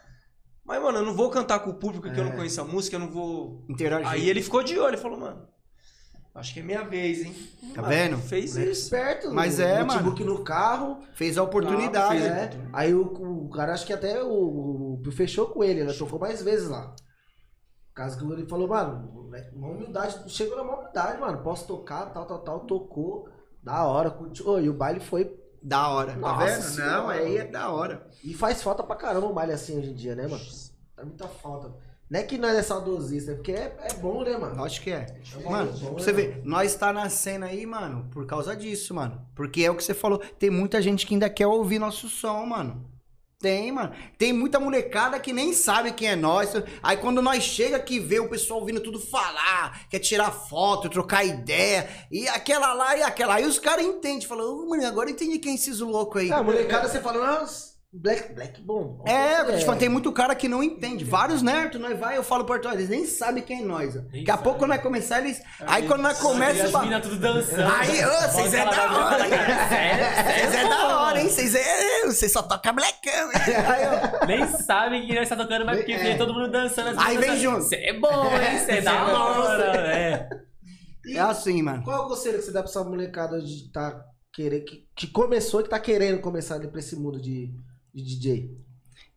[0.67, 2.35] Mas, mano, eu não vou cantar com o público que eu não É.
[2.35, 3.63] conheço a música, eu não vou.
[3.69, 4.07] Interagir.
[4.11, 5.47] Aí ele ficou de olho, ele falou, mano,
[6.35, 7.33] acho que é minha vez, hein?
[7.73, 8.17] Tá Mano, vendo?
[8.17, 8.81] Fez Moleque isso.
[8.83, 9.31] esperto.
[9.33, 10.99] Mas é, notebook no carro.
[11.13, 12.21] Fez a oportunidade.
[12.21, 12.51] Ah, É.
[12.73, 13.01] Aí o,
[13.45, 15.93] o cara, acho que até o, o fechou com ele, né?
[15.93, 16.93] Tocou mais vezes lá.
[17.95, 21.41] Caso que ele falou, mano, uma humildade, chegou na maior humildade, mano.
[21.43, 22.59] Posso tocar, tal, tal, tal.
[22.67, 23.27] Tocou,
[23.63, 24.59] da hora, curtiu.
[24.59, 25.33] E o baile foi.
[25.61, 26.13] Da hora.
[26.13, 26.61] Tá Nossa vendo?
[26.61, 26.97] senhora.
[26.97, 28.07] Não, aí é da hora.
[28.23, 30.43] E faz falta pra caramba um baile assim hoje em dia, né, mano?
[30.95, 31.73] Faz muita falta.
[32.09, 34.63] Não é que nós é saudosista, é porque é, é bom, né, mano?
[34.63, 35.05] Acho que é.
[35.43, 38.25] bom, Mano, é bom, pra você é ver, nós tá na cena aí, mano, por
[38.25, 39.21] causa disso, mano.
[39.35, 42.45] Porque é o que você falou, tem muita gente que ainda quer ouvir nosso som,
[42.45, 42.89] mano.
[43.39, 43.93] Tem, mano.
[44.17, 46.53] Tem muita molecada que nem sabe quem é nós.
[46.81, 51.23] Aí quando nós chega que vê o pessoal ouvindo tudo falar, quer tirar foto, trocar
[51.23, 53.35] ideia, e aquela lá e aquela.
[53.35, 56.31] Aí os caras entendem, falam, ô, mano, agora entendi quem é esses loucos aí.
[56.31, 59.03] Ah, molecada, você fala, nossa, Black, Black bom.
[59.07, 61.03] É, te falando, tem muito cara que não entende.
[61.03, 63.95] Vários nerds, nós vai, eu falo português, eles nem sabem quem é nós.
[63.95, 63.99] ó.
[64.01, 65.41] Daqui a pouco quando nós começar, eles.
[65.61, 67.71] Aí quando nós começa, meninas tudo dançando.
[67.73, 70.23] Aí, ô, vocês é da hora, cara.
[70.23, 71.29] Vocês é da hora, hein?
[71.29, 72.05] Vocês é.
[72.05, 73.29] Vocês só tocam blackão.
[73.33, 74.27] Aí.
[74.27, 75.97] Nem sabem que nós tá tocando, mas porque É.
[75.97, 76.89] vê todo mundo dançando.
[76.89, 77.63] as Aí vem junto.
[77.63, 78.59] Você é bom, hein?
[78.59, 79.63] Você é da hora.
[79.87, 80.29] É.
[81.09, 81.83] É assim, mano.
[81.83, 83.99] Qual é o conselho que você dá pra essa molecada de tá
[84.33, 87.49] querer, que, que começou e que tá querendo começar ali pra esse mundo de,
[87.97, 88.57] de DJ?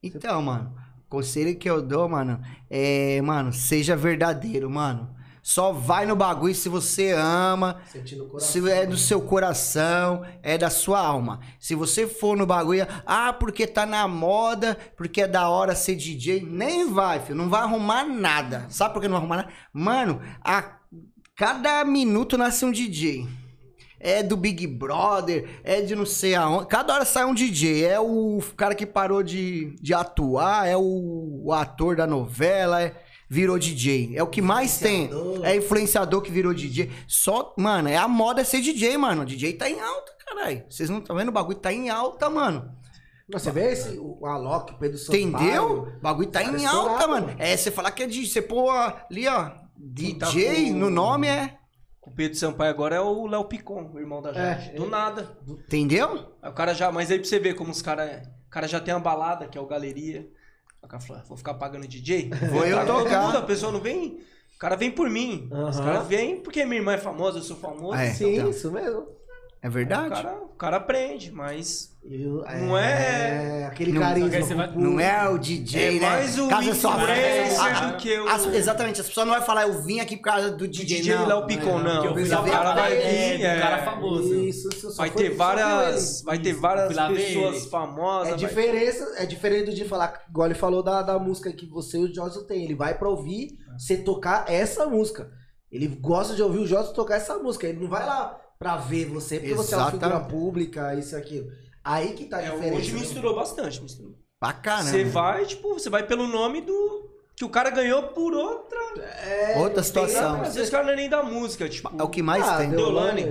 [0.03, 0.75] Então, mano,
[1.09, 5.15] conselho que eu dou, mano, é, mano, seja verdadeiro, mano.
[5.43, 7.81] Só vai no bagulho se você ama,
[8.29, 8.63] coração.
[8.63, 11.41] se é do seu coração, é da sua alma.
[11.59, 15.97] Se você for no bagulho, ah, porque tá na moda, porque é da hora ser
[15.97, 18.67] DJ, nem vai, filho, não vai arrumar nada.
[18.69, 19.53] Sabe por que não vai arrumar nada?
[19.73, 20.77] Mano, a
[21.35, 23.27] cada minuto nasce um DJ.
[24.03, 26.67] É do Big Brother, é de não sei aonde.
[26.69, 27.85] Cada hora sai um DJ.
[27.85, 32.95] É o cara que parou de, de atuar, é o, o ator da novela, é-
[33.29, 34.13] virou DJ.
[34.17, 35.09] É o que mais tem.
[35.45, 36.91] É influenciador que virou DJ.
[37.07, 39.23] Só, mano, é a moda ser DJ, mano.
[39.23, 40.65] O DJ tá em alta, caralho.
[40.69, 41.29] Vocês não estão vendo?
[41.29, 42.73] O bagulho tá em alta, mano.
[43.33, 45.29] Você vê esse, o Alok, o Pedro Sampaio.
[45.29, 45.83] Entendeu?
[45.99, 47.33] O bagulho tá em alta, mano.
[47.39, 48.27] É, você falar que é DJ.
[48.27, 48.69] Você pôr
[49.09, 49.51] ali, ó,
[49.95, 51.60] Quem tá DJ com- no nome é.
[52.11, 54.71] O Pedro Sampaio agora é o Léo Picon, o irmão da Jade.
[54.71, 55.29] É, Do ele- nada.
[55.47, 56.35] Entendeu?
[56.43, 56.91] Aí o cara já.
[56.91, 58.27] Mas aí pra você ver como os caras.
[58.47, 60.29] O cara já tem uma balada, que é o Galeria.
[60.83, 62.31] O cara falou, "Ah, vou ficar pagando DJ?
[62.51, 64.21] Vou eu todo tocar." mundo, a pessoa não vem.
[64.57, 65.49] O cara vem por mim.
[65.53, 65.85] Os Aham.
[65.85, 67.95] caras vêm porque minha irmã é famosa, eu sou famoso.
[67.95, 68.11] É.
[68.11, 68.51] Sim, Então.
[68.51, 69.07] isso mesmo.
[69.63, 70.23] É O verdade?
[70.23, 71.91] cara, o cara aprende, mas.
[72.03, 74.43] Eu- Não é- Aquele Não- carisma.
[74.43, 76.01] Só vai- com- Não é o DJ, É né?
[76.01, 77.87] mais o influencer festa.
[77.89, 80.51] do que o- As- exatamente, as pessoas não vão falar, eu vim aqui por causa
[80.51, 81.27] do DJ, DJ não.
[81.27, 82.03] Léo Picon, é, não.
[82.03, 83.39] Fui O ver cara vai vir.
[83.39, 83.61] do é.
[83.61, 84.35] cara famoso.
[84.35, 88.33] Isso, isso, só Vai foi- ter só várias, vai ter várias pessoas famosas.
[88.33, 92.05] É diferença, é diferente de falar, igual ele falou da, da música que você e
[92.05, 92.65] o Josso tem.
[92.65, 95.29] Ele vai pra ouvir você tocar essa música.
[95.71, 97.67] Ele gosta de ouvir o Josso tocar essa música.
[97.67, 100.31] Ele não vai lá pra ver você, porque você é uma figura Exatamente.
[100.31, 101.51] pública, isso e aquilo.
[101.83, 102.77] Aí que tá a É, diferença.
[102.77, 103.01] hoje né?
[103.01, 103.83] misturou bastante.
[103.83, 104.15] Misturou.
[104.39, 104.91] Pra caramba.
[104.91, 107.09] Você vai, tipo, você vai pelo nome do.
[107.35, 108.79] Que o cara ganhou por outra.
[109.57, 110.43] Outra situação.
[110.43, 111.91] Às vezes o cara não é nem da música, tipo.
[111.99, 112.69] É o que mais Ah, tem.
[112.71, 113.25] Deolane.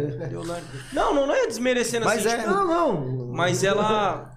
[0.91, 2.39] Não, não, não é desmerecendo Mas assim, é.
[2.39, 3.27] tipo, Não, não.
[3.27, 4.31] Mas ela.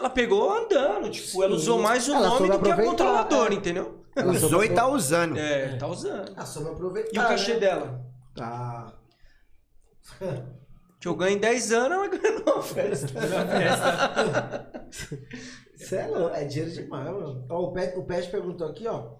[0.00, 1.56] Ela pegou andando, tipo, ela Sim.
[1.62, 3.56] usou mais o Ela nome do que a controladora, é.
[3.56, 4.04] entendeu?
[4.16, 5.36] Ela Usou e tá usando.
[5.36, 6.32] É, tá usando.
[6.36, 7.10] Ah, soube aproveitar.
[7.14, 7.60] E o cachê né?
[7.60, 8.00] dela?
[8.34, 8.92] Tá.
[11.00, 13.20] Que eu ganho em 10 anos, ela ganhou uma festa.
[15.76, 17.46] Isso é, louco, é dinheiro demais, mano.
[17.48, 19.16] Ó, o Pet, o Pet perguntou aqui, ó.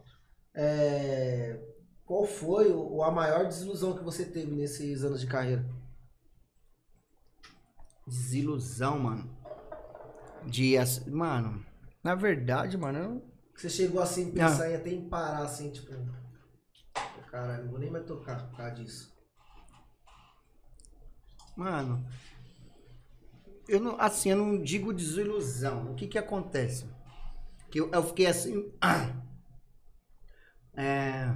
[0.54, 1.60] é,
[2.04, 5.64] qual foi o, a maior desilusão que você teve nesses anos de carreira?
[8.06, 9.38] Desilusão, mano.
[10.46, 10.74] De.
[11.06, 11.64] Mano,
[12.02, 13.22] na verdade, mano, eu.
[13.54, 15.92] Você chegou assim, pensar em até em parar, assim, tipo.
[17.30, 19.17] Caralho, não vou nem mais tocar por causa disso.
[21.58, 22.06] Mano.
[23.68, 25.90] Eu não, assim, eu não digo desilusão.
[25.90, 26.86] O que que acontece?
[27.68, 28.72] Que eu, eu fiquei assim.
[30.80, 31.34] É,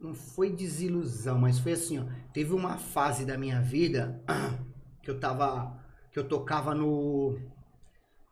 [0.00, 2.06] não foi desilusão, mas foi assim, ó.
[2.32, 4.20] Teve uma fase da minha vida
[5.00, 5.80] que eu tava.
[6.10, 7.38] Que eu tocava no.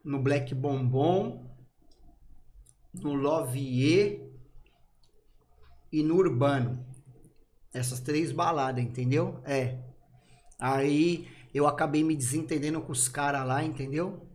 [0.05, 1.49] No Black Bombom,
[2.93, 4.29] no Lovier
[5.93, 6.85] e no Urbano.
[7.73, 9.41] Essas três baladas, entendeu?
[9.45, 9.90] É.
[10.61, 14.29] Aí eu acabei me desentendendo com os caras lá, entendeu?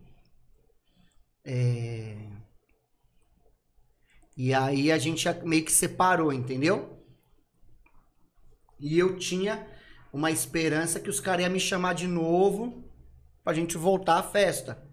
[1.46, 2.18] É...
[4.36, 7.02] E aí a gente meio que separou, entendeu?
[8.80, 9.66] E eu tinha
[10.12, 12.84] uma esperança que os caras iam me chamar de novo
[13.44, 14.84] pra gente voltar à festa.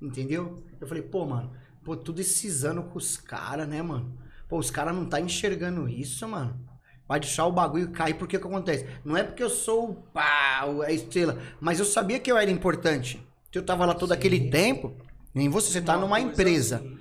[0.00, 0.64] Entendeu?
[0.80, 1.54] Eu falei, pô, mano,
[1.84, 4.18] pô, tudo esses anos com os caras, né, mano?
[4.48, 6.67] Pô, os caras não tá enxergando isso, mano.
[7.08, 8.86] Vai deixar o bagulho cair, porque o que acontece?
[9.02, 12.50] Não é porque eu sou o pá, a estrela, mas eu sabia que eu era
[12.50, 13.26] importante.
[13.50, 14.94] Que eu tava lá todo aquele tempo,
[15.34, 16.76] nem você, você tá Uma numa empresa.
[16.76, 16.98] assim.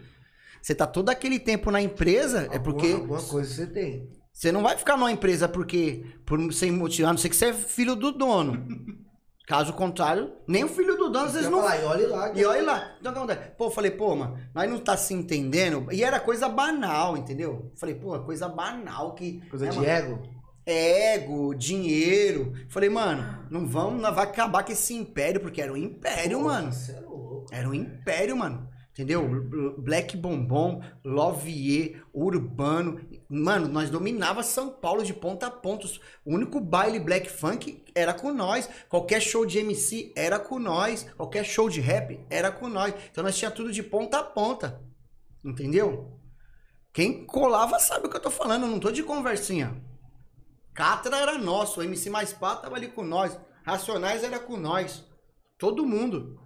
[0.61, 4.09] Você tá todo aquele tempo na empresa, é porque Alguma, alguma coisa você tem.
[4.31, 7.47] você não vai ficar numa empresa porque, por sem motivo, a não ser que você
[7.47, 8.65] é filho do dono.
[9.47, 12.31] Caso contrário, nem o filho do dono às vezes não falar, e olha lá.
[12.35, 12.95] e olha lá.
[12.99, 13.51] Então, o que acontece?
[13.57, 15.87] Pô, eu falei, pô, mano, nós não tá se entendendo.
[15.89, 17.71] E era coisa banal, entendeu?
[17.77, 19.39] Falei, pô, coisa banal que.
[19.49, 19.89] Coisa né, de mano?
[19.89, 20.23] ego.
[20.65, 22.51] Ego, dinheiro.
[22.67, 26.43] Falei, mano, não vamos, nós vai acabar com esse império, porque era um império, Pô,
[26.43, 26.73] mano.
[26.73, 27.45] Você é louco.
[27.49, 28.67] Era um império, mano.
[28.91, 29.29] Entendeu?
[29.77, 32.99] Black Bombom, Lovier, Urbano.
[33.29, 35.85] Mano, nós dominava São Paulo de ponta a ponta.
[36.23, 38.69] O único baile Black Funk era com nós.
[38.87, 41.03] Qualquer show de MC era com nós.
[41.17, 42.93] Qualquer show de rap era com nós.
[43.11, 44.81] Então nós tinha tudo de ponta a ponta.
[45.43, 46.17] Entendeu?
[46.93, 48.63] Quem colava sabe o que eu tô falando.
[48.63, 49.83] Eu não tô de conversinha.
[50.73, 51.81] Catra era nosso.
[51.81, 53.37] O MC Mais Pá tava ali com nós.
[53.63, 55.03] Racionais era com nós.
[55.57, 56.39] Todo mundo.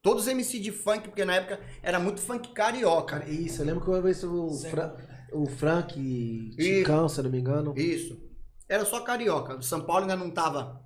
[0.00, 3.18] Todos os MC de funk, porque na época era muito funk carioca.
[3.18, 4.96] Cara, isso, eu lembro que uma vez o, Fra
[5.32, 7.74] o Frank, Chicão, se eu não me engano.
[7.76, 8.20] Isso.
[8.68, 9.56] Era só carioca.
[9.56, 10.82] O São Paulo ainda não tava.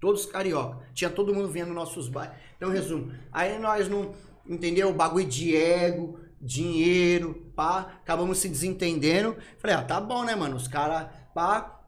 [0.00, 0.86] Todos carioca.
[0.94, 2.36] Tinha todo mundo vendo nossos bairros.
[2.56, 3.12] Então, resumo.
[3.32, 4.14] Aí nós não.
[4.46, 4.92] Entendeu?
[4.92, 7.98] Bagulho de ego, dinheiro, pá.
[8.02, 9.36] Acabamos se desentendendo.
[9.58, 10.56] Falei, ah, tá bom, né, mano?
[10.56, 11.80] Os caras, pá.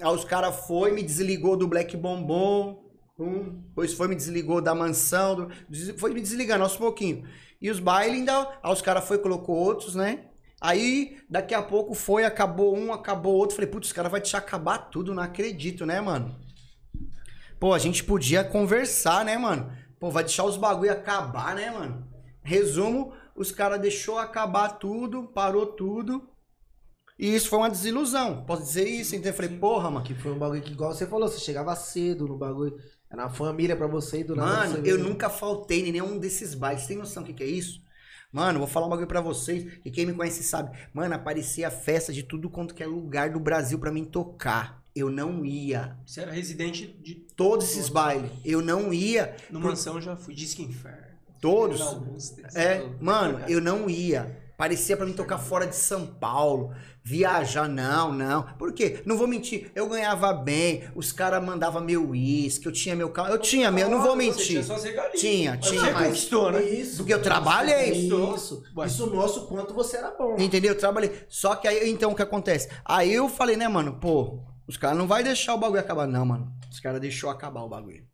[0.00, 2.84] Aí os caras foi, me desligou do Black Bombom.
[3.18, 5.48] Um, depois foi, me desligou da mansão.
[5.68, 7.26] Do, foi me desligando aos pouquinho.
[7.60, 8.58] E os bailes ainda.
[8.62, 10.26] Aí os caras foi, colocou outros, né?
[10.64, 13.54] Aí, daqui a pouco foi, acabou um, acabou outro.
[13.54, 16.34] Falei, putz, os caras vão deixar acabar tudo, não acredito, né, mano?
[17.60, 19.70] Pô, a gente podia conversar, né, mano?
[20.00, 22.08] Pô, vai deixar os bagulho acabar, né, mano?
[22.42, 26.30] Resumo, os caras deixou acabar tudo, parou tudo.
[27.18, 28.42] E isso foi uma desilusão.
[28.46, 29.14] Posso dizer isso?
[29.14, 30.06] Então eu falei, porra, mano.
[30.06, 32.74] Que foi um bagulho que, igual você falou, você chegava cedo no bagulho.
[33.10, 34.70] Era uma família pra você e do nada.
[34.70, 36.86] Mano, eu nunca faltei em nenhum desses bailes.
[36.86, 37.84] Tem noção do que, que é isso?
[38.34, 39.64] Mano, vou falar um bagulho pra vocês.
[39.84, 40.76] E quem me conhece sabe.
[40.92, 44.82] Mano, aparecia festa de tudo quanto que é lugar do Brasil pra mim tocar.
[44.92, 45.96] Eu não ia.
[46.04, 47.14] Você era residente de.
[47.14, 48.30] Todos esses bailes.
[48.44, 49.36] Eu não ia.
[49.48, 50.34] No por- Mansão já fui.
[50.34, 51.14] Disque Inferno.
[51.40, 51.80] Todos.
[51.80, 52.36] Alguns.
[52.56, 54.42] É, mano, eu não ia.
[54.56, 58.42] Parecia pra mim tocar fora de São Paulo, viajar, não, não.
[58.56, 59.02] Por quê?
[59.04, 63.30] Não vou mentir, eu ganhava bem, os caras mandavam meu uísque, eu tinha meu carro,
[63.30, 64.62] eu tinha meu, não vou mentir.
[64.64, 64.76] tinha.
[65.16, 66.62] Tinha, Mas tinha, Você mas- conquistou, né?
[66.62, 66.96] Isso.
[66.98, 67.90] Porque eu trabalhei.
[67.92, 68.62] Isso.
[68.86, 70.36] Isso mostra o quanto você era bom.
[70.38, 70.72] Entendeu?
[70.72, 71.12] Eu trabalhei.
[71.28, 72.68] Só que aí, então, o que acontece?
[72.84, 76.24] Aí eu falei, né, mano, pô, os caras não vai deixar o bagulho acabar, não,
[76.24, 76.52] mano.
[76.70, 78.04] Os caras deixou acabar o bagulho.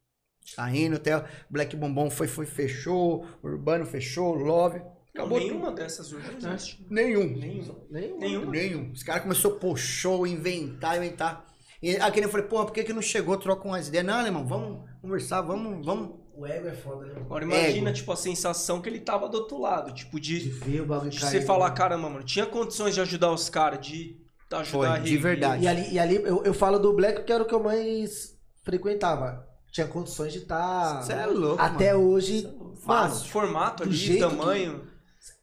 [0.56, 4.80] Tá indo até Black Bombom foi, foi, fechou, Urbano fechou, Love.
[5.14, 5.76] Acabou Nenhuma tudo.
[5.76, 6.86] dessas existe.
[6.88, 7.36] Nenhum.
[7.36, 7.76] Nenhuma.
[7.90, 8.52] Nem Nenhuma.
[8.52, 8.92] Nenhum.
[8.92, 11.46] Os caras começaram a pôr show, inventar, inventar.
[11.82, 13.36] E aqui eu falei, porra, por que, que não chegou?
[13.36, 14.06] Troca umas ideias.
[14.06, 16.20] Não, irmão, vamos conversar, vamos, vamos.
[16.34, 17.14] O ego é foda, né?
[17.16, 17.98] Agora imagina, Ego.
[17.98, 19.92] tipo, a sensação que ele tava do outro lado.
[19.92, 21.30] Tipo, De de, ver o bagulho de cair.
[21.32, 24.16] você falar, caramba, mano, tinha condições de ajudar os caras, de
[24.52, 25.64] ajudar Foi, a de verdade.
[25.64, 28.38] E ali, e ali eu, eu falo do Black porque era o que eu mais
[28.62, 29.46] frequentava.
[29.70, 31.02] Tinha condições de estar.
[31.02, 32.42] Cê é louco, Até hoje.
[32.44, 34.82] Mano, Fácil, formato ali, tamanho,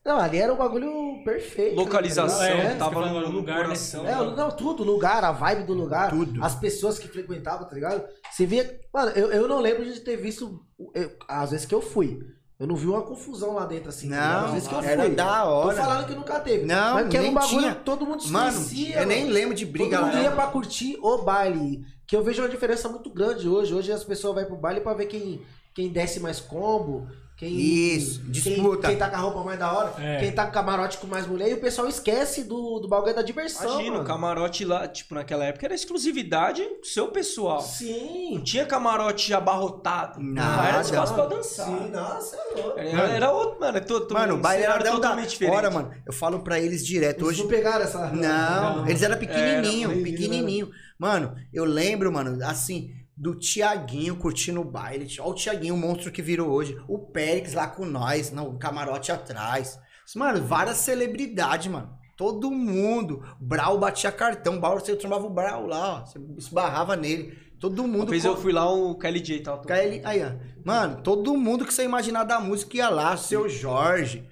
[0.08, 1.76] não, ali era um bagulho perfeito.
[1.76, 2.72] localização, tá ligado?
[2.72, 3.64] É, tava no, lugar, né?
[3.64, 4.08] coração.
[4.08, 6.44] É, não, tudo, lugar, a vibe do lugar, Tudo.
[6.44, 8.04] as pessoas que frequentavam, tá ligado?
[8.32, 8.80] Você via.
[8.94, 10.62] Mano, eu, eu não lembro de ter visto.
[10.96, 12.20] eu- às vezes que eu fui.
[12.60, 14.10] Eu não vi uma confusão lá dentro assim.
[14.10, 14.16] tá?
[14.16, 15.14] Não, às vezes que eu era fui.
[15.14, 15.78] da Tô hora.
[15.78, 16.66] falando que nunca teve.
[16.66, 17.76] Não, mas que era um nem bagulho tinha.
[17.76, 19.34] que todo mundo se Mano, conhecia, eu nem mano.
[19.34, 20.14] lembro de briga Todo lá.
[20.14, 21.82] mundo ia pra curtir o baile.
[22.08, 23.76] Que eu vejo uma diferença muito grande hoje.
[23.76, 25.42] Hoje as pessoas vão pro baile pra ver quem,
[25.76, 27.08] quem desce mais combo.
[27.38, 28.88] Quem, Isso, quem- disputa.
[28.88, 29.94] Quem, tá com a roupa mais da hora.
[30.00, 30.18] É.
[30.18, 31.50] Quem tá com camarote com mais mulher.
[31.50, 33.70] E o pessoal esquece do, do bagulho da diversão.
[33.74, 34.04] Imagina, mano.
[34.04, 37.58] o camarote lá, tipo, naquela época era exclusividade do seu pessoal.
[37.58, 38.42] Não Sim.
[38.44, 40.20] tinha camarote abarrotado.
[40.20, 40.68] Nada.
[40.68, 41.68] Era espaço pra dançar.
[41.68, 42.80] Sim, nossa, é louco.
[42.80, 43.14] Era, Mano.
[43.14, 43.78] era outro, mano.
[43.78, 45.56] é todo, Mano, o baile era totalmente diferente.
[45.56, 45.92] hora, mano.
[46.08, 47.18] Eu falo pra eles direto.
[47.20, 48.08] Eles Hoje, não pegaram essa.
[48.10, 48.88] Não, Não.
[48.88, 50.70] eles eram pequenininho, Era, pequenininho.
[50.98, 55.08] Mano, eu lembro, mano, assim, do Tiaguinho curtindo o baile.
[55.20, 56.80] Olha o Tiaguinho, o monstro que virou hoje.
[56.88, 59.80] O Périx lá com nós, no camarote atrás.
[60.16, 61.90] Mano, várias celebridades, mano.
[62.16, 63.24] Todo mundo.
[63.40, 64.60] Brau batia cartão.
[64.60, 66.06] Brau, você trombava o Brau lá, ó.
[66.06, 67.38] Você esbarrava nele.
[67.60, 68.10] Todo Uma mundo.
[68.12, 69.78] vez co- eu fui lá, o KLJ tava tocando.
[69.80, 70.32] KL Aí, ó.
[70.64, 73.18] Mano, todo mundo que você imaginar da música ia lá.
[73.18, 74.30] Seu Jorge.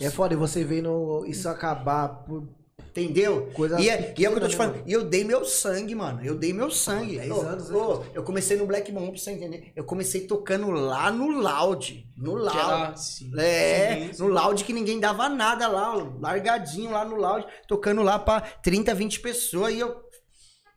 [0.00, 2.48] É foda, e você vendo isso acabar por
[2.90, 3.48] Entendeu?
[3.54, 3.80] coisa.
[3.80, 4.82] E é, e é o que eu tô te né, falando.
[4.84, 6.20] E eu dei meu sangue, mano.
[6.24, 7.18] Eu dei meu sangue.
[7.18, 7.76] 10 Ô, anos, né?
[8.14, 9.72] eu comecei no Black Moon, pra você entender.
[9.76, 12.06] Eu comecei tocando lá no Loud.
[12.16, 12.58] No Loud.
[12.58, 14.22] era, sim, É, sim, sim.
[14.22, 18.94] no Loud que ninguém dava nada lá, largadinho lá no Loud, tocando lá pra 30,
[18.94, 19.72] 20 pessoas.
[19.72, 20.10] E eu.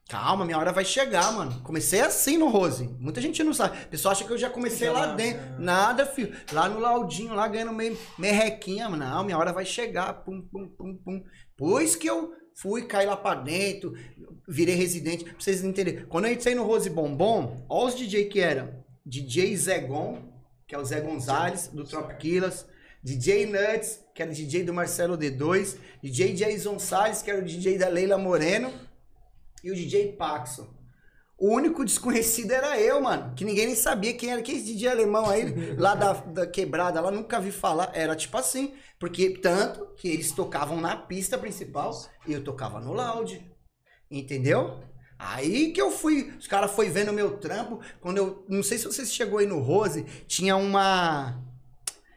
[0.10, 1.62] Calma, minha hora vai chegar, mano.
[1.64, 2.88] Comecei assim no Rose.
[3.00, 3.78] Muita gente não sabe.
[3.86, 5.42] O pessoal acha que eu já comecei Já lá dentro.
[5.42, 5.56] é.
[5.60, 6.36] Nada, filho.
[6.52, 8.90] Lá no Laudinho, lá ganhando meio merrequinha.
[8.90, 10.14] Não, minha hora vai chegar.
[10.26, 11.24] Pum, pum, pum, pum.
[11.58, 13.94] Pois que eu fui, caí lá pra dentro,
[14.48, 15.26] virei residente.
[15.26, 16.06] Pra vocês entenderem.
[16.06, 18.84] Quando a gente saiu no Rose Bombom, olha os DJ que eram.
[19.06, 20.22] DJ Zegon,
[20.68, 22.66] que é o Zé Gonzalez, do Trop Killers.
[23.04, 25.78] DJ Nuts, que era DJ do Marcelo D2.
[26.02, 28.74] DJ Jason Salles, que era o DJ da Leila Moreno.
[29.64, 30.68] E o DJ Paxson.
[31.44, 33.34] O único desconhecido era eu, mano.
[33.36, 34.42] Que ninguém nem sabia quem era.
[34.42, 35.44] Quem é esse DJ alemão aí,
[35.76, 37.92] lá da, da quebrada, lá nunca vi falar.
[37.94, 38.74] Era tipo assim.
[38.98, 41.92] Porque tanto que eles tocavam na pista principal
[42.26, 43.46] e eu tocava no loud.
[44.10, 44.80] Entendeu?
[45.20, 46.34] Aí que eu fui.
[46.40, 47.82] Os caras foi vendo o meu trampo.
[48.00, 48.46] Quando eu.
[48.48, 51.44] Não sei se você chegou aí no Rose, tinha uma.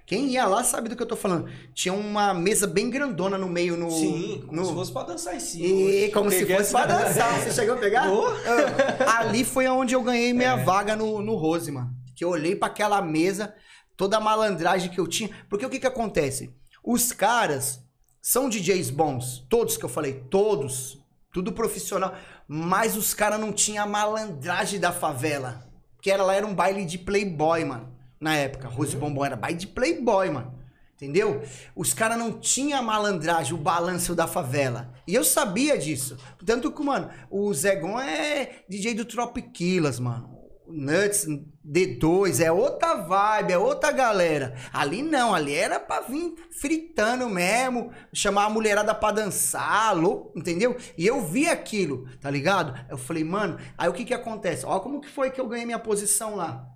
[0.06, 1.50] Quem ia lá sabe do que eu tô falando.
[1.74, 3.90] Tinha uma mesa bem grandona no meio no.
[3.90, 4.66] Sim, como no...
[4.68, 5.66] se fosse pra dançar em cima.
[5.66, 7.40] E como se fosse pra dançar.
[7.40, 8.06] Você chegou a pegar?
[9.04, 10.64] Ah, Ali foi onde eu ganhei minha É.
[10.64, 11.90] vaga no, no Rose, mano.
[12.14, 13.52] Que eu olhei pra aquela mesa,
[13.96, 15.28] toda a malandragem que eu tinha.
[15.50, 16.54] Porque o que que acontece?
[16.84, 17.80] Os caras
[18.22, 19.44] são DJs bons.
[19.50, 20.98] Todos que eu falei, todos.
[21.32, 22.14] Tudo profissional.
[22.46, 25.66] Mas os caras não tinham a malandragem da favela.
[26.00, 27.95] Que era lá, era um baile de playboy, mano.
[28.20, 28.68] Na época.
[28.68, 30.54] Rose Bombom era baile de playboy, mano.
[30.96, 31.42] Entendeu?
[31.74, 34.94] Os caras não tinham a malandragem, o balanço da favela.
[35.06, 36.16] E eu sabia disso.
[36.44, 40.34] Tanto que, mano, o Zegon é DJ do Tropiquilas, mano.
[40.66, 41.26] Nuts,
[41.64, 44.56] D2, é outra vibe, é outra galera.
[44.72, 50.76] Ali não, ali era pra vir fritando mesmo, chamar a mulherada pra dançar, louco, entendeu?
[50.98, 52.74] E eu vi aquilo, tá ligado?
[52.90, 54.66] Eu falei, mano, aí o que que acontece?
[54.66, 56.66] Ó, como que foi que eu ganhei minha posição lá?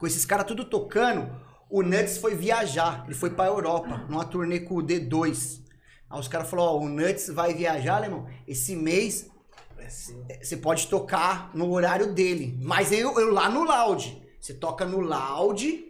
[0.00, 1.30] Com esses caras tudo tocando,
[1.68, 3.04] o Nuts foi viajar.
[3.04, 5.60] Ele foi pra Europa, numa turnê com o D2.
[6.08, 9.30] Aí os caras falaram, ó, o Nuts vai viajar, alemão, esse mês
[9.78, 12.58] é, você pode tocar no horário dele.
[12.62, 14.26] Mas eu, eu lá no loud.
[14.40, 15.84] Você toca no loud,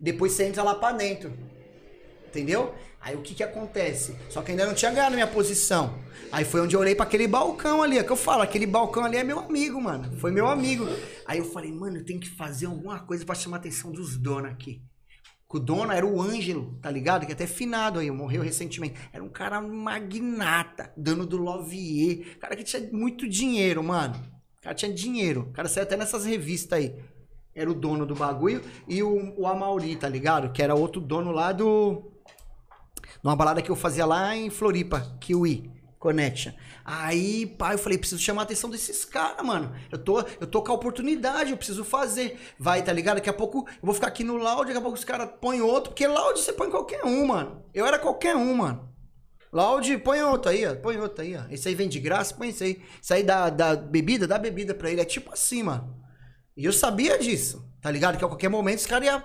[0.00, 1.32] depois você entra lá pra dentro.
[2.26, 2.74] Entendeu?
[3.08, 4.14] Aí o que que acontece?
[4.28, 5.98] Só que ainda não tinha ganhado minha posição.
[6.30, 9.02] Aí foi onde eu olhei pra aquele balcão ali, é que eu falo, aquele balcão
[9.02, 10.14] ali é meu amigo, mano.
[10.18, 10.86] Foi meu amigo.
[11.26, 14.18] Aí eu falei, mano, eu tenho que fazer alguma coisa pra chamar a atenção dos
[14.18, 14.82] donos aqui.
[15.48, 17.24] O dono era o Ângelo, tá ligado?
[17.24, 19.00] Que até finado aí, morreu recentemente.
[19.10, 22.36] Era um cara magnata, dono do Lovier.
[22.38, 24.16] Cara que tinha muito dinheiro, mano.
[24.58, 25.48] O cara tinha dinheiro.
[25.48, 26.94] O cara saiu até nessas revistas aí.
[27.54, 28.60] Era o dono do bagulho.
[28.86, 30.52] E o, o Amauri, tá ligado?
[30.52, 32.12] Que era outro dono lá do.
[33.22, 36.52] Numa balada que eu fazia lá em Floripa, Kiwi Connection.
[36.84, 39.74] Aí, pai, eu falei, preciso chamar a atenção desses caras, mano.
[39.90, 42.38] Eu tô, eu tô com a oportunidade, eu preciso fazer.
[42.58, 43.16] Vai, tá ligado?
[43.16, 45.60] Daqui a pouco eu vou ficar aqui no loud, daqui a pouco os caras põem
[45.60, 47.62] outro, porque loud você põe qualquer um, mano.
[47.74, 48.88] Eu era qualquer um, mano.
[49.52, 50.74] Loud, põe outro aí, ó.
[50.76, 51.42] Põe outro aí, ó.
[51.50, 52.82] Esse aí vem de graça, põe esse aí.
[53.00, 55.00] Isso aí dá, dá bebida, dá bebida pra ele.
[55.00, 55.96] É tipo assim, mano.
[56.56, 58.18] E eu sabia disso, tá ligado?
[58.18, 59.22] Que a qualquer momento os caras iam.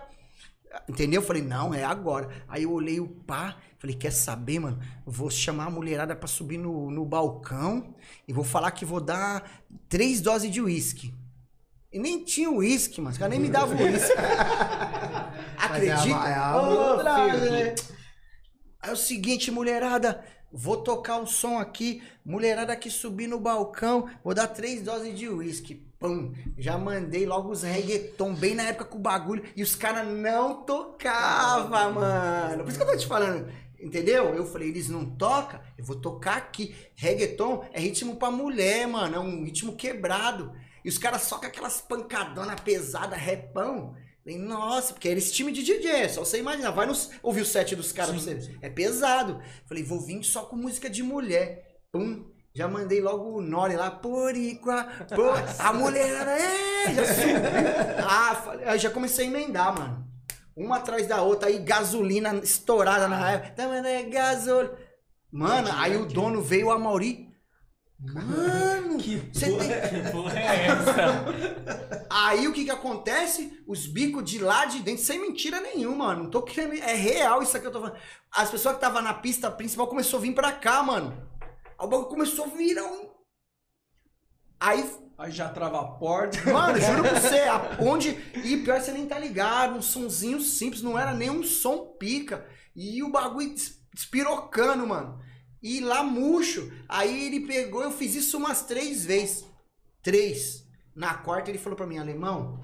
[0.89, 1.21] Entendeu?
[1.21, 2.29] Eu falei, não, é agora.
[2.47, 4.79] Aí eu olhei o pá, falei, quer saber, mano?
[5.05, 7.93] Vou chamar a mulherada pra subir no, no balcão
[8.27, 11.13] e vou falar que vou dar três doses de uísque.
[11.91, 13.11] E nem tinha uísque, mano.
[13.11, 14.11] Os caras nem me davam uísque.
[15.57, 16.09] Acredita?
[16.09, 17.75] Mas é a- é outra, né?
[18.83, 24.09] Aí é o seguinte, mulherada, vou tocar um som aqui, mulherada que subir no balcão,
[24.21, 25.87] vou dar três doses de uísque.
[25.97, 30.05] Pum, já mandei logo os reggaeton, bem na época com o bagulho, e os caras
[30.05, 32.63] não tocavam, mano.
[32.63, 34.35] Por isso que eu tô te falando, entendeu?
[34.35, 36.75] Eu falei, eles não tocam, eu vou tocar aqui.
[36.93, 40.51] Reggaeton é ritmo pra mulher, mano, é um ritmo quebrado.
[40.83, 43.95] E os caras só com aquelas pancadonas pesadas, repão.
[44.23, 46.71] Falei, nossa, porque era esse time de DJ, é só você imaginar.
[46.71, 48.57] Vai nos, ouvir o set dos caras pra você.
[48.61, 49.41] É pesado.
[49.65, 51.81] Falei, vou vir só com música de mulher.
[51.91, 52.25] Pum.
[52.55, 55.33] Já mandei logo o Nori lá, poricua, por...
[55.57, 57.35] a mulher, é, já subiu.
[58.07, 60.07] Ah, aí já comecei a emendar, mano.
[60.55, 63.53] Uma atrás da outra, aí gasolina estourada na época.
[63.55, 64.69] Tá, mano, é gasol.
[65.31, 67.32] Mano, aí o dono veio, a Mauri.
[68.05, 72.05] Mano, tem, Que porra é essa?
[72.09, 73.63] Aí o que que acontece?
[73.65, 76.23] Os bicos de lá de dentro, sem mentira nenhuma, mano.
[76.23, 76.73] Não tô querendo.
[76.83, 77.97] É real isso aqui que eu tô falando.
[78.31, 81.15] As pessoas que estavam na pista principal começou a vir pra cá, mano.
[81.79, 83.09] Aí o bagulho começou a virar um.
[84.59, 86.37] Aí, Aí já trava a porta.
[86.51, 87.41] mano, juro pra você,
[87.79, 88.09] onde.
[88.43, 92.45] E pior você nem tá ligado, um sonzinho simples, não era nem um som pica.
[92.75, 95.22] E o bagulho des- despirocando, mano.
[95.63, 96.69] E lá murcho.
[96.89, 99.45] Aí ele pegou, eu fiz isso umas três vezes.
[100.03, 100.65] Três.
[100.95, 102.59] Na quarta ele falou pra mim, alemão,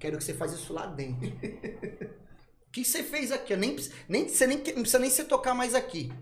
[0.00, 1.28] quero que você faça isso lá dentro.
[1.28, 3.52] O que você fez aqui?
[3.52, 3.76] Eu nem,
[4.08, 6.12] nem, você nem, não precisa nem você tocar mais aqui.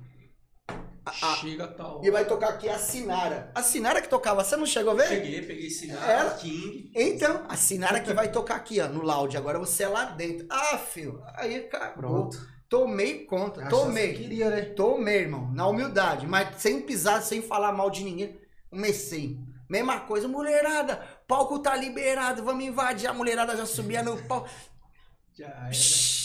[1.05, 2.05] A- a- Chega tal.
[2.05, 3.51] e vai tocar aqui a Sinara.
[3.55, 5.07] A Sinara que tocava, você não chegou a ver?
[5.09, 6.31] Cheguei, peguei sinal, Era?
[6.35, 6.91] King.
[6.95, 9.37] Então, a Sinara que vai tocar aqui, ó, no loud.
[9.37, 10.47] Agora você é lá dentro.
[10.51, 12.29] Ah, filho, aí acabou.
[12.69, 14.15] Tomei conta, Achasse tomei.
[14.15, 14.63] que queria, né?
[14.63, 18.39] Tomei, irmão, na humildade, mas sem pisar, sem falar mal de ninguém.
[18.69, 19.39] Comecei.
[19.69, 20.97] Mesma coisa, mulherada,
[21.27, 23.09] palco tá liberado, vamos invadir.
[23.09, 24.49] A mulherada já subia no palco.
[25.39, 25.71] Já era.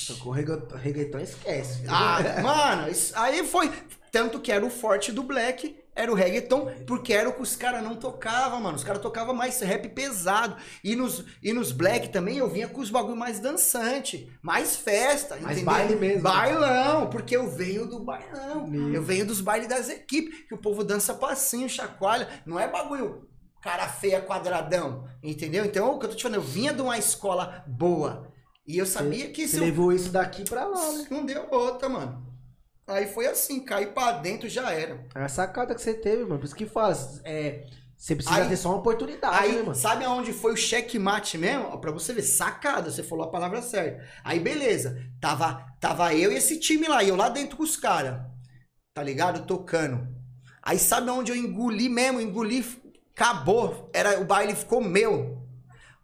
[0.07, 1.83] Tocou reggaeton, reggaeton esquece.
[1.85, 3.69] Ah, mano, isso aí foi.
[4.09, 7.55] Tanto que era o forte do Black era o reggaeton, porque era o que os
[7.55, 8.77] caras não tocavam, mano.
[8.77, 10.55] Os caras tocavam mais rap pesado.
[10.83, 15.35] E nos, e nos black também eu vinha com os bagulho mais dançante, mais festa,
[15.35, 15.73] Mais entendeu?
[15.73, 16.21] baile mesmo.
[16.21, 18.71] Bailão, porque eu venho do bailão.
[18.93, 22.27] Eu venho dos bailes das equipes, que o povo dança passinho, chacoalha.
[22.45, 23.29] Não é bagulho
[23.61, 25.63] cara feia quadradão, entendeu?
[25.63, 28.27] Então, o que eu tô te falando, eu vinha de uma escola boa.
[28.67, 31.07] E eu sabia que se eu levou isso daqui pra lá, né?
[31.09, 32.30] não deu outra, mano.
[32.91, 35.05] Aí foi assim, cair pra dentro já era.
[35.15, 36.39] É a sacada que você teve, mano.
[36.39, 37.65] Por isso que fala, é,
[37.97, 39.75] você precisa Aí- ter só uma oportunidade, Aí, né, mano?
[39.75, 41.77] sabe aonde foi o checkmate mesmo?
[41.79, 44.03] Pra você ver, sacada, você falou a palavra certa.
[44.23, 44.97] Aí, beleza.
[45.19, 48.21] Tava, tava eu e esse time lá, e eu lá dentro com os caras.
[48.93, 49.45] Tá ligado?
[49.45, 50.07] Tocando.
[50.61, 52.19] Aí sabe aonde eu engoli mesmo?
[52.19, 52.63] Engoli,
[53.15, 53.89] acabou.
[53.93, 55.39] Era, o baile ficou meu.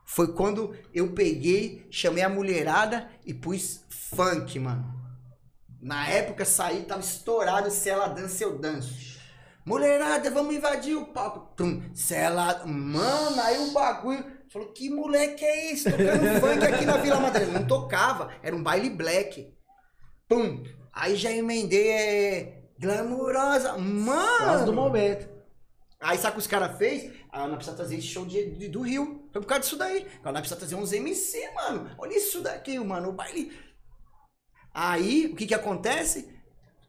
[0.06, 4.97] Foi quando eu peguei, chamei a mulherada e pus funk, mano.
[5.82, 9.18] Na época saí, tava estourado, se ela dança, eu danço.
[9.66, 11.54] Mulherada, vamos invadir o palco.
[11.56, 12.66] Tum, se ela.
[12.66, 14.38] Mano, aí o bagulho.
[14.50, 15.92] Falou, que moleque é esse?
[15.92, 17.60] Tocando funk aqui na Vila Madalena.
[17.60, 19.54] Não tocava, era um baile black.
[20.28, 20.64] Pum.
[20.94, 22.62] Aí já emendei, é.
[22.80, 23.78] Glamurosa.
[23.78, 24.66] Mano!
[24.66, 25.28] do momento.
[26.00, 27.12] Aí sabe o que os caras fez?
[27.32, 29.28] A Ana precisa trazer esse show de, de- do Rio.
[29.34, 30.08] Foi por causa disso daí.
[30.24, 31.90] A Ana precisa trazer uns MC, mano.
[31.98, 33.10] Olha isso daqui, mano.
[33.10, 33.52] O baile.
[34.80, 36.30] Aí, o que que acontece?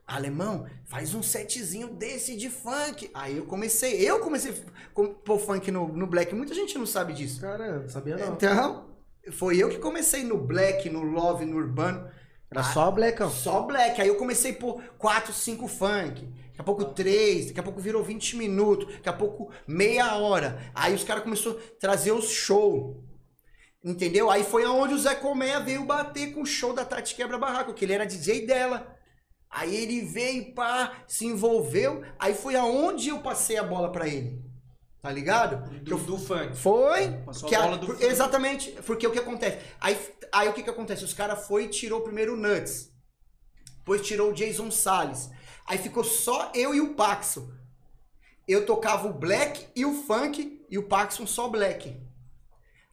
[0.07, 3.11] Alemão, faz um setzinho desse de funk.
[3.15, 6.35] Aí eu comecei, eu comecei a pôr funk no, no black.
[6.35, 7.41] Muita gente não sabe disso.
[7.41, 8.35] Cara, não sabia não.
[8.35, 8.91] Então,
[9.33, 12.07] foi eu que comecei no black, no love, no urbano.
[12.51, 13.31] Era só Blackão.
[13.31, 14.03] Só black.
[14.03, 16.27] Aí eu comecei por 4, 5 funk.
[16.27, 20.61] Daqui a pouco 3, daqui a pouco virou 20 minutos, daqui a pouco meia hora.
[20.75, 23.03] Aí os caras começaram a trazer os show.
[23.85, 24.31] Entendeu?
[24.31, 27.73] Aí foi aonde o Zé Colmeia veio bater com o show da Tati Quebra Barraco,
[27.73, 28.95] que ele era DJ dela.
[29.51, 32.03] Aí ele veio, pá, se envolveu.
[32.19, 34.43] Aí foi aonde eu passei a bola pra ele.
[35.01, 35.71] Tá ligado?
[35.81, 36.57] Do, eu do funk.
[36.57, 37.13] foi.
[37.25, 38.73] Passou que a a- bola do por- exatamente.
[38.85, 39.59] Porque o que acontece?
[39.81, 39.97] Aí,
[40.33, 41.05] aí o que, que acontece?
[41.05, 42.91] Os caras foi e tirou primeiro o Nuts.
[43.79, 45.31] Depois tirou o Jason Salles.
[45.65, 47.55] Aí ficou só eu e o Paxo.
[48.47, 51.97] Eu tocava o black e o funk e o Paxson só black.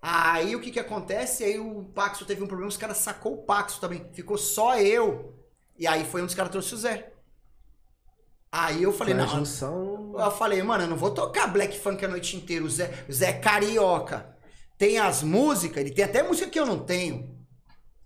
[0.08, 1.44] Aí o que que acontece?
[1.44, 4.08] Aí o Paxo teve um problema, os caras sacou o Paxo também.
[4.14, 5.34] Ficou só eu.
[5.80, 7.12] E aí foi onde os caras trouxeram o Zé.
[8.52, 10.14] Aí eu falei, não, junção.
[10.16, 12.64] eu falei, mano, eu não vou tocar black funk a noite inteira.
[12.64, 14.38] O Zé, o Zé é carioca.
[14.78, 17.36] Tem as músicas, ele tem até música que eu não tenho.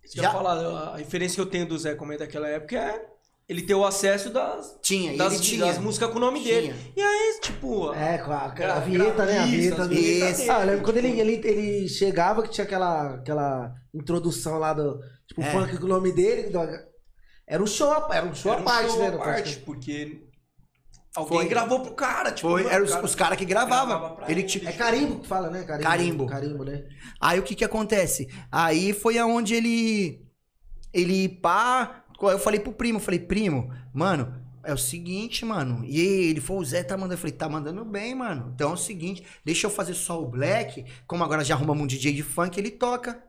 [0.01, 0.53] Isso que eu Já- falar,
[0.93, 3.05] a referência que eu tenho do Zé Comé daquela época é
[3.49, 5.65] ele ter o acesso das, Tinha, e das, ele tinha.
[5.65, 6.71] das músicas com o nome dele.
[6.71, 6.93] Tinha.
[6.95, 9.39] E aí, tipo, É, com a, a Gra- vinheta, né?
[9.39, 9.87] A vinheta.
[9.87, 10.49] do- dele.
[10.49, 14.99] Ah, eu lembro quando ele, ele, ele chegava que tinha aquela, aquela introdução lá do.
[15.27, 15.51] Tipo, É.
[15.51, 16.49] funk com o nome dele.
[16.51, 16.59] do-
[17.47, 19.07] Era um show, a- era um show era à um parte, show né?
[19.07, 20.21] à do parte, porque
[21.15, 21.47] alguém Foi.
[21.47, 24.15] gravou pro cara, tipo, Foi, eram os, cara- os caras que gravava gravavam.
[24.15, 24.47] pra Ele, ele.
[24.47, 25.63] tipo, É carimbo que fala, né?
[25.63, 25.83] Carimbo.
[25.89, 26.25] Carimbo.
[26.27, 26.83] Carimbo, né?
[27.19, 28.27] Aí o que que acontece?
[28.51, 30.21] Aí foi aonde ele.
[30.93, 32.03] Ele pá.
[32.21, 34.33] Eu falei pro primo, falei, primo, mano,
[34.63, 35.83] é o seguinte, mano.
[35.85, 37.13] E ele falou, o Zé tá mandando.
[37.13, 38.51] Eu falei, tá mandando bem, mano.
[38.55, 40.85] Então é o seguinte, deixa eu fazer só o black.
[41.07, 43.23] Como agora já arrumamos um DJ de funk, ele toca.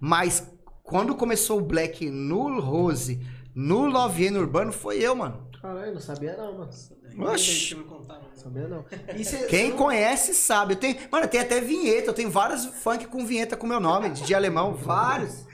[0.00, 0.50] Mas
[0.82, 3.20] quando começou o black no Rose,
[3.54, 5.46] no Love e no Urbano, foi eu, mano.
[5.60, 6.70] Caralho, não sabia não, mano.
[6.70, 7.46] Oxi.
[7.46, 8.28] Deixa eu me contar, mano.
[8.30, 8.84] Não sabia não.
[9.16, 10.74] E cê- Quem cê- conhece sabe.
[10.74, 12.10] Eu tenho, mano, tem até vinheta.
[12.10, 14.74] Eu tenho vários funk com vinheta com meu nome, de alemão.
[14.74, 15.44] Vários.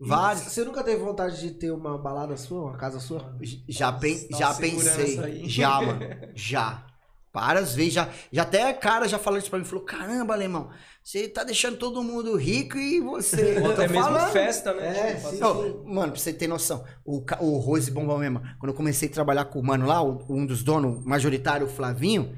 [0.00, 0.44] Vários.
[0.44, 3.36] Você nunca teve vontade de ter uma balada sua, uma casa sua?
[3.68, 5.48] Já, pen, já pensei.
[5.48, 6.00] Já, mano.
[6.34, 6.86] Já.
[7.32, 7.94] Várias vezes.
[7.94, 9.64] Já, já até a cara já falou isso pra mim.
[9.64, 10.70] Falou: caramba, alemão,
[11.02, 13.58] você tá deixando todo mundo rico e você.
[13.64, 14.32] Ou até mesmo falando.
[14.32, 15.10] festa, né?
[15.10, 15.42] É, Tipo, sim.
[15.42, 19.12] Ô, mano, pra você ter noção, o, o Rose Bombom mesmo, quando eu comecei a
[19.12, 22.36] trabalhar com o mano lá, o- um dos donos majoritário, o Flavinho,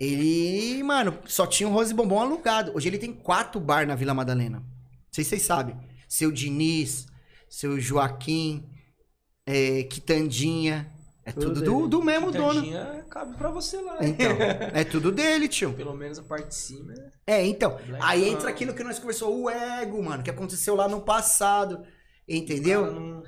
[0.00, 2.72] ele, mano, só tinha um Rose Bombom alugado.
[2.74, 4.58] Hoje ele tem quatro bar na Vila Madalena.
[4.58, 4.66] Não
[5.12, 5.76] sei se vocês sabem.
[6.16, 7.06] Seu Diniz,
[7.48, 8.64] seu Joaquim,
[9.44, 10.88] é, Quitandinha.
[11.26, 12.60] É Tudo tudo do, do mesmo dono.
[12.60, 13.96] Tadinha, cabe pra você lá.
[14.00, 14.30] Então,
[14.72, 15.72] é tudo dele, tio.
[15.74, 16.92] Pelo menos a parte de cima.
[17.26, 17.70] é- É, então.
[17.86, 21.82] Black Aí entra aquilo que nós conversou, o ego, mano, que aconteceu lá no passado.
[22.28, 22.82] Entendeu?
[22.82, 23.22] Cara, não-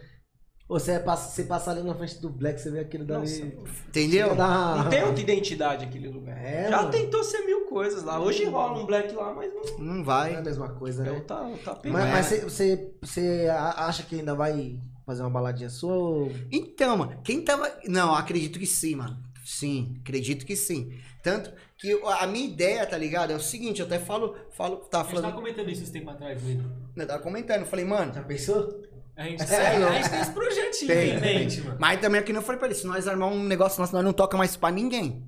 [0.69, 3.20] Você passa, você passa ali na frente do Black, você vê aquele dali.
[3.20, 3.45] Nossa,
[3.89, 4.31] Entendeu?
[4.31, 6.36] Chega a dar uma- Não tem outra identidade aquele lugar.
[6.36, 6.91] É, Já mano.
[6.91, 8.19] tentou ser mil coisas lá.
[8.20, 10.43] Hoje rola um black lá, mas não, Não Não é a vai.
[10.43, 11.12] mesma coisa, né?
[11.12, 11.99] o tá, o tá Mas, pegando.
[12.11, 16.33] mas você, você, você acha que ainda vai fazer uma baladinha sua ou...
[16.51, 17.70] Então, mano, quem tava.
[17.86, 19.17] Não, acredito que sim, mano.
[19.45, 20.99] Sim, acredito que sim.
[21.23, 23.31] Tanto que a minha ideia, tá ligado?
[23.31, 24.35] É o seguinte, eu até falo.
[24.51, 25.35] falo tava A gente tava falando.
[25.36, 26.59] comentando isso esse tempo atrás, Luiz.
[26.97, 28.83] Eu tava comentando, eu falei, mano, Já pensou?
[29.17, 29.93] A gente, É, a não.
[29.95, 31.77] gente tem esse projetinho Tem, em mente, mano.
[31.81, 32.75] Mas também aqui não foi pra ele.
[32.75, 35.25] Se nós armar um negócio nosso, nós não toca mais pra ninguém.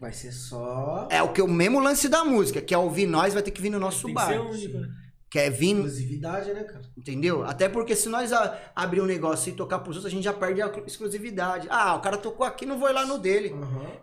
[0.00, 3.34] Vai ser só É o que o mesmo lance da música, que é ouvir nós,
[3.34, 4.26] vai ter que vir no nosso Tem que bar.
[4.28, 4.88] ser único, né?
[5.30, 6.80] Que é vir, exclusividade, né, cara?
[6.96, 7.44] entendeu?
[7.44, 10.32] Até porque se nós a- abrir um negócio e tocar pros outros, a gente já
[10.32, 11.66] perde a exclusividade.
[11.70, 13.54] Ah, o cara tocou aqui, não vou ir lá no dele.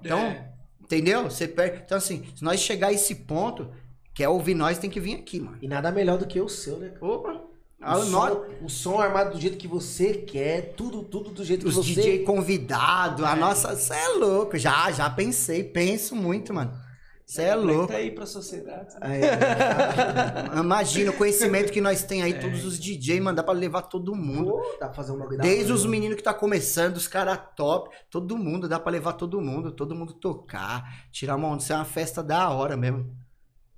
[0.01, 0.49] Então, É.
[0.81, 1.23] entendeu?
[1.23, 1.81] Você perde.
[1.83, 3.71] Então, assim, se nós chegar a esse ponto,
[4.13, 5.57] que é ouvir nós, tem que vir aqui, mano.
[5.61, 7.05] E nada melhor do que o seu, né, cara?
[7.05, 7.41] Opa!
[7.79, 11.61] O, Ah, som, o som armado do jeito que você quer, tudo, tudo do jeito
[11.63, 13.75] que Os você DJ convidados, a nossa.
[13.75, 14.57] Você é louco.
[14.57, 16.71] Já, já pensei, penso muito, mano.
[17.25, 17.87] Você é louco.
[17.87, 18.95] Tá aí pra sociedade.
[19.01, 23.81] É, Imagina o conhecimento que nós tem aí, todos os DJ, mano, dá pra levar
[23.83, 24.51] todo mundo.
[24.51, 25.91] pô, dá pra fazer um bagulho Desde os né?
[25.91, 29.95] meninos que tá começando, os caras top, todo mundo, dá pra levar todo mundo, todo
[29.95, 33.11] mundo tocar, tirar uma onda, isso é uma festa da hora mesmo.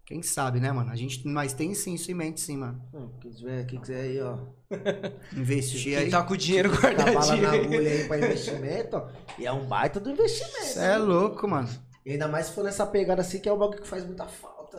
[0.07, 0.89] Quem sabe, né, mano?
[0.89, 2.81] A gente, nós tem sim isso em mente, sim, mano.
[2.93, 4.37] Hum, Quem tiver, quem quiser aí, ó.
[5.35, 6.09] Investir Quem aí.
[6.09, 7.49] tá com o dinheiro Tá bala na guardadinho.
[7.49, 9.09] agulha aí pra investimento, ó.
[9.37, 10.63] E é um baita do investimento.
[10.65, 11.67] Você é louco, mano.
[12.05, 14.25] E ainda mais se for nessa pegada assim, que é o bagulho que faz muita
[14.25, 14.77] falta.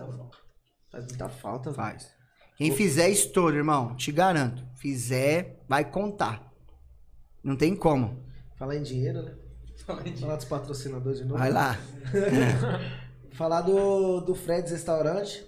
[0.91, 1.75] Faz muita falta.
[1.75, 2.09] Faz.
[2.57, 4.65] Quem fizer estouro, irmão, te garanto.
[4.77, 6.51] Fizer, vai contar.
[7.45, 8.25] Não tem como.
[8.57, 9.35] Falar em dinheiro, né?
[10.19, 11.39] Falar dos patrocinadores de novo.
[11.39, 11.77] Vai lá.
[13.39, 15.47] Falar do, do Fred's Restaurante.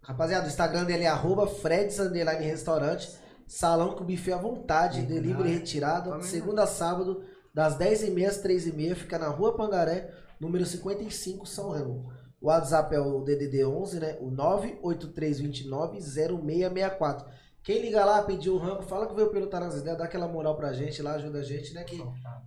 [0.00, 3.14] Rapaziada, o Instagram dele é arroba Fred's Underline Restaurante.
[3.46, 6.22] Salão com buffet à vontade, delivery retirado.
[6.22, 8.94] Segunda a sábado, das 10h30 às 3h30.
[8.94, 12.10] Fica na rua Pangaré, número 55, São Remo.
[12.40, 14.16] O WhatsApp é o DDD 11, né?
[14.22, 17.26] O 983290664.
[17.62, 20.26] Quem liga lá, pediu o rango, fala que veio pelo Tá nas Ideias, dá aquela
[20.26, 21.84] moral pra gente lá, ajuda a gente, né?
[21.84, 22.02] Que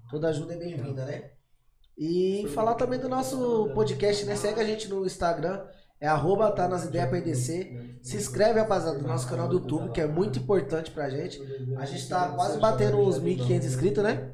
[0.09, 1.36] toda ajuda é bem-vinda, né?
[1.97, 4.35] E falar também do nosso podcast, né?
[4.35, 5.65] Segue a gente no Instagram,
[5.99, 7.37] é arroba tá nas ideias.
[8.03, 11.41] Se inscreve, rapaziada, no nosso canal do YouTube, que é muito importante pra gente.
[11.75, 14.31] A gente tá quase batendo os 1.500 inscritos, né?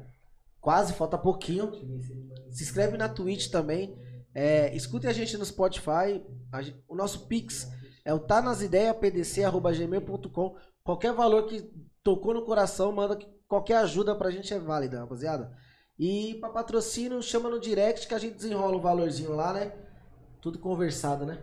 [0.60, 1.72] Quase, falta pouquinho.
[2.50, 3.98] Se inscreve na Twitch também.
[4.34, 6.22] É, escute a gente no Spotify.
[6.86, 7.70] O nosso Pix
[8.04, 10.56] é o tá nas ideias pdc@gmail.com.
[10.82, 11.70] Qualquer valor que
[12.02, 15.50] tocou no coração, manda que qualquer ajuda pra gente é válida, rapaziada.
[15.98, 19.72] E pra patrocínio, chama no direct que a gente desenrola o valorzinho lá, né?
[20.40, 21.38] Tudo conversado, né?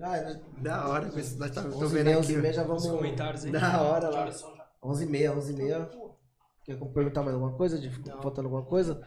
[0.00, 2.36] Ah, Da hora, nós tá, tô 11 vendo h aqui.
[2.38, 2.84] 11 já vamos.
[2.84, 3.52] Os comentários aí.
[3.52, 4.28] Da hora lá.
[4.82, 5.88] 11 h 11 h
[6.64, 7.78] Quer perguntar mais alguma coisa?
[7.78, 9.00] De, faltando alguma coisa?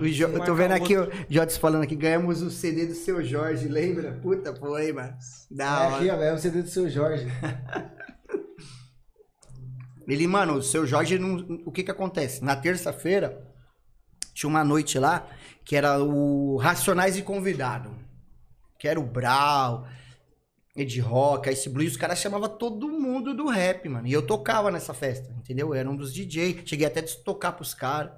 [0.00, 3.24] O Jo- eu tô vendo aqui o Jotes falando aqui, ganhamos o CD do seu
[3.24, 4.12] Jorge, lembra?
[4.22, 5.16] Puta, foi, mano.
[5.50, 5.96] Da é hora.
[5.96, 7.26] aqui, ó, é o CD do seu Jorge.
[10.06, 12.42] Ele, mano, o seu Jorge, não- o que que acontece?
[12.44, 13.48] Na terça-feira,
[14.40, 15.26] tinha uma noite lá,
[15.64, 17.94] que era o Racionais e Convidado.
[18.78, 19.86] Que era o Brau,
[20.74, 24.06] Ed Rock, Ice Blue, e os caras chamavam todo mundo do rap, mano.
[24.06, 25.68] E eu tocava nessa festa, entendeu?
[25.68, 28.12] Eu era um dos DJ, cheguei até a tocar pros caras.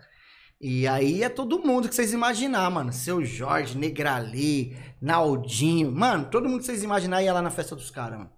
[0.60, 2.92] E aí é todo mundo que vocês imaginar, mano.
[2.92, 5.90] Seu Jorge, Negrali, Naldinho.
[5.90, 8.30] Mano, todo mundo que vocês imaginar ia lá na festa dos caras, mano.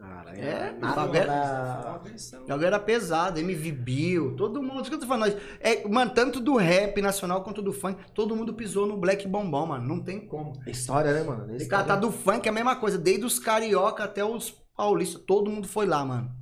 [0.00, 2.00] Cara, É, nada bagulho era-
[2.48, 4.80] bagulho era pesado, MV Bill, todo mundo.
[4.80, 5.36] Isso que eu tô falando.
[5.60, 9.66] É, mano, tanto do rap nacional quanto do funk, todo mundo pisou no Black Bombom,
[9.66, 9.86] mano.
[9.86, 10.54] Não tem como.
[10.66, 11.54] História, né, mano?
[11.54, 15.20] Esse cara tá do funk é a mesma coisa, desde os carioca até os paulistas,
[15.26, 16.39] todo mundo foi lá, mano.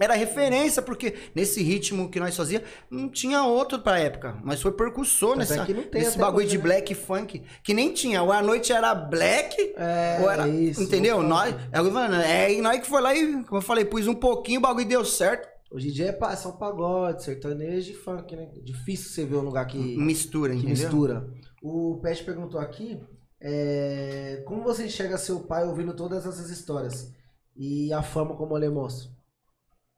[0.00, 4.36] Era referência, porque nesse ritmo que nós fazia, não tinha outro pra época.
[4.42, 6.62] Mas foi percussor é nessa, nesse bagulho hoje, de né?
[6.64, 7.42] black funk.
[7.62, 8.22] Que nem tinha.
[8.22, 10.48] Ou a noite era black, É, ou era.
[10.48, 10.82] isso.
[10.82, 11.22] entendeu?
[11.22, 14.58] Nós, é, é, e nós que foi lá e, como eu falei, pus um pouquinho,
[14.58, 15.46] o bagulho deu certo.
[15.70, 18.50] Hoje em dia é pa- são pagode, sertanejo e funk, né?
[18.62, 20.82] Difícil você ver um lugar que, Mistura, que entendeu?
[20.84, 21.30] mistura.
[21.62, 23.00] O Pet perguntou aqui,
[23.40, 27.12] é, como você enxerga seu pai ouvindo todas essas histórias?
[27.56, 29.12] E a fama como ele é moço?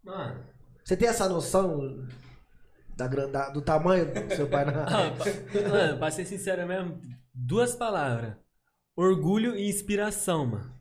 [0.05, 0.44] Mano,
[0.84, 2.07] Você tem essa noção
[2.97, 4.84] da, da- do tamanho do seu pai na...
[4.84, 7.00] ah, pra, mano, pra ser sincero mesmo,
[7.33, 8.34] duas palavras.
[8.97, 10.73] Orgulho e inspiração, mano.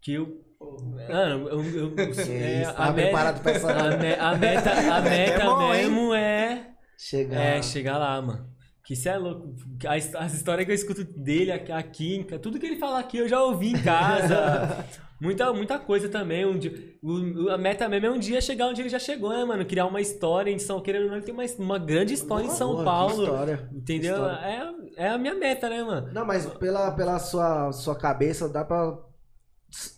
[0.00, 0.26] Que eu.
[0.60, 1.94] Mano, eu, eu,
[2.32, 5.82] é, isso, tava preparado pra essa- a, me- a meta, a meta bom, hein?
[5.84, 6.70] mesmo é.
[6.98, 7.40] Chegar...
[7.40, 8.48] É, chegar lá, mano.
[8.84, 9.54] Que isso é louco.
[9.86, 13.18] As, as histórias que eu escuto dele aqui, aqui, em- tudo que ele fala aqui
[13.18, 14.84] eu já ouvi em casa.
[15.20, 16.44] Muita, muita coisa também.
[16.46, 16.72] Um dia,
[17.02, 19.64] o- a meta mesmo é um dia chegar onde ele já chegou, né, mano?
[19.66, 22.72] Criar uma história em São Querendo ou não, tem uma, uma grande história em São
[22.72, 23.22] Boa, Paulo.
[23.24, 23.68] história.
[23.72, 24.14] Entendeu?
[24.14, 24.72] História.
[24.96, 26.10] É, é a minha meta, né, mano?
[26.12, 28.98] Não, mas pela, pela sua, sua cabeça dá pra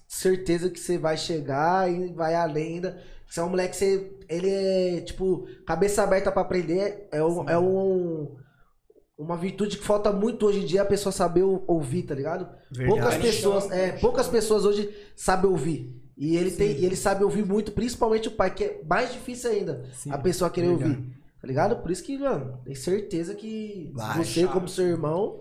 [0.09, 3.03] certeza que você vai chegar e vai além ainda.
[3.27, 7.07] Você é um moleque, você, ele é, tipo, cabeça aberta pra aprender.
[7.13, 8.37] É, um, é um,
[9.23, 12.49] uma virtude que falta muito hoje em dia a pessoa saber ou- ouvir, tá ligado?
[12.71, 13.01] Verdade.
[13.01, 15.95] Poucas pessoas, é, poucas pessoas hoje sabem ouvir.
[16.17, 19.51] E ele, tem, e ele sabe ouvir muito, principalmente o pai, que é mais difícil
[19.51, 19.85] ainda.
[19.93, 20.11] Sim.
[20.13, 20.91] a pessoa querer Verdade.
[20.91, 21.11] ouvir.
[21.41, 21.77] Tá ligado?
[21.83, 25.41] Por isso que, mano, tem certeza que Vai, você, como seu irmão,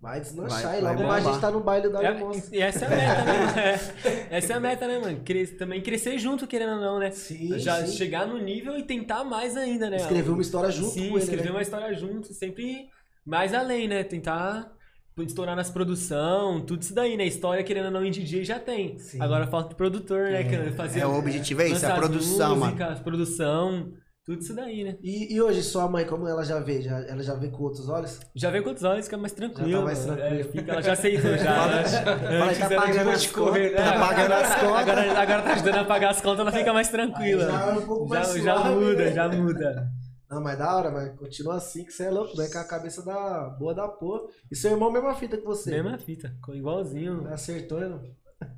[0.00, 0.62] vai deslanchar.
[0.62, 2.16] Vai- e logo mais a gente tá no baile da É,
[2.52, 3.38] e essa é a meta, né?
[3.38, 3.92] mano?
[4.30, 5.20] É, essa é a meta, né, mano?
[5.22, 7.10] Cres- também crescer junto, querendo ou não, né?
[7.10, 7.92] Sim, Já sim.
[7.94, 9.96] chegar no nível e tentar mais ainda, né?
[9.96, 11.50] Escrever uma história junto Sim, com ele, escrever né?
[11.50, 12.88] uma história junto, sempre
[13.24, 14.02] mais além, né?
[14.04, 14.72] Tentar
[15.18, 17.24] estourar nas produção, tudo isso daí, né?
[17.26, 18.98] História, querendo ou não, em DJ já tem.
[18.98, 19.20] Sim.
[19.20, 20.42] Agora falta o produtor, né?
[20.44, 22.64] Que fazer, É, o objetivo é isso, é a produção, mano.
[22.72, 23.92] músicas, produção,
[24.26, 24.96] tudo isso daí, né?
[25.02, 26.82] E, e hoje, sua mãe, como ela já vê?
[26.82, 28.18] Já, ela já vê com outros olhos?
[28.34, 29.84] Já vem com outros olhos, fica mais tranquilo.
[29.84, 30.16] mais mano.
[30.16, 30.40] tranquilo.
[30.40, 31.54] É, fica- ela já aceitou, já.
[31.54, 33.92] Fala- Antes fala que tá era pagando de as correr, contas, né?
[33.92, 34.76] tá pagando as contas.
[34.88, 37.44] Agora, agora tá ajudando a pagar as contas, ela fica mais tranquila.
[37.44, 39.12] Aí já é um pouco mais Já, já suave, muda, né?
[39.12, 39.88] já muda.
[40.34, 43.04] Não, mas da hora, mas continua assim que você é louco, vem com a cabeça
[43.04, 44.22] da boa da porra.
[44.50, 45.70] E seu irmão, mesma fita que você.
[45.70, 47.28] Mesma fita, igualzinho.
[47.32, 48.02] Acertou, não?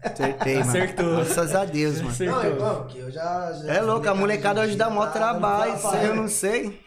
[0.03, 0.71] Acertei, mano.
[0.71, 1.17] Acertou.
[1.17, 2.09] Graças a Deus, mano.
[2.09, 2.43] Acertou.
[2.43, 3.53] Não, irmão, que eu já.
[3.53, 6.81] já É louco, a molecada hoje dá mó dando trabalho, isso aí eu não sei.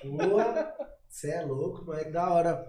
[1.08, 2.66] Você é louco, mas é da hora.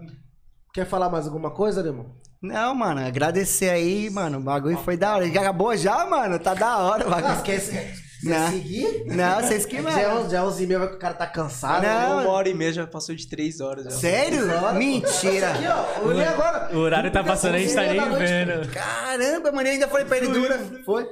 [0.73, 2.15] Quer falar mais alguma coisa, irmão?
[2.39, 4.37] Não, mano, agradecer aí, mano.
[4.37, 5.27] O bagulho foi da hora.
[5.27, 6.37] Já acabou já, mano?
[6.37, 7.41] Tá da hora o bagulho.
[7.43, 7.93] quer, quer
[8.23, 8.49] Não.
[8.51, 9.03] seguir?
[9.05, 10.19] Não, vocês que, Já é mano.
[10.21, 11.83] 11 já é 11 e meia, o cara tá cansado.
[11.83, 12.21] Não.
[12.23, 13.85] Uma hora e meia já passou de três horas.
[13.85, 13.91] Já.
[13.91, 14.47] Sério?
[14.75, 15.51] Mentira.
[15.51, 16.75] Aqui, ó, olhei agora.
[16.75, 18.67] O horário tá passando, a gente tá nem vendo.
[18.71, 20.59] Caramba, mano, eu ainda falei pra ele dura.
[20.85, 21.07] Foi.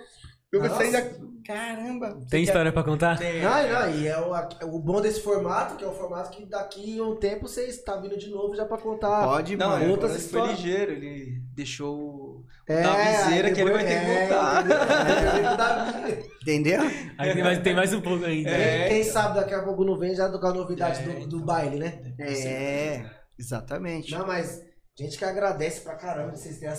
[0.51, 0.69] Eu Nossa.
[0.75, 1.29] gostei ainda.
[1.45, 2.19] Caramba.
[2.29, 3.19] Tem história pra contar?
[3.19, 6.99] Não, não, e é o, o bom desse formato, que é o formato que daqui
[6.99, 9.23] a um tempo você está vindo de novo já pra contar.
[9.25, 9.89] Pode, Não, mano.
[9.89, 10.59] outras ele foi histórias.
[10.59, 14.63] ligeiro, ele deixou o É, da viseira que ele vai depois- ter que é, voltar.
[14.65, 14.79] entendeu?
[16.05, 16.81] É, é, Entendeu?
[17.17, 18.49] Aí tem mais, tem mais um pouco ainda.
[18.49, 21.77] Quem, quem sabe daqui a pouco não vem já com a novidade do, do baile,
[21.79, 22.13] né?
[22.19, 23.05] É,
[23.37, 24.11] exatamente.
[24.11, 24.61] Não, mas
[24.97, 26.75] gente que agradece pra caramba de vocês terem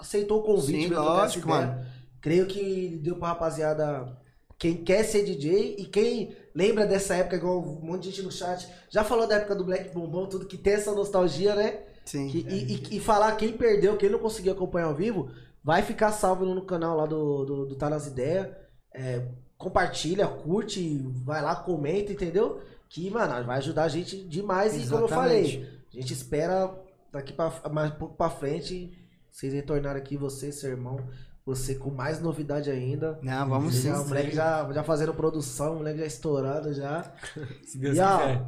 [0.00, 0.88] aceitou o convite.
[0.88, 1.66] Sim, lógico, ideia.
[1.66, 1.86] mano.
[2.24, 4.16] Creio que deu pra rapaziada,
[4.58, 8.32] quem quer ser DJ e quem lembra dessa época, igual um monte de gente no
[8.32, 11.80] chat, já falou da época do Black Bombom, tudo que tem essa nostalgia, né?
[12.06, 12.28] Sim.
[12.30, 15.30] Que- e, e- e falar quem perdeu, quem não conseguiu acompanhar ao vivo,
[15.62, 18.48] vai ficar salvo no canal lá do, do, do Tá Nas Ideias.
[18.94, 19.20] É,
[19.58, 20.96] compartilha, curte,
[21.26, 22.62] vai lá, comenta, entendeu?
[22.88, 24.72] Que, mano, vai ajudar a gente demais.
[24.74, 25.56] E como eu Exatamente.
[25.58, 26.74] falei, a gente espera
[27.12, 28.96] daqui pra, mais um pouco pra frente
[29.30, 30.98] vocês retornarem aqui, você, seu irmão,
[31.46, 33.18] você com mais novidade ainda.
[33.22, 33.88] Não, vamos sim.
[33.88, 37.12] Já, o moleque já, já fazendo produção, o moleque já estourando já.
[37.62, 38.42] Se Deus E, ó, quiser.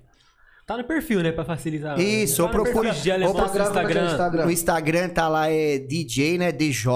[0.66, 1.30] Tá no perfil, né?
[1.32, 1.98] Pra facilitar.
[1.98, 2.94] Isso, tá ou no procura- ou
[3.34, 4.10] no Instagram.
[4.10, 4.44] Instagram.
[4.44, 6.52] No Instagram tá lá é DJ, né?
[6.52, 6.92] DJ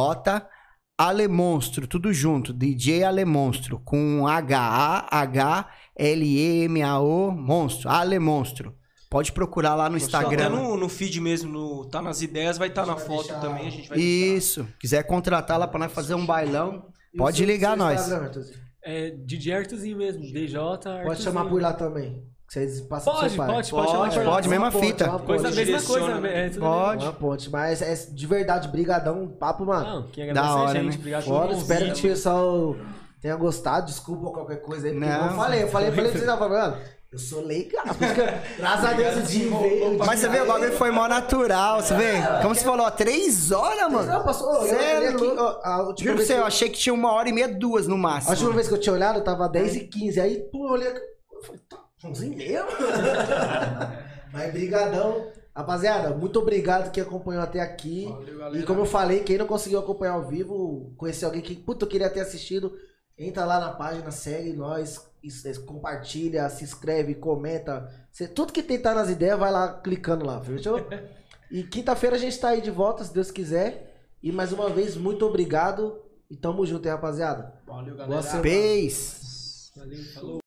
[1.08, 2.52] Alemonstro, tudo junto.
[2.52, 8.74] DJ Alemonstro com H A H L E M A O Monstro, Alemonstro.
[9.10, 10.48] Pode procurar lá no Até Instagram.
[10.48, 13.66] no, no feed mesmo, no, tá nas ideias, vai estar na vai foto deixar- também,
[13.66, 14.36] a gente vai deixar.
[14.36, 14.68] Isso.
[14.80, 18.00] Quiser contratar lá pra nós fazer um bailão, E pode ligar nós.
[18.00, 18.58] Instagram, Arthurzinho?
[18.84, 21.04] É DJ Artuzinho mesmo, DJ Artuzinho.
[21.04, 22.22] Pode chamar por lá também.
[22.52, 23.54] Vocês passam pro Pode, seu pai.
[23.54, 24.30] pode, pode, Pode, por lá.
[24.32, 25.08] pode, mesma ponte, fita.
[25.08, 25.56] uma Coisa, ponte.
[25.56, 26.20] mesma coisa.
[26.20, 26.46] né?
[26.46, 27.04] É, Pode.
[27.04, 29.86] Uma ponte, mas é de verdade, brigadão, papo, mano.
[29.86, 30.92] Não, quem Da agradece hora, é a gente.
[30.92, 30.98] né?
[30.98, 32.76] Obrigado Foda, espero que o pessoal
[33.22, 33.86] tenha gostado.
[33.86, 34.92] Desculpa qualquer coisa aí.
[34.92, 35.26] porque Não.
[35.30, 36.76] Eu falei, eu falei, eu falei pra vocês, eu mano,
[37.10, 37.84] eu sou legal.
[37.86, 39.98] Que, graças a Deus, dia veio.
[39.98, 42.12] Mas você vê, o bagulho foi mó natural, você vê?
[42.42, 44.24] Como você falou, ó, três horas, Não, mano.
[44.24, 44.48] passou.
[44.50, 47.30] ó, eu a última Juro pra vez você, que eu achei que tinha uma hora
[47.30, 48.32] e meia, duas no A máximo.
[48.32, 50.20] última vez que eu tinha olhado, tava 10 e 15.
[50.20, 50.88] Aí, pô, eu olhei.
[50.88, 52.64] Eu falei, tá, 11 e meia?
[54.32, 55.30] Mas brigadão.
[55.54, 58.06] Rapaziada, muito obrigado que acompanhou até aqui.
[58.38, 61.84] Valeu, E como eu falei, quem não conseguiu acompanhar ao vivo, conhecer alguém que, puta,
[61.84, 62.72] eu queria ter assistido,
[63.18, 65.06] entra lá na página, segue nós,
[65.66, 67.86] compartilha, se inscreve, comenta.
[68.10, 70.80] Cê- tudo que tentar nas ideias, vai lá clicando lá, fechou?
[71.50, 73.94] E quinta-feira a gente tá aí de volta, se Deus quiser.
[74.22, 76.00] E mais uma vez, muito obrigado.
[76.30, 77.52] E tamo junto, hein, rapaziada.
[77.66, 78.22] Valeu, Boa galera.
[78.22, 78.42] semana.
[78.42, 79.70] Peace.
[79.76, 80.41] Valeu, falou.